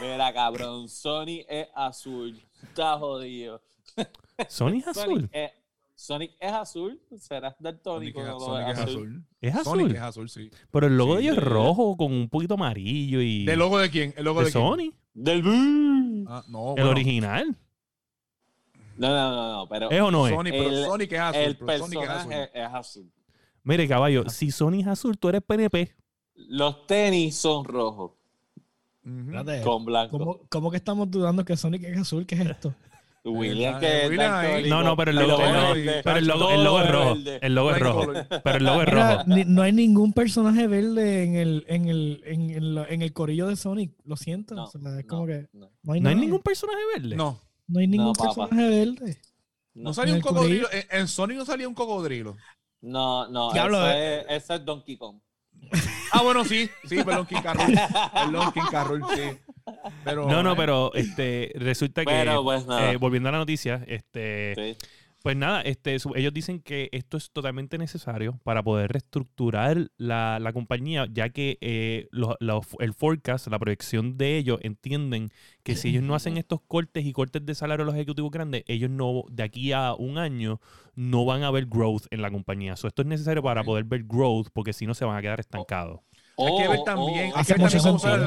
Mira, 0.00 0.32
cabrón, 0.34 0.88
Sony 0.88 1.44
es 1.48 1.68
azul. 1.74 2.42
Está 2.64 2.98
jodido. 2.98 3.62
Sony 4.48 4.78
es 4.78 4.88
azul. 4.88 5.28
Es, 5.32 5.52
Sonic 5.96 6.32
es 6.40 6.52
azul. 6.52 7.00
Serás 7.18 7.54
daltónico. 7.58 8.20
Sonic 8.20 8.32
no? 8.32 8.40
Sonic 8.40 8.68
es 8.68 8.78
azul. 8.78 8.88
azul. 8.90 9.24
Es 9.40 9.54
Sonic 9.62 9.86
azul. 9.86 9.96
es 9.96 10.02
azul, 10.02 10.28
sí. 10.28 10.50
Pero 10.70 10.86
el 10.88 10.96
logo 10.96 11.12
Sí, 11.12 11.16
de 11.18 11.22
ellos 11.24 11.38
es 11.38 11.44
de- 11.44 11.50
rojo 11.50 11.96
con 11.96 12.12
un 12.12 12.28
poquito 12.28 12.54
amarillo 12.54 13.20
y. 13.22 13.48
¿El 13.48 13.58
logo 13.58 13.78
de 13.78 13.90
quién? 13.90 14.12
¿El 14.16 14.24
logo 14.24 14.40
de, 14.40 14.46
de 14.46 14.52
quién? 14.52 14.64
Sony. 14.64 14.92
Del. 15.14 16.24
Ah, 16.28 16.42
no, 16.48 16.68
El 16.70 16.74
bueno, 16.74 16.90
original. 16.90 17.56
No, 18.96 19.08
no, 19.08 19.30
no, 19.34 19.52
no, 19.52 19.68
pero 19.68 19.90
¿Es 19.90 20.00
o 20.00 20.10
no 20.10 20.26
es? 20.28 20.34
Sony, 20.34 20.44
pero 20.50 20.68
El- 20.68 20.84
Sonic 20.84 21.12
es 21.12 21.20
azul. 21.20 21.40
el 21.42 21.56
Sonic 21.56 21.68
es 21.70 21.80
azul. 21.80 21.90
personaje 22.30 22.50
es 22.54 22.66
azul. 22.72 23.12
Mire, 23.64 23.88
caballo, 23.88 24.28
si 24.28 24.50
Sony 24.50 24.80
es 24.80 24.86
azul, 24.86 25.18
tú 25.18 25.28
eres 25.28 25.42
PNP. 25.42 25.94
Los 26.36 26.86
tenis 26.86 27.36
son 27.36 27.64
rojos 27.64 28.12
con 29.62 29.84
blanco. 29.84 30.18
¿Cómo, 30.18 30.40
¿Cómo 30.48 30.70
que 30.70 30.76
estamos 30.78 31.10
dudando 31.10 31.44
que 31.44 31.56
Sonic 31.56 31.82
es 31.84 31.98
azul? 31.98 32.26
¿Qué 32.26 32.34
es 32.34 32.40
esto? 32.46 32.74
William 33.24 33.76
Eh, 33.76 33.80
que 33.80 34.02
es 34.04 34.10
William 34.10 34.68
No, 34.68 34.82
no, 34.82 34.96
pero 34.96 35.10
el 35.10 35.16
logo, 35.16 35.42
el 35.42 35.52
logo- 35.52 35.74
verde, 35.74 36.00
pero 36.04 36.18
el 36.18 36.26
logo, 36.26 36.50
el 36.50 36.64
logo 36.64 36.80
es 36.80 36.90
rojo. 36.90 37.16
El 37.40 37.54
logo 37.54 37.70
es 37.72 37.78
rojo. 37.78 38.12
Pero 38.44 38.56
el 38.58 38.64
logo 38.64 38.82
es 38.82 38.88
rojo. 38.88 39.22
no 39.26 39.62
hay 39.62 39.72
ningún 39.72 40.12
personaje 40.12 40.66
verde 40.66 41.24
en 41.24 41.36
el, 41.36 41.64
en 41.68 41.88
el, 41.88 42.22
en 42.26 42.50
el, 42.50 42.86
en 42.88 43.02
el 43.02 43.12
corillo 43.12 43.46
de 43.48 43.56
Sonic. 43.56 43.92
Lo 44.04 44.16
siento. 44.16 44.54
No, 44.54 44.64
o 44.64 44.66
sea, 44.70 44.80
es 44.80 45.04
no, 45.04 45.06
como 45.06 45.26
que 45.26 45.48
no, 45.52 45.66
hay, 45.66 45.70
No 45.82 45.92
hay 45.94 46.00
nada. 46.00 46.14
ningún 46.16 46.40
personaje 46.42 46.80
verde. 46.96 47.16
No, 47.16 47.40
No 47.66 47.80
hay 47.80 47.86
ningún 47.86 48.12
personaje 48.12 48.68
verde. 48.68 49.18
no 49.74 49.90
En 50.02 50.14
un 50.14 50.20
cocodrilo. 50.20 50.68
En, 50.70 51.00
en 51.00 51.08
Sonic 51.08 51.38
no 51.38 51.44
salía 51.46 51.66
un 51.66 51.74
cocodrilo. 51.74 52.36
no, 52.82 53.26
no, 53.28 53.52
Diablo, 53.52 53.78
eso, 53.78 53.90
eh. 53.98 54.20
es, 54.28 54.44
eso 54.44 54.54
es 54.54 54.64
Donkey 54.64 54.96
Kong. 54.98 55.16
Ah, 56.12 56.22
bueno, 56.22 56.44
sí. 56.44 56.68
Sí, 56.84 56.96
perdón, 57.02 57.26
King 57.26 57.40
Carroll. 57.42 57.74
Perdón, 58.12 58.52
King 58.52 58.68
Carroll, 58.70 59.02
sí. 59.14 59.22
Pero, 60.04 60.28
No, 60.28 60.42
no, 60.42 60.56
pero 60.56 60.92
este 60.94 61.52
resulta 61.54 62.04
que 62.04 62.12
Pero 62.12 62.42
pues 62.42 62.66
nada. 62.66 62.92
eh, 62.92 62.96
volviendo 62.96 63.28
a 63.28 63.32
la 63.32 63.38
noticia, 63.38 63.82
este 63.86 64.54
Sí. 64.56 64.86
Pues 65.22 65.38
nada, 65.38 65.62
este, 65.62 65.98
su- 66.00 66.12
ellos 66.16 66.34
dicen 66.34 66.60
que 66.60 66.90
esto 66.92 67.16
es 67.16 67.30
totalmente 67.30 67.78
necesario 67.78 68.38
para 68.44 68.62
poder 68.62 68.92
reestructurar 68.92 69.88
la, 69.96 70.38
la 70.38 70.52
compañía, 70.52 71.06
ya 71.10 71.30
que 71.30 71.56
eh, 71.62 72.08
los- 72.10 72.36
los- 72.40 72.66
el 72.78 72.92
forecast, 72.92 73.46
la 73.46 73.58
proyección 73.58 74.18
de 74.18 74.36
ellos, 74.36 74.58
entienden 74.62 75.30
que 75.62 75.76
si 75.76 75.88
ellos 75.88 76.02
no 76.02 76.14
hacen 76.14 76.36
estos 76.36 76.60
cortes 76.68 77.06
y 77.06 77.14
cortes 77.14 77.46
de 77.46 77.54
salario 77.54 77.84
a 77.84 77.86
los 77.86 77.94
ejecutivos 77.94 78.30
grandes, 78.30 78.64
ellos 78.66 78.90
no, 78.90 79.22
de 79.30 79.44
aquí 79.44 79.72
a 79.72 79.94
un 79.94 80.18
año, 80.18 80.60
no 80.94 81.24
van 81.24 81.42
a 81.42 81.50
ver 81.50 81.64
growth 81.64 82.02
en 82.10 82.20
la 82.20 82.30
compañía. 82.30 82.76
So, 82.76 82.86
esto 82.86 83.00
es 83.00 83.08
necesario 83.08 83.42
para 83.42 83.64
poder 83.64 83.84
ver 83.84 84.04
growth, 84.04 84.48
porque 84.52 84.74
si 84.74 84.84
no 84.86 84.92
se 84.92 85.06
van 85.06 85.16
a 85.16 85.22
quedar 85.22 85.40
estancados. 85.40 86.00
Hay 86.36 86.54
que 86.58 86.68
ver 86.68 86.78
Oh, 86.80 86.84
también, 86.84 87.32
oh, 87.34 87.38
hay 87.38 87.44
que 87.46 87.54
ver 87.54 87.70
también 87.70 87.82
cómo. 87.82 88.24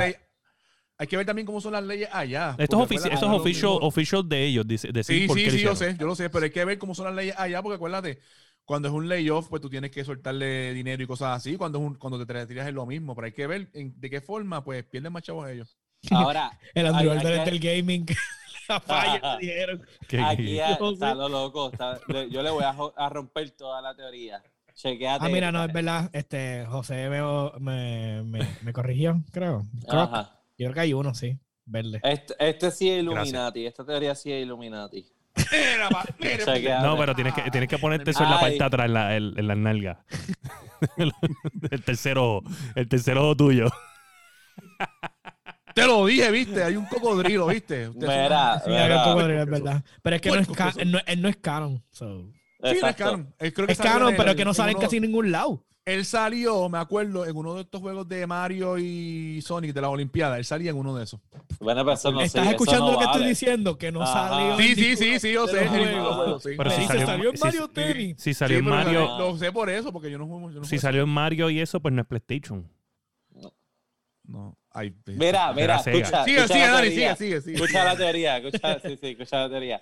Hay 1.00 1.08
que 1.08 1.16
ver 1.18 1.26
también 1.26 1.46
cómo 1.46 1.62
son 1.62 1.74
las 1.74 1.84
leyes 1.84 2.10
allá. 2.12 2.56
Esto 2.58 2.84
es, 2.84 2.90
ofici- 2.90 3.12
es 3.14 3.22
official, 3.24 3.78
official 3.82 4.28
de 4.28 4.46
ellos, 4.46 4.68
dice, 4.68 4.92
decir 4.92 5.22
Sí, 5.22 5.28
por 5.28 5.38
sí, 5.38 5.44
qué 5.46 5.52
sí, 5.52 5.60
yo 5.62 5.76
sé, 5.76 5.96
yo 6.00 6.08
lo 6.08 6.16
sé, 6.16 6.30
pero 6.30 6.46
hay 6.46 6.52
que 6.52 6.66
ver 6.66 6.78
cómo 6.80 6.96
son 6.96 7.06
las 7.06 7.14
leyes 7.16 7.36
allá, 7.38 7.62
porque 7.62 7.76
acuérdate, 7.76 8.20
cuando 8.66 8.88
es 8.88 8.94
un 8.94 9.08
layoff, 9.08 9.48
pues 9.48 9.62
tú 9.62 9.70
tienes 9.70 9.92
que 9.92 10.04
soltarle 10.04 10.74
dinero 10.74 11.04
y 11.04 11.08
cosas 11.08 11.38
así, 11.38 11.56
cuando, 11.56 11.78
es 11.80 11.86
un, 11.86 11.96
cuando 11.96 12.26
te 12.26 12.34
retiras 12.34 12.68
es 12.68 12.74
lo 12.74 12.86
mismo, 12.88 13.16
pero 13.16 13.26
hay 13.28 13.32
que 13.32 13.46
ver 13.48 13.70
en- 13.74 13.94
de 14.00 14.10
qué 14.10 14.22
forma, 14.22 14.64
pues 14.64 14.84
pierden 14.86 15.14
más 15.14 15.22
chavos 15.24 15.48
ellos. 15.50 15.78
Ahora, 16.12 16.58
El 16.74 16.88
Android 16.88 17.10
hay- 17.20 17.26
hay 17.40 17.46
del 17.46 17.60
gaming. 17.60 18.06
La 18.70 18.82
falla, 18.82 19.36
me 19.40 19.46
dijeron. 19.48 19.82
Aquí 20.26 20.60
hay- 20.60 20.76
Yo 20.78 20.92
está 20.92 21.16
lo 21.16 21.30
loco. 21.30 21.72
está- 21.72 22.02
yo 22.30 22.42
le 22.44 22.50
voy 22.50 22.64
a, 22.66 22.76
a 22.98 23.08
romper 23.10 23.52
toda 23.52 23.82
la 23.82 23.96
teoría. 23.96 24.44
Chequéate. 24.74 25.26
Ah, 25.26 25.30
mira, 25.30 25.52
no, 25.54 25.64
es 25.64 25.72
verdad. 25.72 26.10
Este, 26.12 26.66
José 26.66 27.08
veo, 27.08 27.54
me, 27.60 28.24
me, 28.24 28.40
me 28.64 28.74
corrigió, 28.74 29.24
creo. 29.32 29.64
Croc. 29.88 30.14
Ajá. 30.14 30.37
Yo 30.58 30.66
creo 30.66 30.74
que 30.74 30.80
hay 30.80 30.94
uno, 30.94 31.14
sí. 31.14 31.38
Verde. 31.66 32.00
Este, 32.04 32.34
este 32.40 32.72
sí 32.72 32.90
es 32.90 33.04
Gracias. 33.04 33.28
Illuminati. 33.28 33.66
Esta 33.66 33.86
teoría 33.86 34.16
sí 34.16 34.32
es 34.32 34.44
Illuminati. 34.44 35.06
No, 36.82 36.98
pero 36.98 37.14
tienes 37.16 37.34
que, 37.34 37.50
tienes 37.52 37.70
que 37.70 37.78
ponerte 37.78 38.12
eso 38.12 38.24
en 38.24 38.30
la 38.30 38.38
Ay. 38.38 38.42
parte 38.42 38.58
de 38.58 38.64
atrás, 38.64 38.86
en 38.88 38.94
la, 38.94 39.16
en, 39.16 39.34
en 39.40 39.48
las 39.48 39.58
nalgas. 39.58 39.98
el 41.72 41.84
tercero, 41.84 42.42
el 42.76 42.88
tercero 42.90 43.24
ojo 43.24 43.38
tuyo. 43.38 43.68
Te 45.76 45.86
lo 45.86 46.06
dije, 46.08 46.32
viste, 46.32 46.64
hay 46.64 46.76
un 46.76 46.86
cocodrilo, 46.86 47.46
viste. 47.48 47.90
Mira, 47.96 48.60
Sí, 48.64 48.70
mira, 48.70 48.84
hay 48.86 48.92
un 48.92 49.14
Puerco 49.14 49.32
es 49.32 49.46
verdad. 49.46 49.84
Pero 50.02 50.16
es 50.16 50.22
que 50.22 50.30
no 50.32 50.36
es, 50.40 50.48
ca- 50.50 50.74
no, 50.86 51.00
él 51.06 51.22
no 51.22 51.30
es 51.30 51.38
canon. 51.38 51.84
so. 51.92 52.24
Sí, 52.64 52.80
no 52.82 52.88
es 52.88 52.96
canon. 52.96 53.34
Creo 53.38 53.68
que 53.68 53.74
Es 53.74 53.78
canon, 53.78 54.16
pero 54.18 54.32
el- 54.32 54.36
que 54.38 54.44
no 54.44 54.52
en 54.52 54.56
sale 54.56 54.72
en 54.72 54.78
uno- 54.78 54.84
casi 54.86 54.98
en 54.98 55.04
ningún 55.04 55.32
lado. 55.32 55.64
Él 55.88 56.04
salió, 56.04 56.68
me 56.68 56.80
acuerdo, 56.80 57.26
en 57.26 57.38
uno 57.38 57.54
de 57.56 57.62
estos 57.62 57.80
juegos 57.80 58.06
de 58.10 58.28
Mario 58.28 58.78
y 58.78 59.42
Sonic 59.42 59.74
de 59.74 59.80
las 59.80 59.90
Olimpiadas. 59.90 60.38
Él 60.38 60.44
salía 60.44 60.72
en 60.72 60.78
uno 60.78 60.94
de 60.94 61.06
esos. 61.06 61.22
Bueno, 61.62 61.82
pero 61.86 61.94
eso 61.94 62.12
no 62.12 62.20
¿Estás 62.20 62.42
sí, 62.44 62.48
eso 62.50 62.52
escuchando 62.52 62.86
no 62.88 62.92
lo 62.92 63.00
que 63.00 63.06
estoy 63.06 63.26
diciendo? 63.26 63.78
Que 63.78 63.92
no 63.94 64.02
Ajá. 64.02 64.28
salió. 64.30 64.58
Sí, 64.58 64.76
sí, 64.76 64.96
sí, 64.98 65.20
sí, 65.22 65.32
yo 65.32 65.48
sé. 65.48 65.62
sí. 65.70 66.50
Pero 66.58 66.70
si 66.72 66.84
salió- 66.86 67.06
salió 67.06 67.30
en 67.30 67.38
si- 67.38 67.44
Mario 67.44 67.68
Tennis. 67.70 68.16
Si 68.22 68.34
salió 68.34 68.58
en 68.58 68.66
Mario, 68.66 69.00
Lo, 69.06 69.18
lo 69.32 69.38
sé 69.38 69.52
por 69.54 69.70
eso, 69.70 69.94
porque 69.94 70.12
yo 70.12 70.18
no 70.18 70.28
juego. 70.28 70.52
yo 70.52 70.60
no 70.60 70.66
si 70.66 70.72
juego 70.72 70.82
salió 70.82 71.04
en 71.04 71.10
Mario 71.10 71.50
y 71.50 71.62
eso, 71.62 71.80
pues 71.80 71.94
no 71.94 72.02
es 72.02 72.08
PlayStation. 72.08 72.70
No. 74.26 74.58
Ay, 74.72 74.94
Mira, 75.06 75.54
mira, 75.54 75.78
escucha. 75.78 76.26
Sigue, 76.26 76.36
escucha 76.40 76.54
sigue, 76.54 76.68
la 76.68 76.72
Dani, 76.74 76.88
teoría. 76.90 77.16
sigue, 77.16 77.30
sigue, 77.30 77.42
sigue. 77.42 77.56
Escucha 77.56 77.84
la 77.86 77.96
teoría, 77.96 78.38
escucha, 78.40 78.80
sí, 78.82 78.98
sí, 79.00 79.08
escucha 79.08 79.38
la 79.40 79.50
teoría. 79.50 79.82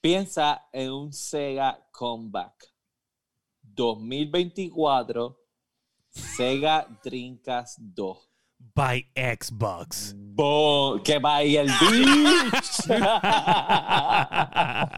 Piensa 0.00 0.66
en 0.72 0.92
un 0.92 1.12
Sega 1.12 1.80
Comeback 1.90 2.73
2024 3.74 5.38
Sega 6.10 6.86
Dreamcast 7.02 7.78
2. 7.80 8.30
By 8.74 9.06
Xbox. 9.14 10.14
Bo- 10.16 11.00
que 11.04 11.20
ahí 11.22 11.56
el 11.56 11.66
bitch. 11.66 12.86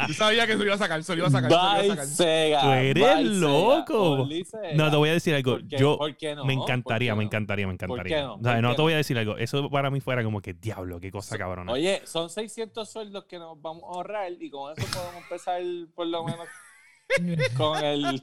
Yo 0.08 0.14
sabía 0.14 0.46
que 0.46 0.52
se 0.52 0.58
lo 0.58 0.64
iba 0.66 0.74
a 0.74 0.78
sacar, 0.78 1.02
se 1.02 1.12
lo 1.16 1.18
iba 1.18 1.28
a 1.28 1.30
sacar. 1.30 1.50
By 1.50 1.88
sacar. 1.88 2.06
Sega. 2.06 2.60
Tú 2.62 2.70
eres 2.70 3.02
by 3.02 3.24
loco. 3.24 4.28
Sega. 4.44 4.74
No, 4.74 4.90
te 4.90 4.96
voy 4.96 5.08
a 5.08 5.12
decir 5.14 5.34
algo. 5.34 5.52
¿Por 5.52 5.66
qué? 5.68 5.78
Yo 5.78 5.98
¿Por 5.98 6.16
qué 6.16 6.34
no? 6.34 6.44
me 6.44 6.54
¿Por 6.54 6.62
encantaría, 6.62 7.12
qué 7.12 7.16
me 7.18 7.24
encantaría, 7.24 7.66
me 7.66 7.74
¿Por 7.76 7.78
qué 7.88 7.92
encantaría. 7.94 8.22
no? 8.22 8.34
O 8.34 8.42
sea, 8.42 8.52
¿Por 8.54 8.62
no 8.62 8.68
qué 8.70 8.76
te 8.76 8.82
voy 8.82 8.92
a 8.92 8.96
decir 8.96 9.18
algo. 9.18 9.36
Eso 9.36 9.68
para 9.70 9.90
mí 9.90 10.00
fuera 10.00 10.22
como 10.22 10.40
que 10.40 10.54
diablo, 10.54 11.00
qué 11.00 11.10
cosa 11.10 11.36
cabrona. 11.36 11.72
Oye, 11.72 12.02
son 12.04 12.30
600 12.30 12.88
sueldos 12.88 13.24
que 13.24 13.38
nos 13.38 13.60
vamos 13.60 13.82
a 13.84 13.96
ahorrar 13.96 14.30
y 14.38 14.48
con 14.50 14.72
eso 14.78 14.86
podemos 14.92 15.22
empezar 15.22 15.62
por 15.94 16.06
lo 16.06 16.24
menos 16.24 16.46
con 17.56 17.82
el... 17.84 18.22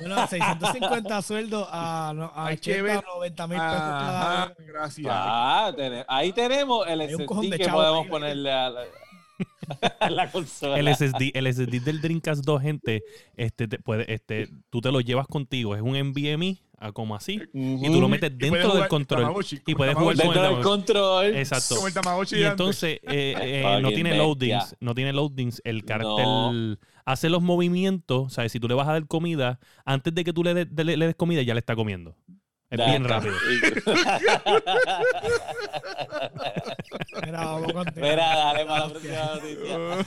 Bueno, 0.00 0.26
650 0.26 1.22
sueldos 1.22 1.68
a, 1.70 2.12
no, 2.14 2.32
a 2.34 2.46
Hay 2.46 2.58
que 2.58 2.72
80 2.80 2.82
ver. 2.94 3.04
o 3.10 3.16
90 3.16 3.46
mil 3.46 3.58
pesos 3.58 3.72
cada 3.72 4.42
Ajá, 4.44 4.54
gracias. 4.66 5.06
Ah, 5.10 5.72
tene- 5.76 6.04
ahí 6.08 6.32
tenemos 6.32 6.86
el 6.86 7.00
SSD 7.02 7.56
que 7.56 7.68
podemos 7.68 8.04
ahí. 8.04 8.10
ponerle 8.10 8.52
a 8.52 8.70
la, 8.70 8.82
a 10.00 10.10
la 10.10 10.30
consola. 10.30 10.78
El 10.78 10.88
SSD, 10.94 11.30
el 11.34 11.46
SSD 11.52 11.80
del 11.82 12.00
Dreamcast 12.00 12.44
2, 12.44 12.62
gente, 12.62 13.02
este, 13.36 13.68
te 13.68 13.78
puede, 13.78 14.12
este, 14.12 14.48
tú 14.70 14.80
te 14.80 14.90
lo 14.92 15.00
llevas 15.00 15.26
contigo. 15.26 15.74
Es 15.74 15.82
un 15.82 15.96
NVMe, 15.98 16.58
ah, 16.78 16.92
como 16.92 17.14
así, 17.16 17.40
y 17.52 17.86
tú 17.92 18.00
lo 18.00 18.08
metes 18.08 18.36
dentro 18.36 18.74
del 18.74 18.88
control. 18.88 19.34
Y 19.66 19.74
puedes 19.74 19.94
jugar 19.94 20.16
Dentro 20.16 20.44
el 20.44 20.54
del 20.54 20.62
control. 20.64 21.36
Exacto. 21.36 21.74
Como 21.76 21.86
el 21.88 21.94
Tamagotchi 21.94 22.36
Y 22.36 22.44
entonces 22.44 23.00
eh, 23.02 23.34
eh, 23.40 23.78
no 23.82 23.88
tiene 23.90 24.10
bestia. 24.10 24.24
loadings, 24.24 24.76
no 24.80 24.94
tiene 24.94 25.12
loadings. 25.12 25.60
El 25.64 25.84
cartel 25.84 26.72
No. 26.72 26.76
hace 27.04 27.28
los 27.30 27.42
movimientos, 27.42 28.32
¿sabes? 28.34 28.52
Si 28.52 28.60
tú 28.60 28.68
le 28.68 28.74
vas 28.74 28.88
a 28.88 28.92
dar 28.92 29.06
comida, 29.06 29.58
antes 29.84 30.14
de 30.14 30.24
que 30.24 30.32
tú 30.32 30.42
le, 30.44 30.54
de- 30.54 30.64
de- 30.66 30.84
le 30.96 31.06
des 31.06 31.14
comida, 31.16 31.42
ya 31.42 31.54
le 31.54 31.60
está 31.60 31.74
comiendo. 31.76 32.14
Es 32.68 32.84
bien 32.84 33.04
rápido. 33.04 33.32
Mira, 37.24 37.44
vamos 37.44 37.72
con 37.72 37.86
Mira, 37.96 38.16
dale 38.36 38.64
para 38.66 38.80
la 38.80 38.88
próxima 38.88 39.30
noticia. 39.34 39.98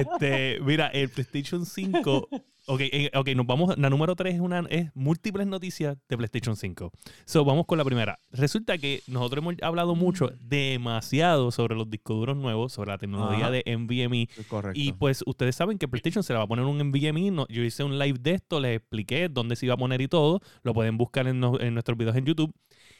Este, 0.00 0.58
mira, 0.62 0.86
el 0.88 1.08
PlayStation 1.10 1.64
5 1.66 2.28
Ok, 2.68 2.80
eh, 2.80 3.10
ok, 3.14 3.28
nos 3.36 3.46
vamos. 3.46 3.78
La 3.78 3.88
número 3.90 4.16
3 4.16 4.34
es, 4.34 4.40
una, 4.40 4.66
es 4.70 4.90
múltiples 4.94 5.46
noticias 5.46 5.96
de 6.08 6.16
PlayStation 6.16 6.56
5. 6.56 6.90
So, 7.24 7.44
vamos 7.44 7.64
con 7.66 7.78
la 7.78 7.84
primera. 7.84 8.18
Resulta 8.32 8.76
que 8.76 9.02
nosotros 9.06 9.42
hemos 9.42 9.54
hablado 9.62 9.94
mucho, 9.94 10.30
demasiado, 10.40 11.52
sobre 11.52 11.76
los 11.76 11.88
discos 11.88 12.16
duros 12.16 12.36
nuevos, 12.36 12.72
sobre 12.72 12.90
la 12.90 12.98
tecnología 12.98 13.46
Ajá. 13.46 13.50
de 13.52 13.62
NVMe. 13.66 14.28
Correcto. 14.48 14.80
Y 14.80 14.92
pues 14.94 15.22
ustedes 15.26 15.54
saben 15.54 15.78
que 15.78 15.86
PlayStation 15.86 16.24
se 16.24 16.32
le 16.32 16.38
va 16.38 16.44
a 16.44 16.48
poner 16.48 16.64
un 16.64 16.78
NVMe. 16.80 17.30
no- 17.30 17.46
yo 17.48 17.62
hice 17.62 17.84
un 17.84 17.98
live 17.98 18.18
de 18.20 18.32
esto, 18.32 18.58
les 18.58 18.78
expliqué 18.78 19.28
dónde 19.28 19.54
se 19.54 19.66
iba 19.66 19.74
a 19.74 19.78
poner 19.78 20.00
y 20.00 20.08
todo. 20.08 20.40
Lo 20.62 20.74
pueden 20.74 20.98
buscar 20.98 21.28
en, 21.28 21.38
no- 21.38 21.60
en 21.60 21.72
nuestros 21.72 21.96
videos 21.96 22.16
en 22.16 22.24
YouTube. 22.24 22.52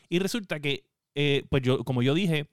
Y 0.09 0.21
resulta 0.21 0.61
que, 0.61 0.85
eh, 1.17 1.45
pues 1.51 1.63
yo, 1.63 1.83
como 1.83 2.03
yo 2.03 2.15
dije, 2.15 2.47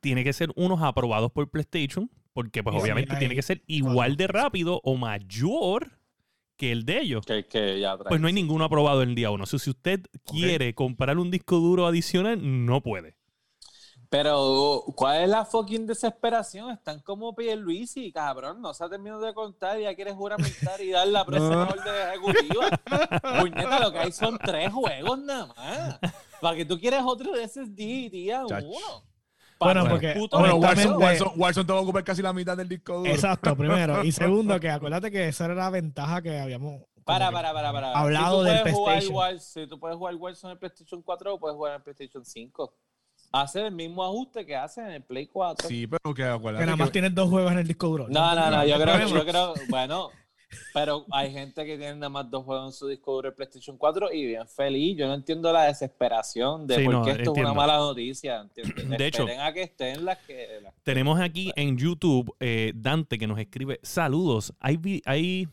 tiene 0.00 0.24
que 0.24 0.32
ser 0.32 0.50
unos 0.56 0.82
aprobados 0.82 1.30
por 1.30 1.48
PlayStation, 1.50 2.10
porque 2.32 2.64
pues 2.64 2.74
obviamente 2.82 3.14
tiene 3.16 3.36
que 3.36 3.42
ser 3.42 3.62
igual 3.68 4.16
de 4.16 4.26
rápido 4.26 4.80
o 4.82 4.96
mayor 4.96 6.01
que 6.56 6.72
el 6.72 6.84
de 6.84 7.00
ellos. 7.00 7.24
Que, 7.26 7.46
que 7.46 7.80
ya 7.80 7.96
trae. 7.96 8.08
Pues 8.08 8.20
no 8.20 8.26
hay 8.26 8.32
ninguno 8.32 8.64
aprobado 8.64 9.02
en 9.02 9.10
el 9.10 9.14
día 9.14 9.30
uno. 9.30 9.44
O 9.44 9.46
sea, 9.46 9.58
si 9.58 9.70
usted 9.70 10.00
quiere 10.24 10.74
comprar 10.74 11.18
un 11.18 11.30
disco 11.30 11.56
duro 11.56 11.86
adicional, 11.86 12.38
no 12.66 12.82
puede. 12.82 13.16
Pero, 14.12 14.84
¿cuál 14.94 15.22
es 15.22 15.28
la 15.30 15.46
fucking 15.46 15.86
desesperación? 15.86 16.70
Están 16.70 17.00
como 17.00 17.34
Pierluisi, 17.34 18.12
cabrón. 18.12 18.60
No 18.60 18.74
se 18.74 18.84
ha 18.84 18.90
terminado 18.90 19.22
de 19.22 19.32
contar 19.32 19.80
y 19.80 19.84
ya 19.84 19.94
quieres 19.94 20.12
juramentar 20.12 20.82
y 20.82 20.90
dar 20.90 21.08
la 21.08 21.24
próxima 21.26 21.62
orden 21.62 21.94
ejecutiva. 22.10 22.68
Puñeta, 23.40 23.80
lo 23.80 23.90
que 23.90 23.98
hay 24.00 24.12
son 24.12 24.36
tres 24.36 24.70
juegos 24.70 25.18
nada 25.18 25.46
más. 25.46 25.98
¿Para 26.42 26.56
que 26.58 26.66
tú 26.66 26.78
quieres 26.78 27.00
otro 27.02 27.32
SSD, 27.34 28.10
tía? 28.10 28.42
Chacho. 28.46 28.66
Uno. 28.66 29.11
Bueno, 29.64 29.88
porque 29.88 30.14
bueno, 30.30 30.56
Warzone 31.36 31.66
te 31.66 31.72
va 31.72 31.78
a 31.78 31.82
ocupar 31.82 32.04
casi 32.04 32.22
la 32.22 32.32
mitad 32.32 32.56
del 32.56 32.68
disco 32.68 32.98
duro. 32.98 33.10
Exacto, 33.10 33.56
primero. 33.56 34.04
Y 34.04 34.12
segundo, 34.12 34.58
que 34.60 34.70
acuérdate 34.70 35.10
que 35.10 35.28
esa 35.28 35.46
era 35.46 35.54
la 35.54 35.70
ventaja 35.70 36.20
que 36.22 36.38
habíamos 36.38 36.82
Para, 37.04 37.28
que 37.28 37.32
para, 37.34 37.52
para, 37.52 37.72
para. 37.72 37.92
hablado 37.92 38.44
si 38.44 38.48
tú 38.48 38.52
del 38.54 38.60
puedes 38.62 38.76
jugar 39.08 39.28
PlayStation. 39.30 39.40
Si 39.40 39.66
tú 39.68 39.80
puedes 39.80 39.96
jugar 39.96 40.14
Warzone 40.16 40.50
en 40.50 40.52
el 40.54 40.58
PlayStation 40.58 41.02
4 41.02 41.34
o 41.34 41.38
puedes 41.40 41.56
jugar 41.56 41.72
en 41.72 41.76
el 41.76 41.82
PlayStation 41.82 42.24
5. 42.24 42.74
Hace 43.34 43.66
el 43.66 43.72
mismo 43.72 44.04
ajuste 44.04 44.44
que 44.44 44.54
hace 44.54 44.82
en 44.82 44.90
el 44.90 45.02
Play 45.02 45.26
4. 45.26 45.66
Sí, 45.66 45.86
pero 45.86 46.14
que 46.14 46.22
acuérdate 46.24 46.62
Que 46.62 46.66
nada 46.66 46.76
más 46.76 46.88
que- 46.88 46.92
tienes 46.92 47.14
dos 47.14 47.30
juegos 47.30 47.50
en 47.52 47.58
el 47.60 47.66
disco 47.66 47.88
duro. 47.88 48.06
No, 48.10 48.34
no, 48.34 48.50
no, 48.50 48.64
yo 48.66 48.78
creo, 48.78 49.08
yo 49.08 49.24
creo, 49.24 49.54
bueno, 49.70 50.10
pero 50.74 51.04
hay 51.10 51.32
gente 51.32 51.64
que 51.64 51.76
tiene 51.76 51.94
nada 51.94 52.08
más 52.08 52.30
dos 52.30 52.44
juegos 52.44 52.66
en 52.74 52.78
su 52.78 52.86
disco 52.88 53.12
duro 53.14 53.30
de 53.30 53.36
PlayStation 53.36 53.76
4 53.76 54.12
y 54.12 54.26
bien 54.26 54.46
feliz. 54.48 54.96
Yo 54.96 55.06
no 55.06 55.14
entiendo 55.14 55.52
la 55.52 55.64
desesperación 55.64 56.66
de 56.66 56.76
Sí, 56.76 56.84
por 56.84 56.94
no, 56.94 57.02
qué 57.04 57.10
esto 57.12 57.32
es 57.34 57.38
una 57.40 57.54
mala 57.54 57.76
noticia. 57.76 58.40
¿entiendes? 58.40 58.88
De 58.98 59.06
hecho- 59.06 59.22
Esperen 59.22 59.40
a 59.40 59.52
que 59.52 59.62
estén 59.62 60.04
las 60.04 60.18
que... 60.18 60.60
las- 60.62 60.74
Tenemos 60.82 61.20
aquí 61.20 61.52
en 61.56 61.76
YouTube 61.76 62.34
eh, 62.40 62.72
Dante 62.74 63.18
que 63.18 63.26
nos 63.26 63.38
escribe, 63.38 63.78
saludos, 63.82 64.52
hay, 64.60 65.02
hay 65.04 65.48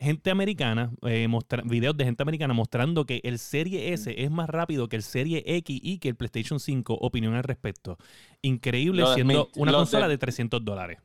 gente 0.00 0.30
americana, 0.30 0.92
eh, 1.02 1.26
mostra- 1.28 1.62
videos 1.64 1.96
de 1.96 2.04
gente 2.04 2.22
americana 2.22 2.54
mostrando 2.54 3.04
que 3.04 3.20
el 3.24 3.38
Serie 3.38 3.92
S 3.92 4.14
es 4.16 4.30
más 4.30 4.48
rápido 4.48 4.88
que 4.88 4.96
el 4.96 5.02
Serie 5.02 5.42
X 5.44 5.80
y 5.82 5.98
que 5.98 6.08
el 6.08 6.14
PlayStation 6.16 6.60
5, 6.60 6.94
opinión 7.00 7.34
al 7.34 7.42
respecto. 7.42 7.98
Increíble 8.42 9.02
Lo 9.02 9.14
siendo 9.14 9.48
una 9.56 9.72
consola 9.72 10.06
de- 10.06 10.14
de 10.14 10.18
300 10.18 10.64
dólares 10.64 10.98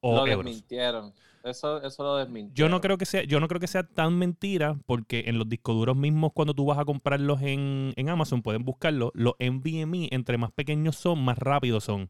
o 0.00 0.14
lo 0.14 0.26
euros. 0.28 0.44
desmintieron. 0.44 1.12
Eso, 1.48 1.82
eso 1.82 2.02
lo 2.02 2.16
desmintieron. 2.16 2.54
Yo 2.54 2.68
no 2.68 2.80
creo 2.80 2.98
que 2.98 3.06
sea, 3.06 3.24
yo 3.24 3.40
no 3.40 3.48
creo 3.48 3.60
que 3.60 3.66
sea 3.66 3.82
tan 3.82 4.16
mentira, 4.18 4.76
porque 4.86 5.24
en 5.26 5.38
los 5.38 5.48
discos 5.48 5.74
duros 5.76 5.96
mismos, 5.96 6.32
cuando 6.34 6.54
tú 6.54 6.64
vas 6.66 6.78
a 6.78 6.84
comprarlos 6.84 7.40
en, 7.42 7.92
en 7.96 8.08
Amazon, 8.08 8.42
pueden 8.42 8.64
buscarlo. 8.64 9.10
Los 9.14 9.34
NVMe, 9.40 10.08
entre 10.12 10.38
más 10.38 10.52
pequeños 10.52 10.96
son, 10.96 11.24
más 11.24 11.38
rápidos 11.38 11.84
son. 11.84 12.08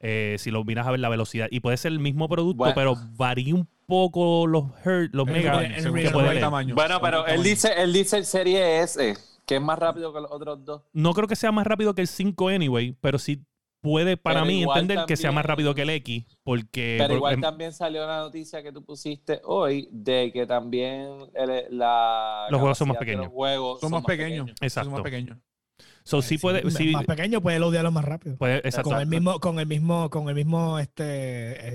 Eh, 0.00 0.36
si 0.38 0.50
lo 0.50 0.64
miras 0.64 0.86
a 0.86 0.90
ver 0.90 1.00
la 1.00 1.08
velocidad. 1.08 1.48
Y 1.50 1.60
puede 1.60 1.76
ser 1.78 1.92
el 1.92 1.98
mismo 1.98 2.28
producto, 2.28 2.58
Bueno. 2.58 2.74
pero 2.74 2.94
varía 3.16 3.54
un 3.54 3.66
poco 3.86 4.46
los 4.46 4.64
hertz, 4.84 5.14
los 5.14 5.26
megas. 5.26 5.56
Bueno, 5.90 6.02
pero 6.12 6.30
él 6.30 6.40
tamaño. 6.40 6.74
dice, 7.42 7.72
él 7.76 7.92
dice 7.92 8.18
el 8.18 8.24
Serie 8.26 8.80
S, 8.82 9.16
que 9.46 9.56
es 9.56 9.62
más 9.62 9.78
rápido 9.78 10.12
que 10.12 10.20
los 10.20 10.30
otros 10.30 10.64
dos. 10.64 10.82
No 10.92 11.14
creo 11.14 11.26
que 11.26 11.36
sea 11.36 11.52
más 11.52 11.66
rápido 11.66 11.94
que 11.94 12.02
el 12.02 12.08
5 12.08 12.48
anyway, 12.48 12.94
pero 13.00 13.18
sí 13.18 13.42
puede 13.84 14.16
para 14.16 14.40
Pero 14.40 14.46
mí 14.46 14.62
entender 14.62 15.04
que 15.06 15.14
sea 15.14 15.30
más 15.30 15.44
rápido 15.44 15.74
que 15.74 15.82
el 15.82 15.90
X, 15.90 16.24
porque... 16.42 16.96
Pero 16.98 17.16
igual 17.16 17.34
em, 17.34 17.40
también 17.42 17.72
salió 17.74 18.06
la 18.06 18.20
noticia 18.20 18.62
que 18.62 18.72
tú 18.72 18.82
pusiste 18.82 19.42
hoy 19.44 19.88
de 19.92 20.30
que 20.32 20.46
también 20.46 21.10
el- 21.34 21.66
la 21.78 22.46
Los 22.50 22.60
juegos 22.60 22.78
son 22.78 22.88
más 22.88 22.96
pequeños. 22.96 23.24
los 23.26 23.32
juegos 23.34 23.80
Son 23.80 23.90
más 23.92 24.04
pequeños. 24.04 24.50
Exacto. 24.62 24.86
Son 24.90 24.92
más 24.94 25.02
pequeños. 25.02 25.36
So, 26.04 26.22
sí 26.22 26.38
puede... 26.38 26.70
sí, 26.70 26.90
Más 26.92 27.04
pequeño 27.06 27.40
puede 27.40 27.58
loadearlo 27.58 27.90
más 27.90 28.04
rápido. 28.04 28.36
puede- 28.36 28.58
exacto. 28.58 28.90
Con 28.90 29.00
el 29.00 29.06
mismo, 29.06 29.40
con 29.40 29.58
el 29.58 29.66
mismo, 29.66 30.10
con 30.10 30.28
el 30.28 30.34
mismo, 30.34 30.78
este, 30.78 31.02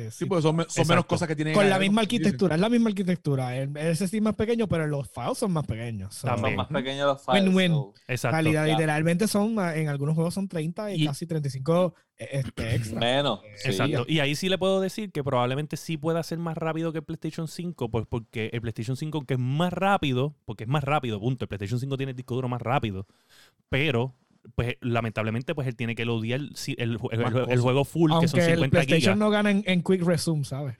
eh, 0.05 0.11
Sí, 0.11 0.19
sí, 0.19 0.25
pues 0.25 0.43
son, 0.43 0.65
son 0.69 0.87
menos 0.87 1.05
cosas 1.05 1.27
que 1.27 1.35
tienen. 1.35 1.53
con 1.53 1.67
la 1.69 1.79
misma 1.79 2.01
arquitectura, 2.01 2.55
es 2.55 2.61
la 2.61 2.69
misma 2.69 2.89
arquitectura. 2.89 3.57
El, 3.57 3.75
el 3.77 3.95
SSD 3.95 4.15
es 4.17 4.21
más 4.21 4.35
pequeño, 4.35 4.67
pero 4.67 4.87
los 4.87 5.09
files 5.09 5.37
son 5.37 5.51
más 5.51 5.65
pequeños. 5.65 6.13
So, 6.15 6.27
También. 6.27 6.51
Son 6.51 6.57
más 6.57 6.67
pequeños 6.67 7.07
los 7.07 7.25
files. 7.25 7.43
Win-win. 7.43 7.71
so- 7.71 7.93
exacto. 8.07 8.35
calidad, 8.37 8.67
literalmente 8.67 9.27
son, 9.27 9.57
en 9.75 9.87
algunos 9.89 10.15
juegos 10.15 10.33
son 10.33 10.47
30 10.47 10.91
y, 10.93 11.03
Y- 11.03 11.05
casi 11.07 11.25
35 11.25 11.95
eh, 11.97 12.01
este, 12.19 12.75
extra. 12.75 12.99
Menos. 12.99 13.39
sí. 13.55 13.69
Exacto. 13.69 14.05
Y 14.07 14.19
ahí 14.19 14.35
sí 14.35 14.49
le 14.49 14.57
puedo 14.57 14.81
decir 14.81 15.11
que 15.11 15.23
probablemente 15.23 15.77
sí 15.77 15.97
pueda 15.97 16.21
ser 16.23 16.37
más 16.37 16.57
rápido 16.57 16.91
que 16.91 16.99
el 16.99 17.03
PlayStation 17.05 17.47
5, 17.47 17.89
pues 17.89 18.05
porque 18.07 18.49
el 18.53 18.61
PlayStation 18.61 18.95
5, 18.97 19.25
que 19.25 19.33
es 19.35 19.39
más 19.39 19.73
rápido, 19.73 20.35
porque 20.45 20.65
es 20.65 20.69
más 20.69 20.83
rápido, 20.83 21.19
punto. 21.19 21.45
El 21.45 21.49
PlayStation 21.49 21.79
5 21.79 21.97
tiene 21.97 22.11
el 22.11 22.15
disco 22.15 22.35
duro 22.35 22.47
más 22.49 22.61
rápido, 22.61 23.07
pero 23.69 24.13
pues 24.55 24.75
lamentablemente 24.81 25.53
pues 25.53 25.67
él 25.67 25.75
tiene 25.75 25.95
que 25.95 26.05
loadear 26.05 26.41
si- 26.55 26.75
el, 26.77 26.91
el- 27.11 27.21
el 27.21 27.31
cosas. 27.31 27.59
juego 27.59 27.83
full, 27.85 28.11
que 28.19 28.27
son 28.27 28.39
Aunque 28.39 28.51
el 28.53 28.57
50 28.59 28.69
PlayStation 28.71 28.99
gigas. 29.01 29.17
no 29.17 29.29
gana 29.29 29.51
en, 29.51 29.63
en 29.65 29.83
Quick 29.83 30.01
Resume, 30.03 30.43
¿sabes? 30.45 30.75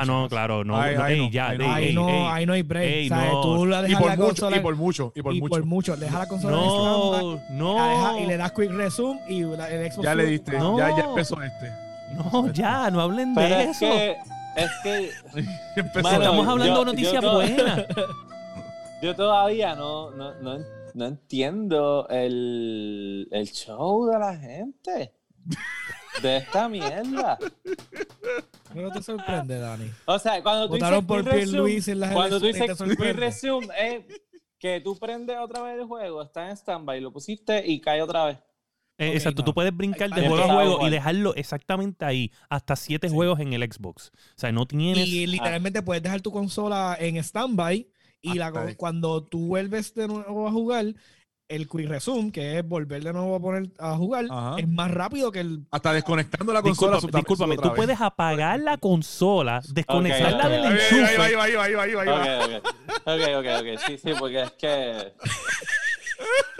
Ah, 0.00 0.04
no, 0.06 0.28
claro, 0.28 0.64
no. 0.64 0.76
Ahí- 0.80 0.96
no, 0.96 1.02
ahí 1.02 1.14
ey, 1.14 1.20
no, 1.20 1.30
ya, 1.30 1.48
ahí 1.48 1.58
no. 1.58 1.76
ey, 1.76 1.84
ey, 1.88 1.94
no, 1.94 2.08
ey. 2.08 2.24
ahí 2.30 2.46
no 2.46 2.52
hay 2.54 2.62
break. 2.62 2.84
Ey, 2.90 3.08
¿sabes? 3.08 3.32
no. 3.32 3.40
Tú 3.42 3.66
la 3.66 3.80
Y 3.80 3.82
dejas 3.88 4.00
por 4.00 4.10
la 4.10 4.16
mucho, 4.16 4.26
consola 4.28 4.56
y 4.56 4.60
por 4.60 4.76
mucho, 4.76 5.12
y 5.14 5.22
por 5.22 5.34
y 5.34 5.40
mucho. 5.40 5.50
por 5.50 5.64
mucho. 5.64 5.96
Deja 5.96 6.18
la 6.18 6.26
consola 6.28 6.56
en 6.56 6.64
stand-by, 6.64 7.56
No, 7.56 7.76
la 7.76 7.88
deja- 7.88 8.12
no. 8.12 8.18
y 8.20 8.26
le 8.26 8.36
das 8.36 8.52
Quick 8.52 8.70
Resume 8.70 9.20
y 9.28 9.42
la- 9.42 9.70
el 9.70 9.92
Xbox 9.92 10.04
Ya 10.04 10.14
le 10.14 10.26
diste, 10.26 10.58
No. 10.58 10.78
ya, 10.78 10.96
ya 10.96 11.04
empezó 11.04 11.42
este. 11.42 11.70
No, 12.16 12.52
ya, 12.52 12.90
no 12.90 13.00
hablen 13.00 13.34
Pero 13.34 13.54
de 13.56 13.62
es 13.64 13.70
eso. 13.82 13.86
que, 13.86 14.16
es 14.56 14.70
que. 14.82 15.10
Mano, 16.02 16.10
Estamos 16.22 16.44
yo- 16.44 16.50
hablando 16.50 16.78
de 16.80 16.84
noticias 16.86 17.24
buenas. 17.24 17.86
yo 19.02 19.16
todavía 19.16 19.74
no, 19.74 20.10
no, 20.10 20.34
no, 20.40 20.58
no 20.94 21.06
entiendo 21.06 22.06
el, 22.10 23.28
el 23.30 23.46
show 23.50 24.06
de 24.06 24.18
la 24.18 24.36
gente. 24.36 25.12
De 26.20 26.36
esta 26.36 26.68
mierda. 26.68 27.38
¿Qué 28.72 28.80
no 28.80 28.90
te 28.90 29.02
sorprende, 29.02 29.58
Dani? 29.58 29.90
O 30.06 30.18
sea, 30.18 30.42
cuando 30.42 30.68
tú 30.68 30.74
dices 30.74 30.88
Votaron 30.88 31.06
por 31.06 31.18
en 31.28 32.00
las 32.00 32.12
cuando 32.12 32.40
tú 32.40 32.46
dices 32.46 32.76
sorprende. 32.76 33.12
resume, 33.14 33.66
es 33.78 34.04
que 34.58 34.80
tú 34.80 34.98
prendes 34.98 35.36
otra 35.38 35.62
vez 35.62 35.78
el 35.80 35.86
juego, 35.86 36.22
está 36.22 36.48
en 36.50 36.56
standby, 36.56 37.00
lo 37.00 37.12
pusiste 37.12 37.66
y 37.66 37.80
cae 37.80 38.02
otra 38.02 38.26
vez. 38.26 38.38
Eh, 38.98 39.12
Exacto, 39.14 39.42
no. 39.42 39.46
tú 39.46 39.54
puedes 39.54 39.74
brincar 39.76 40.10
de 40.10 40.28
juego 40.28 40.44
a 40.44 40.54
juego 40.54 40.86
y 40.86 40.90
dejarlo 40.90 41.34
exactamente 41.34 42.04
ahí. 42.04 42.30
Hasta 42.48 42.76
siete 42.76 43.08
Sí. 43.08 43.14
juegos 43.14 43.40
en 43.40 43.52
el 43.52 43.62
Xbox. 43.62 44.08
O 44.14 44.38
sea, 44.38 44.52
no 44.52 44.66
tienes. 44.66 45.08
Y 45.08 45.26
literalmente 45.26 45.82
puedes 45.82 46.02
dejar 46.02 46.20
tu 46.20 46.30
consola 46.30 46.96
en 47.00 47.22
standby 47.22 47.90
y 48.20 48.34
la, 48.34 48.52
cuando 48.76 49.24
tú 49.24 49.46
vuelves 49.48 49.94
de 49.94 50.06
nuevo 50.06 50.46
a 50.46 50.52
jugar, 50.52 50.94
el 51.48 51.68
Quick 51.68 51.88
Resume, 51.88 52.32
que 52.32 52.58
es 52.58 52.66
volver 52.66 53.02
de 53.04 53.12
nuevo 53.12 53.34
a 53.36 53.40
poner 53.40 53.70
a 53.78 53.94
jugar, 53.96 54.26
Ajá. 54.30 54.56
es 54.58 54.66
más 54.68 54.90
rápido 54.90 55.30
que 55.30 55.40
el. 55.40 55.66
Hasta 55.70 55.92
desconectando 55.92 56.52
la 56.52 56.62
consola. 56.62 56.98
Discúlpame, 57.00 57.54
otra 57.54 57.62
tú 57.64 57.68
vez. 57.70 57.76
puedes 57.76 58.00
apagar 58.00 58.58
la 58.60 58.78
consola, 58.78 59.60
desconectarla 59.68 60.44
ok. 60.46 60.50
del 60.50 60.64
Ahí 60.64 60.72
va, 60.72 60.78
enchufe. 60.78 61.04
ahí 61.22 61.34
va, 61.34 61.44
ahí 61.44 61.54
va, 61.54 61.64
ahí 61.64 61.74
va, 61.74 61.82
ahí 61.82 61.92
va, 61.94 62.02
ahí 62.02 62.08
va. 62.08 62.56
Ok, 62.58 63.22
ok. 63.38 63.46
Ok. 63.60 63.80
Sí, 63.86 63.98
sí, 63.98 64.10
porque 64.18 64.42
es 64.42 64.50
que. 64.52 65.12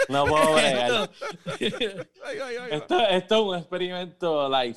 No 0.08 0.24
puedo 0.26 0.54
bregar. 0.54 1.10
Esto, 2.70 3.00
esto 3.08 3.34
es 3.36 3.40
un 3.42 3.56
experimento 3.56 4.48
live. 4.50 4.76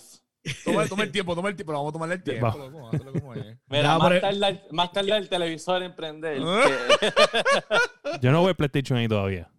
Toma, 0.63 0.85
toma 0.87 1.03
el 1.03 1.11
tiempo, 1.11 1.35
toma 1.35 1.49
el 1.49 1.55
tiempo. 1.55 1.73
Vamos 1.73 1.89
a 1.89 1.93
tomarle 1.93 2.15
el 2.15 2.23
tiempo. 2.23 2.45
Va. 2.45 2.55
loco, 2.55 2.89
hazlo 2.93 3.13
como 3.13 3.33
es. 3.33 3.57
Mira, 3.67 3.83
Ya, 3.83 3.97
más, 3.97 4.07
pero- 4.09 4.21
tarda, 4.21 4.61
más 4.71 4.91
tarda 4.91 5.17
el 5.17 5.27
televisor 5.27 5.81
en 5.83 5.95
prender. 5.95 6.37
Que- 6.99 7.13
Yo 8.21 8.31
no 8.31 8.41
voy 8.41 8.51
a 8.51 8.53
PlayStation 8.53 8.99
ahí 8.99 9.07
todavía. 9.07 9.49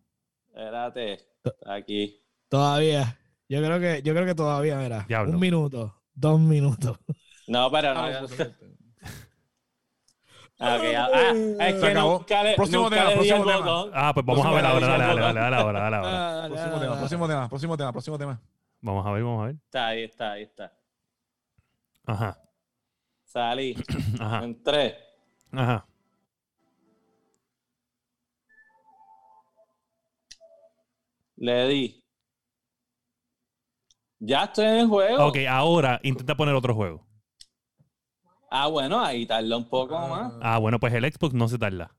Espérate. 0.57 1.19
Aquí. 1.67 2.19
Todavía. 2.49 3.19
Yo 3.49 3.63
creo 3.63 3.79
que, 3.79 4.03
yo 4.03 4.15
creo 4.15 4.25
que 4.25 4.35
todavía, 4.35 4.79
mira. 4.79 5.05
Diablo. 5.07 5.33
Un 5.33 5.39
minuto, 5.39 6.03
dos 6.15 6.41
minutos. 6.41 6.99
No, 7.47 7.71
pero 7.71 7.93
no. 7.95 8.01
Ah, 8.01 8.27
Ah, 10.59 10.77
ok, 10.77 10.85
ah, 10.97 11.67
es 11.69 11.75
que 11.75 11.87
acabó. 11.89 12.13
nunca 12.19 12.43
le, 12.43 12.55
Próximo 12.55 12.85
nunca 12.85 12.97
tema, 12.97 13.09
le 13.11 13.15
próximo 13.17 13.45
tema. 13.45 13.59
botón. 13.59 13.91
Ah, 13.93 14.15
pues 14.15 14.25
vamos 14.25 14.47
a 14.47 14.51
ver 14.53 14.65
ahora. 14.65 14.87
Dale, 14.87 15.05
dale, 15.05 15.21
dale, 15.21 15.41
dale, 15.41 15.57
ahora, 15.57 15.81
dale 15.81 15.97
ahora. 15.97 16.49
Próximo 16.49 16.79
tema, 16.81 16.97
próximo 16.99 17.29
tema, 17.29 17.49
próximo 17.51 17.77
tema, 17.77 17.93
próximo 17.93 18.19
tema. 18.19 18.41
Vamos 18.81 19.07
a 19.07 19.13
ver, 19.13 19.23
vamos 19.23 19.43
a 19.43 19.47
ver. 19.49 19.57
Está 19.57 19.87
ahí, 19.89 20.05
está, 20.05 20.33
ahí 20.33 20.43
está. 20.45 20.73
Ajá, 22.07 22.41
Salí. 23.23 23.77
ajá, 24.19 24.45
Entré. 24.45 24.97
ajá. 25.53 25.87
Le 31.37 31.69
di. 31.69 32.05
Ya 34.19 34.45
estoy 34.45 34.65
en 34.65 34.77
el 34.77 34.87
juego. 34.89 35.27
Ok, 35.27 35.39
ahora 35.49 36.01
intenta 36.03 36.37
poner 36.37 36.55
otro 36.55 36.75
juego. 36.75 37.07
Ah, 38.51 38.69
bueno, 38.69 39.05
ahí 39.05 39.27
tarda 39.27 39.57
un 39.57 39.69
poco 39.69 39.99
más. 39.99 40.33
Ah, 40.41 40.59
bueno, 40.59 40.79
pues 40.81 40.95
el 40.95 41.05
Xbox 41.05 41.35
no 41.35 41.49
se 41.49 41.59
tarda. 41.59 41.95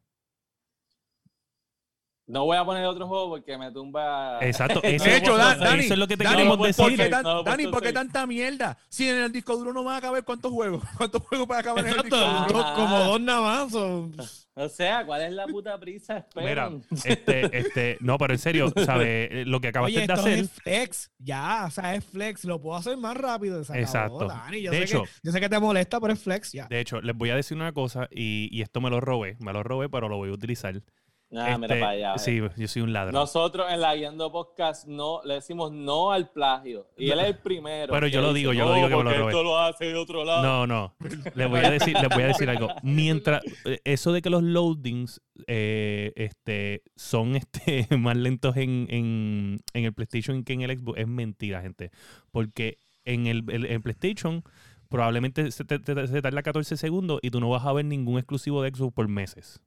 No 2.28 2.44
voy 2.44 2.58
a 2.58 2.66
poner 2.66 2.86
otro 2.86 3.08
juego 3.08 3.30
porque 3.30 3.58
me 3.58 3.72
tumba. 3.72 4.40
Exacto. 4.42 4.82
De 4.84 4.96
Eso, 4.96 5.06
hecho, 5.10 5.38
Dan- 5.38 5.56
eso 5.56 5.64
Dani, 5.64 5.84
es 5.86 5.98
lo 5.98 6.08
que 6.08 6.18
te 6.18 6.24
Dani, 6.26 6.36
queremos 6.36 6.58
¿por 6.58 6.74
¿por 6.76 6.90
decir. 6.90 6.98
qué 7.06 7.10
tan- 7.10 7.24
No, 7.24 7.42
Dani, 7.44 7.68
¿por 7.68 7.82
qué 7.82 7.94
tanta 7.94 8.28
mierda? 8.28 8.78
Si 8.90 9.08
en 9.08 9.16
el 9.18 9.32
disco 9.32 9.56
duro 9.56 9.72
no 9.72 9.84
van 9.86 9.96
a 9.96 10.02
caber 10.02 10.24
cuántos 10.26 10.52
juegos. 10.52 10.84
¿Cuántos 10.98 11.22
juegos 11.24 11.48
puede 11.48 11.64
caber 11.64 11.86
en 11.86 11.92
el 11.94 12.02
disco 12.02 12.18
Exacto, 12.18 12.54
duro? 12.54 12.74
como 12.76 13.00
dos 13.00 13.22
nada 13.22 13.42
más. 13.42 13.74
o- 13.76 14.12
O 14.56 14.68
sea, 14.70 15.06
¿cuál 15.06 15.22
es 15.22 15.32
la 15.32 15.46
puta 15.48 15.80
prisa? 15.80 16.26
Mira, 16.36 16.70
Esperan. 16.70 16.84
este, 17.06 17.58
este, 17.60 17.98
no, 18.02 18.18
pero 18.18 18.34
en 18.34 18.40
serio, 18.40 18.74
¿sabes? 18.86 19.48
Lo 19.48 19.62
que 19.62 19.70
acabaste 19.70 19.98
Oye, 20.00 20.08
de 20.08 20.14
esto 20.14 20.20
hacer. 20.28 20.40
es 20.40 20.52
flex. 20.52 21.12
Ya, 21.20 21.64
o 21.68 21.72
sea, 21.72 21.96
es 21.96 22.04
flex. 22.04 22.44
Lo 22.44 22.60
puedo 22.60 22.76
hacer 22.76 22.98
más 22.98 23.16
rápido. 23.16 23.64
se 23.64 23.72
acabó, 23.72 23.86
Exacto. 23.86 24.28
Dani. 24.28 24.62
Yo, 24.64 24.72
De 24.72 24.80
sé 24.80 24.84
hecho- 24.84 25.04
que, 25.04 25.10
yo 25.24 25.32
sé 25.32 25.40
que 25.40 25.48
te 25.48 25.60
molesta, 25.60 26.02
pero 26.02 26.12
es 26.12 26.20
flex 26.20 26.52
ya. 26.52 26.66
De 26.68 26.80
hecho, 26.82 27.00
les 27.00 27.16
voy 27.16 27.30
a 27.30 27.36
decir 27.36 27.56
una 27.56 27.72
cosa, 27.72 28.10
y, 28.12 28.50
y 28.52 28.62
esto 28.64 28.82
me 28.82 28.90
lo 28.90 29.00
robé, 29.00 29.38
me 29.40 29.54
lo 29.54 29.64
robé, 29.64 29.88
pero 29.88 30.10
lo 30.10 30.18
voy 30.18 30.30
a 30.30 30.34
utilizar. 30.34 30.82
Ah, 31.30 31.58
mira 31.58 31.74
Este, 31.76 31.80
para 31.82 31.90
allá. 31.90 32.18
Sí, 32.18 32.40
yo 32.56 32.68
soy 32.70 32.82
un 32.84 32.94
ladrón. 32.94 33.14
Nosotros 33.14 33.68
en 33.70 33.82
la 33.82 33.94
Guiando 33.96 34.32
Podcast 34.32 34.88
no 34.88 35.20
le 35.26 35.34
decimos 35.36 35.74
no 35.74 36.12
al 36.14 36.30
plagio. 36.32 36.88
Y 36.98 37.10
él 37.10 37.20
es 37.20 37.26
el 37.28 37.38
primero. 37.44 37.92
Pero 37.94 38.08
yo 38.08 38.22
lo 38.22 38.32
digo, 38.34 38.54
yo 38.54 38.64
"No, 38.64 38.70
lo 38.70 38.76
digo 38.76 38.88
que 38.88 38.96
me 38.96 39.04
lo 39.04 39.10
robé". 39.12 39.26
Esto 39.32 39.44
lo 39.44 39.60
hace 39.60 39.86
de 39.88 39.96
otro 39.96 40.24
lado. 40.24 40.42
No, 40.42 40.66
no. 40.68 40.96
Les 41.36 41.50
voy 41.50 41.60
a 41.60 41.70
decir, 41.70 41.98
les 42.00 42.10
voy 42.10 42.24
a 42.24 42.28
decir 42.28 42.50
algo. 42.50 42.70
Mientras 42.84 43.42
eh, 43.66 43.80
eso 43.84 44.14
de 44.14 44.22
que 44.22 44.30
los 44.30 44.42
loadings 44.42 45.22
eh, 45.48 46.14
este, 46.16 46.84
son 46.96 47.36
este, 47.36 47.88
más 47.98 48.16
lentos 48.16 48.56
en, 48.56 48.88
en, 48.90 49.60
en 49.74 49.84
el 49.84 49.94
PlayStation 49.94 50.44
que 50.46 50.54
en 50.54 50.62
el 50.62 50.78
Xbox 50.80 50.98
es 51.00 51.08
mentira, 51.08 51.62
gente. 51.62 51.92
Porque 52.32 52.78
en 53.04 53.28
el, 53.28 53.44
el- 53.50 53.66
en 53.66 53.82
PlayStation 53.82 54.44
probablemente 54.90 55.52
se, 55.52 55.66
te, 55.66 55.80
te- 55.80 56.08
se 56.08 56.22
tarda 56.22 56.42
14 56.42 56.78
segundos 56.78 57.20
y 57.22 57.32
tú 57.32 57.42
no 57.42 57.50
vas 57.50 57.66
a 57.66 57.74
ver 57.74 57.84
ningún 57.84 58.18
exclusivo 58.18 58.62
de 58.64 58.70
Xbox 58.70 58.94
por 58.94 59.10
meses. 59.10 59.60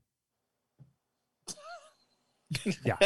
Ya. 2.85 2.99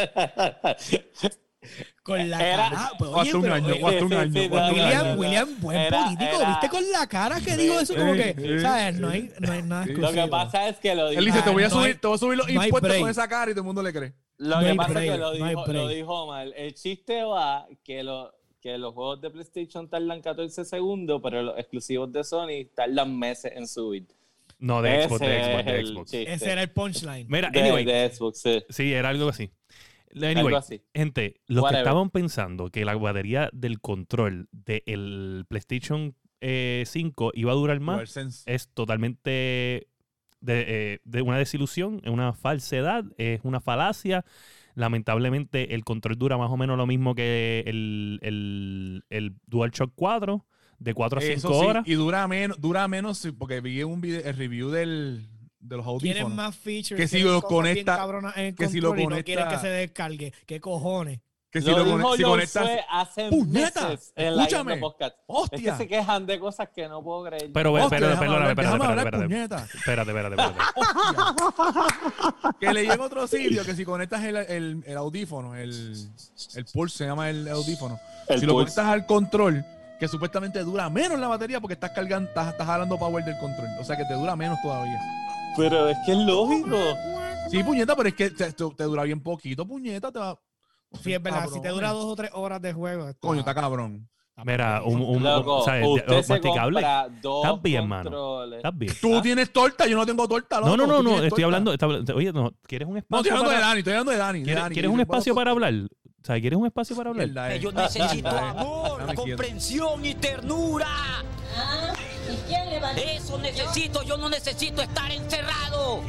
Con 2.03 2.29
la 2.29 2.37
Era- 2.47 2.69
cara. 2.69 2.91
pues, 2.99 3.09
O 3.09 3.19
hasta 3.19 3.35
un 3.37 3.41
pero, 3.41 3.53
año, 3.55 3.65
un 3.67 3.73
sí, 3.73 3.79
sí, 3.79 4.49
William. 4.51 5.17
William, 5.19 5.59
buen 5.59 5.77
Era- 5.79 6.03
político. 6.03 6.35
era- 6.39 6.49
¿Viste 6.49 6.69
con 6.69 6.91
la 6.91 7.07
cara 7.07 7.41
que 7.41 7.57
dijo 7.57 7.79
eso? 7.79 7.95
Como 7.95 8.13
que. 8.13 8.59
¿sabes? 8.61 8.99
No 8.99 9.09
hay, 9.09 9.31
no 9.39 9.51
hay 9.51 9.63
nada 9.63 9.83
exclusivo. 9.85 10.15
Lo 10.15 10.23
que 10.25 10.29
pasa 10.29 10.67
es 10.69 10.77
que 10.77 10.93
lo 10.93 11.09
dijo. 11.09 11.19
Él 11.19 11.25
dice, 11.25 11.41
te 11.41 11.49
voy 11.49 11.63
a 11.63 11.67
No 11.69 11.75
hay- 11.79 11.81
subir, 11.85 11.99
te 12.01 12.07
voy 12.07 12.15
a 12.15 12.17
subir 12.19 12.37
los 12.37 12.47
no 12.47 12.63
impuestos 12.63 12.97
con 12.97 13.09
esa 13.09 13.27
cara 13.27 13.49
y 13.49 13.53
todo 13.55 13.61
el 13.61 13.65
mundo 13.65 13.81
le 13.81 13.91
cree. 13.93 14.13
Lo 14.37 14.61
No 14.61 14.67
que 14.67 14.75
pasa 14.75 15.03
es 15.03 15.11
que 15.11 15.17
lo 15.17 15.31
dijo, 15.31 15.65
lo 15.73 15.87
dijo 15.87 16.27
mal. 16.27 16.53
El 16.55 16.73
chiste 16.75 17.23
va 17.23 17.65
que, 17.83 18.03
lo, 18.03 18.31
que 18.61 18.77
los 18.77 18.93
juegos 18.93 19.21
de 19.21 19.31
PlayStation 19.31 19.89
tardan 19.89 20.21
14 20.21 20.65
segundos, 20.65 21.19
pero 21.23 21.41
los 21.41 21.57
exclusivos 21.57 22.11
de 22.11 22.23
Sony 22.23 22.65
tardan 22.75 23.17
meses 23.17 23.51
en 23.55 23.67
subir. 23.67 24.05
No, 24.59 24.81
de 24.81 25.03
Xbox, 25.03 25.19
de 25.19 25.43
Xbox, 25.43 25.65
de 25.65 25.85
Xbox. 25.85 26.13
Ese 26.13 26.51
era 26.51 26.61
el 26.61 26.69
punchline. 26.71 27.27
Mira, 27.29 27.49
De, 27.49 27.61
anyway, 27.61 27.85
de 27.85 28.09
Xbox, 28.09 28.41
sí. 28.41 28.63
sí, 28.69 28.93
era 28.93 29.09
algo 29.09 29.29
así. 29.29 29.51
Anyway, 30.15 30.37
Algo 30.37 30.57
así. 30.57 30.81
Gente, 30.93 31.41
los 31.47 31.69
que 31.69 31.77
estaban 31.77 32.09
pensando 32.09 32.69
que 32.69 32.85
la 32.85 32.95
batería 32.95 33.49
del 33.51 33.81
control 33.81 34.47
del 34.51 35.45
PlayStation 35.49 36.15
eh, 36.39 36.83
5 36.85 37.31
iba 37.33 37.51
a 37.51 37.55
durar 37.55 37.79
más 37.79 37.97
DualSense. 37.97 38.43
es 38.45 38.69
totalmente 38.69 39.89
de, 40.39 40.65
eh, 40.67 40.99
de 41.03 41.21
una 41.21 41.37
desilusión, 41.37 42.01
es 42.03 42.11
una 42.11 42.33
falsedad, 42.33 43.03
es 43.17 43.41
una 43.43 43.59
falacia. 43.59 44.23
Lamentablemente 44.73 45.73
el 45.73 45.83
control 45.83 46.17
dura 46.17 46.37
más 46.37 46.51
o 46.51 46.57
menos 46.57 46.77
lo 46.77 46.85
mismo 46.85 47.15
que 47.15 47.63
el, 47.65 48.19
el, 48.21 49.03
el 49.09 49.35
DualShock 49.47 49.93
4, 49.95 50.45
de 50.79 50.93
4 50.93 51.19
a 51.19 51.21
5 51.21 51.33
Eso 51.35 51.47
sí, 51.59 51.65
horas. 51.65 51.87
y 51.87 51.93
dura 51.93 52.27
menos, 52.27 52.59
dura 52.59 52.87
menos 52.87 53.27
porque 53.37 53.61
vi 53.61 53.81
un 53.83 54.01
video, 54.01 54.21
el 54.23 54.35
review 54.37 54.69
del, 54.69 55.27
de 55.59 55.77
los 55.77 55.85
Tienen 55.99 56.23
audífonos. 56.23 56.33
más 56.35 56.55
features. 56.55 56.99
Que 56.99 57.07
si 57.07 57.15
tienen 57.17 57.33
lo 57.33 57.41
conecta- 57.41 57.97
cabronas 57.97 58.35
en 58.37 58.45
el 58.45 58.55
que 58.55 58.67
si 58.67 58.81
lo 58.81 58.89
y 58.97 59.05
no 59.07 59.09
quieren 59.23 59.45
conecta- 59.45 59.49
que 59.49 59.57
se 59.59 59.67
descargue. 59.69 60.33
¿Qué 60.45 60.59
cojones? 60.59 61.19
Que 61.51 61.61
si 61.61 61.69
lo 61.71 61.77
lo, 61.85 61.85
dijo 61.85 62.17
si 62.17 62.23
conectas. 62.23 62.69
hace 62.91 63.29
¡Puñeta! 63.29 63.87
meses 63.87 64.11
en 64.17 64.35
la 64.35 64.41
Escúchame. 64.43 64.71
Guiando 64.73 64.87
Podcast. 64.89 65.13
Es 65.15 65.21
que 65.21 65.23
¡Hostia! 65.27 65.77
se 65.77 65.87
quejan 65.87 66.25
de 66.25 66.37
cosas 66.37 66.67
que 66.75 66.85
no 66.89 67.01
puedo 67.01 67.23
creer. 67.23 67.49
Pero, 67.53 67.71
Hostia, 67.71 67.89
pero, 67.91 68.07
déjame 68.09 68.27
perdóname, 68.27 68.49
espérate, 68.49 68.75
espérate, 68.75 68.99
espérate. 68.99 69.23
puñeta. 69.25 69.67
Espérate, 69.73 70.11
espérate, 70.11 70.35
espérate. 70.35 70.59
Que 72.59 72.73
leí 72.73 72.87
en 72.89 72.99
otro 72.99 73.25
sitio 73.27 73.63
que 73.63 73.73
si 73.73 73.85
conectas 73.85 74.21
el, 74.25 74.35
el, 74.35 74.83
el 74.85 74.97
audífono, 74.97 75.55
el, 75.55 75.95
el 76.55 76.65
Pulse 76.73 76.97
se 76.97 77.05
llama 77.05 77.29
el 77.29 77.47
audífono. 77.47 77.99
El 78.27 78.39
si 78.41 78.45
lo 78.45 78.51
Pulse. 78.51 78.75
conectas 78.75 78.87
al 78.87 79.05
control, 79.05 79.65
que 79.99 80.07
supuestamente 80.07 80.59
dura 80.63 80.89
menos 80.89 81.19
la 81.19 81.27
batería 81.27 81.59
porque 81.59 81.73
estás 81.73 81.91
cargando, 81.91 82.27
estás, 82.29 82.49
estás 82.49 82.67
jalando 82.67 82.97
power 82.97 83.23
del 83.23 83.37
control. 83.39 83.67
O 83.79 83.83
sea 83.83 83.95
que 83.95 84.05
te 84.05 84.13
dura 84.13 84.35
menos 84.35 84.57
todavía. 84.61 84.99
Pero 85.57 85.87
es 85.89 85.97
que 86.05 86.11
es 86.11 86.17
lógico. 86.17 86.77
Sí, 87.49 87.63
puñeta, 87.63 87.95
pero 87.95 88.09
es 88.09 88.15
que 88.15 88.29
te, 88.31 88.51
te- 88.51 88.69
te 88.75 88.83
dura 88.83 89.03
bien 89.03 89.21
poquito, 89.21 89.65
puñeta, 89.67 90.11
te 90.11 90.19
va. 90.19 90.37
Sí, 91.01 91.13
es 91.13 91.21
verdad. 91.21 91.47
Si 91.51 91.61
te 91.61 91.69
dura 91.69 91.87
Cabrón. 91.87 92.03
dos 92.03 92.11
o 92.11 92.15
tres 92.15 92.31
horas 92.33 92.61
de 92.61 92.73
juego. 92.73 93.07
está- 93.09 93.19
Coño, 93.27 93.39
está 93.39 93.53
cabrón. 93.53 94.09
Mira, 94.43 94.81
un, 94.83 94.99
un, 95.01 95.23
Loco, 95.23 95.63
¿sabes? 95.63 95.85
usted 95.87 96.21
se 96.23 96.33
masticable. 96.33 96.81
Estás 96.81 97.61
bien, 97.61 97.87
mano. 97.87 98.43
¿Estás 98.53 98.77
bien? 98.77 98.93
Tú 98.99 99.21
tienes 99.21 99.53
torta, 99.53 99.87
yo 99.87 99.95
no 99.95 100.05
tengo 100.05 100.27
torta. 100.27 100.59
No, 100.59 100.75
loco, 100.75 100.77
no, 100.77 100.87
no, 100.87 100.93
no, 100.97 101.01
tienes 101.03 101.23
estoy 101.27 101.29
torta. 101.29 101.45
hablando, 101.45 101.73
está 101.73 102.13
oye, 102.13 102.33
no, 102.33 102.51
¿quieres 102.67 102.85
un 102.87 102.95
No, 102.95 102.99
espacio 102.99 103.19
estoy 103.21 103.31
hablando 103.31 103.49
de 103.51 103.55
para, 103.55 103.67
Dani, 103.67 103.79
estoy 103.79 103.93
hablando 103.93 104.11
de 104.11 104.17
Dani. 104.17 104.39
de 104.39 104.43
¿quieres, 104.45 104.63
Dani. 104.63 104.73
quieres 104.73 104.91
un 104.91 104.99
espacio 104.99 105.35
para 105.35 105.51
hablar? 105.51 105.73
O 106.25 106.27
sea, 106.27 106.41
¿quieres 106.41 106.57
un 106.57 106.65
espacio 106.65 106.95
para 106.95 107.11
hablar? 107.11 107.27
Mierda, 107.27 107.53
eh. 107.53 107.59
Yo 107.59 107.71
necesito 107.71 108.29
Dame 108.31 108.47
amor, 108.59 109.13
comprensión 109.13 110.03
y 110.03 110.15
ternura. 110.15 110.87
Ah, 111.55 111.93
¿y 112.27 112.47
quién 112.47 112.67
le 112.71 112.79
va 112.79 112.89
a 112.89 112.93
Eso 112.97 113.37
necesito, 113.37 114.01
yo 114.01 114.17
no 114.17 114.27
necesito 114.27 114.81
estar 114.81 115.11
encerrado. 115.11 116.01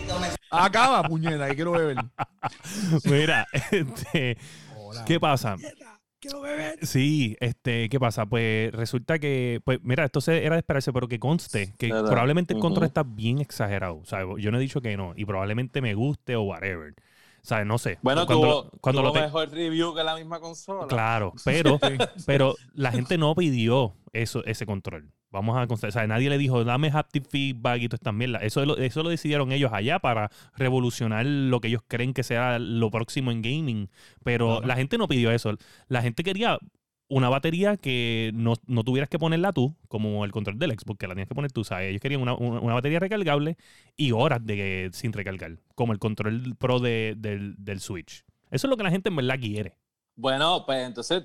Acaba, 0.50 1.02
puñeta, 1.02 1.46
que 1.50 1.54
quiero 1.56 1.72
beber. 1.72 1.98
Mira, 3.04 3.46
este, 3.70 4.38
¿qué 5.04 5.20
pasa? 5.20 5.56
Quiero 6.18 6.40
beber. 6.40 6.78
Sí, 6.80 7.36
este, 7.38 7.90
¿qué 7.90 8.00
pasa? 8.00 8.24
Pues 8.24 8.72
resulta 8.72 9.18
que, 9.18 9.60
pues 9.66 9.80
mira, 9.82 10.06
esto 10.06 10.22
se- 10.22 10.46
era 10.46 10.54
de 10.56 10.60
esperarse, 10.60 10.94
pero 10.94 11.08
que 11.08 11.18
conste 11.18 11.74
que 11.76 11.92
¿Verdad? 11.92 12.08
probablemente 12.08 12.54
el 12.54 12.60
control 12.60 12.84
Ujú. 12.84 12.88
está 12.88 13.02
bien 13.02 13.38
exagerado. 13.40 13.98
O 13.98 14.06
sea, 14.06 14.20
yo 14.38 14.50
no 14.50 14.56
he 14.56 14.60
dicho 14.62 14.80
que 14.80 14.96
no, 14.96 15.12
y 15.14 15.26
probablemente 15.26 15.82
me 15.82 15.92
guste 15.92 16.36
o 16.36 16.42
whatever. 16.44 16.94
O 17.46 17.48
sea, 17.48 17.64
no 17.64 17.78
sé. 17.78 17.96
Bueno, 18.02 18.26
cuando, 18.26 18.42
tuvo, 18.44 18.62
lo- 18.64 18.70
cuando 18.80 19.02
tuvo 19.02 19.08
lo 19.10 19.12
te- 19.14 19.20
mejor 19.20 19.48
review 19.52 19.94
que 19.94 20.02
la 20.02 20.16
misma 20.16 20.40
consola. 20.40 20.88
Claro, 20.88 21.32
pero, 21.44 21.78
pero 22.26 22.56
la 22.74 22.90
gente 22.90 23.18
no 23.18 23.32
pidió 23.36 23.94
eso, 24.12 24.44
ese 24.46 24.66
control. 24.66 25.12
Vamos 25.30 25.56
a. 25.56 25.72
O 25.72 25.90
sea, 25.92 26.06
nadie 26.08 26.28
le 26.28 26.38
dijo, 26.38 26.64
dame 26.64 26.90
haptic 26.92 27.28
feedback 27.30 27.82
y 27.82 27.88
todas 27.88 28.00
estas 28.00 28.14
mierdas. 28.14 28.42
Eso, 28.42 28.64
lo- 28.66 28.76
eso 28.78 29.04
lo 29.04 29.10
decidieron 29.10 29.52
ellos 29.52 29.70
allá 29.72 30.00
para 30.00 30.28
revolucionar 30.56 31.24
lo 31.24 31.60
que 31.60 31.68
ellos 31.68 31.82
creen 31.86 32.14
que 32.14 32.24
sea 32.24 32.58
lo 32.58 32.90
próximo 32.90 33.30
en 33.30 33.42
gaming. 33.42 33.90
Pero 34.24 34.46
Claro. 34.56 34.66
la 34.66 34.74
gente 34.74 34.98
no 34.98 35.06
pidió 35.06 35.30
eso. 35.30 35.54
La 35.86 36.02
gente 36.02 36.24
quería 36.24 36.58
una 37.08 37.28
batería 37.28 37.76
que 37.76 38.30
no, 38.34 38.54
no 38.66 38.82
tuvieras 38.82 39.08
que 39.08 39.18
ponerla 39.18 39.52
tú, 39.52 39.74
como 39.88 40.24
el 40.24 40.32
control 40.32 40.58
del 40.58 40.72
Xbox, 40.72 40.98
que 40.98 41.06
la 41.06 41.14
tenías 41.14 41.28
que 41.28 41.34
poner 41.34 41.52
tú. 41.52 41.62
¿sabes? 41.64 41.90
Ellos 41.90 42.00
querían 42.02 42.20
una, 42.22 42.34
una- 42.34 42.60
una 42.60 42.74
batería 42.74 42.98
recargable 42.98 43.56
y 43.96 44.12
horas 44.12 44.44
de 44.44 44.90
sin 44.92 45.12
recargar, 45.12 45.58
como 45.74 45.92
el 45.92 45.98
control 45.98 46.56
pro 46.58 46.80
de- 46.80 47.14
del, 47.16 47.54
del 47.58 47.80
Switch. 47.80 48.24
Eso 48.50 48.66
es 48.66 48.70
lo 48.70 48.76
que 48.76 48.82
la 48.84 48.90
gente 48.90 49.08
en 49.08 49.16
verdad 49.16 49.38
quiere. 49.38 49.76
Bueno, 50.16 50.64
pues 50.66 50.86
entonces 50.86 51.22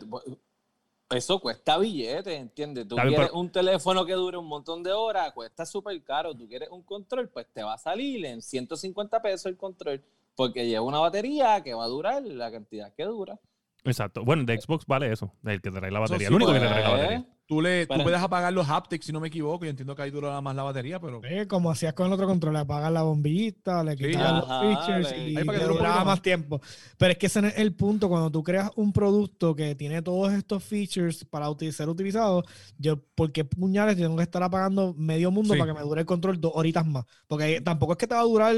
eso 1.09 1.39
cuesta 1.39 1.77
billete, 1.77 2.35
¿entiendes? 2.35 2.87
Tú 2.87 2.95
quieres 2.95 3.19
pero- 3.27 3.39
un 3.39 3.49
teléfono 3.51 4.05
que 4.05 4.13
dure 4.13 4.37
un 4.37 4.47
montón 4.47 4.81
de 4.81 4.93
horas, 4.93 5.31
cuesta 5.33 5.65
súper 5.65 6.01
caro. 6.03 6.33
Tú 6.35 6.47
quieres 6.47 6.69
un 6.69 6.83
control, 6.83 7.27
pues 7.29 7.47
te 7.53 7.63
va 7.63 7.73
a 7.73 7.77
salir 7.77 8.25
en 8.25 8.41
150 8.41 9.21
pesos 9.21 9.47
el 9.47 9.57
control, 9.57 10.01
porque 10.35 10.65
lleva 10.67 10.85
una 10.85 10.99
batería 10.99 11.61
que 11.61 11.73
va 11.73 11.83
a 11.83 11.87
durar 11.89 12.23
la 12.23 12.49
cantidad 12.51 12.93
que 12.93 13.03
dura. 13.03 13.37
Exacto. 13.83 14.23
Bueno, 14.23 14.41
el 14.41 14.45
de 14.45 14.59
Xbox 14.61 14.85
vale 14.85 15.11
eso, 15.11 15.33
el 15.43 15.61
que 15.61 15.71
te 15.71 15.79
trae 15.79 15.91
la 15.91 15.99
batería. 15.99 16.27
sí, 16.27 16.33
el 16.33 16.35
único 16.35 16.53
que 16.53 16.59
te 16.59 16.67
trae 16.67 16.83
la 16.83 16.89
batería. 16.89 17.25
Tú, 17.47 17.59
le, 17.61 17.85
tú 17.85 18.01
puedes 18.01 18.21
apagar 18.21 18.53
los 18.53 18.69
haptics, 18.69 19.05
si 19.07 19.11
no 19.11 19.19
me 19.19 19.27
equivoco. 19.27 19.65
Yo 19.65 19.71
entiendo 19.71 19.93
que 19.93 20.01
ahí 20.03 20.09
dura 20.11 20.39
más 20.39 20.55
la 20.55 20.63
batería, 20.63 21.01
pero. 21.01 21.19
Sí, 21.21 21.45
como 21.47 21.69
hacías 21.69 21.93
con 21.93 22.07
el 22.07 22.13
otro 22.13 22.25
control, 22.25 22.53
le 22.53 22.59
apagas 22.59 22.89
la 22.93 23.01
bombillita, 23.01 23.83
le 23.83 23.97
Sí, 23.97 24.05
quitas 24.05 24.31
los 24.35 24.49
ajá, 24.49 24.61
features 24.61 25.11
le- 25.11 25.29
y 25.31 25.37
un 25.37 25.45
duraba 25.47 25.95
más 25.97 26.05
más. 26.05 26.21
tiempo. 26.21 26.61
Pero 26.97 27.11
es 27.11 27.17
que 27.17 27.25
ese 27.25 27.41
no 27.41 27.49
es 27.49 27.57
el 27.57 27.75
punto. 27.75 28.07
Cuando 28.07 28.31
tú 28.31 28.41
creas 28.41 28.71
un 28.77 28.93
producto 28.93 29.53
que 29.53 29.75
tiene 29.75 30.01
todos 30.01 30.31
estos 30.31 30.63
features 30.63 31.25
para 31.25 31.47
ser 31.73 31.89
utilizado, 31.89 32.43
yo, 32.77 33.03
¿por 33.15 33.33
qué 33.33 33.43
puñales 33.43 33.97
tengo 33.97 34.15
que 34.15 34.23
estar 34.23 34.43
apagando 34.43 34.93
medio 34.97 35.29
mundo 35.29 35.53
Sí. 35.53 35.59
para 35.59 35.73
que 35.73 35.77
me 35.77 35.83
dure 35.85 35.99
el 36.01 36.07
control 36.07 36.39
dos 36.39 36.53
horitas 36.55 36.85
más? 36.87 37.03
Porque 37.27 37.59
tampoco 37.59 37.93
es 37.93 37.97
que 37.97 38.07
te 38.07 38.15
va 38.15 38.21
a 38.21 38.25
durar 38.25 38.55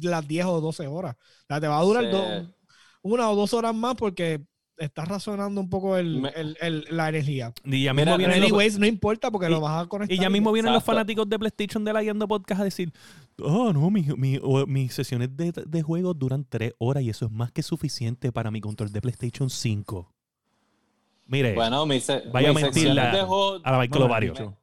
las 0.00 0.28
10 0.28 0.44
o 0.46 0.60
12 0.60 0.86
horas. 0.86 1.16
O 1.16 1.46
sea, 1.48 1.60
te 1.60 1.66
va 1.66 1.80
a 1.80 1.82
durar 1.82 2.04
Sí. 2.04 2.10
dos- 2.12 2.54
una 3.02 3.30
o 3.30 3.34
dos 3.34 3.52
horas 3.52 3.74
más 3.74 3.96
porque 3.96 4.44
estás 4.78 5.08
razonando 5.08 5.60
un 5.60 5.68
poco 5.68 5.96
el, 5.96 6.20
Me- 6.20 6.28
el- 6.30 6.56
el- 6.60 6.86
la 6.90 7.08
energía. 7.08 7.52
Y 7.64 7.82
ya 7.84 7.92
Mira, 7.92 8.12
mismo 8.12 8.18
vienen 8.18 8.40
los, 8.40 8.48
anyways, 8.50 8.78
no 8.78 8.86
importa 8.86 9.30
porque 9.30 9.46
Y- 9.46 9.50
lo 9.50 9.60
vas 9.60 9.84
a 9.84 9.88
conectar. 9.88 10.14
y 10.16 10.20
ya 10.20 10.30
mismo 10.30 10.52
vienen 10.52 10.72
los 10.72 10.84
fanáticos 10.84 11.28
de 11.28 11.38
PlayStation 11.38 11.84
de 11.84 11.92
la 11.92 12.02
Guiando 12.02 12.26
Podcast 12.28 12.60
a 12.60 12.64
decir, 12.64 12.92
oh 13.42 13.72
no, 13.72 13.90
mi- 13.90 14.06
mi- 14.16 14.38
o- 14.42 14.66
mis 14.66 14.94
sesiones 14.94 15.36
de, 15.36 15.52
de 15.52 15.82
juego 15.82 16.14
duran 16.14 16.44
tres 16.48 16.72
horas 16.78 17.02
y 17.02 17.10
eso 17.10 17.26
es 17.26 17.30
más 17.32 17.50
que 17.52 17.62
suficiente 17.62 18.32
para 18.32 18.50
mi 18.50 18.60
control 18.60 18.92
de 18.92 19.00
PlayStation 19.00 19.50
5. 19.50 20.12
Mire, 21.26 21.54
Bueno, 21.54 21.84
mi 21.84 22.00
se- 22.00 22.22
Vaya 22.32 22.50
a 22.50 22.54
secciones 22.54 23.12
de 23.12 23.18
juego- 23.22 23.60
a 23.62 23.72
la 23.72 23.78
Michael 23.80 24.04
Ovario. 24.04 24.56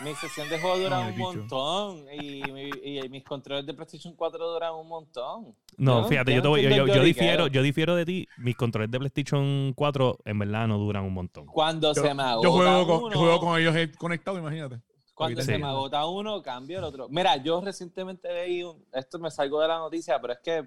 Mi 0.00 0.14
sesión 0.14 0.48
de 0.48 0.58
juego 0.58 0.78
dura 0.78 0.98
Ay, 1.04 1.10
un 1.10 1.16
bicho. 1.16 1.32
montón 1.38 2.06
y, 2.12 2.42
mi- 2.52 2.70
y 2.82 3.08
mis 3.10 3.22
controles 3.22 3.66
de 3.66 3.74
PlayStation 3.74 4.14
4 4.14 4.52
duran 4.52 4.74
un 4.74 4.88
montón. 4.88 5.54
No, 5.76 6.04
fíjate, 6.08 6.34
yo 6.34 6.40
te 6.42 6.48
voy- 6.48 6.62
yo, 6.62 6.70
yo- 6.70 6.86
yo 6.86 7.02
difiero, 7.02 7.46
yo 7.48 7.62
difiero 7.62 7.94
de 7.94 8.04
ti. 8.06 8.26
Mis 8.38 8.56
controles 8.56 8.90
de 8.90 8.98
PlayStation 8.98 9.72
4 9.76 10.18
en 10.24 10.38
verdad 10.38 10.66
no 10.66 10.78
duran 10.78 11.04
un 11.04 11.12
montón. 11.12 11.46
Cuando 11.46 11.92
Yo, 11.94 12.02
se 12.02 12.14
me 12.14 12.22
agota 12.22 12.48
yo 12.48 12.52
juego, 12.52 12.86
con, 12.86 13.04
uno, 13.04 13.12
yo 13.12 13.18
juego 13.20 13.40
con 13.40 13.60
ellos 13.60 13.76
conectados, 13.98 14.40
imagínate. 14.40 14.80
cuando 15.14 15.40
Sí. 15.42 15.46
se 15.46 15.58
me 15.58 15.66
agota 15.66 16.04
uno, 16.06 16.42
cambio 16.42 16.78
el 16.78 16.84
otro. 16.84 17.08
Mira, 17.10 17.36
yo 17.36 17.60
recientemente 17.60 18.32
leí 18.32 18.62
un, 18.64 18.84
esto 18.92 19.18
me 19.20 19.30
salgo 19.30 19.60
de 19.60 19.68
la 19.68 19.78
noticia, 19.78 20.18
pero 20.20 20.32
es 20.32 20.40
que 20.42 20.66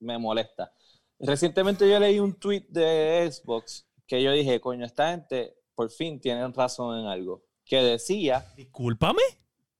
me 0.00 0.18
molesta. 0.18 0.72
Recientemente 1.20 1.88
yo 1.88 2.00
leí 2.00 2.18
un 2.18 2.32
tweet 2.34 2.64
de 2.70 3.28
Xbox 3.30 3.86
que 4.06 4.20
yo 4.22 4.32
dije, 4.32 4.58
coño, 4.60 4.84
esta 4.86 5.10
gente 5.10 5.54
por 5.74 5.90
fin 5.90 6.18
tienen 6.18 6.52
razón 6.54 6.98
en 6.98 7.06
algo. 7.06 7.44
Que 7.68 7.76
decía 7.82 8.44
Discúlpame. 8.56 9.22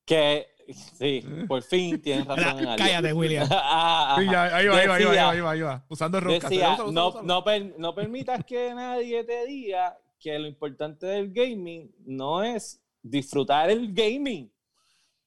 que, 0.04 0.46
sí, 0.98 1.24
por 1.48 1.62
fin 1.62 2.00
tienen 2.00 2.24
razón 2.28 2.58
en 2.60 2.66
algo. 2.68 2.76
Cállate, 2.84 3.12
William. 3.12 3.48
Ah, 3.50 4.16
Sí, 4.18 4.24
ajá. 4.28 4.32
ya, 4.50 4.56
ahí 4.56 4.66
va, 4.68 4.76
ahí 4.76 4.86
va, 4.86 4.86
ahí 4.86 4.86
va, 4.88 4.94
ahí 4.94 5.04
Decía- 5.04 5.24
va, 5.24 5.30
ahí 5.32 5.40
va, 5.40 5.50
ahí 5.52 5.60
va. 5.62 5.84
Usando 5.88 6.18
el 6.18 6.24
roadcaster. 6.24 6.50
Decía, 6.58 6.76
no, 6.92 7.22
no, 7.22 7.42
per- 7.44 7.74
no 7.78 7.94
permitas 7.94 8.44
que 8.44 8.74
nadie 8.74 9.24
te 9.24 9.46
diga 9.46 9.98
que 10.20 10.38
lo 10.38 10.46
importante 10.46 11.06
del 11.06 11.32
gaming 11.32 11.90
no 12.04 12.42
es 12.42 12.80
disfrutar 13.02 13.70
el 13.70 13.92
gaming. 13.94 14.52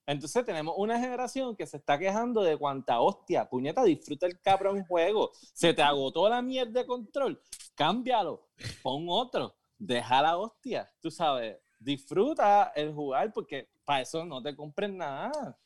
Entonces 0.06 0.44
tenemos 0.46 0.74
una 0.78 1.00
generación 1.00 1.56
que 1.56 1.66
se 1.66 1.78
está 1.78 1.98
quejando 1.98 2.42
de 2.44 2.58
cuánta 2.58 3.00
hostia, 3.00 3.48
puñeta, 3.50 3.84
disfruta 3.84 4.26
el 4.26 4.40
cabrón 4.42 4.84
juego. 4.86 5.32
Se 5.54 5.74
te 5.74 5.82
agotó 5.82 6.28
la 6.28 6.42
mierda 6.42 6.82
de 6.82 6.86
control, 6.86 7.42
cámbialo, 7.76 8.50
pon 8.84 9.06
otro, 9.08 9.56
deja 9.78 10.22
la 10.22 10.38
hostia, 10.38 10.92
tú 11.00 11.10
sabes, 11.10 11.58
disfruta 11.82 12.72
el 12.76 12.94
jugar 12.94 13.34
porque 13.34 13.70
para 13.84 14.02
eso 14.02 14.24
no 14.26 14.42
te 14.42 14.56
compren 14.56 14.98
nada. 14.98 15.58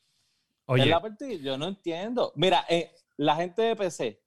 Oye, 0.67 0.85
la 0.87 1.01
parte- 1.01 1.39
yo 1.39 1.57
no 1.57 1.67
entiendo. 1.67 2.31
Mira, 2.35 2.65
eh, 2.69 2.91
la 3.17 3.35
gente 3.35 3.61
de 3.61 3.75
PC, 3.75 4.21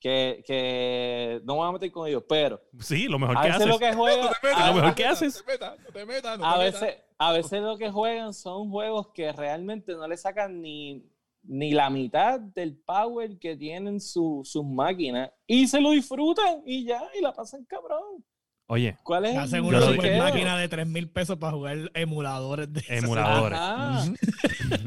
que, 0.00 0.42
que 0.46 1.40
no 1.44 1.54
me 1.54 1.58
voy 1.60 1.68
a 1.68 1.72
meter 1.72 1.92
con 1.92 2.08
ellos, 2.08 2.24
pero 2.28 2.60
sí, 2.80 3.06
lo 3.06 3.18
mejor 3.18 3.38
a 3.38 3.42
que 3.42 3.46
veces 3.48 3.62
haces. 3.62 3.72
lo 3.72 3.78
que 3.78 3.92
juegan, 3.94 4.28
te 4.40 4.46
metas, 4.48 4.60
a, 4.62 4.66
lo 4.68 4.74
mejor 4.74 4.88
no 4.88 4.94
te 4.94 4.96
que 4.96 5.02
metas, 5.08 5.22
haces. 5.22 5.36
No 5.36 5.44
te 5.44 5.52
metas, 5.52 5.78
no 5.80 5.92
te 5.92 6.06
metas, 6.06 6.38
no 6.38 6.44
a 6.46 6.52
te 6.58 6.64
metas. 6.64 6.80
veces, 6.80 7.02
a 7.18 7.32
veces 7.32 7.62
lo 7.62 7.78
que 7.78 7.90
juegan 7.90 8.34
son 8.34 8.70
juegos 8.70 9.08
que 9.14 9.32
realmente 9.32 9.92
no 9.94 10.06
le 10.08 10.16
sacan 10.16 10.60
ni, 10.60 11.08
ni 11.42 11.70
la 11.72 11.88
mitad 11.90 12.40
del 12.40 12.76
power 12.76 13.38
que 13.38 13.56
tienen 13.56 14.00
su- 14.00 14.42
sus 14.44 14.64
máquinas 14.64 15.30
y 15.46 15.68
se 15.68 15.80
lo 15.80 15.90
disfrutan 15.90 16.62
y 16.66 16.84
ya, 16.84 17.02
y 17.16 17.20
la 17.22 17.32
pasan 17.32 17.64
cabrón. 17.64 18.24
Oye, 18.66 18.96
¿Cuál 19.02 19.26
es 19.26 19.34
una 19.34 19.46
Yo 19.46 19.70
lo- 19.70 19.92
super 19.92 20.18
máquina 20.18 20.56
de 20.56 20.68
3 20.68 20.86
mil 20.86 21.08
pesos 21.08 21.36
para 21.38 21.52
jugar 21.52 21.90
emuladores 21.94 22.72
de 22.72 22.82
emuladores. 22.88 23.58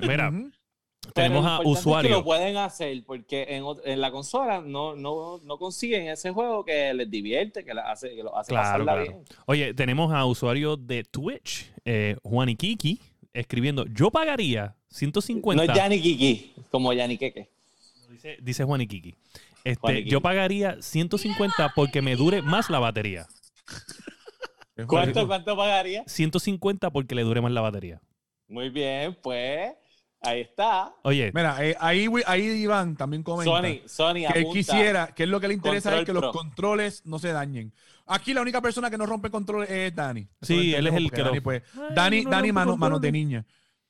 Mira, 0.02 0.32
tenemos 1.14 1.44
lo 1.44 1.50
a 1.50 1.58
importante 1.58 1.62
es 1.62 1.64
que 1.64 1.70
usuarios. 1.80 2.12
lo 2.18 2.24
pueden 2.24 2.58
hacer 2.58 3.04
porque 3.06 3.46
en, 3.86 4.02
la 4.02 4.12
consola 4.12 4.62
no, 4.62 4.96
no, 4.96 5.40
no 5.44 5.58
consiguen 5.58 6.08
ese 6.10 6.32
juego 6.32 6.66
que 6.66 6.94
les 6.94 7.10
divierte, 7.10 7.64
que, 7.64 7.74
les 7.74 7.84
hace, 7.86 8.16
que 8.16 8.24
los 8.24 8.34
hace 8.36 8.50
Claro, 8.50 8.64
pasarla 8.66 8.94
claro. 8.94 9.02
bien. 9.04 9.24
Oye, 9.46 9.74
tenemos 9.74 10.12
a 10.12 10.26
usuarios 10.26 10.86
de 10.88 11.04
Twitch, 11.04 11.72
eh, 11.86 12.18
Juan 12.24 12.50
y 12.50 12.56
Kiki, 12.56 13.00
escribiendo: 13.34 13.86
Yo 13.86 14.10
pagaría 14.10 14.76
150. 14.90 15.66
No 15.66 15.72
es 15.72 15.78
Yanni 15.78 16.02
Kiki, 16.02 16.54
como 16.72 16.94
Yanni 16.94 17.18
Keke. 17.18 17.48
Dice, 18.10 18.38
dice 18.42 18.64
Juan 18.64 18.82
y 18.82 18.88
Kiki. 18.88 19.14
Este, 19.64 19.80
Juan. 19.80 19.98
Yo 20.06 20.22
pagaría 20.22 20.82
150 20.82 21.74
porque 21.76 22.02
me 22.02 22.16
dure 22.16 22.42
más 22.42 22.70
la 22.72 22.80
batería. 22.80 23.28
¿Cuánto. 24.88 25.28
¿Cuánto 25.28 25.58
pagaría? 25.58 26.04
150 26.08 26.92
porque 26.92 27.16
le 27.16 27.24
dure 27.24 27.42
más 27.42 27.52
la 27.52 27.62
batería. 27.62 28.00
Muy 28.48 28.70
bien, 28.70 29.18
pues 29.22 29.74
ahí 30.22 30.42
está. 30.42 30.94
Oye, 31.04 31.32
Mira, 31.34 31.58
eh, 31.66 31.76
ahí, 31.80 32.08
ahí 32.26 32.44
Iván 32.46 32.96
también 32.96 33.24
comenta 33.24 33.52
Sony, 33.52 33.82
Sony, 33.88 34.32
que 34.32 34.40
él 34.40 34.46
quisiera, 34.52 35.08
que 35.08 35.24
es 35.24 35.30
lo 35.30 35.40
que 35.40 35.48
le 35.48 35.54
interesa 35.54 35.90
Control 35.90 36.00
es 36.02 36.06
que 36.06 36.14
los 36.14 36.32
controles 36.32 37.06
no 37.06 37.20
se 37.20 37.32
dañen. 37.32 37.74
Aquí 38.06 38.34
la 38.34 38.42
única 38.42 38.62
persona 38.62 38.90
que 38.90 38.98
no 38.98 39.06
rompe 39.06 39.30
controles 39.30 39.70
es 39.70 39.94
Dani. 39.94 40.28
Sí, 40.42 40.74
él 40.74 40.88
es 40.88 40.94
el 40.94 41.12
que 41.12 41.22
Dani, 41.24 41.36
lo- 41.38 41.44
pues, 41.44 41.64
Ay, 41.74 41.96
Dani, 41.96 42.24
no 42.24 42.30
Dani 42.30 42.48
rompe 42.48 42.54
mano, 42.54 42.78
manos 42.78 43.02
de 43.02 43.12
niña. 43.12 43.46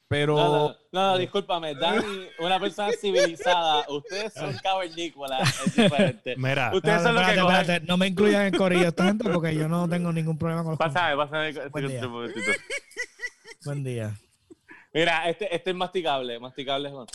Pero 0.09 0.35
No, 0.37 0.47
no, 0.47 0.67
no, 0.93 1.11
no, 1.11 1.17
discúlpame, 1.17 1.75
Dani, 1.75 2.27
una 2.39 2.59
persona 2.59 2.91
civilizada, 2.99 3.85
ustedes 3.89 4.33
son 4.33 4.53
cavernícolas, 4.63 5.65
es 5.65 5.75
diferente. 5.75 6.35
mira, 6.37 6.71
Ustedes 6.73 7.03
son 7.03 7.13
los 7.15 7.23
que 7.25 7.31
espérate, 7.31 7.41
cogen- 7.53 7.61
espérate, 7.61 7.85
No 7.87 7.97
me 7.97 8.07
incluyan 8.07 8.45
en 8.45 8.53
corillo 8.53 8.93
gente 8.97 9.29
porque 9.29 9.53
yo 9.53 9.67
no 9.67 9.89
tengo 9.89 10.13
ningún 10.13 10.37
problema 10.37 10.63
con 10.63 10.71
los 10.71 10.79
Pásame, 10.79 11.17
pásame. 11.17 11.51
Buen 11.69 11.87
día. 11.89 12.07
Buen. 13.65 14.17
Mira, 14.93 15.29
este, 15.29 15.53
este 15.53 15.69
es 15.71 15.75
masticable, 15.75 16.39
masticable 16.39 16.89
Juan. 16.89 17.05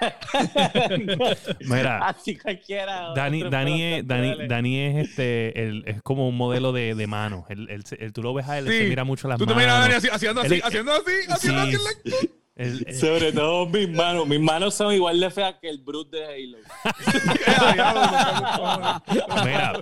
Mira, 1.60 2.08
así 2.08 2.36
cualquiera. 2.36 3.12
Dani, 3.14 3.48
Dani, 3.48 3.82
es, 3.82 4.06
Dani, 4.06 4.46
Dani 4.46 4.80
es 4.80 5.08
este, 5.08 5.62
el, 5.62 5.84
es 5.86 6.02
como 6.02 6.28
un 6.28 6.36
modelo 6.36 6.72
de, 6.72 6.94
de 6.94 7.06
mano. 7.06 7.46
El, 7.48 7.68
el, 7.70 8.12
tú 8.12 8.22
lo 8.22 8.34
ves 8.34 8.46
a 8.48 8.58
él, 8.58 8.66
se 8.66 8.88
mira 8.88 9.04
mucho 9.04 9.28
las 9.28 9.38
manos. 9.38 9.46
Tú 9.46 9.54
te 9.54 9.58
miras 9.58 9.76
a 9.76 9.80
Dani 9.80 9.94
así, 9.94 10.08
haciendo 10.10 10.40
así, 10.40 10.60
haciendo 10.62 10.92
así, 10.92 11.12
haciendo 11.28 11.60
así. 11.60 11.78
Sobre 12.98 13.32
todo 13.32 13.66
mis 13.66 13.88
manos. 13.88 14.26
Mis 14.26 14.40
manos 14.40 14.74
son 14.74 14.92
igual 14.92 15.20
de 15.20 15.30
feas 15.30 15.54
que 15.60 15.68
el 15.68 15.78
Brute 15.78 16.16
de 16.16 16.26
Halo. 16.26 16.58
Mira, 19.44 19.80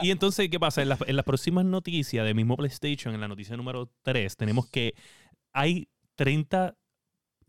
y 0.00 0.10
entonces, 0.10 0.48
¿qué 0.48 0.58
pasa? 0.58 0.80
En 0.80 0.88
las, 0.88 0.98
en 1.06 1.14
las 1.14 1.26
próximas 1.26 1.66
noticias 1.66 2.24
de 2.24 2.32
mismo 2.32 2.56
PlayStation, 2.56 3.14
en 3.14 3.20
la 3.20 3.28
noticia 3.28 3.54
número 3.56 3.92
3, 4.02 4.34
tenemos 4.36 4.66
que 4.70 4.94
hay 5.52 5.88
30 6.16 6.74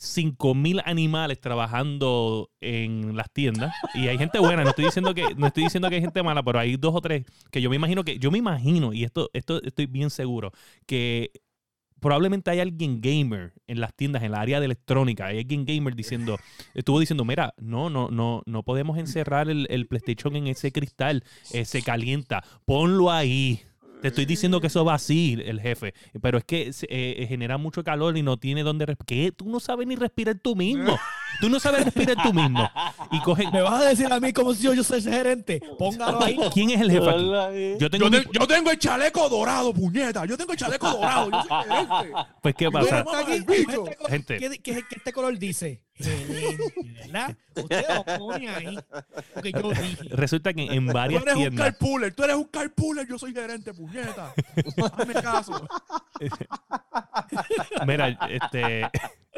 5000 0.02 0.82
animales 0.84 1.40
trabajando 1.40 2.50
en 2.60 3.16
las 3.16 3.32
tiendas. 3.32 3.72
Y 3.94 4.08
hay 4.08 4.18
gente 4.18 4.40
buena, 4.40 4.64
no 4.64 4.70
estoy 4.72 4.86
diciendo 4.86 5.14
que 5.14 5.36
no 5.36 5.46
estoy 5.46 5.64
diciendo 5.64 5.90
que 5.90 5.96
hay 5.96 6.02
gente 6.02 6.24
mala, 6.24 6.42
pero 6.42 6.58
hay 6.58 6.76
dos 6.76 6.96
o 6.96 7.02
tres 7.02 7.24
que 7.52 7.62
yo 7.62 7.70
me 7.70 7.76
imagino 7.76 8.04
que 8.04 8.18
yo 8.18 8.32
me 8.32 8.40
imagino 8.40 8.94
y 8.94 9.04
esto 9.04 9.30
esto 9.34 9.62
estoy 9.62 9.86
bien 9.86 10.10
seguro 10.10 10.52
que 10.88 11.32
probablemente 12.00 12.50
hay 12.50 12.60
alguien 12.60 13.00
gamer 13.00 13.54
en 13.68 13.80
las 13.80 13.94
tiendas, 13.94 14.24
en 14.24 14.32
la 14.32 14.42
área 14.42 14.60
de 14.60 14.66
electrónica, 14.66 15.28
hay 15.28 15.38
alguien 15.38 15.66
gamer 15.66 15.96
diciendo, 15.96 16.40
estuvo 16.74 17.00
diciendo, 17.00 17.24
mira, 17.24 17.54
no, 17.58 17.92
no, 17.92 18.10
no, 18.10 18.42
no 18.48 18.64
podemos 18.64 18.98
encerrar 18.98 19.50
el, 19.50 19.68
el 19.70 19.86
PlayStation 19.86 20.36
en 20.36 20.48
ese 20.48 20.72
cristal, 20.72 21.24
eh, 21.54 21.64
se 21.64 21.84
calienta, 21.84 22.44
ponlo 22.66 23.12
ahí, 23.12 23.62
te 24.02 24.08
estoy 24.10 24.26
diciendo 24.26 24.60
que 24.60 24.68
eso 24.68 24.84
va 24.84 24.96
así, 24.96 25.38
el 25.46 25.62
jefe. 25.62 25.94
Pero 26.22 26.38
es 26.40 26.44
que 26.44 26.74
se- 26.74 26.88
eh, 26.90 27.26
genera 27.28 27.58
mucho 27.58 27.84
calor 27.84 28.18
y 28.18 28.24
no 28.24 28.38
tiene 28.38 28.64
dónde 28.64 28.86
respirar. 28.86 29.06
¿Qué? 29.06 29.32
Tú 29.32 29.50
no 29.50 29.60
sabes 29.60 29.88
ni 29.88 29.96
respirar 29.96 30.36
tú 30.40 30.56
mismo. 30.56 30.98
Tú 31.40 31.50
no 31.50 31.60
sabes 31.60 31.86
respirar 31.86 32.18
tú 32.22 32.34
mismo. 32.34 32.70
Y 33.12 33.20
cogen. 33.22 33.50
¿Me 33.52 33.62
vas 33.62 33.82
a 33.82 33.90
decir 33.90 34.12
a 34.12 34.20
mí 34.20 34.32
como 34.34 34.54
si 34.54 34.64
yo, 34.64 34.74
yo 34.74 34.84
soy 34.84 35.02
gerente? 35.02 35.62
Póngalo 35.80 36.22
ahí. 36.24 36.38
¿Quién 36.54 36.70
es 36.72 36.82
el 36.82 36.92
jefe 36.92 37.10
aquí? 37.10 37.20
Hola, 37.24 37.50
Yo 37.80 37.90
tengo 37.90 38.06
Yo, 38.06 38.12
mi- 38.12 38.26
te- 38.26 38.40
yo 38.40 38.48
tengo 38.48 38.72
el 38.72 38.78
chaleco 38.80 39.28
dorado, 39.30 39.74
puñeta. 39.74 40.26
Yo 40.26 40.38
tengo 40.38 40.52
el 40.52 40.58
chaleco 40.60 40.90
dorado. 40.90 41.32
Yo 41.32 41.42
soy 41.44 41.64
gerente. 41.64 42.14
Pues, 42.42 42.56
¿qué 42.56 42.66
Tú 42.66 42.72
pasa? 42.72 43.00
eres 43.28 43.40
este 43.50 43.66
color- 43.76 43.98
Gente. 44.10 44.38
¿qué, 44.38 44.50
qué- 44.60 44.84
qué 44.88 44.96
este 44.96 45.14
color 45.14 45.38
dice? 45.40 45.82
¿verdad? 47.04 47.36
Usted 47.56 47.86
lo 47.96 48.18
pone 48.18 48.50
ahí. 48.50 48.80
Porque 49.34 49.52
yo 49.52 49.70
dije. 49.70 49.98
Resulta 50.12 50.54
que 50.54 50.64
en 50.64 50.88
Tú 50.88 50.94
varias 50.94 51.22
eres 51.22 51.36
un 51.36 51.42
tiendas. 51.42 51.66
carpooler, 51.72 52.14
tú 52.14 52.24
eres 52.24 52.36
un 52.38 52.44
carpooler, 52.46 53.08
yo 53.08 53.20
soy 53.20 53.34
gerente, 53.34 53.74
puñeta. 53.74 54.34
Hazme 54.98 55.14
caso. 55.14 55.68
Mira, 57.88 58.18
este, 58.30 58.90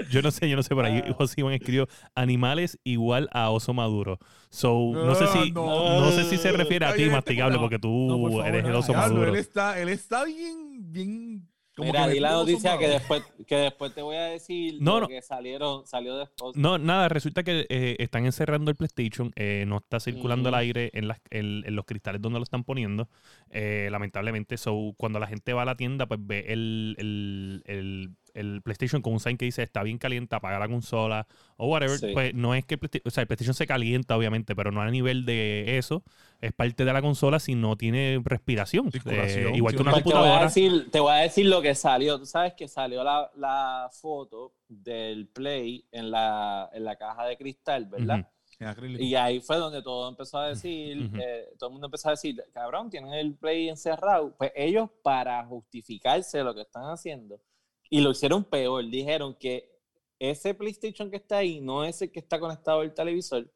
yo 0.10 0.22
no 0.22 0.32
sé, 0.32 0.50
yo 0.50 0.56
no 0.56 0.64
sé, 0.64 0.74
por 0.76 0.86
ahí 0.86 1.04
José 1.18 1.42
Iván 1.42 1.54
escribió 1.54 1.88
animales 2.16 2.80
igual 2.84 3.30
a 3.32 3.50
oso 3.50 3.74
maduro. 3.74 4.20
So, 4.50 4.92
no 4.94 5.16
sé 5.16 5.26
Ah, 5.26 5.44
si, 5.44 5.52
no. 5.52 6.00
no 6.02 6.12
sé 6.12 6.24
si 6.26 6.38
se 6.38 6.52
refiere 6.52 6.86
a 6.86 6.94
ti, 6.94 7.04
bien, 7.04 7.12
masticable, 7.14 7.58
porque 7.60 7.80
tú 7.80 7.90
No, 8.10 8.18
por 8.20 8.32
favor, 8.32 8.48
eres 8.48 8.66
el 8.66 8.76
oso 8.76 8.94
maduro. 8.94 9.28
él 9.30 9.36
está, 9.36 9.80
él 9.80 9.90
está 9.90 10.24
bien, 10.26 10.92
bien. 10.92 11.48
como 11.76 11.92
Mira, 11.92 12.08
di 12.08 12.20
la 12.20 12.34
noticia 12.34 12.78
que 12.78 12.88
después, 12.88 13.24
que 13.48 13.56
después 13.56 13.94
te 13.96 14.04
voy 14.04 14.16
a 14.16 14.26
decir 14.26 14.76
No, 14.80 15.08
que 15.08 15.22
salieron, 15.24 15.88
salió 15.88 16.18
después. 16.18 16.56
No, 16.56 16.78
nada, 16.78 17.10
resulta 17.10 17.42
que 17.42 17.66
eh, 17.68 17.96
están 17.98 18.26
encerrando 18.28 18.70
el 18.70 18.78
PlayStation, 18.78 19.32
eh, 19.36 19.66
no 19.68 19.78
está 19.78 20.00
circulando 20.00 20.50
el 20.50 20.54
Ujú. 20.54 20.60
aire 20.60 20.92
en, 20.94 21.08
las, 21.08 21.20
en, 21.32 21.64
en 21.66 21.76
los 21.76 21.86
cristales 21.86 22.22
donde 22.22 22.38
lo 22.38 22.44
están 22.44 22.64
poniendo, 22.64 23.10
eh, 23.50 23.88
lamentablemente. 23.92 24.58
So, 24.58 24.94
cuando 24.98 25.18
la 25.20 25.26
gente 25.26 25.52
va 25.54 25.64
a 25.64 25.66
la 25.66 25.76
tienda, 25.76 26.06
pues 26.06 26.20
ve 26.24 26.46
el, 26.50 26.96
el, 27.00 27.64
el, 27.66 28.12
el 28.34 28.62
PlayStation 28.62 29.02
con 29.02 29.14
un 29.14 29.20
sign 29.20 29.38
que 29.38 29.46
dice 29.46 29.64
está 29.64 29.84
bien 29.84 29.98
caliente, 29.98 30.36
apaga 30.36 30.60
la 30.60 30.68
consola 30.68 31.28
o 31.58 31.68
whatever. 31.68 31.98
Sí. 31.98 32.12
Pues 32.14 32.34
no 32.34 32.56
es 32.56 32.66
que 32.66 32.76
el, 32.76 32.80
Playsta- 32.80 33.02
o 33.06 33.10
sea, 33.10 33.22
el 33.22 33.28
PlayStation 33.28 33.54
se 33.54 33.68
calienta, 33.68 34.18
obviamente, 34.18 34.56
pero 34.56 34.72
no 34.72 34.82
a 34.82 34.90
nivel 34.90 35.26
de 35.26 35.78
eso. 35.78 36.04
Es 36.42 36.52
parte 36.52 36.84
de 36.84 36.92
la 36.92 37.02
consola 37.02 37.40
si 37.40 37.56
no 37.56 37.78
tiene 37.78 38.22
respiración. 38.24 38.90
Eh, 39.06 39.52
igual 39.56 39.76
que 39.76 39.82
una 39.82 39.92
Pues 39.92 40.04
te, 40.04 40.10
voy 40.10 40.18
a 40.20 40.22
computadora. 40.24 40.44
decir, 40.46 40.92
te 40.92 41.00
voy 41.00 41.12
a 41.14 41.16
decir 41.18 41.46
lo 41.46 41.62
que 41.62 41.74
salió. 41.76 42.20
Tú 42.20 42.26
sabes 42.26 42.54
que 42.54 42.68
salió 42.68 43.04
la, 43.04 43.32
la 43.38 43.90
foto 43.92 44.54
del 44.68 45.28
Play 45.28 45.86
en 45.92 46.12
la, 46.12 46.70
en 46.74 46.84
la 46.84 46.96
caja 46.98 47.26
de 47.26 47.38
cristal, 47.38 47.86
¿verdad? 47.86 48.28
En 48.60 48.68
acrílico. 48.68 49.04
Y 49.04 49.16
ahí 49.16 49.40
fue 49.40 49.58
donde 49.58 49.82
todo 49.82 50.10
empezó 50.10 50.38
a 50.38 50.50
decir, 50.50 51.10
eh, 51.20 51.46
todo 51.58 51.70
el 51.70 51.74
mundo 51.74 51.88
empezó 51.88 52.10
a 52.10 52.12
decir, 52.12 52.42
cabrón, 52.54 52.90
tienen 52.90 53.14
el 53.14 53.34
Play 53.36 53.70
encerrado. 53.70 54.34
Pues 54.38 54.52
ellos, 54.56 54.90
para 55.02 55.46
justificarse 55.46 56.44
lo 56.44 56.54
que 56.54 56.62
están 56.62 56.84
haciendo, 56.86 57.40
y 57.90 58.02
lo 58.02 58.12
hicieron 58.12 58.44
peor, 58.44 58.86
dijeron 58.90 59.36
que 59.36 59.74
ese 60.20 60.54
PlayStation 60.54 61.10
que 61.10 61.18
está 61.18 61.38
ahí 61.38 61.60
no 61.62 61.84
es 61.84 62.02
el 62.02 62.12
que 62.12 62.20
está 62.20 62.40
conectado 62.40 62.80
al 62.82 62.94
televisor, 62.94 63.52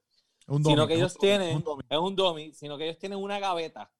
Un 0.48 0.64
sino 0.64 0.88
que 0.88 0.96
ellos 0.96 1.18
tienen, 1.18 1.58
un 1.58 1.64
dummy. 1.64 1.84
es 1.90 1.98
un 1.98 2.16
dummy, 2.16 2.54
sino 2.54 2.78
que 2.78 2.86
ellos 2.86 3.00
tienen 3.00 3.20
una 3.20 3.40
gaveta. 3.40 3.92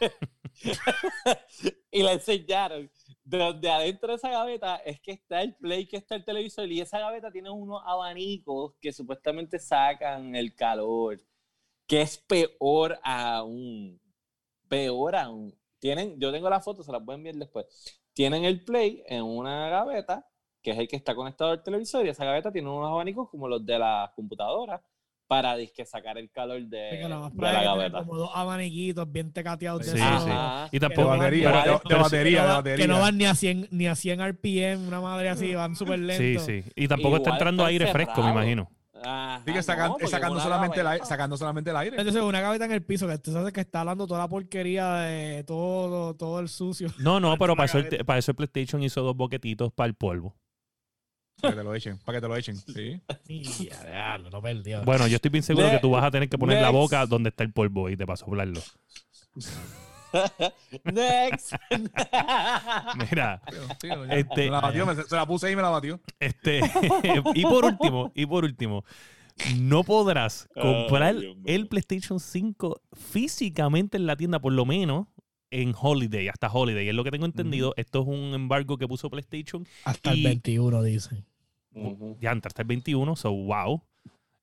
y 1.90 2.02
la 2.02 2.12
enseñaron. 2.12 2.90
De 3.22 3.38
donde 3.38 3.70
adentro 3.70 4.08
de 4.08 4.16
esa 4.16 4.28
gaveta 4.28 4.76
es 4.76 5.00
que 5.00 5.12
está 5.12 5.40
el 5.40 5.54
play, 5.56 5.86
que 5.86 5.96
está 5.96 6.14
el 6.14 6.24
televisor, 6.24 6.70
y 6.70 6.80
esa 6.80 6.98
gaveta 6.98 7.30
tiene 7.30 7.50
unos 7.50 7.82
abanicos 7.84 8.74
que 8.80 8.92
supuestamente 8.92 9.58
sacan 9.58 10.34
el 10.34 10.54
calor, 10.54 11.22
que 11.86 12.02
es 12.02 12.18
peor 12.18 12.98
aún. 13.02 14.00
Peor 14.68 15.16
aún. 15.16 15.58
Tienen, 15.78 16.18
yo 16.18 16.32
tengo 16.32 16.50
la 16.50 16.60
foto, 16.60 16.82
se 16.82 16.92
la 16.92 17.00
pueden 17.00 17.22
ver 17.22 17.36
después. 17.36 17.66
Tienen 18.14 18.44
el 18.44 18.64
play 18.64 19.02
en 19.06 19.22
una 19.24 19.68
gaveta, 19.68 20.26
que 20.62 20.70
es 20.70 20.78
el 20.78 20.88
que 20.88 20.96
está 20.96 21.14
conectado 21.14 21.50
al 21.50 21.62
televisor, 21.62 22.06
y 22.06 22.08
esa 22.08 22.24
gaveta 22.24 22.50
tiene 22.50 22.68
unos 22.70 22.90
abanicos 22.90 23.28
como 23.28 23.48
los 23.48 23.64
de 23.66 23.78
las 23.78 24.10
computadoras 24.12 24.80
para 25.26 25.56
disque 25.56 25.84
sacar 25.86 26.16
el 26.18 26.30
calor 26.30 26.60
de, 26.62 26.90
Es 26.90 27.00
que 27.02 27.08
lo 27.08 27.20
más 27.20 27.34
de 27.34 27.42
la 27.42 27.62
gaveta. 27.64 27.98
como 28.00 28.16
dos 28.16 28.30
abaniquitos 28.34 29.10
bien 29.10 29.32
tecateados 29.32 29.80
de 29.84 29.92
Sí, 29.92 29.98
sí. 29.98 30.30
Y 30.70 30.78
tampoco. 30.80 31.08
van 31.08 31.18
batería, 31.18 31.50
de- 31.50 31.54
de 31.88 31.94
batería, 32.00 32.42
de 32.42 32.48
batería. 32.52 32.84
Que 32.86 32.88
no 32.92 33.00
van 33.00 33.18
ni 33.18 33.24
a 33.24 33.34
100, 33.34 33.68
ni 33.70 33.86
a 33.86 33.94
100 33.96 34.20
RPM, 34.20 34.86
una 34.86 35.00
madre 35.00 35.28
así, 35.30 35.54
van 35.54 35.74
súper 35.74 35.98
Sí, 35.98 36.04
lento. 36.04 36.40
sí. 36.44 36.62
Y 36.76 36.86
tampoco 36.88 37.16
está 37.16 37.30
Igual 37.30 37.38
entrando 37.38 37.62
está 37.64 37.68
aire 37.70 37.86
fresco, 37.88 38.22
me 38.22 38.30
imagino. 38.30 38.70
Ajá, 39.04 39.42
Sigue 39.44 39.56
no, 39.56 39.62
sacando, 39.62 40.40
solamente 40.40 40.80
el 40.80 40.86
aire, 40.86 40.98
gaveta. 40.98 41.04
sacando 41.04 41.36
solamente 41.36 41.70
el 41.70 41.76
aire. 41.76 41.96
Entonces, 41.98 42.22
una 42.22 42.40
gaveta 42.40 42.64
en 42.64 42.72
el 42.72 42.82
piso 42.82 43.06
que 43.06 43.18
tú 43.18 43.32
sabes 43.32 43.52
que 43.52 43.60
está 43.60 43.80
hablando 43.80 44.06
toda 44.06 44.20
la 44.20 44.28
porquería 44.28 44.94
de 44.94 45.44
todo, 45.44 46.14
todo 46.14 46.40
el 46.40 46.48
sucio. 46.48 46.88
No, 46.98 47.20
no, 47.20 47.36
pero 47.36 47.54
para 47.56 47.66
eso, 47.66 47.78
el, 47.78 48.04
para 48.04 48.18
eso 48.18 48.32
el 48.32 48.36
PlayStation 48.36 48.82
hizo 48.82 49.02
dos 49.02 49.16
boquetitos 49.16 49.72
para 49.72 49.88
el 49.88 49.94
polvo. 49.94 50.36
Para 51.40 51.54
que 51.54 51.58
te 51.58 51.64
lo 51.64 51.74
echen, 51.74 51.98
para 51.98 52.16
que 52.16 52.22
te 52.22 52.28
lo 52.28 52.36
echen. 52.36 52.56
Sí. 52.56 53.00
No 54.30 54.40
perdió. 54.40 54.82
Bueno, 54.84 55.06
yo 55.06 55.16
estoy 55.16 55.30
bien 55.30 55.42
seguro 55.42 55.70
que 55.70 55.78
tú 55.78 55.90
vas 55.90 56.04
a 56.04 56.10
tener 56.10 56.28
que 56.28 56.38
poner 56.38 56.62
la 56.62 56.70
boca 56.70 57.06
donde 57.06 57.30
está 57.30 57.44
el 57.44 57.52
polvo 57.52 57.90
y 57.90 57.96
te 57.96 58.04
vas 58.04 58.22
a 58.22 58.24
soplarlo. 58.24 58.60
Next. 60.84 61.52
Mira, 63.10 63.42
ya. 63.82 64.16
Este- 64.16 64.44
Me 64.46 64.50
la 64.50 64.60
batió, 64.60 64.86
me- 64.86 64.94
se 65.02 65.16
la 65.16 65.26
puse 65.26 65.46
ahí 65.46 65.52
y 65.52 65.56
me 65.56 65.62
la 65.62 65.70
batió. 65.70 66.00
este, 66.20 66.60
y 67.34 67.42
por 67.42 67.64
último, 67.64 68.12
y 68.14 68.26
por 68.26 68.44
último, 68.44 68.84
no 69.58 69.82
podrás 69.84 70.48
comprar 70.60 71.16
el 71.44 71.66
PlayStation 71.68 72.20
5 72.20 72.80
físicamente 72.92 73.96
en 73.96 74.06
la 74.06 74.16
tienda, 74.16 74.38
por 74.40 74.52
lo 74.52 74.64
menos 74.64 75.06
en 75.50 75.74
Holiday, 75.80 76.28
hasta 76.28 76.48
Holiday. 76.52 76.88
Es 76.88 76.94
lo 76.94 77.04
que 77.04 77.10
tengo 77.10 77.26
entendido. 77.26 77.74
Esto 77.76 78.02
es 78.02 78.06
un 78.08 78.34
embargo 78.34 78.76
que 78.76 78.88
puso 78.88 79.08
PlayStation. 79.10 79.66
Hasta 79.84 80.12
el 80.12 80.18
y- 80.18 80.24
21, 80.24 80.82
dicen. 80.82 81.24
Ujú. 81.72 82.16
Ya 82.20 82.30
entra 82.30 82.48
hasta 82.48 82.62
el 82.62 82.68
21, 82.68 83.16
so 83.16 83.32
wow. 83.32 83.82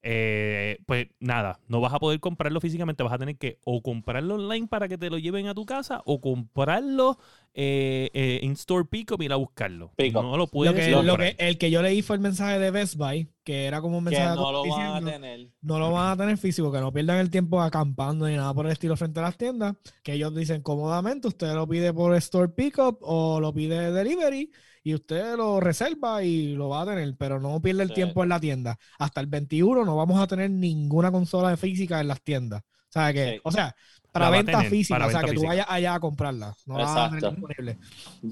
Eh, 0.03 0.79
pues 0.87 1.07
nada, 1.19 1.59
no 1.67 1.79
vas 1.79 1.93
a 1.93 1.99
poder 1.99 2.19
comprarlo 2.19 2.59
físicamente, 2.59 3.03
vas 3.03 3.13
a 3.13 3.19
tener 3.19 3.37
que 3.37 3.59
o 3.63 3.81
comprarlo 3.83 4.35
online 4.35 4.67
para 4.67 4.87
que 4.87 4.97
te 4.97 5.09
lo 5.09 5.17
lleven 5.19 5.47
a 5.47 5.53
tu 5.53 5.65
casa 5.65 6.01
o 6.05 6.19
comprarlo 6.21 7.19
eh, 7.53 8.09
eh, 8.13 8.39
en 8.41 8.53
Store 8.53 8.85
Pickup 8.85 9.21
y 9.21 9.25
ir 9.25 9.33
a 9.33 9.35
buscarlo. 9.35 9.91
No 10.11 10.37
lo 10.37 10.37
Lo 10.37 10.47
puedes 10.47 10.73
que, 10.73 11.03
lo 11.03 11.17
que, 11.17 11.35
el 11.37 11.57
que 11.57 11.69
yo 11.71 11.81
leí 11.81 12.01
fue 12.01 12.15
el 12.15 12.21
mensaje 12.21 12.57
de 12.59 12.71
Best 12.71 12.95
Buy, 12.95 13.29
que 13.43 13.65
era 13.65 13.81
como 13.81 13.97
un 13.99 14.05
Que 14.05 14.09
mensaje 14.11 14.35
no 14.35 14.51
lo 14.51 14.67
van 14.67 14.95
a 14.95 15.01
tener. 15.03 15.49
no 15.61 15.79
lo 15.79 15.91
van 15.91 16.11
a 16.11 16.17
tener 16.17 16.37
físico, 16.37 16.71
que 16.71 16.79
no 16.79 16.91
pierdan 16.91 17.19
el 17.19 17.29
tiempo 17.29 17.61
acampando 17.61 18.27
ni 18.27 18.35
nada 18.35 18.53
por 18.53 18.65
el 18.65 18.71
estilo 18.71 18.95
frente 18.97 19.19
a 19.19 19.23
las 19.23 19.37
tiendas, 19.37 19.75
que 20.03 20.13
ellos 20.13 20.33
dicen 20.35 20.61
cómodamente, 20.61 21.27
usted 21.27 21.53
lo 21.53 21.67
pide 21.67 21.93
por 21.93 22.15
Store 22.15 22.49
Pickup 22.49 22.97
o 23.01 23.39
lo 23.39 23.53
pide 23.53 23.91
Delivery 23.91 24.51
y 24.83 24.93
usted 24.95 25.35
lo 25.37 25.59
reserva 25.59 26.23
y 26.23 26.53
lo 26.55 26.69
va 26.69 26.81
a 26.81 26.85
tener, 26.85 27.15
pero 27.17 27.39
no 27.39 27.61
pierde 27.61 27.83
el 27.83 27.89
Sí. 27.89 27.95
tiempo 27.95 28.23
en 28.23 28.29
la 28.29 28.39
tienda. 28.39 28.77
Hasta 28.99 29.21
el 29.21 29.27
21 29.27 29.85
no 29.85 29.95
vamos 29.95 30.19
a 30.19 30.27
tener 30.27 30.49
ninguna 30.51 31.11
consola 31.11 31.55
física 31.57 31.99
en 31.99 32.07
las 32.07 32.21
tiendas. 32.21 32.61
O 32.63 32.91
sea, 32.93 33.13
que, 33.13 33.33
Sí. 33.35 33.41
o 33.43 33.51
sea, 33.51 33.75
para 34.11 34.25
La 34.25 34.31
venta 34.31 34.51
tener, 34.53 34.69
física, 34.69 34.95
para 34.95 35.07
o 35.07 35.11
sea, 35.11 35.19
que 35.21 35.27
tú 35.27 35.31
física. 35.33 35.47
vayas 35.49 35.65
allá 35.69 35.93
a 35.95 35.99
comprarla. 35.99 36.53
No 36.65 36.77
la 36.77 36.83
vas 36.85 36.97
a 36.97 37.09
tener 37.09 37.23
Exacto. 37.23 37.47
disponible. 37.47 37.77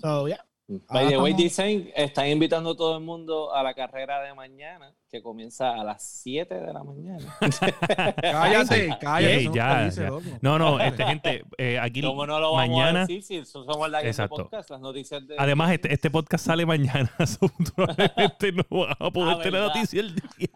So, 0.01 0.27
yeah. 0.27 0.45
By 0.87 1.07
the 1.09 1.17
way, 1.17 1.31
estamos- 1.31 1.37
dicen, 1.37 1.91
están 1.95 2.27
invitando 2.27 2.69
a 2.71 2.75
todo 2.77 2.97
el 2.97 3.03
mundo 3.03 3.55
a 3.55 3.63
la 3.63 3.73
carrera 3.73 4.21
de 4.21 4.35
mañana, 4.35 4.93
que 5.09 5.19
comienza 5.23 5.71
a 5.73 5.83
las 5.83 6.03
7 6.03 6.53
de 6.53 6.71
la 6.71 6.83
mañana. 6.83 7.37
Cállate, 8.21 8.89
cállate. 9.01 9.45
No 9.45 9.53
ya, 9.55 9.89
ya. 9.89 10.09
No, 10.41 10.59
no, 10.59 10.79
este, 10.79 11.03
gente, 11.05 11.43
eh, 11.57 11.79
aquí 11.79 12.01
¿Cómo 12.03 12.27
no 12.27 12.39
lo 12.39 12.53
vamos 12.53 12.69
mañana. 12.69 12.99
a 12.99 13.05
decir 13.07 13.23
si 13.23 13.43
somos 13.45 13.89
la 13.89 14.01
podcast, 14.29 14.69
las 14.69 14.79
noticias 14.79 15.27
de... 15.27 15.35
Además, 15.39 15.71
este, 15.71 15.91
este 15.91 16.11
podcast 16.11 16.45
sale 16.45 16.65
mañana. 16.67 17.11
probablemente 17.75 18.51
no 18.51 18.63
vas 18.69 18.95
a 18.99 19.09
poder 19.09 19.33
Ah, 19.33 19.37
tener 19.37 19.51
¿verdad? 19.53 19.67
noticia 19.75 20.01
el 20.01 20.13
día. 20.15 20.49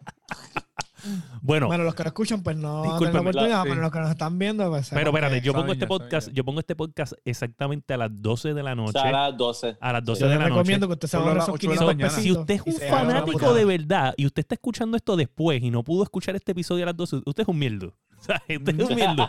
Bueno, 1.46 1.66
Bueno, 1.66 1.84
los 1.84 1.94
que 1.94 2.02
lo 2.04 2.08
escuchan, 2.08 2.42
pues 2.42 2.56
no 2.56 2.68
tener 2.82 2.86
la 2.86 2.90
Discúlpeme, 2.98 3.18
oportunidad, 3.20 3.56
la- 3.58 3.62
pero 3.64 3.74
sí. 3.74 3.80
los 3.82 3.92
que 3.92 3.98
nos 4.00 4.10
están 4.10 4.38
viendo, 4.38 4.70
pues 4.70 4.88
pero 4.90 5.10
espérate, 5.10 5.40
yo 5.42 5.52
pongo 5.52 5.72
este 5.72 5.86
podcast, 5.86 6.28
yo 6.32 6.42
pongo 6.44 6.60
este 6.60 6.74
podcast 6.74 7.12
exactamente 7.26 7.92
a 7.92 7.98
las 7.98 8.10
12 8.12 8.54
de 8.54 8.62
la 8.62 8.72
O 8.72 8.76
noche. 8.76 8.92
sea, 8.98 9.08
a 9.10 9.12
las 9.30 9.36
12. 9.36 9.76
A 9.78 9.92
las 9.92 10.04
12 10.04 10.20
yo 10.22 10.26
de 10.28 10.34
la 10.36 10.40
noche. 10.40 10.50
recomiendo 10.54 10.86
que 10.88 10.92
usted 10.94 11.08
se 11.08 11.16
ahorre 11.18 11.34
las 11.34 11.44
esos 11.44 11.54
ocho 11.56 11.68
de 11.68 11.74
la 11.74 11.80
500 11.80 11.94
mañana. 11.96 12.16
pesitos. 12.16 12.34
Si 12.36 12.40
usted 12.40 12.54
es 12.54 12.62
un 12.82 12.88
fanático 12.88 13.52
de 13.54 13.64
verdad 13.66 14.14
y 14.16 14.24
usted 14.26 14.40
está 14.40 14.54
escuchando 14.54 14.96
esto 14.96 15.16
después 15.16 15.62
y 15.62 15.70
no 15.70 15.84
pudo 15.84 16.02
escuchar 16.02 16.34
este 16.34 16.52
episodio 16.52 16.84
a 16.84 16.86
las 16.86 16.96
12, 16.96 17.16
usted 17.26 17.42
es 17.42 17.48
un 17.48 17.58
mierdo. 17.58 17.94
O 18.16 18.26
sea, 18.26 18.36
usted 18.48 18.80
es 18.80 18.88
un 18.88 18.96
mierdo. 18.96 19.28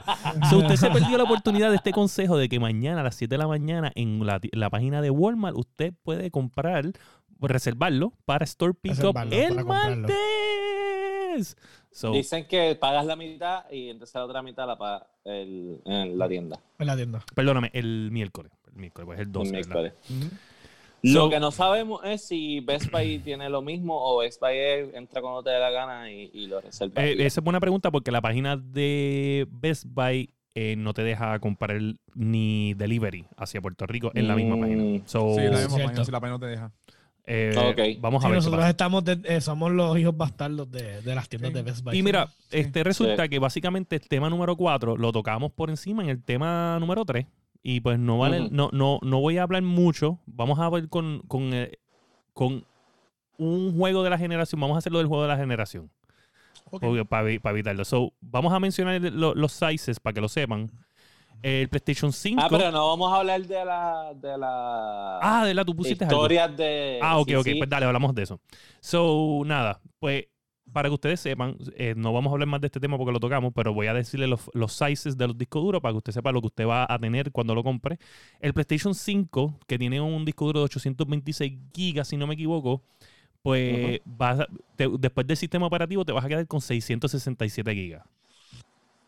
So, 0.49 0.59
usted 0.59 0.78
se 0.78 0.89
perdió 0.89 1.18
la 1.18 1.26
oportunidad 1.26 1.70
de 1.70 1.76
este 1.76 1.91
consejo 1.91 2.38
de 2.38 2.47
que 2.47 2.61
mañana 2.61 3.01
a 3.01 3.03
las 3.03 3.16
7 3.16 3.34
de 3.36 3.38
la 3.39 3.45
mañana 3.47 3.91
en 3.93 4.26
la, 4.26 4.39
la 4.53 4.70
página 4.70 5.01
de 5.01 5.09
Walmart 5.09 5.57
usted 5.57 5.93
puede 6.01 6.32
comprar, 6.32 6.86
reservarlo 7.41 8.13
para 8.24 8.45
Store 8.45 8.74
Pickup 8.74 9.18
el 9.32 9.66
martes. 9.66 11.57
So, 11.96 12.12
Dicen 12.12 12.46
que 12.46 12.76
pagas 12.76 13.06
la 13.06 13.16
mitad 13.16 13.64
y 13.72 13.88
entonces 13.88 14.14
la 14.16 14.26
otra 14.26 14.41
mitad 14.41 14.68
la 14.68 14.78
pagas 14.78 15.04
el- 15.24 15.80
en 15.86 16.18
la 16.18 16.28
tienda. 16.28 16.60
En 16.78 16.88
la 16.88 16.96
tienda. 16.98 17.24
perdóname, 17.34 17.70
el 17.74 18.10
miércoles. 18.12 18.52
El 18.68 18.74
miércoles, 18.82 19.06
pues 19.06 19.20
el 19.22 19.32
12. 19.32 19.48
el 19.48 19.54
miércoles. 19.54 19.93
Lo 21.04 21.22
So- 21.26 21.30
que 21.30 21.39
no 21.39 21.52
sabemos 21.52 22.02
es 22.04 22.22
si 22.22 22.60
Best 22.60 22.91
Buy 22.91 23.20
tiene 23.24 23.48
lo 23.50 23.62
mismo 23.62 23.96
o 23.98 24.18
Best 24.18 24.41
Buy 24.41 24.58
entra 24.93 25.22
cuando 25.22 25.41
te 25.41 25.52
dé 25.52 25.60
la 25.60 25.70
gana 25.70 26.12
y, 26.12 26.30
y 26.34 26.48
lo 26.48 26.60
reserva. 26.60 27.02
Eh, 27.06 27.16
esa 27.26 27.39
es 27.39 27.43
buena 27.43 27.62
pregunta 27.62 27.89
porque 27.91 28.12
la 28.12 28.20
página 28.22 28.58
de 28.58 29.48
Best 29.50 29.86
Buy 29.88 30.30
eh, 30.58 30.76
no 30.78 30.93
te 30.93 31.04
deja 31.04 31.38
comprar 31.39 31.80
ni 32.14 32.74
delivery 32.76 33.26
hacia 33.38 33.62
Puerto 33.62 33.86
Rico 33.88 34.12
en 34.16 34.28
la 34.28 34.36
misma 34.36 34.56
Mm. 34.58 34.60
página. 34.62 35.02
So, 35.08 35.36
Sí, 35.36 35.41
la 35.43 35.52
misma 35.60 35.78
página, 35.86 36.06
si 36.06 36.12
la 36.12 36.20
página 36.20 36.34
no 36.36 36.39
te 36.39 36.46
deja. 36.48 36.72
Eh. 37.28 37.97
Vamos 38.01 38.21
Sí, 38.21 38.28
a 38.28 38.30
ver. 38.30 38.38
nosotros 38.38 38.65
estamos 38.65 39.03
de- 39.03 39.19
eh, 39.26 39.41
somos 39.41 39.71
los 39.71 39.97
hijos 39.97 40.15
bastardos 40.15 40.69
de, 40.71 41.01
de 41.01 41.15
las 41.15 41.28
tiendas 41.30 41.49
Sí. 41.51 41.55
de 41.55 41.61
Best 41.63 41.84
Buy. 41.84 41.97
Y 41.97 42.03
mira, 42.03 42.28
Sí. 42.28 42.57
este 42.59 42.84
resulta 42.84 43.28
que 43.28 43.39
básicamente 43.39 43.95
el 43.95 44.07
tema 44.07 44.30
número 44.30 44.55
4 44.55 44.97
lo 44.97 45.11
tocamos 45.11 45.51
por 45.51 45.69
encima 45.69 46.03
en 46.03 46.09
el 46.09 46.23
tema 46.23 46.78
número 46.80 47.03
3. 47.05 47.26
Y 47.63 47.80
pues 47.80 47.97
no 47.97 48.19
vale, 48.19 48.47
no, 48.51 48.69
no, 48.73 48.99
no 49.01 49.19
voy 49.21 49.38
a 49.39 49.43
hablar 49.43 49.63
mucho. 49.63 50.19
Vamos 50.28 50.59
a 50.59 50.69
ver 50.69 50.88
con, 50.88 51.21
con, 51.28 51.51
eh, 51.53 51.80
con 52.34 52.63
un 53.38 53.76
juego 53.78 54.03
de 54.03 54.09
la 54.11 54.17
generación. 54.19 54.61
Vamos 54.61 54.76
a 54.76 54.78
hacerlo 54.80 54.99
del 54.99 55.07
juego 55.07 55.23
de 55.23 55.30
la 55.30 55.38
generación. 55.38 55.89
Ok. 56.69 56.82
Porque- 56.82 57.05
para, 57.05 57.28
evi- 57.28 57.41
para 57.41 57.53
evitarlo. 57.53 57.84
So, 57.86 58.13
vamos 58.21 58.53
a 58.53 58.59
mencionar 58.59 59.01
lo- 59.01 59.34
los 59.36 59.51
sizes 59.51 59.99
para 59.99 60.13
que 60.13 60.21
lo 60.21 60.30
sepan. 60.30 60.69
El 61.42 61.70
PlayStation 61.70 62.12
5. 62.12 62.42
Ah, 62.44 62.48
pero 62.50 62.72
no 62.72 62.88
vamos 62.88 63.12
a 63.14 63.18
hablar 63.18 63.42
de 63.46 63.66
la, 63.66 64.14
de 64.16 64.38
la 64.38 65.20
Ah, 65.22 65.46
de 65.46 65.54
la 65.54 65.64
tú 65.64 65.76
pusiste 65.76 66.04
algo. 66.06 66.18
historias 66.18 66.58
de. 66.58 67.00
Ah, 67.02 67.18
ok, 67.20 67.28
sí, 67.28 67.36
ok. 67.36 67.44
sí. 67.46 67.56
Pues 67.56 67.70
dale, 67.70 67.86
hablamos 67.86 68.16
de 68.16 68.24
eso. 68.24 68.40
So, 68.80 69.44
nada, 69.46 69.80
pues 70.00 70.26
para 70.74 70.90
que 70.90 70.96
ustedes 70.96 71.20
sepan, 71.20 71.56
eh, 71.78 71.94
no 71.96 72.12
vamos 72.12 72.32
a 72.32 72.34
hablar 72.34 72.48
más 72.48 72.60
de 72.60 72.68
este 72.68 72.80
tema 72.80 72.98
porque 72.98 73.14
lo 73.14 73.20
tocamos, 73.20 73.54
pero 73.56 73.74
voy 73.74 73.88
a 73.88 73.94
decirle 73.94 74.28
los, 74.28 74.50
los 74.54 74.74
sizes 74.74 75.16
de 75.18 75.28
los 75.28 75.38
discos 75.38 75.62
duros 75.64 75.80
para 75.82 75.94
que 75.94 75.98
usted 76.00 76.12
sepa 76.12 76.32
lo 76.32 76.42
que 76.42 76.48
usted 76.48 76.68
va 76.68 76.86
a 76.90 77.00
tener 77.00 77.32
cuando 77.32 77.54
lo 77.56 77.64
compre. 77.64 77.98
El 78.42 78.54
PlayStation 78.54 78.94
5, 78.96 79.58
que 79.68 79.78
tiene 79.78 80.02
un 80.02 80.26
disco 80.26 80.46
duro 80.48 80.60
de 80.62 80.66
826 80.66 81.54
gigas, 81.74 82.08
si 82.10 82.18
no 82.18 82.26
me 82.28 82.34
equivoco, 82.34 82.82
pues 83.44 84.02
vas 84.06 84.40
a- 84.42 84.48
te- 84.76 84.90
después 85.00 85.28
del 85.28 85.38
sistema 85.38 85.68
operativo 85.68 86.04
te 86.04 86.12
vas 86.12 86.26
a 86.26 86.28
quedar 86.28 86.48
con 86.48 86.60
667 86.60 87.74
gigas. 87.74 88.04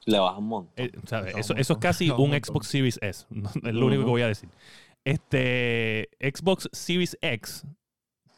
Le 0.08 0.20
baja 0.20 0.38
un 0.38 0.47
montón. 0.47 0.74
Eh, 0.78 0.91
Eso, 1.38 1.55
eso 1.55 1.74
es 1.74 1.80
casi 1.80 2.10
un. 2.10 2.32
Xbox 2.32 2.68
Series 2.68 2.97
S. 3.01 3.26
Es 3.64 3.74
lo 3.74 3.86
único 3.86 4.03
que 4.03 4.10
voy 4.10 4.22
a 4.24 4.28
decir. 4.28 4.49
Este 5.03 6.10
Xbox 6.20 6.70
Series 6.72 7.18
X 7.22 7.64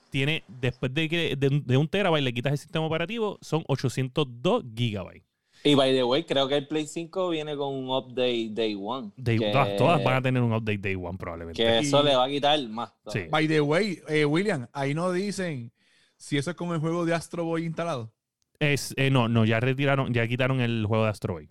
tiene, 0.10 0.44
después 0.48 0.94
de 0.94 1.08
que 1.10 1.36
de, 1.36 1.48
un- 1.48 1.66
de 1.66 1.78
un 1.78 1.88
terabyte 1.88 2.24
le 2.24 2.34
quitas 2.34 2.52
el 2.54 2.58
sistema 2.58 2.86
operativo, 2.86 3.38
son 3.42 3.64
802 3.68 4.64
gigabytes. 4.76 5.24
Y 5.64 5.76
by 5.76 5.92
the 5.94 6.04
way, 6.04 6.24
creo 6.24 6.48
que 6.48 6.56
el 6.56 6.68
Play 6.68 6.88
5 6.88 7.30
viene 7.30 7.56
con 7.58 7.74
un 7.76 7.90
update 7.90 8.50
Day 8.52 8.78
One. 8.82 9.12
Day- 9.18 9.38
que, 9.38 9.52
todas, 9.52 9.76
todas 9.78 10.04
van 10.04 10.16
a 10.16 10.22
tener 10.22 10.42
un 10.42 10.54
update 10.54 10.78
Day 10.80 10.96
One 10.96 11.18
probablemente. 11.18 11.62
que 11.62 11.80
eso 11.80 12.02
Y- 12.02 12.06
le 12.06 12.16
va 12.16 12.24
a 12.26 12.30
quitar 12.30 12.60
más. 12.70 12.94
Sí. 13.08 13.22
By 13.30 13.48
the 13.48 13.62
way, 13.62 14.00
eh, 14.08 14.26
William, 14.26 14.68
ahí 14.74 14.94
no 14.94 15.12
dicen 15.12 15.72
si 16.18 16.38
eso 16.38 16.50
es 16.52 16.56
como 16.56 16.74
el 16.74 16.80
juego 16.80 17.06
de 17.06 17.14
Astro 17.14 17.44
Boy 17.44 17.66
instalado. 17.66 18.12
Es, 18.60 18.94
eh, 18.98 19.10
no, 19.10 19.28
no, 19.28 19.46
ya 19.46 19.60
retiraron, 19.60 20.14
ya 20.14 20.28
quitaron 20.28 20.60
el 20.62 20.86
juego 20.86 21.04
de 21.04 21.10
Astro 21.10 21.34
Boy. 21.36 21.50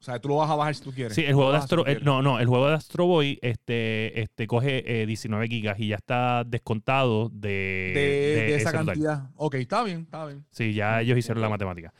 O 0.00 0.04
sea, 0.04 0.20
tú 0.20 0.28
lo 0.28 0.36
vas 0.36 0.48
a 0.48 0.54
bajar 0.54 0.74
si 0.74 0.82
tú 0.84 0.92
quieres. 0.92 1.14
Sí, 1.14 1.24
el 1.24 1.34
juego 1.34 1.50
de 1.52 1.58
si 1.58 1.62
Astro, 1.64 1.86
eh, 1.86 1.98
no, 2.02 2.22
no, 2.22 2.38
el 2.38 2.46
juego 2.46 2.68
de 2.68 2.74
Astro 2.74 3.06
Boy 3.06 3.38
este, 3.42 4.20
este, 4.20 4.46
coge 4.46 5.02
eh, 5.02 5.06
19 5.06 5.48
gigas 5.48 5.78
y 5.80 5.88
ya 5.88 5.96
está 5.96 6.44
descontado 6.44 7.28
de, 7.30 7.48
de, 7.48 8.00
de 8.00 8.54
esa 8.54 8.56
ese 8.56 8.64
total. 8.78 8.86
cantidad. 8.86 9.30
Ok, 9.36 9.54
está 9.56 9.82
bien, 9.82 10.02
está 10.02 10.26
bien. 10.26 10.44
Sí, 10.50 10.72
ya 10.72 11.00
ellos 11.00 11.18
hicieron 11.18 11.42
la 11.42 11.48
matemática. 11.48 11.92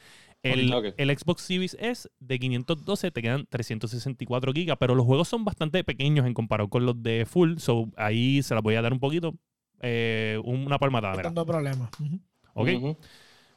El, 0.45 0.95
el 0.97 1.19
Xbox 1.19 1.43
Series 1.43 1.77
S 1.81 2.09
de 2.21 2.39
512 2.39 3.11
te 3.11 3.23
quedan 3.23 3.45
364 3.49 4.53
gigas, 4.53 4.77
pero 4.79 4.95
los 4.95 5.05
juegos 5.05 5.27
son 5.27 5.45
bastante 5.45 5.83
pequeños 5.83 6.25
en 6.27 6.35
comparado 6.35 6.71
con 6.71 6.87
los 6.87 7.03
de 7.03 7.27
full, 7.27 7.59
so 7.59 7.91
ahí 7.97 8.41
se 8.45 8.55
las 8.55 8.63
voy 8.63 8.77
a 8.77 8.83
dar 8.83 8.93
un 8.93 9.01
poquito, 9.01 9.35
eh, 9.81 10.41
una 10.45 10.79
palmatada. 10.79 11.31
No 11.31 11.45
problemas. 11.45 11.91
Ujú. 12.01 12.21
¿ok? 12.55 12.97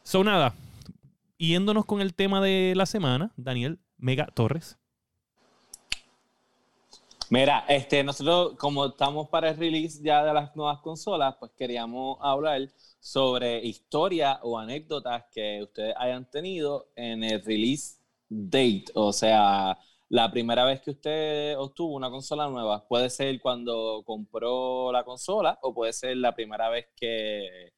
So 0.04 0.24
nada, 0.24 0.56
yéndonos 1.38 1.86
con 1.86 2.02
el 2.02 2.16
tema 2.16 2.42
de 2.42 2.74
la 2.76 2.88
semana, 2.88 3.32
Daniel 3.38 3.80
Mega 4.02 4.28
Torres. 4.28 4.78
Mira, 7.30 7.64
este, 7.70 8.04
nosotros 8.04 8.58
como 8.58 8.88
estamos 8.88 9.30
para 9.30 9.52
el 9.52 9.58
release 9.58 10.02
ya 10.04 10.22
de 10.26 10.34
las 10.34 10.54
nuevas 10.54 10.80
consolas, 10.82 11.36
pues 11.40 11.52
queríamos 11.58 12.18
hablar 12.20 12.68
sobre 13.00 13.64
historia 13.66 14.40
o 14.44 14.60
anécdotas 14.60 15.24
que 15.32 15.64
ustedes 15.64 15.96
hayan 15.98 16.30
tenido 16.30 16.90
en 16.96 17.24
el 17.24 17.42
release 17.42 18.02
date, 18.28 18.86
o 18.96 19.14
sea, 19.14 19.78
la 20.10 20.30
primera 20.30 20.66
vez 20.66 20.82
que 20.82 20.92
usted 20.92 21.58
obtuvo 21.58 21.96
una 21.96 22.10
consola 22.10 22.50
nueva, 22.50 22.86
puede 22.86 23.10
ser 23.10 23.40
cuando 23.40 24.04
compró 24.06 24.92
la 24.92 25.06
consola 25.06 25.58
o 25.62 25.74
puede 25.74 25.94
ser 25.94 26.18
la 26.18 26.36
primera 26.36 26.70
vez 26.70 26.88
que, 26.98 27.72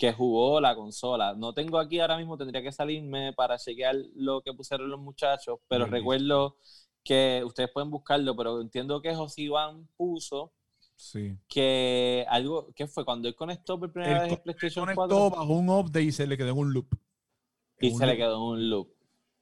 que 0.00 0.14
jugó 0.14 0.62
la 0.62 0.74
consola. 0.74 1.34
No 1.34 1.52
tengo 1.52 1.78
aquí 1.78 2.00
ahora 2.00 2.16
mismo, 2.16 2.38
tendría 2.38 2.62
que 2.62 2.72
salirme 2.72 3.34
para 3.34 3.58
chequear 3.58 3.96
lo 4.14 4.40
que 4.40 4.54
pusieron 4.54 4.88
los 4.88 4.98
muchachos, 4.98 5.58
pero 5.68 5.80
Muy 5.84 5.90
bien. 5.90 6.00
recuerdo 6.00 6.56
que 7.04 7.42
ustedes 7.44 7.68
pueden 7.70 7.90
buscarlo, 7.90 8.34
pero 8.34 8.62
entiendo 8.62 9.02
que 9.02 9.14
José 9.14 9.42
Iván 9.42 9.86
puso 9.98 10.52
Sí. 10.96 11.36
que 11.48 12.24
algo, 12.30 12.68
¿qué 12.74 12.86
fue? 12.86 13.04
Cuando 13.04 13.28
él 13.28 13.34
conectó 13.34 13.78
por 13.78 13.92
primera 13.92 14.16
Él 14.16 14.22
vez 14.22 14.32
el 14.32 14.42
PlayStation 14.42 14.84
Conectó 14.86 15.06
4 15.06 15.30
bajo 15.30 15.52
un 15.52 15.68
update 15.68 16.02
y 16.02 16.12
se 16.12 16.26
le 16.26 16.38
quedó 16.38 16.50
en 16.52 16.58
un 16.58 16.72
loop. 16.72 16.94
y 17.78 17.92
un 17.92 17.98
se 17.98 18.06
le 18.06 18.16
quedó 18.16 18.36
en 18.36 18.42
un 18.60 18.70
loop. 18.70 18.88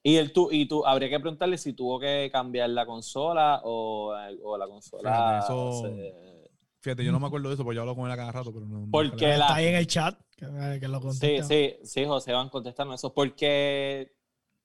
Y 0.03 0.17
él 0.17 0.33
tu, 0.33 0.51
y 0.51 0.67
tú, 0.67 0.85
habría 0.85 1.09
que 1.09 1.21
preguntarle 1.21 1.57
si 1.59 1.73
tuvo 1.73 2.01
que 2.01 2.31
cambiar 2.33 2.71
la 2.71 2.85
consola 2.85 3.61
o, 3.65 4.13
o 4.43 4.59
la 4.59 4.67
consola. 4.67 5.11
Fíjate, 5.13 5.39
eso- 5.45 5.83
se- 5.83 6.38
Fíjate, 6.81 7.05
yo 7.05 7.11
no 7.13 7.19
me 7.21 7.27
acuerdo 7.27 7.49
de 7.49 7.55
eso, 7.55 7.65
porque 7.65 7.77
yo 7.77 7.83
hablo 7.83 7.97
con 7.97 8.07
él 8.07 8.13
a 8.13 8.17
cada 8.17 8.33
rato, 8.33 8.53
pero 8.53 8.67
no. 8.67 8.81
no- 8.81 8.89
Porque 8.91 9.31
Está 9.33 9.39
la, 9.39 9.55
ahí 9.55 9.67
en 9.67 9.75
el 9.75 9.87
chat. 9.87 10.19
Que, 10.37 10.47
que 10.81 10.89
lo 10.89 11.01
Sí, 11.01 11.07
contesta. 11.09 11.45
sí, 11.49 11.75
sí, 11.83 12.05
José, 12.05 12.33
van 12.33 12.49
contestando 12.49 12.95
eso. 12.95 13.13
Porque, 13.13 14.13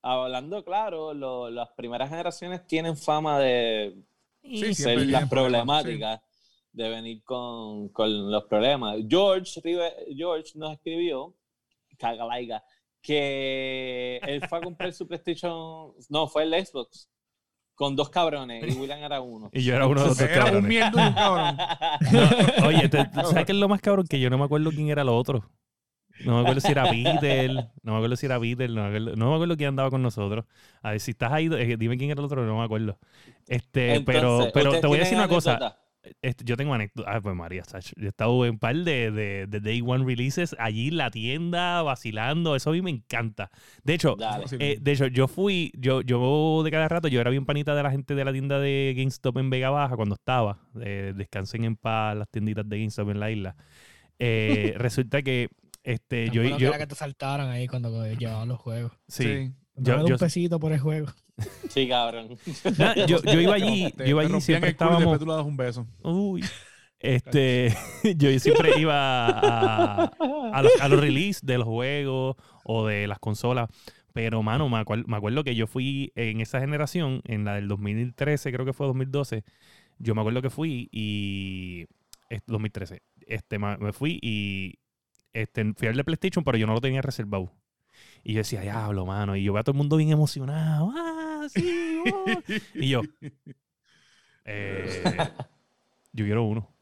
hablando 0.02 0.64
claro, 0.64 1.12
lo- 1.12 1.50
las 1.50 1.70
primeras 1.70 2.08
generaciones 2.08 2.66
tienen 2.66 2.96
fama 2.96 3.38
de 3.40 3.96
Sí, 4.42 4.74
ser 4.74 5.06
las 5.06 5.28
problemáticas, 5.28 6.20
de 6.72 6.88
venir 6.88 7.22
con, 7.24 7.88
con 7.88 8.30
los 8.30 8.44
problemas. 8.44 8.96
George, 9.08 9.60
George 10.14 10.52
nos 10.56 10.72
escribió, 10.74 11.34
cagalaiga, 11.98 12.62
que 13.00 14.18
él 14.26 14.42
fue 14.48 14.58
a 14.58 14.62
comprar 14.62 14.92
su 14.92 15.06
PlayStation, 15.06 15.92
no, 16.08 16.26
fue 16.28 16.44
el 16.44 16.66
Xbox, 16.66 17.08
con 17.74 17.96
dos 17.96 18.08
cabrones, 18.10 18.64
y 18.74 18.78
William 18.78 19.00
era 19.00 19.20
uno. 19.20 19.50
Y 19.52 19.62
yo 19.64 19.74
era 19.74 19.86
uno 19.86 20.00
de 20.02 20.08
los 20.08 20.18
dos 20.18 20.28
Era 20.28 20.44
un 20.44 20.44
cabrones. 20.44 20.68
mierda 20.68 21.04
y 21.04 21.08
un 21.08 21.14
cabrón. 21.14 21.56
No, 22.60 22.66
oye, 22.68 22.88
te- 22.88 23.04
¿tú 23.06 23.20
¿sabes 23.22 23.44
qué 23.46 23.52
es 23.52 23.58
lo 23.58 23.68
más 23.68 23.80
cabrón? 23.80 24.06
Que 24.08 24.20
yo 24.20 24.30
no 24.30 24.38
me 24.38 24.44
acuerdo 24.44 24.70
quién 24.70 24.88
era 24.88 25.02
lo 25.04 25.16
otro. 25.16 25.50
No 26.24 26.34
me 26.36 26.40
acuerdo 26.42 26.60
si 26.60 26.70
era 26.70 26.88
Peter, 26.88 27.50
no 27.82 27.92
me 27.92 27.96
acuerdo 27.98 28.14
si 28.14 28.26
era 28.26 28.38
Peter, 28.38 28.70
no 28.70 28.82
me 28.82 28.86
acuerdo, 28.88 29.16
no 29.16 29.28
me 29.30 29.34
acuerdo 29.34 29.56
quién 29.56 29.68
andaba 29.70 29.90
con 29.90 30.00
nosotros. 30.00 30.44
A 30.80 30.90
ver, 30.92 31.00
si 31.00 31.10
estás 31.10 31.32
ahí, 31.32 31.46
eh, 31.52 31.76
dime 31.76 31.98
quién 31.98 32.10
era 32.10 32.20
el 32.20 32.24
otro, 32.26 32.44
no 32.46 32.58
me 32.58 32.64
acuerdo. 32.64 32.98
Este, 33.48 34.00
pero, 34.02 34.18
Entonces, 34.44 34.52
pero 34.54 34.64
¿ustedes 34.70 34.80
te 34.80 34.86
voy 34.86 34.98
a 34.98 35.00
decir 35.00 35.18
una 35.18 35.26
cosa. 35.28 35.50
anécdota? 35.56 35.83
Yo 36.44 36.56
tengo 36.56 36.74
anécdota. 36.74 37.10
Ah, 37.10 37.20
pues 37.20 37.34
María, 37.34 37.62
yo 37.96 38.06
he 38.06 38.08
estado 38.08 38.44
en 38.44 38.52
un 38.52 38.58
par 38.58 38.76
de, 38.76 39.10
de, 39.10 39.46
de 39.46 39.60
Day 39.60 39.82
One 39.84 40.04
releases 40.04 40.54
allí 40.58 40.88
en 40.88 40.96
la 40.96 41.10
tienda, 41.10 41.82
vacilando. 41.82 42.56
Eso 42.56 42.70
a 42.70 42.72
mí 42.72 42.82
me 42.82 42.90
encanta. 42.90 43.50
De 43.82 43.94
hecho. 43.94 44.16
Sí, 44.46 44.56
eh, 44.58 44.78
de 44.80 44.92
hecho, 44.92 45.06
yo 45.06 45.28
fui, 45.28 45.72
yo, 45.76 46.02
yo 46.02 46.62
de 46.64 46.70
cada 46.70 46.88
rato, 46.88 47.08
yo 47.08 47.20
era 47.20 47.30
bien 47.30 47.46
panita 47.46 47.74
de 47.74 47.82
la 47.82 47.90
gente 47.90 48.14
de 48.14 48.24
la 48.24 48.32
tienda 48.32 48.58
de 48.58 48.94
GameStop 48.96 49.38
en 49.38 49.50
Vega 49.50 49.70
Baja 49.70 49.96
cuando 49.96 50.14
estaba. 50.14 50.58
Eh, 50.80 51.12
descansen 51.16 51.64
en 51.64 51.76
paz 51.76 52.16
las 52.16 52.28
tienditas 52.28 52.68
de 52.68 52.78
GameStop 52.78 53.10
en 53.10 53.20
la 53.20 53.30
isla. 53.30 53.56
Eh, 54.18 54.74
resulta 54.78 55.22
que 55.22 55.48
este, 55.82 56.26
Tan 56.26 56.34
yo, 56.34 56.42
bueno 56.42 56.56
que 56.56 56.62
yo, 56.62 56.68
era 56.70 56.78
que 56.78 56.86
te 56.86 56.94
saltaran 56.94 57.48
ahí 57.48 57.66
cuando 57.66 58.06
llevaban 58.14 58.48
los 58.48 58.58
juegos. 58.58 58.92
sí, 59.08 59.52
Dame 59.76 60.02
yo, 60.02 60.08
yo, 60.08 60.14
un 60.14 60.18
pesito 60.18 60.60
por 60.60 60.72
el 60.72 60.78
juego. 60.78 61.08
Sí, 61.68 61.88
cabrón. 61.88 62.38
nada, 62.78 63.06
yo, 63.06 63.20
yo 63.22 63.40
iba 63.40 63.54
allí, 63.54 63.90
Te- 63.92 64.04
yo 64.04 64.10
iba 64.10 64.22
allí, 64.22 64.40
siempre 64.40 64.70
estábamos, 64.70 65.18
tú 65.18 65.26
le 65.26 65.32
das 65.32 65.44
un 65.44 65.56
beso. 65.56 65.86
Uy. 66.02 66.44
Este, 67.00 67.74
yo 68.16 68.38
siempre 68.38 68.78
iba 68.78 69.26
a, 69.26 70.04
a 70.52 70.62
los, 70.62 70.72
a 70.80 70.88
los 70.88 71.00
release 71.00 71.40
de 71.42 71.58
los 71.58 71.66
juegos 71.66 72.36
o 72.64 72.86
de 72.86 73.06
las 73.06 73.18
consolas. 73.18 73.68
Pero, 74.12 74.42
mano, 74.44 74.68
me, 74.68 74.76
acuer- 74.78 75.04
me 75.06 75.16
acuerdo 75.16 75.42
que 75.42 75.56
yo 75.56 75.66
fui 75.66 76.12
en 76.14 76.40
esa 76.40 76.60
generación, 76.60 77.20
en 77.24 77.44
la 77.44 77.54
del 77.56 77.66
2013, 77.68 78.52
creo 78.52 78.64
que 78.64 78.72
fue 78.72 78.86
2012. 78.86 79.42
Yo 79.98 80.14
me 80.14 80.20
acuerdo 80.20 80.40
que 80.40 80.50
fui 80.50 80.88
y. 80.92 81.86
es- 82.30 82.42
2013. 82.46 83.02
Este, 83.26 83.58
me 83.58 83.92
fui 83.92 84.20
y. 84.22 84.74
Este, 85.32 85.64
fui 85.74 85.88
al 85.88 85.96
de 85.96 86.04
PlayStation, 86.04 86.44
pero 86.44 86.56
yo 86.58 86.66
no 86.68 86.74
lo 86.74 86.80
tenía 86.80 87.02
reservado. 87.02 87.52
Y 88.22 88.32
yo 88.34 88.38
decía, 88.38 88.60
diablo, 88.60 89.04
mano. 89.04 89.34
Y 89.36 89.42
yo 89.42 89.52
veo 89.52 89.60
a 89.60 89.64
todo 89.64 89.72
el 89.72 89.78
mundo 89.78 89.96
bien 89.96 90.10
emocionado. 90.10 90.92
¡Ah, 90.96 91.23
sí! 91.48 92.02
oh". 92.12 92.42
Y 92.74 92.88
yo, 92.90 93.02
eh, 94.44 95.30
yo 96.12 96.24
quiero 96.24 96.44
uno. 96.44 96.73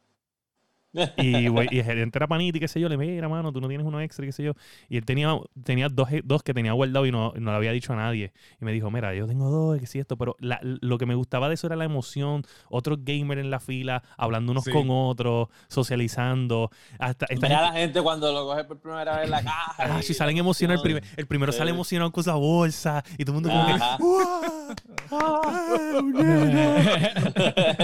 Y, 1.16 1.48
güey, 1.48 1.68
y 1.70 1.78
el 1.78 1.84
gerente 1.84 2.18
era 2.18 2.26
panita 2.26 2.58
y 2.58 2.60
qué 2.60 2.68
sé 2.68 2.78
yo, 2.80 2.88
le 2.88 2.96
mira, 2.96 3.28
mano, 3.28 3.50
tú 3.52 3.60
no 3.60 3.68
tienes 3.68 3.86
uno 3.86 4.00
extra, 4.00 4.26
qué 4.26 4.32
sé 4.32 4.42
yo. 4.42 4.52
Y 4.88 4.96
él 4.98 5.04
tenía, 5.04 5.34
tenía 5.64 5.88
dos, 5.88 6.08
dos 6.24 6.42
que 6.42 6.52
tenía 6.52 6.72
guardado 6.72 7.06
y 7.06 7.12
no, 7.12 7.32
no 7.36 7.50
le 7.50 7.56
había 7.56 7.72
dicho 7.72 7.92
a 7.92 7.96
nadie. 7.96 8.32
Y 8.60 8.64
me 8.64 8.72
dijo, 8.72 8.90
mira, 8.90 9.14
yo 9.14 9.26
tengo 9.26 9.48
dos, 9.50 9.78
que 9.80 9.86
sí, 9.86 9.98
esto. 9.98 10.16
Pero 10.16 10.36
la- 10.38 10.60
lo 10.62 10.98
que 10.98 11.06
me 11.06 11.14
gustaba 11.14 11.48
de 11.48 11.54
eso 11.54 11.66
era 11.66 11.76
la 11.76 11.84
emoción. 11.84 12.42
Otros 12.68 12.98
gamers 13.02 13.40
en 13.40 13.50
la 13.50 13.60
fila, 13.60 14.02
hablando 14.16 14.52
unos 14.52 14.64
Sí. 14.64 14.70
con 14.70 14.88
otros, 14.90 15.48
socializando. 15.68 16.70
Hasta, 16.98 17.26
esta 17.30 17.46
Mira 17.48 17.58
a 17.60 17.64
gente- 17.64 17.74
la 17.74 17.80
gente 17.80 18.02
cuando 18.02 18.32
lo 18.32 18.44
coge 18.46 18.64
por 18.64 18.78
primera 18.80 19.16
vez 19.16 19.24
en 19.24 19.30
la 19.30 19.42
caja. 19.44 19.74
Ah, 19.78 19.98
y 20.00 20.02
si 20.02 20.14
salen 20.14 20.36
emocionados, 20.36 20.80
el, 20.84 20.84
primer- 20.84 21.04
el 21.16 21.26
primero 21.26 21.52
Sí. 21.52 21.58
sale 21.58 21.70
emocionado 21.70 22.12
con 22.12 22.20
esa 22.20 22.34
bolsa 22.34 23.02
y 23.18 23.24
todo 23.24 23.38
el 23.38 23.42
mundo 23.42 23.48
como 23.50 23.66
que, 23.66 23.72
Ajá. 23.72 23.96
"¡Uah! 24.00 24.74
¡Ah, 25.10 26.00
nene!" 26.02 27.12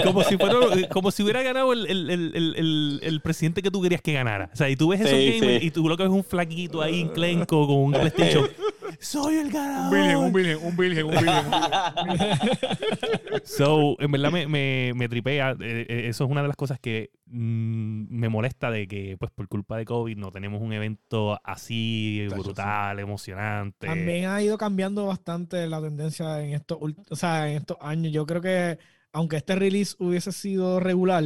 como 0.03 0.23
si 0.23 0.37
fuera, 0.37 0.55
como 0.89 1.11
si 1.11 1.23
hubiera 1.23 1.41
ganado 1.43 1.73
el, 1.73 1.85
el- 1.87 2.09
el- 2.09 2.98
el- 3.03 3.21
presidente 3.21 3.61
que 3.61 3.69
tú 3.71 3.81
querías 3.81 4.01
que 4.01 4.13
ganara. 4.13 4.49
O 4.53 4.55
sea, 4.55 4.69
y 4.69 4.75
tú 4.75 4.89
ves 4.89 5.01
esos 5.01 5.11
Sí, 5.11 5.39
gamers 5.39 5.61
sí. 5.61 5.67
y 5.67 5.71
tú 5.71 5.87
lo 5.87 5.95
que 5.97 6.03
ves 6.03 6.11
es 6.11 6.15
un 6.17 6.23
flaquito 6.23 6.81
ahí 6.81 7.01
enclenco 7.01 7.67
con 7.67 7.77
un 7.77 7.91
PlayStation. 7.91 8.47
Soy 8.99 9.35
el 9.35 9.49
ganador. 9.51 10.17
un 10.17 10.33
virgen, 10.33 10.57
un 10.61 10.75
virgen, 10.75 11.05
un 11.05 11.11
virgen. 11.11 11.45
un 11.45 12.17
virgen. 12.17 12.39
So, 13.43 13.95
en 13.99 14.11
verdad 14.11 14.31
me, 14.31 14.47
me, 14.47 14.91
me 14.95 15.07
tripea. 15.09 15.51
Eh, 15.59 15.85
eh, 15.87 16.01
eso 16.07 16.25
es 16.25 16.29
una 16.31 16.41
de 16.41 16.47
las 16.47 16.57
cosas 16.57 16.79
que 16.79 17.11
mm, 17.27 18.05
me 18.09 18.29
molesta 18.29 18.71
de 18.71 18.87
que, 18.87 19.15
pues, 19.17 19.31
por 19.31 19.47
culpa 19.47 19.77
de 19.77 19.85
COVID 19.85 20.17
no 20.17 20.31
tenemos 20.31 20.61
un 20.61 20.73
evento 20.73 21.39
así 21.43 22.25
brutal, 22.31 22.99
emocionante. 22.99 23.87
También 23.87 24.25
ha 24.25 24.41
ido 24.41 24.57
cambiando 24.57 25.05
bastante 25.05 25.67
la 25.67 25.81
tendencia 25.81 26.41
en 26.43 26.53
estos, 26.53 26.77
ult- 26.79 27.05
o 27.09 27.15
sea, 27.15 27.49
en 27.49 27.57
estos 27.57 27.77
años. 27.81 28.11
Yo 28.11 28.25
creo 28.25 28.41
que 28.41 28.77
aunque 29.11 29.37
este 29.37 29.55
release 29.55 29.95
hubiese 29.99 30.31
sido 30.31 30.79
regular, 30.79 31.23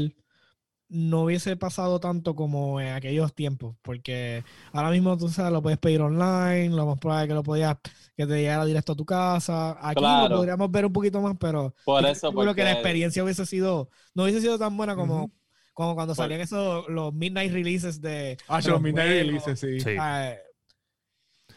no 0.94 1.24
hubiese 1.24 1.58
pasado 1.58 2.00
tanto 2.00 2.36
como 2.36 2.80
en 2.80 2.94
aquellos 2.94 3.34
tiempos, 3.34 3.76
porque 3.82 4.44
ahora 4.72 4.92
mismo 4.92 5.18
tú 5.18 5.28
sabes, 5.30 5.52
lo 5.52 5.62
puedes 5.62 5.80
pedir 5.80 6.02
online, 6.02 6.70
lo 6.70 6.86
más 6.86 7.00
probable 7.00 7.24
es 7.24 7.28
que 7.30 7.34
lo 7.34 7.44
podías 7.44 7.78
que 8.16 8.28
te 8.28 8.36
llegara 8.42 8.64
directo 8.66 8.94
a 8.94 8.96
tu 8.96 9.06
casa. 9.06 9.78
Aquí 9.82 10.00
Claro. 10.00 10.30
lo 10.30 10.36
podríamos 10.38 10.72
ver 10.72 10.86
un 10.86 10.94
poquito 10.94 11.20
más, 11.22 11.36
pero 11.40 11.74
Por 11.84 12.16
seguro 12.16 12.54
que 12.56 12.64
la 12.64 12.74
experiencia 12.74 13.24
hubiese 13.24 13.46
sido, 13.46 13.90
no 14.14 14.24
hubiese 14.24 14.42
sido 14.42 14.60
tan 14.60 14.78
buena 14.78 14.96
como, 14.96 15.32
cuando 15.74 16.06
Por- 16.06 16.16
salían 16.16 16.42
esos 16.42 16.88
los 16.90 17.14
midnight 17.14 17.52
releases 17.52 18.00
de, 18.00 18.38
Ah, 18.48 18.62
de 18.62 18.70
los 18.70 18.82
midnight 18.82 19.10
juegos. 19.10 19.46
releases, 19.46 19.60
sí. 19.60 19.80
Sí. 19.80 19.96
Ah, 20.00 20.34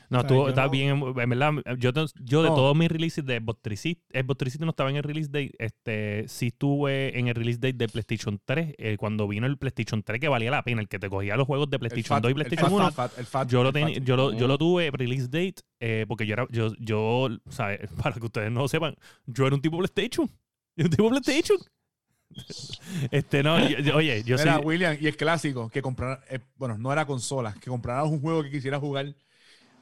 No, 0.08 0.20
O 0.20 0.28
sea, 0.28 0.48
estás 0.50 0.70
bien, 0.70 1.02
en 1.16 1.28
verdad, 1.30 1.52
yo, 1.78 1.90
yo 2.22 2.42
de 2.42 2.48
No. 2.50 2.54
todos 2.54 2.76
mis 2.76 2.88
releases 2.88 3.24
de 3.24 3.38
Xbox 3.38 3.60
360, 3.62 4.20
Xbox 4.20 4.38
360 4.38 4.64
no 4.64 4.70
estaba 4.70 4.90
en 4.90 4.96
el 4.96 5.02
release 5.02 5.28
date, 5.30 5.52
este, 5.58 6.28
sí 6.28 6.46
estuve 6.48 7.18
en 7.18 7.28
el 7.28 7.34
release 7.34 7.58
date 7.58 7.72
de 7.76 7.88
PlayStation 7.88 8.40
3, 8.44 8.74
eh, 8.78 8.96
cuando 8.98 9.26
vino 9.26 9.46
el 9.46 9.58
PlayStation 9.58 10.02
3 10.02 10.20
que 10.20 10.28
valía 10.28 10.50
la 10.50 10.62
pena, 10.62 10.80
el 10.80 10.88
que 10.88 10.98
te 10.98 11.08
cogía 11.10 11.36
los 11.36 11.46
juegos 11.46 11.68
de 11.70 11.78
PlayStation 11.78 12.16
fat- 12.16 12.22
2 12.22 12.28
y 12.28 12.32
el 12.32 12.34
PlayStation 12.34 12.70
fat, 12.70 12.76
1. 12.78 12.86
el 12.88 12.92
fat, 12.94 13.18
el 13.18 13.26
fat, 13.26 13.48
Yo 13.48 13.62
lo, 13.64 13.72
fat. 13.72 13.88
yo, 14.02 14.16
lo, 14.16 14.32
yo 14.32 14.46
lo 14.46 14.54
Ujú. 14.54 14.58
tuve 14.58 14.90
release 14.92 15.24
date 15.24 15.56
eh, 15.80 16.04
porque 16.06 16.26
yo 16.26 16.34
era, 16.34 16.46
yo, 16.50 16.72
yo, 16.78 17.28
¿sabes? 17.48 17.80
Para 18.02 18.14
que 18.14 18.26
ustedes 18.26 18.50
no 18.52 18.60
lo 18.60 18.68
sepan, 18.68 18.94
yo 19.26 19.46
era 19.46 19.54
un 19.56 19.60
tipo 19.62 19.76
PlayStation. 19.78 20.30
Un 20.76 20.90
tipo 20.90 21.08
PlayStation. 21.08 21.58
este, 23.10 23.42
no, 23.42 23.58
yo- 23.68 23.78
yo- 23.78 23.96
oye, 23.96 24.22
yo 24.24 24.36
Era 24.36 24.56
soy... 24.56 24.64
William 24.64 24.96
y 25.00 25.06
el 25.06 25.16
clásico, 25.16 25.68
que 25.68 25.82
comprar, 25.82 26.22
eh, 26.30 26.40
bueno, 26.56 26.76
no 26.78 26.92
era 26.92 27.06
consola, 27.06 27.54
que 27.60 27.70
compraras 27.70 28.08
un 28.10 28.20
juego 28.20 28.42
que 28.42 28.50
quisieras 28.50 28.80
jugar 28.80 29.14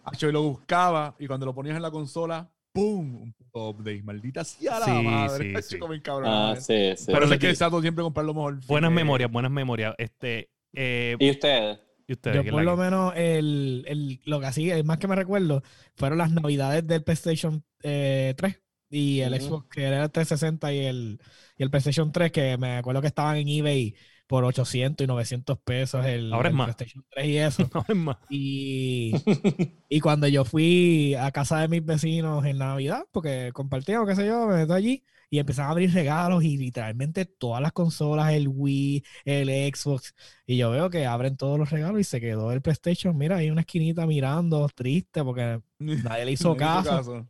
Acho, 0.04 0.28
y 0.28 0.32
lo 0.32 0.42
buscaba 0.42 1.16
y 1.18 1.26
cuando 1.26 1.46
lo 1.46 1.54
ponías 1.54 1.76
en 1.76 1.82
la 1.82 1.90
consola, 1.90 2.50
¡pum! 2.72 3.22
Un 3.22 3.32
puto 3.32 3.70
update. 3.70 4.02
Maldita 4.02 4.44
sea 4.44 4.78
la 4.80 4.86
Sí, 4.86 4.92
madre. 5.02 5.44
sí, 5.50 5.56
Acho, 5.56 5.68
sí. 5.68 5.78
como 5.78 5.94
encabrón. 5.94 6.28
Ah, 6.30 6.56
sí, 6.60 6.94
sí. 6.96 7.06
Pero 7.06 7.24
es 7.26 7.38
que 7.38 7.54
trato 7.54 7.80
siempre 7.80 8.02
comprar 8.02 8.26
lo 8.26 8.34
mejor. 8.34 8.60
Buenas 8.66 8.90
Eh, 8.90 8.94
memorias, 8.94 9.30
buenas 9.32 9.50
memorias. 9.50 9.94
Este, 9.98 10.50
eh, 10.74 11.16
¿Y 11.18 11.30
ustedes? 11.30 11.78
¿y 12.06 12.12
ustedes? 12.12 12.36
Yo 12.36 12.42
¿Qué 12.42 12.48
es 12.48 12.52
por 12.52 12.62
lo 12.64 12.76
menos 12.76 13.12
el, 13.16 13.84
el- 13.88 14.20
lo 14.26 14.40
que 14.40 14.46
así, 14.46 14.70
el 14.70 14.84
más 14.84 14.98
que 14.98 15.08
me 15.08 15.16
recuerdo, 15.16 15.62
fueron 15.96 16.18
las 16.18 16.30
navidades 16.32 16.86
del 16.86 17.02
PlayStation 17.02 17.64
eh, 17.82 18.34
3 18.36 18.60
y 18.90 19.20
el. 19.20 19.40
Xbox, 19.40 19.68
que 19.70 19.84
era 19.84 20.02
el 20.04 20.10
360 20.10 20.72
y 20.72 20.78
el, 20.86 21.20
y 21.56 21.62
el 21.62 21.70
PlayStation 21.70 22.12
3, 22.12 22.30
que 22.32 22.56
me 22.58 22.76
acuerdo 22.76 23.00
que 23.00 23.06
estaban 23.08 23.36
en 23.36 23.48
eBay 23.48 23.94
por 24.26 24.44
800 24.44 25.04
y 25.04 25.08
900 25.08 25.58
pesos 25.58 26.04
el, 26.06 26.32
Ahora 26.32 26.48
es 26.48 26.52
el 26.52 26.56
más. 26.56 26.74
PlayStation 26.74 27.04
3 27.10 27.26
y 27.26 27.38
eso. 27.38 27.70
No, 27.74 27.84
es 27.88 27.96
más. 27.96 28.16
Y, 28.28 29.12
y 29.88 30.00
cuando 30.00 30.28
yo 30.28 30.44
fui 30.44 31.14
a 31.14 31.30
casa 31.32 31.60
de 31.60 31.68
mis 31.68 31.84
vecinos 31.84 32.44
en 32.44 32.58
Navidad, 32.58 33.04
porque 33.12 33.50
compartíamos, 33.52 34.08
qué 34.08 34.16
sé 34.16 34.26
yo, 34.26 34.46
me 34.46 34.56
meto 34.56 34.74
allí 34.74 35.04
y 35.30 35.38
empezaron 35.38 35.68
a 35.70 35.72
abrir 35.72 35.92
regalos 35.92 36.44
y 36.44 36.56
literalmente 36.56 37.24
todas 37.24 37.60
las 37.60 37.72
consolas, 37.72 38.32
el 38.32 38.48
Wii, 38.48 39.04
el 39.24 39.48
Xbox, 39.74 40.14
y 40.46 40.56
yo 40.56 40.70
veo 40.70 40.90
que 40.90 41.06
abren 41.06 41.36
todos 41.36 41.58
los 41.58 41.70
regalos 41.70 42.00
y 42.00 42.04
se 42.04 42.20
quedó 42.20 42.52
el 42.52 42.62
PlayStation, 42.62 43.16
mira, 43.16 43.36
ahí 43.38 43.50
una 43.50 43.62
esquinita 43.62 44.06
mirando, 44.06 44.68
triste, 44.68 45.24
porque 45.24 45.60
nadie 45.78 46.24
le 46.24 46.32
hizo 46.32 46.56
caso. 46.56 47.26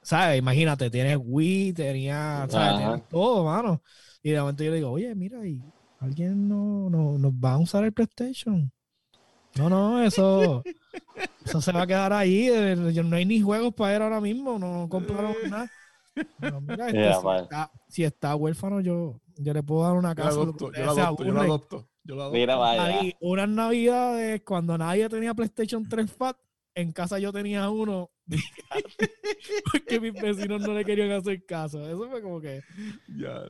¿Sabes? 0.00 0.38
Imagínate, 0.38 0.90
tienes 0.90 1.18
Wii, 1.20 1.72
tenía, 1.72 2.46
¿sabes? 2.48 2.78
Tienes 2.78 3.08
todo, 3.08 3.44
mano. 3.44 3.82
Y 4.22 4.30
de 4.30 4.40
momento 4.40 4.62
yo 4.62 4.70
le 4.70 4.76
digo, 4.76 4.90
oye, 4.92 5.12
mira, 5.14 5.44
y 5.46 5.60
alguien 6.02 6.48
no, 6.48 6.90
no, 6.90 7.18
nos 7.18 7.32
va 7.32 7.52
a 7.52 7.58
usar 7.58 7.84
el 7.84 7.92
PlayStation. 7.92 8.70
No, 9.56 9.68
no, 9.68 10.02
eso, 10.02 10.62
eso 11.44 11.60
se 11.60 11.72
va 11.72 11.82
a 11.82 11.86
quedar 11.86 12.12
ahí. 12.12 12.46
yo- 12.92 13.02
No 13.02 13.16
hay 13.16 13.24
ni 13.26 13.40
juegos 13.40 13.74
para 13.74 13.96
él 13.96 14.02
ahora 14.02 14.20
mismo, 14.20 14.58
no 14.58 14.88
compraron 14.88 15.34
nada. 15.50 15.70
No, 16.40 16.60
mira, 16.60 16.88
este, 16.88 17.00
Ya, 17.02 17.20
si, 17.20 17.28
está, 17.42 17.70
si 17.88 18.04
está 18.04 18.36
huérfano, 18.36 18.80
yo, 18.80 19.20
yo 19.36 19.52
le 19.54 19.62
puedo 19.62 19.82
dar 19.84 19.94
una 19.94 20.14
Yo 20.14 20.22
lo 20.22 20.28
casa. 20.28 20.40
adopto, 20.40 20.72
yo 20.72 20.84
lo 20.84 20.90
adopto, 20.90 21.24
yo 21.24 21.32
lo 21.32 21.40
adopto. 21.40 21.88
Yo 22.04 22.14
lo 22.16 22.22
adopto. 22.22 22.38
Mira, 22.38 22.56
vaya. 22.56 22.84
Ahí, 22.84 23.14
unas 23.20 23.48
navidades 23.48 24.42
cuando 24.44 24.76
nadie 24.76 25.08
tenía 25.08 25.34
PlayStation 25.34 25.88
3 25.88 26.10
Fat, 26.12 26.36
en 26.74 26.92
casa 26.92 27.18
yo 27.18 27.32
tenía 27.32 27.68
uno. 27.70 28.10
porque 29.72 30.00
mis 30.00 30.12
vecinos 30.14 30.60
no 30.60 30.72
le 30.74 30.84
querían 30.84 31.10
hacer 31.12 31.44
caso. 31.46 31.86
Eso 31.86 32.08
fue 32.08 32.22
como 32.22 32.40
que. 32.40 32.60
Ya. 33.16 33.42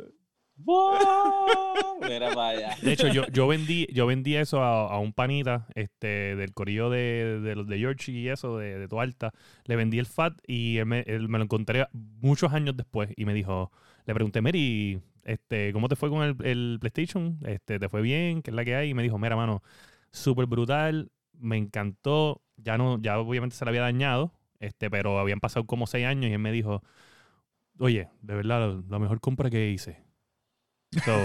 Mira, 2.00 2.34
vaya. 2.34 2.76
De 2.82 2.92
hecho, 2.92 3.08
yo, 3.08 3.26
yo 3.28 3.46
vendí, 3.46 3.86
yo 3.92 4.06
vendí 4.06 4.36
eso 4.36 4.62
a, 4.62 4.92
a 4.92 4.98
un 4.98 5.12
panita, 5.12 5.66
este, 5.74 6.36
del 6.36 6.52
corillo 6.52 6.90
de, 6.90 7.40
de 7.40 7.54
los 7.54 7.66
de 7.66 7.78
George 7.78 8.12
y 8.12 8.28
eso, 8.28 8.58
de, 8.58 8.78
de 8.78 8.88
Tualta. 8.88 9.32
Le 9.64 9.76
vendí 9.76 9.98
el 9.98 10.06
FAT 10.06 10.34
y 10.46 10.78
él 10.78 10.86
me, 10.86 11.00
él 11.06 11.28
me 11.28 11.38
lo 11.38 11.44
encontré 11.44 11.86
muchos 11.92 12.52
años 12.52 12.76
después 12.76 13.10
y 13.16 13.24
me 13.24 13.34
dijo, 13.34 13.70
le 14.04 14.14
pregunté, 14.14 14.40
Mary, 14.40 15.00
este, 15.24 15.72
¿cómo 15.72 15.88
te 15.88 15.96
fue 15.96 16.10
con 16.10 16.22
el, 16.22 16.36
el 16.44 16.78
PlayStation? 16.80 17.38
Este, 17.46 17.78
¿Te 17.78 17.88
fue 17.88 18.02
bien? 18.02 18.42
¿Qué 18.42 18.50
es 18.50 18.54
la 18.54 18.64
que 18.64 18.74
hay? 18.74 18.90
Y 18.90 18.94
me 18.94 19.02
dijo, 19.02 19.18
mira, 19.18 19.36
mano, 19.36 19.62
súper 20.10 20.46
brutal, 20.46 21.10
me 21.38 21.56
encantó. 21.56 22.42
Ya 22.56 22.78
no, 22.78 23.00
ya 23.00 23.18
obviamente 23.18 23.56
se 23.56 23.64
le 23.64 23.70
había 23.70 23.82
dañado, 23.82 24.32
este, 24.60 24.90
pero 24.90 25.18
habían 25.18 25.40
pasado 25.40 25.66
como 25.66 25.86
seis 25.86 26.06
años 26.06 26.30
y 26.30 26.34
él 26.34 26.38
me 26.38 26.52
dijo, 26.52 26.82
oye, 27.78 28.08
de 28.20 28.34
verdad, 28.34 28.80
la 28.88 28.98
mejor 28.98 29.20
compra 29.20 29.50
que 29.50 29.70
hice. 29.70 30.02
So, 31.05 31.18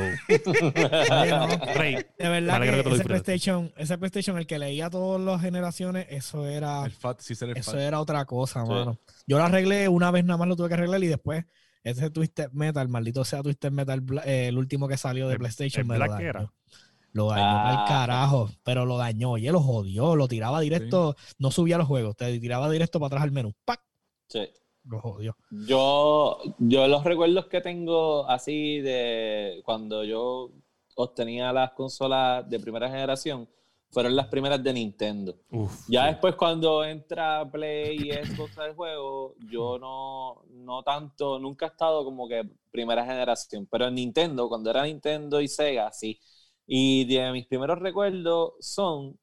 Rey, 1.76 1.96
de 2.18 2.30
verdad 2.30 2.62
que, 2.62 2.84
lo 2.84 2.96
ese. 2.96 3.04
PlayStation, 3.04 3.74
ese 3.78 3.98
PlayStation, 3.98 4.38
el 4.38 4.48
que 4.48 4.60
leía 4.60 4.90
todas 4.90 5.20
las 5.22 5.42
generaciones, 5.42 6.08
eso 6.10 6.48
era, 6.48 6.86
El 6.86 6.92
fat, 6.92 7.20
sí 7.20 7.36
será 7.36 7.52
el 7.52 7.58
eso 7.58 7.72
fat. 7.72 7.80
era 7.82 8.00
otra 8.00 8.26
cosa, 8.26 8.64
Sí. 8.66 8.72
mano. 8.72 9.00
Yo 9.26 9.38
lo 9.38 9.44
arreglé 9.44 9.88
una 9.90 10.10
vez 10.12 10.24
nada 10.26 10.38
más 10.38 10.48
lo 10.48 10.56
tuve 10.56 10.70
que 10.70 10.76
arreglar 10.76 11.04
y 11.04 11.08
después 11.08 11.46
ese 11.84 12.10
Twisted 12.10 12.52
Metal, 12.52 12.88
maldito 12.88 13.24
sea 13.26 13.42
Twisted 13.44 13.72
Metal, 13.72 14.04
eh, 14.26 14.48
el 14.48 14.58
último 14.58 14.88
que 14.88 14.98
salió 14.98 15.28
de 15.28 15.34
El- 15.34 15.40
PlayStation, 15.40 15.82
el 15.82 15.88
me 15.88 15.98
lo 15.98 16.06
Black 16.06 16.12
dañó. 16.12 16.30
era. 16.30 16.54
Lo 17.14 17.30
dañó 17.30 17.44
Ah. 17.44 17.82
al 17.84 17.88
carajo, 17.88 18.50
pero 18.64 18.86
lo 18.86 18.98
dañó, 18.98 19.32
oye, 19.32 19.52
lo 19.52 19.60
jodió, 19.62 20.16
lo 20.16 20.28
tiraba 20.28 20.60
directo, 20.62 21.16
no 21.40 21.52
subía 21.52 21.78
los 21.78 21.88
juegos, 21.88 22.16
te 22.16 22.40
tiraba 22.40 22.70
directo 22.70 23.00
para 23.00 23.08
atrás 23.08 23.24
al 23.24 23.32
menú, 23.32 23.54
¡pac! 23.66 23.82
Sí. 24.30 24.48
Lo 24.90 25.02
jodió. 25.02 25.36
Yo, 25.50 26.38
yo 26.60 26.88
los 26.88 27.04
recuerdos 27.04 27.48
que 27.48 27.62
tengo 27.62 28.28
así 28.30 28.80
de 28.80 29.62
cuando 29.66 30.04
yo 30.04 30.52
obtenía 30.96 31.52
las 31.54 31.72
consolas 31.72 32.50
de 32.50 32.60
primera 32.60 32.90
generación 32.90 33.48
fueron 33.90 34.16
las 34.16 34.28
primeras 34.28 34.62
de 34.64 34.74
Nintendo. 34.74 35.36
Uf, 35.50 35.86
Ya 35.88 36.04
sí. 36.04 36.08
después 36.10 36.36
cuando 36.36 36.84
entra 36.84 37.50
Play 37.50 37.98
y 37.98 38.12
Xbox 38.12 38.58
al 38.58 38.76
juego, 38.76 39.36
yo 39.50 39.80
no, 39.80 40.44
no 40.50 40.84
tanto, 40.84 41.40
nunca 41.40 41.66
he 41.66 41.70
estado 41.70 42.04
como 42.04 42.28
que 42.28 42.44
primera 42.72 43.06
generación, 43.06 43.68
pero 43.72 43.88
en 43.88 43.96
Nintendo, 43.96 44.50
cuando 44.50 44.70
era 44.70 44.84
Nintendo 44.84 45.40
y 45.42 45.48
Sega, 45.48 45.92
sí. 45.92 46.20
Y 46.66 47.06
de 47.06 47.32
mis 47.32 47.48
primeros 47.48 47.80
recuerdos 47.80 48.54
son 48.60 49.18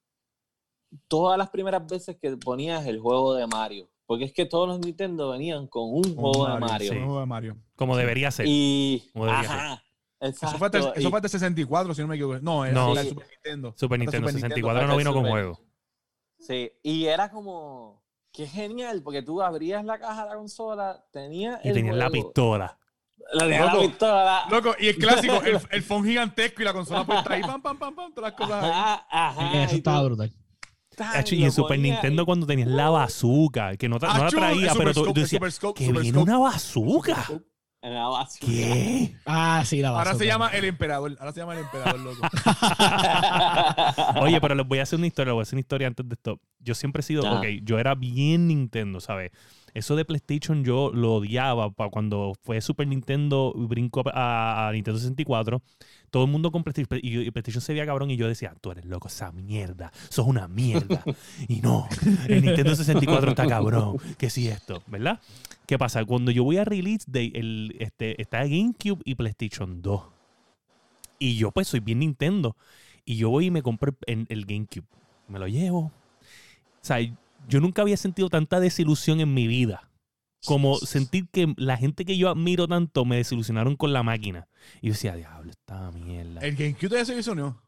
todas 1.08 1.36
las 1.36 1.50
primeras 1.50 1.86
veces 1.86 2.16
que 2.20 2.36
ponías 2.36 2.86
el 2.86 2.98
juego 3.00 3.34
de 3.34 3.46
Mario. 3.46 3.88
Porque 4.06 4.24
es 4.24 4.32
que 4.32 4.44
todos 4.46 4.68
los 4.68 4.78
Nintendo 4.80 5.30
venían 5.30 5.66
con 5.66 5.84
un 5.84 6.06
Un 6.06 6.14
juego 6.16 6.46
de 6.48 6.58
Mario. 6.58 6.92
sí. 6.92 6.98
Un 6.98 7.04
juego 7.04 7.20
de 7.20 7.26
Mario. 7.26 7.56
Como 7.76 7.96
debería 7.96 8.30
ser. 8.30 8.46
Y. 8.48 9.08
Como 9.12 9.26
debería 9.26 9.50
Ajá. 9.50 9.80
Eso 10.20 10.48
fue, 10.58 10.66
hasta, 10.68 10.78
eso 10.94 11.10
fue 11.10 11.18
hasta 11.18 11.28
64, 11.28 11.94
si 11.94 12.00
no 12.00 12.08
me 12.08 12.14
equivoco. 12.14 12.38
No, 12.40 12.64
era 12.64 12.72
No. 12.74 12.92
era 12.92 13.02
el 13.02 13.08
Sí. 13.08 13.12
Super 13.12 13.28
Nintendo. 13.28 13.74
Super 13.76 13.98
Nintendo 13.98 14.28
Super 14.28 14.40
64 14.40 14.86
no 14.86 14.96
vino 14.96 15.12
con 15.12 15.26
juego. 15.28 15.60
Sí, 16.38 16.70
y 16.82 17.04
era 17.06 17.30
como. 17.30 18.02
Qué 18.32 18.46
genial, 18.46 19.00
porque 19.02 19.22
tú 19.22 19.40
abrías 19.42 19.84
la 19.84 19.98
caja 19.98 20.24
de 20.24 20.30
la 20.30 20.36
consola, 20.36 21.04
tenía. 21.12 21.60
Y 21.62 21.68
el 21.68 21.74
tenías 21.74 21.96
la 21.96 22.10
pistola. 22.10 22.78
La, 23.32 23.44
tenía 23.44 23.64
la 23.64 23.72
Loco, 23.74 23.86
pistola. 23.86 24.44
Loco, 24.50 24.74
y 24.78 24.88
el 24.88 24.96
clásico, 24.96 25.34
el, 25.44 25.60
el 25.70 25.82
phone 25.82 26.04
gigantesco 26.04 26.60
y 26.62 26.64
la 26.64 26.72
consola 26.72 27.04
puesta 27.06 27.32
ahí, 27.32 27.42
pam, 27.42 27.62
pam, 27.62 27.78
pam, 27.78 27.94
pam, 27.94 28.12
todas 28.12 28.32
las 28.32 28.38
cosas 28.38 28.64
ahí. 28.64 28.70
Ajá, 28.70 29.06
ajá. 29.08 29.64
Eso 29.64 29.74
y 29.74 29.78
estaba 29.78 30.00
tú, 30.00 30.06
brutal. 30.06 30.32
Y 31.30 31.44
en 31.44 31.52
Super 31.52 31.78
Nintendo 31.78 32.22
y- 32.22 32.24
cuando 32.24 32.46
tenías 32.46 32.68
la 32.68 32.90
bazooka, 32.90 33.76
que 33.76 33.88
no, 33.88 33.98
no 33.98 34.06
la 34.24 34.28
traía, 34.28 34.72
pero 34.74 34.92
tú, 34.92 35.00
Scope, 35.00 35.12
tú 35.14 35.20
el 35.20 35.22
decías, 35.24 35.54
Scope, 35.54 35.78
que 35.84 35.92
viene 35.92 36.08
Scope. 36.10 36.22
una 36.22 36.38
bazooka. 36.38 37.26
la. 37.82 38.26
¿Qué? 38.40 39.14
Ah, 39.26 39.62
sí, 39.66 39.80
la 39.82 39.88
Ahora 39.90 40.04
bazooka. 40.04 40.18
se 40.18 40.26
llama 40.26 40.48
el 40.48 40.64
emperador. 40.64 41.16
Ahora 41.20 41.32
se 41.32 41.40
llama 41.40 41.52
el 41.54 41.60
emperador, 41.60 42.00
loco. 42.00 42.20
Oye, 44.20 44.40
pero 44.40 44.54
les 44.54 44.66
voy 44.66 44.78
a 44.78 44.82
hacer 44.84 44.98
una 44.98 45.06
historia, 45.06 45.30
les 45.30 45.34
voy 45.34 45.40
a 45.40 45.42
hacer 45.42 45.54
una 45.56 45.60
historia 45.60 45.86
antes 45.88 46.08
de 46.08 46.14
esto. 46.14 46.40
Yo 46.60 46.74
siempre 46.74 47.00
he 47.00 47.02
sido, 47.02 47.22
ok, 47.30 47.44
yo 47.62 47.78
era 47.78 47.94
bien 47.94 48.46
Nintendo, 48.48 49.00
¿sabes? 49.00 49.32
Eso 49.74 49.96
de 49.96 50.04
PlayStation 50.04 50.62
yo 50.64 50.92
lo 50.94 51.14
odiaba 51.16 51.68
cuando 51.90 52.32
fue 52.42 52.60
Super 52.60 52.86
Nintendo 52.86 53.52
y 53.56 53.66
brinco 53.66 54.04
a, 54.14 54.68
a 54.68 54.72
Nintendo 54.72 54.98
64. 55.00 55.60
Todo 56.14 56.26
el 56.26 56.30
mundo 56.30 56.52
con 56.52 56.62
PlayStation 56.62 57.00
y, 57.02 57.28
PlayStation 57.32 57.60
se 57.60 57.72
veía 57.72 57.86
cabrón 57.86 58.08
y 58.08 58.16
yo 58.16 58.28
decía, 58.28 58.54
tú 58.60 58.70
eres 58.70 58.84
loco, 58.84 59.08
esa 59.08 59.32
mierda, 59.32 59.90
sos 60.10 60.24
una 60.28 60.46
mierda. 60.46 61.02
y 61.48 61.56
no, 61.56 61.88
el 62.28 62.40
Nintendo 62.40 62.76
64 62.76 63.30
está 63.30 63.48
cabrón, 63.48 63.96
que 64.16 64.30
sí 64.30 64.46
esto, 64.46 64.80
¿verdad? 64.86 65.20
¿Qué 65.66 65.76
pasa? 65.76 66.04
Cuando 66.04 66.30
yo 66.30 66.44
voy 66.44 66.58
a 66.58 66.64
Release 66.64 67.04
Day, 67.08 67.32
el, 67.34 67.74
este, 67.80 68.22
está 68.22 68.44
GameCube 68.44 69.02
y 69.04 69.16
PlayStation 69.16 69.82
2. 69.82 70.02
Y 71.18 71.34
yo 71.34 71.50
pues 71.50 71.66
soy 71.66 71.80
bien 71.80 71.98
Nintendo. 71.98 72.56
Y 73.04 73.16
yo 73.16 73.30
voy 73.30 73.46
y 73.46 73.50
me 73.50 73.62
compro 73.62 73.96
el, 74.06 74.26
el 74.28 74.46
GameCube. 74.46 74.86
Me 75.26 75.40
lo 75.40 75.48
llevo. 75.48 75.80
O 75.80 75.92
sea, 76.80 76.98
yo 77.48 77.60
nunca 77.60 77.82
había 77.82 77.96
sentido 77.96 78.30
tanta 78.30 78.60
desilusión 78.60 79.18
en 79.18 79.34
mi 79.34 79.48
vida. 79.48 79.88
Como 80.46 80.76
sentir 80.76 81.26
que 81.32 81.52
la 81.56 81.76
gente 81.76 82.04
que 82.04 82.16
yo 82.16 82.28
admiro 82.28 82.68
tanto 82.68 83.04
me 83.04 83.16
desilusionaron 83.16 83.76
con 83.76 83.92
la 83.92 84.02
máquina. 84.02 84.46
Y 84.82 84.88
yo 84.88 84.92
decía, 84.92 85.14
diablo, 85.14 85.50
esta 85.50 85.90
mierda. 85.92 86.40
El, 86.40 86.46
El 86.48 86.56
GameCube 86.56 86.88
todavía 86.88 87.04
se 87.04 87.18
hizo, 87.18 87.34
¿no? 87.34 87.62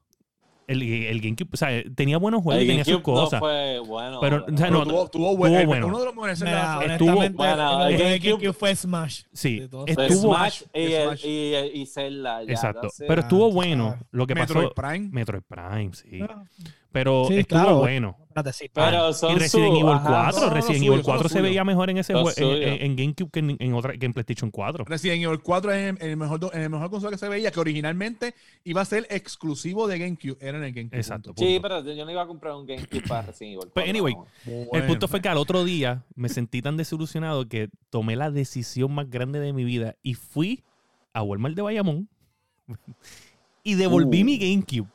el, 0.68 1.20
GameCube, 1.20 1.48
o 1.52 1.56
sea, 1.56 1.68
tenía 1.94 2.18
buenos 2.18 2.42
juegos 2.42 2.60
y 2.60 2.66
El 2.66 2.70
tenía 2.72 2.84
sus 2.84 2.94
GameCube 2.94 3.14
no 3.14 3.20
cosas. 3.22 3.38
fue 3.38 3.78
bueno. 3.86 4.18
Pero, 4.20 4.36
o 4.38 4.48
sea, 4.48 4.66
Pero 4.66 4.78
no, 4.84 4.84
tuvo, 4.86 5.08
tuvo, 5.10 5.36
buen- 5.36 5.54
el- 5.54 5.66
bueno. 5.66 5.86
Uno 5.86 6.00
de 6.00 6.04
los 6.06 6.14
mejores 6.14 6.40
Mira, 6.42 6.80
estuvo- 6.84 7.12
bueno, 7.14 7.86
el 7.86 7.94
el 7.94 8.00
GameCube- 8.00 8.30
GameCube 8.30 8.52
fue 8.52 8.74
Smash. 8.74 9.22
Sí, 9.32 9.58
estuvo- 9.60 9.86
Smash 9.86 10.62
y, 10.74 10.78
el- 10.92 11.02
Smash. 11.06 11.24
y, 11.24 11.54
y 11.82 11.86
Zelda. 11.86 12.42
ya, 12.42 12.50
Exacto. 12.50 12.88
Pero 13.06 13.20
estuvo 13.20 13.52
bueno. 13.52 13.96
Lo 14.10 14.26
que 14.26 14.34
Metroid 14.34 14.70
pasó. 14.70 14.74
Prime. 14.74 15.08
Metroid 15.12 15.42
Prime, 15.46 15.90
sí. 15.94 16.18
Ah, 16.28 16.42
Pero 16.96 17.26
Sí, 17.28 17.36
estuvo 17.40 17.60
claro. 17.60 17.78
bueno. 17.80 18.16
Espérate, 18.28 18.52
sí. 18.54 18.70
Pero 18.72 19.12
son 19.12 19.32
y 19.32 19.34
Resident 19.38 19.70
su- 19.74 19.80
Evil 19.80 19.92
ajá, 19.92 20.08
4, 20.08 20.32
son 20.40 20.48
lo 20.48 20.54
Resident 20.54 20.76
Evil 20.78 20.88
son 20.88 20.96
lo 20.98 21.02
4 21.04 21.28
se 21.28 21.40
veía 21.42 21.62
mejor 21.64 21.90
en 21.90 21.98
ese 21.98 22.12
en, 22.14 22.18
en- 22.38 22.82
en 22.82 22.96
GameCube 22.96 23.30
que 23.30 23.38
en, 23.40 23.56
en 23.58 23.74
otra 23.74 23.98
que 23.98 24.06
en 24.06 24.14
PlayStation 24.14 24.50
4. 24.50 24.84
Resident 24.86 25.22
Evil 25.24 25.40
4 25.42 25.72
es 25.72 25.88
en 25.90 25.98
el 26.00 26.16
mejor, 26.16 26.40
en 26.54 26.62
el 26.62 26.70
mejor 26.70 26.88
consola 26.90 27.10
que 27.12 27.18
se 27.18 27.28
veía, 27.28 27.50
que 27.50 27.60
originalmente 27.60 28.34
iba 28.64 28.80
a 28.80 28.84
ser 28.86 29.06
exclusivo 29.10 29.86
de 29.88 29.98
GameCube. 29.98 30.36
Era 30.40 30.56
en 30.56 30.64
el 30.64 30.72
GameCube. 30.72 30.96
Exacto. 30.98 31.34
punto. 31.34 31.42
Sí, 31.42 31.58
pero 31.60 31.84
yo 31.84 32.04
no 32.06 32.10
iba 32.10 32.22
a 32.22 32.26
comprar 32.26 32.54
un 32.54 32.66
GameCube 32.66 33.02
para 33.06 33.22
Resident 33.26 33.58
Evil. 33.60 33.70
Pero 33.74 33.90
anyway, 33.90 34.14
no. 34.14 34.26
El 34.46 34.66
Bueno. 34.70 34.86
punto 34.86 35.08
fue 35.08 35.20
que 35.20 35.28
al 35.28 35.36
otro 35.38 35.64
día 35.64 36.02
me 36.14 36.30
sentí 36.30 36.62
tan 36.62 36.78
desilusionado 36.78 37.46
que 37.46 37.68
tomé 37.90 38.16
la 38.16 38.30
decisión 38.30 38.94
más 38.94 39.10
grande 39.10 39.38
de 39.38 39.52
mi 39.52 39.64
vida 39.64 39.96
y 40.02 40.14
fui 40.14 40.64
a 41.12 41.22
Walmart 41.22 41.54
de 41.56 41.62
Bayamón 41.62 42.08
y 43.62 43.74
devolví 43.74 44.22
Uh. 44.22 44.24
mi 44.24 44.38
GameCube. 44.38 44.88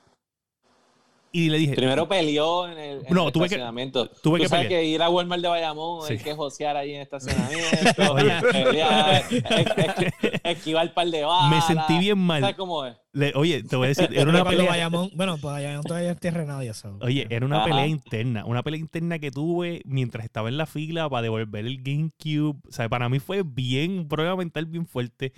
Y 1.33 1.49
le 1.49 1.57
dije, 1.59 1.75
Primero 1.75 2.09
peleó 2.09 2.67
en 2.67 2.77
el, 2.77 3.05
en 3.05 3.13
No, 3.13 3.27
el 3.27 3.31
tuve 3.33 3.43
que- 3.43 3.55
estacionamiento. 3.55 4.09
tuve 4.09 4.39
Tú 4.39 4.43
que 4.43 4.49
sabes 4.49 4.65
pelear. 4.65 4.81
que 4.83 4.87
ir 4.89 5.01
a 5.01 5.09
Walmart 5.09 5.41
de 5.41 5.47
Bayamón 5.47 6.05
Sí. 6.05 6.13
hay 6.13 6.19
que 6.19 6.33
josear 6.33 6.75
ahí 6.75 6.89
en 6.91 6.97
el 6.97 7.01
estacionamiento, 7.03 8.13
Oye. 8.13 8.33
pelear, 8.51 9.23
es- 9.31 9.31
es- 9.31 10.41
esquivar 10.43 10.85
el 10.87 10.91
par 10.91 11.07
de 11.07 11.23
balas. 11.23 11.49
me 11.49 11.61
sentí 11.61 11.99
bien 11.99 12.17
¿Sabes 12.27 12.41
mal. 12.41 12.55
cómo 12.57 12.85
es? 12.85 12.97
Le- 13.13 13.31
oye, 13.35 13.63
te 13.63 13.75
voy 13.77 13.85
a 13.85 13.89
decir, 13.89 14.09
era 14.13 14.29
una 14.29 14.43
pelea. 14.43 14.69
Bayamón, 14.69 15.09
bueno, 15.15 15.33
pues 15.37 15.53
Bayamón 15.53 15.83
todavía 15.83 16.11
es 16.11 16.19
tierra 16.19 16.43
nadie. 16.43 16.71
Oye, 17.01 17.27
era 17.29 17.45
una 17.45 17.57
Ajá. 17.57 17.65
pelea 17.65 17.87
interna, 17.87 18.45
una 18.45 18.61
pelea 18.63 18.79
interna 18.81 19.19
que 19.19 19.31
tuve 19.31 19.81
mientras 19.85 20.25
estaba 20.25 20.49
en 20.49 20.57
la 20.57 20.65
fila 20.65 21.09
para 21.09 21.21
devolver 21.23 21.65
el 21.65 21.81
GameCube. 21.81 22.59
O 22.67 22.71
sea, 22.71 22.89
para 22.89 23.07
mí 23.09 23.19
fue 23.19 23.43
bien, 23.45 23.99
un 23.99 24.07
problema 24.09 24.35
mental 24.35 24.65
bien 24.65 24.85
fuerte. 24.85 25.31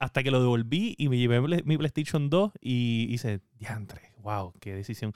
Hasta 0.00 0.24
que 0.24 0.32
lo 0.32 0.40
devolví 0.40 0.96
y 0.98 1.08
me 1.08 1.16
llevé 1.16 1.40
mi- 1.40 1.62
mi 1.64 1.78
PlayStation 1.78 2.28
2 2.28 2.50
y 2.60 3.06
hice, 3.14 3.38
diantre, 3.60 4.00
wow, 4.22 4.52
qué 4.60 4.72
decisión. 4.74 5.12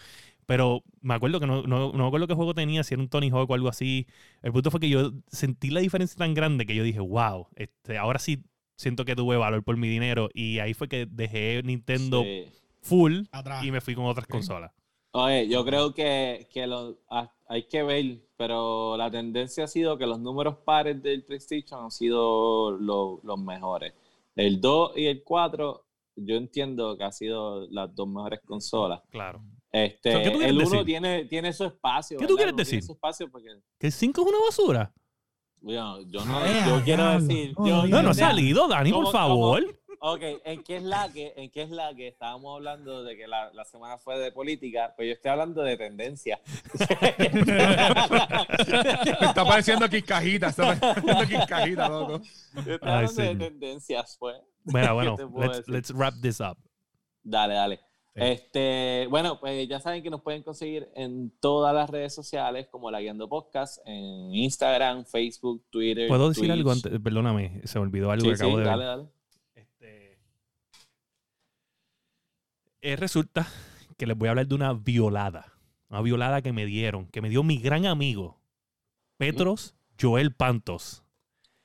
Pero 0.47 0.83
me 1.01 1.15
acuerdo 1.15 1.41
que 1.41 1.47
no, 1.47 1.62
no, 1.62 1.93
no 1.93 1.99
me 1.99 2.07
acuerdo 2.07 2.27
qué 2.28 2.35
juego 2.35 2.55
tenía, 2.55 2.85
si 2.85 2.95
era 2.95 3.03
un 3.03 3.09
Tony 3.09 3.31
Hawk 3.31 3.51
o 3.51 3.55
algo 3.55 3.69
así. 3.69 4.07
El 4.43 4.53
punto 4.53 4.70
fue 4.70 4.78
que 4.81 4.89
yo 4.89 5.12
sentí 5.28 5.70
la 5.70 5.81
diferencia 5.81 6.16
tan 6.16 6.35
grande 6.35 6.66
que 6.66 6.74
yo 6.77 6.85
dije, 6.85 7.01
wow, 7.01 7.49
este, 7.57 7.99
ahora 7.99 8.19
sí 8.20 8.45
siento 8.77 9.05
que 9.05 9.16
tuve 9.16 9.37
valor 9.37 9.65
por 9.65 9.77
mi 9.77 9.89
dinero. 9.89 10.28
Y 10.35 10.59
ahí 10.61 10.73
fue 10.74 10.89
que 10.89 11.07
dejé 11.11 11.62
Nintendo 11.65 12.23
Sí. 12.23 12.45
full 12.83 13.23
Atrás. 13.33 13.65
y 13.65 13.70
me 13.73 13.81
fui 13.81 13.95
con 13.97 14.05
otras 14.07 14.27
consolas. 14.28 14.70
Oye, 15.12 15.49
yo 15.49 15.65
creo 15.65 15.95
que, 15.95 16.47
que 16.53 16.66
lo- 16.66 16.99
ah, 17.11 17.33
hay 17.49 17.65
que 17.66 17.83
ver, 17.83 18.19
pero 18.37 18.97
la 18.99 19.11
tendencia 19.11 19.65
ha 19.65 19.66
sido 19.69 19.97
que 19.97 20.07
los 20.07 20.20
números 20.20 20.59
pares 20.65 21.03
del 21.03 21.24
PlayStation 21.24 21.83
han 21.85 21.91
sido 21.91 22.73
lo- 22.73 23.19
los 23.24 23.39
mejores. 23.39 23.95
El 24.37 24.61
2 24.61 24.93
y 24.95 25.07
el 25.07 25.23
4, 25.24 25.86
yo 26.16 26.36
entiendo 26.36 26.97
que 26.97 27.05
han 27.05 27.12
sido 27.12 27.66
las 27.70 27.94
dos 27.94 28.09
mejores 28.09 28.40
consolas. 28.44 29.01
Claro. 29.10 29.43
Este, 29.70 30.12
So, 30.12 30.18
¿qué 30.18 30.30
tú 30.30 30.38
quieres 30.38 30.51
el 30.51 30.56
1 30.59 30.70
decir? 30.70 30.84
tiene, 30.86 31.24
tiene 31.26 31.52
su 31.52 31.64
espacio. 31.64 32.18
¿Qué 32.18 32.26
tú 32.26 32.34
¿verdad? 32.34 32.36
quieres 32.36 32.52
uno 32.55 32.56
tiene 32.64 32.76
decir? 32.76 32.82
su 32.82 32.93
espacio 32.93 33.30
porque, 33.30 33.48
¿Que 33.78 33.86
el 33.88 33.93
5 33.93 34.20
es 34.22 34.26
una 34.28 34.38
basura? 34.47 34.94
bueno, 35.60 36.01
yo 36.02 36.24
no, 36.24 36.40
yo 36.78 36.84
quiero 36.84 37.20
decir, 37.20 37.55
yo- 37.59 37.64
Dios. 37.64 37.88
No, 37.90 38.02
no 38.02 38.09
ha 38.09 38.10
o 38.12 38.14
sea, 38.14 38.28
salido, 38.28 38.68
Dani, 38.68 38.90
por 38.93 39.01
¿cómo- 39.05 39.12
favor. 39.12 39.64
Ok, 40.01 40.20
¿en 40.44 40.62
qué 40.62 40.77
es 40.77 40.82
la 40.82 41.09
que, 41.12 41.32
en 41.36 41.51
qué 41.51 41.62
es 41.62 41.70
la 41.70 41.94
que 41.94 42.09
estábamos 42.09 42.56
hablando 42.56 43.02
de 43.05 43.16
que 43.16 43.27
la, 43.27 43.52
la 43.52 43.64
semana 43.64 43.98
fue 43.98 44.18
de 44.18 44.32
política? 44.32 44.93
Pues 44.97 45.09
yo 45.09 45.14
estoy 45.14 45.31
hablando 45.31 45.62
de 45.62 45.77
tendencia. 45.77 46.40
Está 49.20 49.44
pareciendo 49.44 49.85
aquí 49.85 50.02
cajita, 50.02 50.48
está 50.48 50.78
pareciendo 50.78 51.18
aquí 51.20 51.35
cajita, 51.48 51.89
loco. 51.89 52.20
Yo 52.55 52.74
estoy 52.74 52.78
Ay, 52.82 53.06
hablando 53.06 53.23
de 53.23 53.35
tendencias, 53.36 54.16
pues. 54.18 54.36
Bueno, 54.64 55.16
¿Qué 55.16 55.24
bueno, 55.24 55.52
let's, 55.66 55.93
wrap 55.93 56.14
this 56.20 56.40
up. 56.40 56.56
Dale, 57.23 57.55
dale. 57.55 57.77
Sí. 57.77 58.23
Este, 58.23 59.06
bueno, 59.10 59.39
pues 59.39 59.68
ya 59.68 59.78
saben 59.78 60.02
que 60.02 60.09
nos 60.10 60.23
pueden 60.23 60.43
conseguir 60.43 60.89
en 60.94 61.31
todas 61.39 61.74
las 61.74 61.90
redes 61.90 62.14
sociales 62.14 62.66
como 62.70 62.90
La 62.90 63.01
Guiando 63.01 63.28
Podcast, 63.28 63.78
en 63.85 64.35
Instagram, 64.35 65.05
Facebook, 65.05 65.64
Twitter. 65.70 66.09
¿Puedo 66.09 66.28
decir 66.31 66.44
Twitch. 66.44 66.52
algo 66.52 66.70
antes? 66.73 66.98
Perdóname, 67.01 67.60
se 67.64 67.78
me 67.78 67.85
olvidó 67.85 68.10
algo 68.10 68.23
Sí, 68.24 68.31
que 68.31 68.35
acabo 68.36 68.52
sí, 68.52 68.56
de 68.56 68.62
ver. 68.62 68.66
dale, 68.68 68.85
dale. 68.85 69.05
Este, 69.55 70.18
eh, 72.93 72.97
resulta 72.97 73.47
que 73.97 74.07
les 74.07 74.17
voy 74.17 74.29
a 74.29 74.31
hablar 74.31 74.47
de 74.47 74.55
una 74.55 74.73
violada. 74.73 75.53
Una 75.89 76.01
violada 76.03 76.43
que 76.43 76.53
me 76.53 76.67
dieron, 76.67 77.07
que 77.07 77.21
me 77.21 77.29
dio 77.29 77.43
mi 77.43 77.59
gran 77.59 77.87
amigo, 77.87 78.41
Petros 79.17 79.75
Joel 80.01 80.33
Pantos, 80.35 81.03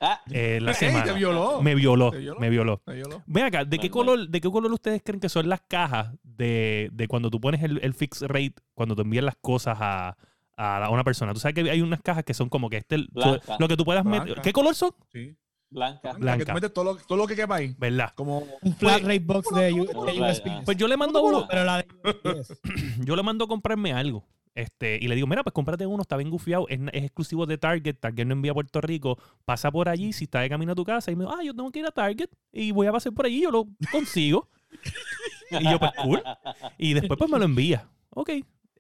Ah, 0.03 0.19
eh, 0.31 0.57
la 0.61 0.73
semana. 0.73 1.03
te 1.06 1.14
violó. 1.14 1.61
Me 1.61 1.76
violó, 1.76 2.10
¿Te 2.10 2.18
violó? 2.18 2.39
me 2.39 2.49
violó. 2.49 2.81
Violó. 2.88 3.22
Ven 3.27 3.45
acá, 3.45 3.65
¿de 3.65 3.77
qué, 3.77 3.89
Bueno, 3.89 4.14
color, 4.14 4.30
¿de 4.30 4.41
qué 4.41 4.49
color 4.49 4.72
ustedes 4.73 5.02
creen 5.03 5.19
que 5.19 5.30
son 5.30 5.48
las 5.48 5.61
cajas 5.61 6.11
de, 6.23 6.89
de 6.91 7.07
cuando 7.07 7.30
tú 7.30 7.39
pones 7.39 7.61
el, 7.61 7.80
el 7.84 7.93
fixed 7.93 8.26
rate, 8.27 8.56
cuando 8.73 8.95
te 8.95 9.03
envían 9.03 9.26
las 9.26 9.35
cosas 9.39 9.77
a, 9.80 10.18
a 10.57 10.89
una 10.89 11.03
persona? 11.03 11.34
Tú 11.35 11.39
sabes 11.39 11.53
que 11.53 11.69
hay 11.69 11.81
unas 11.81 12.02
cajas 12.02 12.23
que 12.23 12.34
son 12.34 12.49
como 12.49 12.68
que 12.68 12.77
este, 12.77 12.98
Blanca. 13.11 13.57
lo 13.60 13.68
que 13.68 13.77
tú 13.77 13.85
puedas 13.85 14.03
meter. 14.03 14.41
¿Qué 14.41 14.52
color 14.52 14.73
son? 14.73 14.89
Sí. 15.11 15.35
Blanca. 15.72 16.14
Blanca. 16.14 16.38
Que 16.39 16.45
tú 16.45 16.53
metes 16.53 16.73
todo 16.73 16.85
lo, 16.85 16.95
todo 16.98 17.18
lo 17.18 17.26
que 17.26 17.35
quepa 17.35 17.56
ahí. 17.56 17.73
¿Verdad? 17.77 18.11
Como 18.14 18.45
Un 18.61 18.76
flat 18.76 19.02
rate 19.02 19.19
box 19.19 19.48
de, 19.56 19.73
U- 19.73 19.85
¿Cómo 19.88 20.06
de? 20.06 20.19
USB. 20.22 20.48
Ah. 20.49 20.61
Pues 20.65 20.77
yo 20.77 20.88
le 20.88 20.98
mando 20.98 21.23
uno, 21.23 21.48
Pero 21.49 21.64
la 21.64 21.77
de 21.77 21.88
USBs. 22.41 22.60
yo 23.06 23.15
le 23.15 23.23
mando 23.23 23.45
a 23.45 23.48
comprarme 23.48 23.93
algo. 23.93 24.23
Este, 24.53 24.99
y 25.02 25.07
le 25.07 25.15
digo, 25.15 25.27
mira, 25.27 25.43
pues 25.43 25.53
cómprate 25.53 25.85
uno, 25.85 26.02
está 26.02 26.18
bien 26.18 26.30
gufiado, 26.30 26.68
es, 26.68 26.77
es 26.91 27.03
exclusivo 27.06 27.45
de 27.45 27.57
Target, 27.57 27.95
Target 28.02 28.26
no 28.26 28.34
envía 28.34 28.52
a 28.52 28.53
Puerto 28.53 28.81
Rico, 28.81 29.18
pasa 29.45 29.72
por 29.72 29.88
allí, 29.88 30.11
si 30.11 30.26
está 30.26 30.41
de 30.41 30.49
camino 30.49 30.73
a 30.73 30.76
tu 30.76 30.84
casa, 30.84 31.10
y 31.10 31.15
me 31.15 31.23
dijo, 31.23 31.34
ah, 31.34 31.41
yo 31.41 31.53
tengo 31.56 31.72
que 31.72 31.80
ir 31.80 31.85
a 31.85 31.91
Target, 31.91 32.27
y 32.52 32.72
voy 32.72 32.85
a 32.85 32.91
pasar 32.91 33.14
por 33.14 33.26
allí, 33.26 33.43
yo 33.43 33.49
lo 33.49 33.68
consigo. 33.93 34.49
y 35.52 35.72
yo, 35.72 35.80
pues, 35.80 35.91
cool. 36.03 36.22
Y 36.77 36.93
después, 36.93 37.18
pues, 37.18 37.31
me 37.31 37.39
lo 37.39 37.45
envía. 37.45 37.88
Ok. 38.10 38.31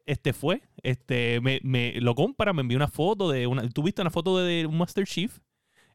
Este 0.05 0.33
fue, 0.33 0.61
este, 0.83 1.39
me, 1.39 1.61
me 1.63 1.93
lo 2.01 2.15
compra, 2.15 2.51
me 2.51 2.61
envía 2.63 2.75
una 2.77 2.89
foto 2.89 3.29
de 3.29 3.47
una, 3.47 3.69
tuviste 3.69 4.01
una 4.01 4.11
foto 4.11 4.39
de 4.39 4.65
un 4.65 4.77
Master 4.77 5.05
Chief, 5.07 5.37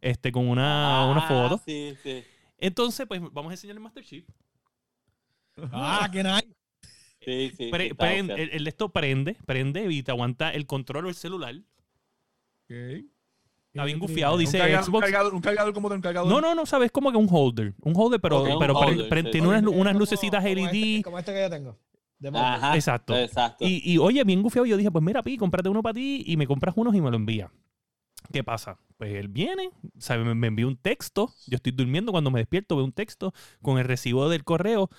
este, 0.00 0.32
con 0.32 0.48
una, 0.48 1.06
una 1.10 1.20
Ah, 1.24 1.28
foto. 1.28 1.60
Sí, 1.64 1.94
sí. 2.02 2.22
Entonces, 2.58 3.06
pues, 3.06 3.20
vamos 3.32 3.50
a 3.50 3.54
enseñarle 3.54 3.78
el 3.78 3.82
Master 3.84 4.04
Chief. 4.04 4.24
Ah, 5.72 6.08
que 6.12 6.22
nice. 6.22 6.48
Sí, 7.20 7.52
sí. 7.56 7.70
Pre- 7.70 7.84
sí, 7.86 7.90
está 7.90 8.06
prende- 8.06 8.34
el, 8.38 8.50
el 8.50 8.64
de 8.64 8.70
esto 8.70 8.90
prende, 8.90 9.36
prende 9.46 9.90
y 9.90 10.02
te 10.02 10.10
aguanta 10.10 10.50
el 10.52 10.66
control 10.66 11.06
o 11.06 11.08
el 11.08 11.14
celular. 11.14 11.54
Ok. 12.64 13.04
Está 13.72 13.84
bien 13.84 13.98
gufiado, 13.98 14.38
dice 14.38 14.56
un 14.56 14.62
cargador, 14.62 14.84
Xbox. 14.84 14.94
Un 14.96 15.00
cargador, 15.02 15.34
un 15.34 15.40
cargador 15.42 15.74
como 15.74 15.88
de 15.90 15.94
un 15.96 16.00
cargador. 16.00 16.30
No, 16.30 16.40
no, 16.40 16.54
no, 16.54 16.64
sabes, 16.64 16.90
como 16.90 17.10
que 17.10 17.18
un 17.18 17.28
holder. 17.30 17.74
Un 17.82 17.92
holder, 17.94 18.20
pero, 18.20 18.42
un 18.42 18.58
pero 18.58 18.78
pre- 18.78 18.88
holder, 18.88 19.08
pre- 19.08 19.22
sí, 19.24 19.30
tiene 19.32 19.48
unas, 19.48 19.62
unas 19.66 19.94
lucecitas 19.96 20.42
como 20.42 20.54
LED. 20.54 20.64
Este, 20.66 21.02
como 21.02 21.18
este 21.18 21.32
que 21.34 21.40
yo 21.42 21.50
tengo. 21.50 21.78
De 22.18 22.30
Marvel. 22.30 22.54
Ajá, 22.64 22.74
Exacto. 22.74 23.14
Exacto. 23.14 23.66
Y, 23.66 23.82
y, 23.84 23.98
oye, 23.98 24.24
bien 24.24 24.42
gufiado, 24.42 24.64
yo 24.64 24.78
dije, 24.78 24.90
pues 24.90 25.04
mira, 25.04 25.22
Pi, 25.22 25.36
cómprate 25.36 25.68
uno 25.68 25.82
para 25.82 25.92
ti 25.92 26.22
y 26.26 26.36
me 26.38 26.46
compras 26.46 26.74
unos 26.78 26.94
y 26.94 27.00
me 27.02 27.10
lo 27.10 27.16
envía. 27.16 27.50
¿Qué 28.32 28.44
pasa? 28.44 28.78
Pues 28.96 29.14
él 29.14 29.28
viene, 29.28 29.70
sabe, 29.98 30.34
me, 30.34 30.46
envía 30.46 30.66
un 30.66 30.76
texto. 30.76 31.32
Yo 31.46 31.56
estoy 31.56 31.72
durmiendo, 31.72 32.12
cuando 32.12 32.30
me 32.30 32.40
despierto 32.40 32.76
veo 32.76 32.84
un 32.84 32.92
texto 32.92 33.32
con 33.62 33.78
el 33.78 33.84
recibo 33.84 34.28
del 34.28 34.44
correo. 34.44 34.90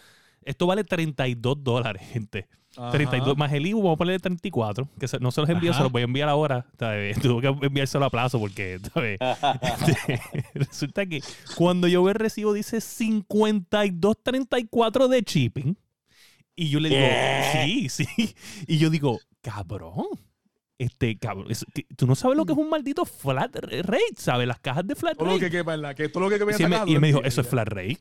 Esto 0.44 0.68
vale 0.68 0.84
32 0.84 1.64
dólares, 1.64 2.02
gente. 2.12 2.48
Ajá. 2.78 2.92
32 2.92 3.38
más 3.38 3.52
el 3.54 3.66
IVU, 3.66 3.82
vamos 3.82 3.96
a 3.96 3.98
ponerle 3.98 4.20
34, 4.20 4.88
que 5.00 5.08
no 5.20 5.32
se 5.32 5.42
los 5.42 5.50
envío, 5.50 5.72
Ajá. 5.72 5.80
se 5.80 5.84
los 5.84 5.92
voy 5.92 6.04
a 6.04 6.06
enviar 6.06 6.30
ahora. 6.30 6.68
¿sabes? 6.78 7.20
Tuve 7.22 7.42
que 7.42 7.48
enviárselo 7.66 8.06
a 8.06 8.12
plazo 8.12 8.40
porque, 8.40 8.80
¿sabes? 8.94 9.18
Resulta 10.54 11.08
que 11.08 11.24
cuando 11.56 11.88
yo 11.88 12.04
veo 12.04 12.12
el 12.12 12.20
recibo 12.20 12.54
dice 12.54 12.78
52.34 12.78 15.08
de 15.08 15.22
shipping. 15.22 15.76
Y 16.56 16.70
yo 16.70 16.80
le 16.80 16.90
digo, 16.90 17.06
sí, 17.54 17.90
sí. 17.90 18.06
Y 18.68 18.78
yo 18.80 18.90
digo, 18.90 19.20
cabrón. 19.42 20.08
Este, 20.80 21.18
cabrón, 21.18 21.48
es 21.50 21.66
que 21.74 21.86
tú 21.96 22.06
no 22.06 22.14
sabes 22.16 22.38
lo 22.38 22.46
que 22.46 22.52
es 22.54 22.58
un 22.58 22.70
maldito 22.70 23.04
flat 23.06 23.56
rate, 23.56 23.98
¿sabes? 24.18 24.48
Las 24.48 24.60
cajas 24.60 24.86
de 24.86 24.96
flat 24.96 25.18
Todo 25.18 25.28
lo 25.30 25.34
que 25.40 25.46
rate. 25.46 25.58
quepa 25.58 25.74
en 25.74 25.82
la. 25.82 25.96
Que 25.96 26.08
todo 26.10 26.24
lo 26.24 26.30
que 26.30 26.38
quepa 26.38 26.52
en 26.52 26.58
Sí, 26.58 26.64
esa 26.64 26.70
me- 26.70 26.76
caja, 26.76 26.90
y 26.90 26.94
él 26.94 27.02
me 27.02 27.08
dijo, 27.08 27.24
eso 27.24 27.42
es 27.42 27.48
flat 27.48 27.68
rate. 27.68 27.98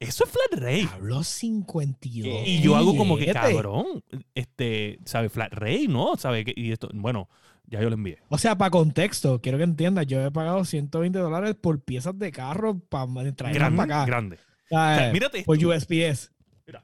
Eso 0.00 0.24
es 0.24 0.30
flat 0.30 0.60
rate. 0.60 0.88
Habló 0.92 1.22
52. 1.22 2.42
Y 2.46 2.60
yo 2.60 2.76
hago 2.76 2.96
como 2.96 3.16
que, 3.16 3.32
cabrón, 3.32 4.02
este, 4.34 4.98
¿sabe? 5.04 5.28
Flat 5.28 5.52
rate, 5.52 5.86
¿no? 5.88 6.16
¿Sabe? 6.16 6.44
qué? 6.44 6.52
Y 6.56 6.72
esto, 6.72 6.90
bueno, 6.92 7.28
ya 7.66 7.80
yo 7.80 7.88
lo 7.88 7.94
envié. 7.94 8.18
O 8.28 8.36
sea, 8.36 8.58
para 8.58 8.70
contexto, 8.70 9.40
quiero 9.40 9.56
que 9.56 9.64
entiendas, 9.64 10.06
yo 10.06 10.20
he 10.24 10.30
pagado 10.30 10.64
120 10.64 11.18
dólares 11.18 11.54
por 11.58 11.80
piezas 11.80 12.18
de 12.18 12.30
carro 12.32 12.78
para 12.78 13.06
traerlas 13.32 13.54
Grande, 13.54 13.76
para 13.76 13.96
acá. 14.02 14.06
grande. 14.06 14.36
O 14.36 14.68
sea, 14.68 14.92
O 14.92 14.98
sea, 14.98 15.12
mírate 15.12 15.38
esto. 15.38 15.46
por 15.46 15.56
USPS. 15.64 16.30
Mira. 16.66 16.82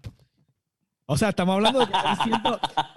O 1.13 1.17
sea, 1.19 1.29
estamos 1.31 1.55
hablando 1.55 1.81
de 1.81 1.87
que 1.87 1.93
son 1.93 2.17
100 2.25 2.43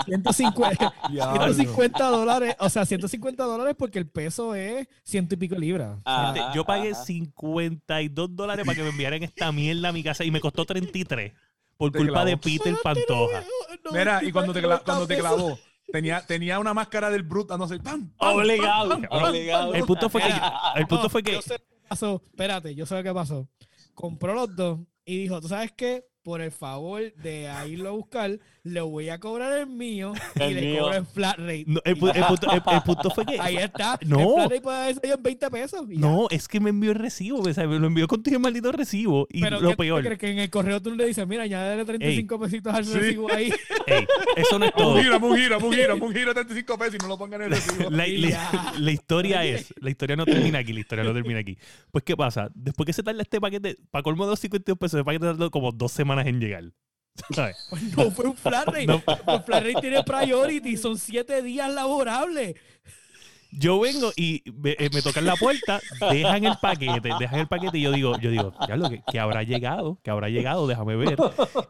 150, 0.05 0.93
Diablo. 1.11 1.53
150 1.53 2.05
dólares. 2.09 2.55
O 2.59 2.69
sea, 2.69 2.85
150 2.85 3.43
dólares 3.43 3.75
porque 3.77 3.99
el 3.99 4.07
peso 4.07 4.55
es 4.55 4.87
ciento 5.03 5.35
y 5.35 5.37
pico 5.37 5.55
libras. 5.55 5.99
Ajá, 6.05 6.53
yo 6.53 6.65
pagué 6.65 6.91
ajá. 6.91 7.03
52 7.03 8.35
dólares 8.35 8.65
para 8.65 8.75
que 8.75 8.83
me 8.83 8.89
enviaran 8.89 9.23
esta 9.23 9.51
mierda 9.51 9.89
a 9.89 9.91
mi 9.91 10.03
casa 10.03 10.23
y 10.23 10.31
me 10.31 10.39
costó 10.39 10.65
33 10.65 11.33
por 11.77 11.91
Te 11.91 11.97
culpa 11.99 12.23
de 12.25 12.37
clavó. 12.37 12.41
Peter 12.63 12.75
Pantoja. 12.81 13.43
Mira, 13.91 14.23
y 14.23 14.31
cuando 14.31 14.53
te, 14.53 14.61
cla- 14.63 14.81
cuando 14.83 15.05
te 15.07 15.17
clavó, 15.17 15.59
tenía, 15.91 16.25
tenía 16.25 16.59
una 16.59 16.73
máscara 16.73 17.09
del 17.09 17.23
Brute 17.23 17.49
dándose 17.49 17.77
¡pam! 17.79 18.09
pam, 18.17 18.35
Obligado, 18.37 18.97
obligado. 19.09 19.73
El 19.73 19.83
punto 19.83 20.09
fue 20.09 20.21
que, 20.21 20.33
el 20.75 20.87
punto 20.87 21.03
No, 21.03 21.09
fue 21.09 21.21
que 21.23 21.33
Yo 21.33 21.41
sé 21.41 21.53
lo 21.53 21.59
que 21.59 21.87
pasó. 21.89 22.21
Espérate, 22.25 22.75
yo 22.75 22.85
sé 22.85 22.95
lo 22.95 23.03
que 23.03 23.13
pasó. 23.13 23.47
Compró 23.93 24.33
los 24.33 24.55
dos 24.55 24.79
y 25.05 25.17
dijo, 25.23 25.39
¿tú 25.41 25.47
sabes 25.49 25.71
qué? 25.73 26.05
Por 26.25 26.41
el 26.41 26.51
favor 26.51 27.13
de 27.21 27.47
a 27.49 27.67
irlo 27.67 27.89
a 27.89 27.91
buscar, 27.91 28.39
le 28.63 28.81
voy 28.81 29.09
a 29.09 29.19
cobrar 29.19 29.53
el 29.59 29.67
mío 29.67 30.11
y 30.35 30.41
El 30.41 30.55
le 30.55 30.61
mío. 30.61 30.79
cobro 30.81 30.95
en 30.95 31.05
flat 31.05 31.37
rate. 31.37 31.65
no, 31.67 31.79
el, 31.85 31.95
pu- 31.99 32.15
el 32.15 32.23
punto, 32.25 32.47
el- 32.51 32.61
el 32.75 32.81
punto 32.81 33.09
fue 33.11 33.25
que 33.27 33.39
Ahí 33.39 33.57
está. 33.57 33.99
No. 34.07 34.19
El 34.21 34.25
flat 34.33 34.49
rate 34.49 34.61
puede 34.61 34.77
haber 34.77 34.95
salido 34.95 35.15
en 35.17 35.21
20 35.23 35.51
pesos. 35.51 35.87
no, 35.87 36.27
es 36.31 36.47
que 36.47 36.59
me 36.59 36.71
envió 36.71 36.89
el 36.93 36.97
recibo, 36.97 37.41
o 37.41 37.53
sea, 37.53 37.67
me 37.67 37.77
lo 37.77 37.85
envió 37.85 38.07
contigo 38.07 38.37
el 38.37 38.41
maldito 38.41 38.71
recibo 38.71 39.27
y 39.29 39.41
Pero 39.41 39.59
lo 39.61 39.69
¿qué 39.69 39.75
tú 39.75 39.77
peor, 39.83 40.03
crees 40.03 40.17
que 40.19 40.31
en 40.31 40.39
el 40.39 40.49
correo 40.49 40.81
tú 40.81 40.95
le 40.95 41.05
dices, 41.05 41.27
mira, 41.27 41.43
añádele 41.43 41.85
35 41.85 42.39
pesitos 42.39 42.73
al 42.73 42.85
Sí. 42.85 42.93
recibo 42.97 43.31
ahí? 43.31 43.53
ey, 43.85 44.07
eso 44.35 44.57
no 44.57 44.65
es 44.65 44.73
todo. 44.73 44.95
Un 44.95 45.01
giro, 45.03 45.17
un 45.19 45.37
giro, 45.37 45.57
un 45.59 45.73
giro, 45.73 45.95
un 45.97 46.11
giro 46.11 46.27
de 46.33 46.43
35 46.43 46.77
pesos 46.79 46.95
y 46.95 46.97
no 47.03 47.07
lo 47.07 47.19
pongan 47.19 47.41
en 47.43 47.53
el 47.53 47.59
recibo. 47.59 47.91
La 47.91 48.91
historia 48.91 49.45
es, 49.45 49.73
la 49.79 49.91
historia 49.91 50.15
no 50.15 50.25
termina 50.25 50.57
aquí, 50.57 50.73
la 50.73 50.79
historia 50.79 51.03
no 51.03 51.13
termina 51.13 51.39
aquí. 51.39 51.55
Pues, 51.91 52.03
¿qué 52.03 52.17
pasa? 52.17 52.49
Después 52.55 52.87
que 52.87 52.93
se 52.93 53.03
tarda 53.03 53.21
este 53.21 53.39
paquete, 53.39 53.77
para 53.91 54.01
colmo 54.01 54.25
de 54.25 54.31
los 54.31 54.39
52 54.39 54.77
pesos, 54.79 54.97
el 54.97 55.05
paquete 55.05 55.25
tardó 55.27 55.51
como 55.51 55.71
dos 55.71 55.91
semanas 55.91 56.14
en 56.23 56.39
llegar. 56.39 56.63
¿sabes? 57.33 57.67
Pues 57.69 57.81
no 57.95 58.11
fue 58.11 58.25
un 58.25 58.35
flat 58.35 58.67
rate. 58.67 58.87
No. 58.87 58.95
Un 58.95 59.43
flat 59.43 59.63
rate 59.63 59.81
tiene 59.81 60.03
priority. 60.03 60.77
Son 60.77 60.97
siete 60.97 61.41
días 61.41 61.71
laborables. 61.71 62.55
Yo 63.57 63.79
vengo 63.79 64.11
y 64.15 64.43
me, 64.53 64.71
eh, 64.71 64.89
me 64.93 65.01
tocan 65.01 65.25
la 65.25 65.35
puerta, 65.35 65.79
dejan 66.11 66.45
el 66.45 66.55
paquete, 66.61 67.09
dejan 67.19 67.39
el 67.39 67.47
paquete 67.47 67.77
y 67.77 67.81
yo 67.83 67.91
digo, 67.91 68.19
yo 68.19 68.29
digo, 68.29 68.53
ya 68.67 68.75
lo 68.75 68.89
que, 68.89 69.01
que 69.11 69.19
habrá 69.19 69.43
llegado, 69.43 69.97
que 70.03 70.11
habrá 70.11 70.29
llegado, 70.29 70.67
déjame 70.67 70.95
ver. 70.95 71.17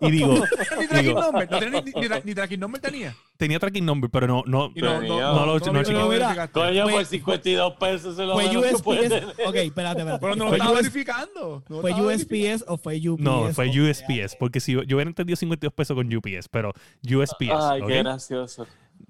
Y 0.02 0.12
digo, 0.12 0.34
Ni 0.80 0.88
tracking 0.88 1.08
digo 1.08 1.22
number. 1.22 1.50
No 1.52 1.60
tenía 1.60 1.82
ni, 1.82 1.92
ni, 1.92 2.08
tra- 2.08 2.22
ni 2.24 2.34
tracking 2.36 2.60
number 2.60 2.82
tenía. 2.82 3.16
tenía 3.38 3.60
tracking 3.60 3.86
number, 3.86 4.10
pero 4.10 4.28
no, 4.28 4.44
no, 4.46 4.68
no, 4.68 4.74
Pero 4.74 5.02
no, 5.02 5.02
no 5.02 5.46
lo- 5.46 5.60
no 5.60 5.74
lo 5.74 5.84
chequeé. 5.84 6.08
verificaste. 6.08 6.52
Coño, 6.60 6.84
Fue- 6.84 6.94
por 6.94 7.06
52 7.06 7.74
pesos 7.76 8.16
se 8.16 8.24
lo 8.24 8.34
Fue 8.34 8.46
USPS. 8.58 9.24
Ok, 9.46 9.56
espérate, 9.56 10.00
espérate. 10.02 10.20
Pero 10.22 10.36
no 10.36 10.44
lo 10.46 10.50
¿Fue, 10.50 10.58
estaba 10.58 10.76
verificando. 10.76 11.64
No 11.70 11.82
¿Fue. 11.82 11.94
USPS 11.94 12.66
o 12.68 12.78
fue 12.78 12.98
UPS? 13.10 13.22
no, 13.22 13.54
fue 13.54 13.68
USPS, 13.70 14.36
porque 14.40 14.60
si 14.60 14.74
yo, 14.74 14.84
yo 14.84 14.98
hubiera 14.98 15.10
entendido 15.10 15.36
52 15.36 15.74
pesos 15.74 15.96
con 15.96 16.14
UPS, 16.14 16.48
pero 16.50 16.74
USPS. 17.04 17.52
Ay, 17.52 17.82
qué 17.86 17.98
gracioso. 18.00 18.66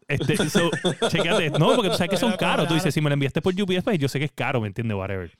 Este, 0.07 0.38
so, 0.49 0.69
no, 1.60 1.76
porque 1.76 1.90
tú 1.90 1.95
sabes 1.98 2.10
que 2.10 2.18
son 2.18 2.32
caros. 2.34 2.65
Tú 2.65 2.68
claro. 2.69 2.76
dices, 2.76 2.94
si 2.94 3.02
me 3.02 3.10
lo 3.10 3.14
enviaste 3.14 3.41
por 3.41 3.53
UPS, 3.60 3.84
pues 3.84 3.99
yo 3.99 4.07
sé 4.07 4.19
que 4.19 4.26
es 4.26 4.32
caro, 4.32 4.61
¿me 4.61 4.68
entiendes? 4.68 4.95
Whatever. 4.98 5.32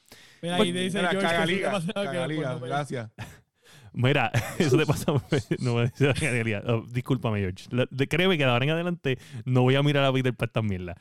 Mira, 0.42 0.56
ahí 0.58 0.72
dice 0.72 0.98
Mira, 0.98 1.12
George 1.12 1.28
que 1.28 1.34
eso 1.34 1.38
te 1.54 1.64
cagaliga, 1.64 1.82
que 1.82 1.94
cagaliga, 1.94 2.56
gracias. 2.56 3.12
Mira, 3.94 4.30
eso 4.60 4.78
te 4.78 4.86
pasa. 4.86 5.14
No 5.60 5.76
me 5.76 5.84
dice 5.86 6.44
la. 6.44 6.74
Oh, 6.74 6.86
discúlpame, 6.92 7.40
George. 7.40 7.66
La- 7.70 7.88
de- 7.90 8.08
créeme 8.08 8.38
que 8.38 8.44
de 8.44 8.50
ahora 8.52 8.66
en 8.66 8.72
adelante 8.72 9.18
no 9.46 9.62
voy 9.62 9.76
a 9.76 9.84
mirar 9.84 10.04
a 10.04 10.12
Peter 10.12 10.34
para 10.34 10.48
esta 10.48 10.62
mierda. 10.62 10.96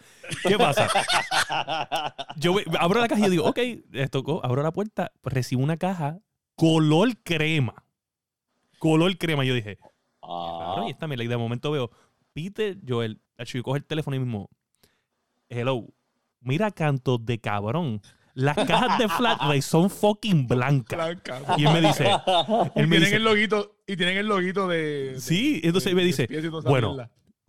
¿Qué 0.47 0.57
pasa? 0.57 0.89
Yo 2.37 2.57
abro 2.79 3.01
la 3.01 3.09
caja 3.09 3.27
y 3.27 3.31
digo, 3.31 3.47
ok, 3.47 3.59
les 3.91 4.11
tocó, 4.11 4.41
abro 4.45 4.63
la 4.63 4.71
puerta, 4.73 5.11
recibo 5.25 5.63
una 5.63 5.77
caja 5.77 6.19
color 6.55 7.17
crema. 7.25 7.75
Color 8.79 9.17
crema. 9.19 9.45
Yo 9.45 9.55
dije, 9.55 9.79
cabrón, 10.23 10.85
y 10.85 10.91
Ah, 10.91 10.91
esta 10.91 11.09
mierda. 11.09 11.25
Y 11.25 11.29
de 11.29 11.37
momento 11.37 11.71
veo, 11.73 11.91
Peter, 12.35 12.77
Joel, 12.87 13.21
yo 13.47 13.63
coge 13.63 13.79
el 13.79 13.85
teléfono 13.85 14.17
y 14.17 14.19
mismo, 14.19 14.51
hello, 15.49 15.87
mira 16.41 16.71
cantos 16.71 17.25
de 17.25 17.39
cabrón. 17.41 18.03
Las 18.35 18.57
cajas 18.57 18.99
de 18.99 19.09
flat 19.09 19.41
rate 19.41 19.63
son 19.63 19.89
fucking 19.89 20.49
blancas. 20.49 20.99
Blanca. 20.99 21.55
Y 21.57 21.65
él 21.65 21.73
me 21.73 21.81
dice, 21.81 22.05
él 22.75 22.85
Y 22.85 22.89
me 22.89 22.97
tienen 22.99 23.01
dice, 23.01 23.17
el 23.17 23.25
loguito, 23.25 23.77
y 23.87 23.97
tienen 23.97 24.17
el 24.19 24.27
loguito 24.27 24.67
de. 24.67 25.15
Sí, 25.21 25.61
entonces 25.63 25.93
de- 25.93 25.95
me 25.95 26.03
dice, 26.05 26.29
bueno, 26.65 26.97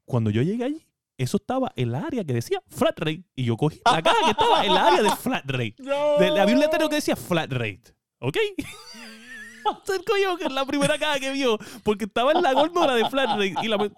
cuando 0.05 0.29
yo 0.29 0.43
llegué 0.43 0.63
allí, 0.65 0.85
eso 1.17 1.37
estaba 1.37 1.71
en 1.75 1.87
el 1.89 1.95
área 1.95 2.23
que 2.23 2.33
decía 2.33 2.61
flat 2.67 2.99
rate. 2.99 3.23
Y 3.35 3.45
yo 3.45 3.57
cogí 3.57 3.81
la 3.83 4.03
caja 4.03 4.15
que 4.25 4.31
estaba 4.31 4.63
en 4.63 4.71
el 4.71 4.77
área 4.77 5.01
de 5.01 5.09
flat 5.15 5.43
rate. 5.49 5.75
De- 6.19 6.39
había 6.39 6.53
un 6.53 6.61
letrero 6.61 6.87
que 6.87 6.95
decía 6.95 7.15
flat 7.15 7.51
rate. 7.51 7.95
¿Ok? 8.19 8.37
Que 10.39 10.45
es 10.45 10.51
la 10.51 10.65
primera 10.65 10.97
caja 10.97 11.19
que 11.19 11.31
vio, 11.31 11.57
porque 11.83 12.05
estaba 12.05 12.31
en 12.31 12.41
la 12.41 12.53
góndola 12.53 12.95
de 12.95 13.09
flat 13.09 13.29
rate. 13.29 13.55
Y 13.61 13.67
la. 13.67 13.77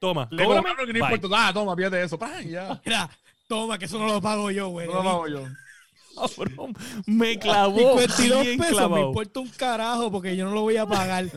Toma, 0.00 0.28
Le 0.30 0.44
cóbrame, 0.44 0.68
cobraron 0.68 0.86
que 0.86 0.92
no 0.98 0.98
importa. 0.98 1.48
Ah, 1.48 1.52
toma, 1.52 1.76
fíjate 1.76 2.02
eso. 2.02 2.18
Mira, 2.84 3.10
toma, 3.48 3.78
que 3.78 3.86
eso 3.86 3.98
no 3.98 4.06
lo 4.06 4.20
pago 4.20 4.50
yo, 4.50 4.68
güey. 4.68 4.86
No 4.86 5.02
lo 5.02 5.10
hago 5.10 5.28
yo. 5.28 5.44
Cabrón, 6.14 6.74
me 7.06 7.38
clavó. 7.38 7.98
52 7.98 8.42
bien 8.42 8.58
pesos 8.58 8.72
me 8.72 8.76
clavado. 8.76 9.08
importa 9.08 9.40
un 9.40 9.48
carajo 9.48 10.12
porque 10.12 10.36
yo 10.36 10.44
no 10.44 10.52
lo 10.52 10.60
voy 10.60 10.76
a 10.76 10.86
pagar. 10.86 11.24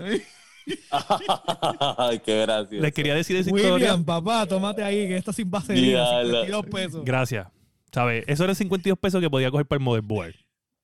Ay, 1.97 2.19
qué 2.19 2.41
gracioso. 2.41 2.83
Les 2.83 2.93
quería 2.93 3.15
decir 3.15 3.37
esa 3.37 3.49
historia. 3.49 3.73
William, 3.73 4.03
papá, 4.03 4.45
tómate 4.45 4.83
ahí, 4.83 5.07
que 5.07 5.17
está 5.17 5.31
sin 5.31 5.49
batería. 5.49 6.01
Diablo. 6.01 6.41
52 6.41 6.65
pesos. 6.65 7.05
Gracias. 7.05 7.47
¿Sabes? 7.91 8.25
Eso 8.27 8.43
eran 8.43 8.55
52 8.55 8.99
pesos 8.99 9.21
que 9.21 9.29
podía 9.29 9.49
coger 9.49 9.65
para 9.65 9.77
el 9.77 9.83
motherboard. 9.83 10.35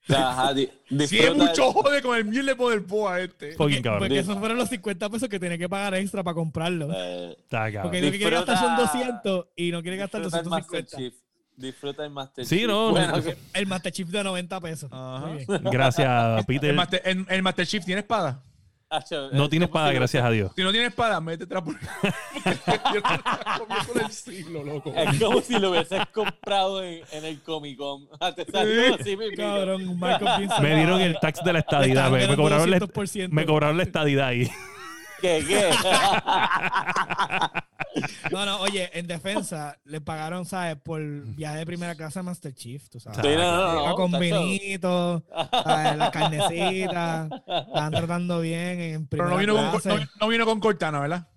Ajá, 0.09 0.53
di- 0.53 0.69
Si 1.07 1.17
es 1.19 1.33
mucho 1.35 1.71
jode 1.71 2.01
con 2.01 2.17
el 2.17 2.25
miel 2.25 2.45
de 2.45 2.55
poder 2.55 2.81
boa 2.81 3.21
este. 3.21 3.53
Porque, 3.55 3.81
cabrón. 3.81 3.99
porque 3.99 4.19
esos 4.19 4.37
fueron 4.37 4.57
los 4.57 4.67
50 4.69 5.09
pesos 5.09 5.29
que 5.29 5.39
tenía 5.39 5.57
que 5.57 5.69
pagar 5.69 5.95
extra 5.95 6.23
para 6.23 6.35
comprarlo. 6.35 6.89
eh, 6.93 7.37
Está. 7.39 7.81
Porque 7.83 8.01
lo 8.01 8.11
que 8.11 8.17
quiere 8.17 8.35
gastar 8.35 8.57
son 8.57 8.75
Disfruta- 8.77 8.91
200 9.21 9.45
y 9.55 9.71
no 9.71 9.81
quiere 9.81 9.97
gastar 9.97 10.21
disfruta 10.21 10.43
el 10.43 10.49
Master 10.49 10.81
250. 10.83 10.97
Chief. 10.97 11.13
Disfruta 11.55 12.03
el 12.03 12.09
Master 12.09 12.45
Sí, 12.45 12.57
Chief. 12.57 12.67
no, 12.67 12.87
no. 12.87 12.91
Bueno, 12.91 13.21
que- 13.23 13.37
El 13.53 13.67
Master 13.67 13.91
Chief 13.93 14.07
de 14.09 14.23
90 14.23 14.59
pesos. 14.59 14.91
Gracias, 15.71 16.45
Peter. 16.45 16.69
El 16.71 16.75
Master, 16.75 17.01
el, 17.05 17.25
el 17.29 17.41
Master 17.43 17.67
Chief 17.67 17.85
tiene 17.85 18.01
espada. 18.01 18.43
No 19.31 19.43
es 19.45 19.49
tiene 19.49 19.65
espada, 19.65 19.89
si- 19.89 19.95
gracias 19.95 20.23
a 20.23 20.29
Dios. 20.29 20.51
Si 20.55 20.61
no 20.63 20.71
tiene 20.71 20.87
espada, 20.87 21.19
métete 21.21 21.55
por. 21.61 21.75
Por 23.87 24.01
el 24.01 24.11
siglo, 24.11 24.63
loco. 24.63 24.93
Es 24.95 25.19
como 25.19 25.41
si 25.41 25.57
lo 25.59 25.71
hubieses 25.71 26.01
comprado 26.11 26.83
en, 26.83 27.01
en 27.11 27.25
el 27.25 27.41
Comic 27.41 27.77
Con. 27.77 28.07
Te 28.35 28.45
salió 28.51 28.95
así, 28.95 29.17
mi 29.17 29.31
Cabrón, 29.35 29.99
Michael 29.99 30.29
Pinson. 30.39 30.63
Me 30.63 30.75
dieron 30.75 31.01
el 31.01 31.17
tax 31.19 31.43
de 31.43 31.53
la 31.53 31.59
estadidad. 31.59 32.09
Me, 32.11 32.27
me 32.27 32.35
cobraron 32.35 32.69
la, 32.69 32.79
200%. 32.79 33.29
me 33.29 33.45
cobraron 33.45 33.77
la 33.77 33.83
estadidad 33.83 34.27
ahí. 34.27 34.49
¿Qué, 35.21 35.43
qué? 35.47 35.69
No, 38.31 38.45
no, 38.45 38.59
oye, 38.61 38.89
en 38.97 39.07
defensa 39.07 39.77
le 39.85 40.01
pagaron, 40.01 40.45
¿sabes? 40.45 40.77
Por 40.77 41.01
viaje 41.35 41.57
de 41.59 41.65
primera 41.65 41.95
clase 41.95 42.19
a 42.19 42.23
Master 42.23 42.53
Chief, 42.53 42.87
tú 42.89 42.99
sabes. 42.99 43.19
Sí, 43.21 43.35
no, 43.35 43.51
no, 43.55 43.73
no, 43.73 43.83
Iba 43.85 43.95
con 43.95 44.11
vinito, 44.19 45.23
¿sabes? 45.51 45.97
las 45.97 46.09
carnecitas, 46.11 47.29
estaban 47.31 47.91
tratando 47.91 48.39
bien 48.41 48.79
en 48.81 49.07
Pero 49.07 49.25
primera 49.25 49.29
no 49.29 49.37
vino, 49.37 49.71
con, 49.71 49.81
clase. 49.81 49.89
no, 49.89 50.09
no 50.21 50.27
vino 50.27 50.45
con 50.45 50.59
Cortana, 50.59 50.99
¿verdad? 50.99 51.27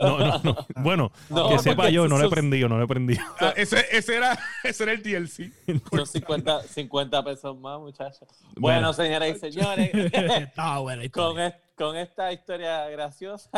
No, 0.00 0.18
no, 0.18 0.40
no. 0.42 0.66
Bueno, 0.82 1.12
No, 1.28 1.50
que 1.50 1.58
sepa 1.58 1.90
yo, 1.90 2.08
no 2.08 2.18
le 2.18 2.26
he 2.26 2.30
prendido, 2.30 2.68
no 2.68 2.78
le 2.78 2.84
he 2.84 2.88
prendido. 2.88 3.22
Ah, 3.38 3.52
ese, 3.56 3.84
ese, 3.92 4.16
era, 4.16 4.38
ese 4.64 4.82
era 4.84 4.92
el 4.92 5.02
DLC. 5.02 5.52
Son 5.90 6.06
50, 6.06 6.62
50 6.62 7.24
pesos 7.24 7.58
más, 7.58 7.78
muchachos. 7.78 8.26
Bueno. 8.56 8.78
Bueno, 8.80 8.92
señoras 8.94 9.36
y 9.36 9.38
señores, 9.38 9.90
Estaba 10.12 10.78
buena. 10.80 11.02
la 11.02 11.08
con, 11.10 11.36
con 11.76 11.96
esta 11.96 12.32
historia 12.32 12.88
graciosa 12.88 13.50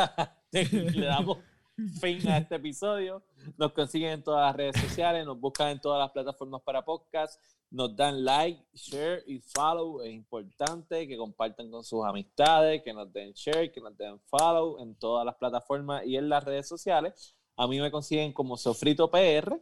le 0.51 1.07
damos 1.07 1.39
fin 2.01 2.28
a 2.28 2.39
este 2.39 2.57
episodio. 2.57 3.23
Nos 3.57 3.73
consiguen 3.73 4.11
en 4.11 4.23
todas 4.23 4.47
las 4.47 4.57
redes 4.57 4.81
sociales, 4.81 5.24
nos 5.24 5.39
buscan 5.40 5.70
en 5.70 5.81
todas 5.81 5.99
las 5.99 6.11
plataformas 6.11 6.62
para 6.62 6.85
podcast, 6.85 7.40
nos 7.70 7.97
dan 7.97 8.24
like, 8.24 8.62
share 8.74 9.23
y 9.27 9.40
follow. 9.40 10.03
Es 10.03 10.12
importante 10.12 11.07
que 11.07 11.16
compartan 11.16 11.70
con 11.70 11.85
sus 11.85 12.05
amistades, 12.05 12.82
que 12.82 12.93
nos 12.93 13.12
den 13.12 13.32
share, 13.32 13.73
que 13.73 13.81
nos 13.81 13.97
den 13.97 14.20
follow 14.27 14.81
en 14.81 14.94
todas 14.97 15.24
las 15.24 15.36
plataformas 15.36 16.05
y 16.07 16.16
en 16.16 16.28
las 16.28 16.44
redes 16.44 16.69
sociales. 16.69 17.35
A 17.57 17.66
mí 17.66 17.81
me 17.81 17.90
consiguen 17.90 18.32
como 18.32 18.57
Sofrito 18.57 19.11
PR 19.11 19.61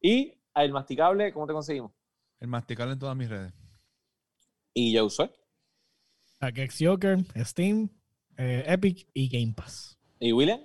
y 0.00 0.34
a 0.54 0.64
El 0.64 0.72
Masticable, 0.72 1.32
¿cómo 1.32 1.46
te 1.46 1.52
conseguimos? 1.52 1.92
El 2.40 2.48
masticable 2.48 2.92
en 2.92 2.98
todas 2.98 3.16
mis 3.16 3.28
redes. 3.28 3.52
Y 4.74 4.92
yo 4.92 5.08
soy. 5.08 5.30
Gex 6.40 6.76
Joker, 6.78 7.24
Steam, 7.38 7.88
eh, 8.36 8.64
Epic 8.66 9.08
y 9.14 9.28
Game 9.28 9.54
Pass. 9.54 9.98
¿Y 10.20 10.32
William? 10.32 10.60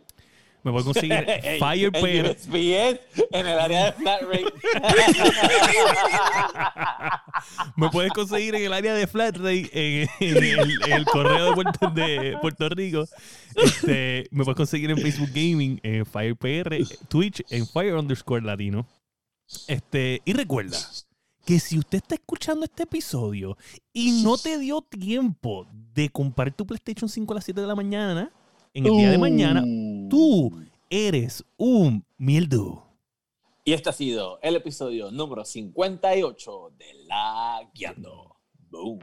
Me 0.64 0.72
voy 0.72 0.82
a 0.82 0.84
conseguir 0.84 1.26
Fire 1.60 1.92
En 1.94 2.02
PR. 2.02 2.32
USPS, 2.32 3.00
en 3.32 3.48
el 3.48 3.60
área 3.60 3.86
de 3.86 3.94
flat 3.94 4.22
rate. 4.22 4.46
Me 7.78 7.90
puedes 7.90 8.12
conseguir 8.12 8.56
en 8.56 8.64
el 8.64 8.74
área 8.74 8.94
de 8.94 9.08
flat 9.08 9.38
rate, 9.38 9.70
en, 9.74 10.10
en 10.20 10.38
el, 10.38 10.84
en 10.84 10.92
el 10.92 11.06
correo 11.06 11.50
de 11.50 11.54
Puerto, 11.54 11.90
de 11.90 12.38
Puerto 12.42 12.70
Rico. 12.70 13.06
Este, 13.56 14.28
me 14.32 14.44
puedes 14.44 14.58
conseguir 14.58 14.92
en 14.92 14.98
Facebook 14.98 15.30
Gaming, 15.30 15.80
en 15.84 16.06
Fire 16.06 16.36
PR, 16.36 16.78
Twitch, 17.08 17.44
en 17.50 17.66
Fire 17.66 17.96
underscore 17.96 18.42
Latino. 18.42 18.86
Este, 19.68 20.22
y 20.26 20.34
recuerda 20.34 20.78
que 21.46 21.60
si 21.60 21.80
usted 21.80 21.98
está 21.98 22.16
escuchando 22.16 22.66
este 22.66 22.84
episodio 22.84 23.58
y 23.92 24.24
no 24.24 24.38
te 24.38 24.58
dio 24.60 24.82
tiempo 24.82 25.68
de 25.72 26.10
comprar 26.10 26.52
tu 26.52 26.66
PlayStation 26.66 27.10
5 27.10 27.34
a 27.34 27.36
las 27.36 27.46
7 27.46 27.62
de 27.62 27.68
la 27.68 27.76
mañana, 27.76 28.32
en 28.74 28.86
el 28.86 28.98
día 28.98 29.12
de 29.12 29.18
mañana, 29.18 29.62
tú 30.10 30.52
eres 30.90 31.44
un 31.58 32.06
mieldu. 32.18 32.82
Y 33.66 33.74
este 33.74 33.90
ha 33.90 33.94
sido 33.94 34.40
el 34.42 34.56
episodio 34.56 35.12
número 35.12 35.46
58 35.46 36.74
de 36.78 36.86
La 37.06 37.62
Guiando. 37.74 38.36
Boom. 38.70 39.00